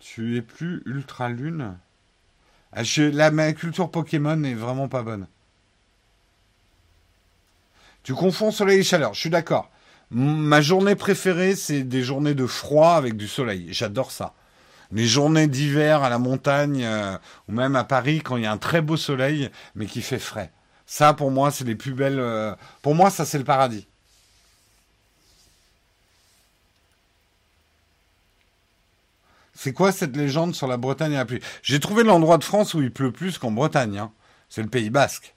Tu 0.00 0.36
es 0.38 0.42
plus 0.42 0.82
ultra 0.86 1.28
lune 1.28 1.76
ah, 2.72 2.82
La 2.96 3.30
ma 3.30 3.52
culture 3.52 3.90
Pokémon 3.90 4.42
est 4.44 4.54
vraiment 4.54 4.88
pas 4.88 5.02
bonne. 5.02 5.26
Tu 8.02 8.14
confonds 8.14 8.50
soleil 8.50 8.80
et 8.80 8.82
chaleur, 8.82 9.12
je 9.12 9.20
suis 9.20 9.30
d'accord. 9.30 9.70
Ma 10.10 10.60
journée 10.60 10.94
préférée, 10.94 11.56
c'est 11.56 11.82
des 11.82 12.02
journées 12.02 12.34
de 12.34 12.46
froid 12.46 12.92
avec 12.92 13.16
du 13.16 13.28
soleil. 13.28 13.68
J'adore 13.70 14.12
ça. 14.12 14.34
Les 14.92 15.06
journées 15.06 15.48
d'hiver 15.48 16.02
à 16.02 16.10
la 16.10 16.18
montagne 16.18 16.84
euh, 16.84 17.16
ou 17.48 17.52
même 17.52 17.74
à 17.74 17.84
Paris 17.84 18.20
quand 18.22 18.36
il 18.36 18.44
y 18.44 18.46
a 18.46 18.52
un 18.52 18.58
très 18.58 18.80
beau 18.80 18.96
soleil 18.96 19.50
mais 19.74 19.86
qui 19.86 20.02
fait 20.02 20.18
frais. 20.18 20.52
Ça, 20.86 21.14
pour 21.14 21.30
moi, 21.30 21.50
c'est 21.50 21.64
les 21.64 21.74
plus 21.74 21.94
belles. 21.94 22.20
Euh, 22.20 22.54
pour 22.82 22.94
moi, 22.94 23.10
ça, 23.10 23.24
c'est 23.24 23.38
le 23.38 23.44
paradis. 23.44 23.88
C'est 29.54 29.72
quoi 29.72 29.92
cette 29.92 30.16
légende 30.16 30.54
sur 30.54 30.66
la 30.66 30.76
Bretagne 30.76 31.12
et 31.12 31.16
la 31.16 31.24
pluie? 31.24 31.40
J'ai 31.62 31.80
trouvé 31.80 32.02
l'endroit 32.04 32.38
de 32.38 32.44
France 32.44 32.74
où 32.74 32.82
il 32.82 32.92
pleut 32.92 33.12
plus 33.12 33.38
qu'en 33.38 33.50
Bretagne. 33.50 33.98
Hein. 33.98 34.12
C'est 34.48 34.62
le 34.62 34.68
Pays 34.68 34.90
Basque. 34.90 35.34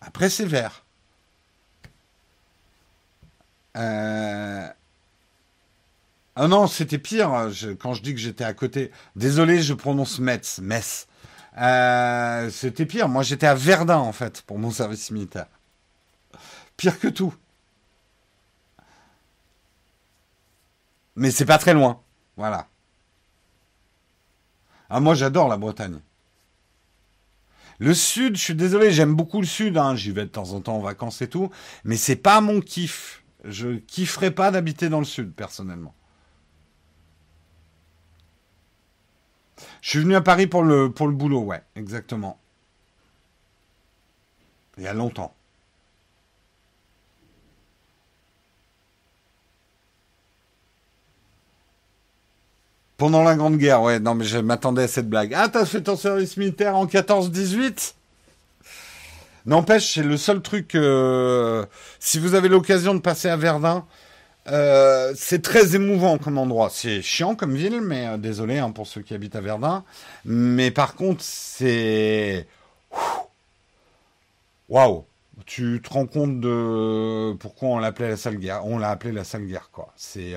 Après, 0.00 0.30
c'est 0.30 0.44
vert. 0.44 0.83
Euh... 3.76 4.68
Ah 6.36 6.48
non, 6.48 6.66
c'était 6.66 6.98
pire 6.98 7.48
quand 7.78 7.94
je 7.94 8.02
dis 8.02 8.12
que 8.12 8.20
j'étais 8.20 8.44
à 8.44 8.54
côté. 8.54 8.90
Désolé, 9.14 9.62
je 9.62 9.74
prononce 9.74 10.18
Metz, 10.18 10.58
Metz. 10.60 11.06
Euh, 11.58 12.50
c'était 12.50 12.86
pire. 12.86 13.08
Moi, 13.08 13.22
j'étais 13.22 13.46
à 13.46 13.54
Verdun, 13.54 13.98
en 13.98 14.12
fait, 14.12 14.42
pour 14.42 14.58
mon 14.58 14.70
service 14.70 15.10
militaire. 15.10 15.46
Pire 16.76 16.98
que 16.98 17.08
tout. 17.08 17.34
Mais 21.16 21.30
c'est 21.30 21.44
pas 21.44 21.58
très 21.58 21.74
loin. 21.74 22.00
Voilà. 22.36 22.66
Ah, 24.90 25.00
moi, 25.00 25.14
j'adore 25.14 25.48
la 25.48 25.56
Bretagne. 25.56 26.00
Le 27.78 27.94
sud, 27.94 28.36
je 28.36 28.42
suis 28.42 28.54
désolé, 28.54 28.90
j'aime 28.92 29.14
beaucoup 29.14 29.40
le 29.40 29.46
sud. 29.46 29.78
Hein. 29.78 29.94
J'y 29.94 30.10
vais 30.10 30.22
de 30.22 30.30
temps 30.30 30.52
en 30.52 30.60
temps 30.60 30.76
en 30.76 30.80
vacances 30.80 31.22
et 31.22 31.28
tout. 31.28 31.50
Mais 31.84 31.96
c'est 31.96 32.16
pas 32.16 32.40
mon 32.40 32.60
kiff. 32.60 33.23
Je 33.44 33.76
kifferais 33.76 34.30
pas 34.30 34.50
d'habiter 34.50 34.88
dans 34.88 34.98
le 34.98 35.04
sud, 35.04 35.32
personnellement. 35.34 35.94
Je 39.82 39.90
suis 39.90 39.98
venu 39.98 40.14
à 40.14 40.22
Paris 40.22 40.46
pour 40.46 40.62
le, 40.62 40.90
pour 40.90 41.06
le 41.06 41.12
boulot, 41.14 41.42
ouais, 41.42 41.62
exactement. 41.76 42.38
Il 44.78 44.84
y 44.84 44.88
a 44.88 44.94
longtemps. 44.94 45.34
Pendant 52.96 53.22
la 53.22 53.36
Grande 53.36 53.58
Guerre, 53.58 53.82
ouais, 53.82 54.00
non, 54.00 54.14
mais 54.14 54.24
je 54.24 54.38
m'attendais 54.38 54.84
à 54.84 54.88
cette 54.88 55.10
blague. 55.10 55.34
Ah, 55.34 55.48
t'as 55.48 55.66
fait 55.66 55.82
ton 55.82 55.96
service 55.96 56.36
militaire 56.36 56.76
en 56.76 56.86
14-18 56.86 57.94
N'empêche, 59.46 59.94
c'est 59.94 60.02
le 60.02 60.16
seul 60.16 60.40
truc. 60.40 60.74
Euh, 60.74 61.66
si 61.98 62.18
vous 62.18 62.34
avez 62.34 62.48
l'occasion 62.48 62.94
de 62.94 63.00
passer 63.00 63.28
à 63.28 63.36
Verdun, 63.36 63.84
euh, 64.48 65.12
c'est 65.16 65.42
très 65.42 65.74
émouvant 65.76 66.16
comme 66.16 66.38
endroit. 66.38 66.70
C'est 66.70 67.02
chiant 67.02 67.34
comme 67.34 67.54
ville, 67.54 67.80
mais 67.82 68.06
euh, 68.06 68.16
désolé 68.16 68.58
hein, 68.58 68.70
pour 68.70 68.86
ceux 68.86 69.02
qui 69.02 69.12
habitent 69.12 69.36
à 69.36 69.42
Verdun. 69.42 69.84
Mais 70.24 70.70
par 70.70 70.94
contre, 70.94 71.22
c'est 71.22 72.46
waouh. 74.68 75.04
Tu 75.46 75.82
te 75.82 75.92
rends 75.92 76.06
compte 76.06 76.40
de 76.40 77.34
pourquoi 77.34 77.68
on 77.70 77.78
l'appelait 77.78 78.08
la 78.08 78.16
salle 78.16 78.36
guerre. 78.36 78.64
On 78.64 78.78
l'a 78.78 78.88
appelé 78.90 79.12
la 79.12 79.24
salle 79.24 79.46
guerre, 79.46 79.68
quoi. 79.72 79.92
C'est 79.96 80.34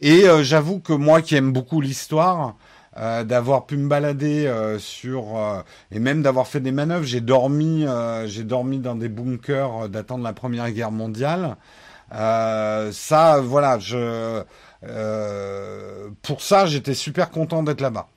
et 0.00 0.24
j'avoue 0.40 0.80
que 0.80 0.94
moi 0.94 1.20
qui 1.20 1.36
aime 1.36 1.52
beaucoup 1.52 1.82
l'histoire, 1.82 2.56
d'avoir 2.96 3.66
pu 3.66 3.76
me 3.76 3.88
balader 3.88 4.50
sur 4.78 5.64
et 5.90 5.98
même 5.98 6.22
d'avoir 6.22 6.46
fait 6.46 6.60
des 6.60 6.72
manœuvres. 6.72 7.04
J'ai 7.04 7.20
dormi, 7.20 7.84
dans 7.84 8.94
des 8.94 9.08
bunkers 9.08 9.88
datant 9.88 10.18
de 10.18 10.24
la 10.24 10.32
Première 10.32 10.70
Guerre 10.70 10.90
mondiale. 10.92 11.56
Euh, 12.12 12.92
ça, 12.92 13.40
voilà, 13.40 13.78
je, 13.78 14.44
euh, 14.84 16.10
pour 16.22 16.40
ça, 16.42 16.66
j'étais 16.66 16.94
super 16.94 17.30
content 17.30 17.62
d'être 17.62 17.80
là-bas. 17.80 18.08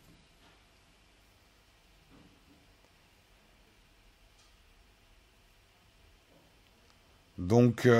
Donc, 7.37 7.85
euh, 7.85 7.99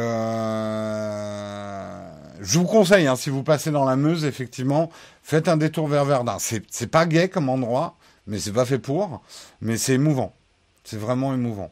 je 2.42 2.60
vous 2.60 2.66
conseille, 2.66 3.08
hein, 3.08 3.16
si 3.16 3.30
vous 3.30 3.44
passez 3.44 3.72
dans 3.72 3.86
la 3.86 3.96
Meuse, 3.96 4.26
effectivement, 4.26 4.90
faites 5.24 5.48
un 5.48 5.58
détour 5.58 5.88
vers 5.88 6.06
Verdun. 6.06 6.38
C'est 6.40 6.88
pas 6.88 7.06
gai 7.06 7.30
comme 7.30 7.50
endroit, 7.50 7.98
mais 8.28 8.40
c'est 8.40 8.54
pas 8.54 8.66
fait 8.66 8.80
pour, 8.80 9.22
mais 9.62 9.78
c'est 9.78 9.94
émouvant. 9.94 10.34
C'est 10.84 10.98
vraiment 10.98 11.34
émouvant. 11.34 11.72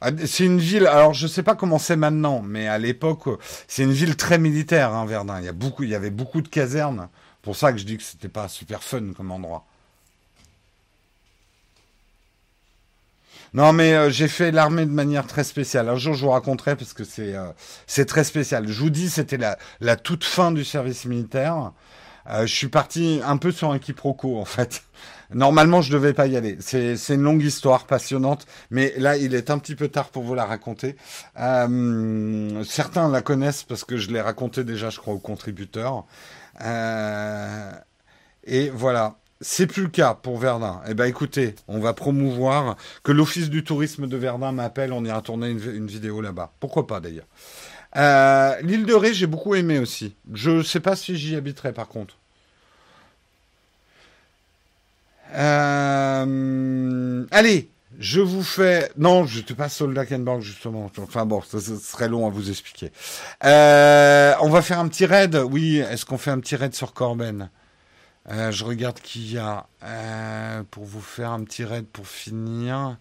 Ah, 0.00 0.10
c'est 0.26 0.44
une 0.44 0.60
ville, 0.60 0.86
alors 0.86 1.12
je 1.12 1.26
ne 1.26 1.30
sais 1.30 1.42
pas 1.42 1.56
comment 1.56 1.78
c'est 1.78 1.96
maintenant, 1.96 2.40
mais 2.40 2.68
à 2.68 2.78
l'époque, 2.78 3.24
c'est 3.66 3.82
une 3.82 3.92
ville 3.92 4.16
très 4.16 4.38
militaire, 4.38 4.92
hein, 4.94 5.06
Verdun. 5.06 5.40
Il 5.40 5.44
y, 5.44 5.48
a 5.48 5.52
beaucoup, 5.52 5.82
il 5.82 5.90
y 5.90 5.94
avait 5.94 6.10
beaucoup 6.10 6.40
de 6.40 6.48
casernes. 6.48 7.08
Pour 7.42 7.56
ça 7.56 7.72
que 7.72 7.78
je 7.78 7.84
dis 7.84 7.96
que 7.96 8.02
c'était 8.02 8.28
pas 8.28 8.48
super 8.48 8.82
fun 8.82 9.12
comme 9.16 9.30
endroit. 9.30 9.64
Non, 13.54 13.72
mais 13.72 13.94
euh, 13.94 14.10
j'ai 14.10 14.28
fait 14.28 14.50
l'armée 14.50 14.86
de 14.86 14.90
manière 14.90 15.26
très 15.26 15.44
spéciale. 15.44 15.88
Un 15.88 15.96
jour, 15.96 16.14
je 16.14 16.24
vous 16.24 16.30
raconterai 16.30 16.76
parce 16.76 16.92
que 16.92 17.04
c'est 17.04 17.34
euh, 17.34 17.48
c'est 17.86 18.06
très 18.06 18.24
spécial. 18.24 18.68
Je 18.68 18.80
vous 18.80 18.90
dis, 18.90 19.08
c'était 19.10 19.36
la, 19.38 19.58
la 19.80 19.96
toute 19.96 20.24
fin 20.24 20.52
du 20.52 20.64
service 20.64 21.04
militaire. 21.06 21.72
Euh, 22.30 22.46
je 22.46 22.54
suis 22.54 22.68
parti 22.68 23.20
un 23.24 23.38
peu 23.38 23.52
sur 23.52 23.70
un 23.70 23.78
quiproquo, 23.78 24.38
en 24.38 24.44
fait. 24.44 24.82
Normalement, 25.32 25.82
je 25.82 25.92
devais 25.92 26.12
pas 26.14 26.26
y 26.26 26.36
aller. 26.36 26.58
C'est 26.60 26.96
une 27.08 27.22
longue 27.22 27.42
histoire 27.42 27.86
passionnante, 27.86 28.46
mais 28.70 28.94
là, 28.98 29.16
il 29.16 29.34
est 29.34 29.50
un 29.50 29.58
petit 29.58 29.74
peu 29.74 29.88
tard 29.88 30.08
pour 30.10 30.22
vous 30.22 30.34
la 30.34 30.44
raconter. 30.44 30.96
Euh, 31.38 32.64
certains 32.64 33.08
la 33.10 33.22
connaissent 33.22 33.62
parce 33.62 33.84
que 33.84 33.96
je 33.96 34.10
l'ai 34.10 34.20
raconté 34.20 34.64
déjà, 34.64 34.90
je 34.90 34.98
crois, 34.98 35.14
aux 35.14 35.18
contributeurs. 35.18 36.04
Euh, 36.62 37.72
et 38.44 38.70
voilà. 38.70 39.16
C'est 39.40 39.68
plus 39.68 39.84
le 39.84 39.88
cas 39.88 40.14
pour 40.14 40.38
Verdun. 40.38 40.80
Eh 40.88 40.94
ben, 40.94 41.04
écoutez, 41.04 41.54
on 41.68 41.78
va 41.78 41.92
promouvoir 41.92 42.76
que 43.04 43.12
l'Office 43.12 43.50
du 43.50 43.62
tourisme 43.62 44.08
de 44.08 44.16
Verdun 44.16 44.50
m'appelle. 44.50 44.92
On 44.92 45.04
ira 45.04 45.22
tourner 45.22 45.50
une, 45.50 45.86
vidéo 45.86 46.20
là-bas. 46.20 46.52
Pourquoi 46.58 46.88
pas 46.88 46.98
d'ailleurs. 46.98 47.26
Euh, 47.96 48.60
L'île 48.62 48.84
de 48.84 48.94
Ré, 48.94 49.14
j'ai 49.14 49.28
beaucoup 49.28 49.54
aimé 49.54 49.78
aussi. 49.78 50.16
Je 50.34 50.50
ne 50.50 50.62
sais 50.62 50.80
pas 50.80 50.96
si 50.96 51.16
j'y 51.16 51.36
habiterai 51.36 51.72
par 51.72 51.86
contre. 51.86 52.16
Euh, 55.34 57.24
allez, 57.30 57.70
je 57.98 58.20
vous 58.20 58.42
fais. 58.42 58.90
Non, 58.96 59.24
je 59.24 59.38
ne 59.38 59.54
pas 59.54 59.68
Soldat 59.68 60.06
Kenborg 60.06 60.40
justement. 60.40 60.90
Enfin 60.98 61.26
bon, 61.26 61.42
ce 61.42 61.60
serait 61.60 62.08
long 62.08 62.26
à 62.26 62.30
vous 62.30 62.50
expliquer. 62.50 62.90
Euh, 63.44 64.34
on 64.40 64.48
va 64.48 64.62
faire 64.62 64.80
un 64.80 64.88
petit 64.88 65.06
raid. 65.06 65.36
Oui, 65.36 65.78
est-ce 65.78 66.04
qu'on 66.04 66.18
fait 66.18 66.32
un 66.32 66.40
petit 66.40 66.56
raid 66.56 66.74
sur 66.74 66.92
Corben? 66.92 67.50
Euh, 68.30 68.50
Je 68.50 68.64
regarde 68.64 69.00
qui 69.00 69.32
y 69.32 69.38
a 69.38 69.66
pour 70.70 70.84
vous 70.84 71.00
faire 71.00 71.30
un 71.30 71.44
petit 71.44 71.64
raid 71.64 71.86
pour 71.86 72.06
finir. 72.06 72.96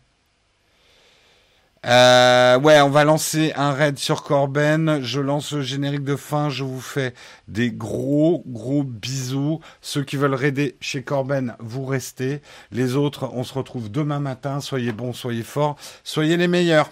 Euh, 1.85 2.59
ouais, 2.59 2.81
on 2.81 2.89
va 2.89 3.05
lancer 3.05 3.53
un 3.55 3.71
raid 3.71 3.97
sur 3.97 4.23
Corben. 4.23 4.99
Je 5.03 5.21
lance 5.21 5.53
le 5.53 5.61
générique 5.61 6.03
de 6.03 6.15
fin. 6.15 6.49
Je 6.49 6.63
vous 6.63 6.81
fais 6.81 7.13
des 7.47 7.71
gros, 7.71 8.43
gros 8.47 8.83
bisous. 8.83 9.61
Ceux 9.81 10.03
qui 10.03 10.17
veulent 10.17 10.33
raider 10.33 10.75
chez 10.81 11.03
Corben, 11.03 11.55
vous 11.59 11.85
restez. 11.85 12.41
Les 12.71 12.95
autres, 12.95 13.29
on 13.33 13.43
se 13.43 13.53
retrouve 13.53 13.89
demain 13.91 14.19
matin. 14.19 14.59
Soyez 14.59 14.91
bons, 14.91 15.13
soyez 15.13 15.43
forts, 15.43 15.77
soyez 16.03 16.35
les 16.35 16.47
meilleurs. 16.47 16.89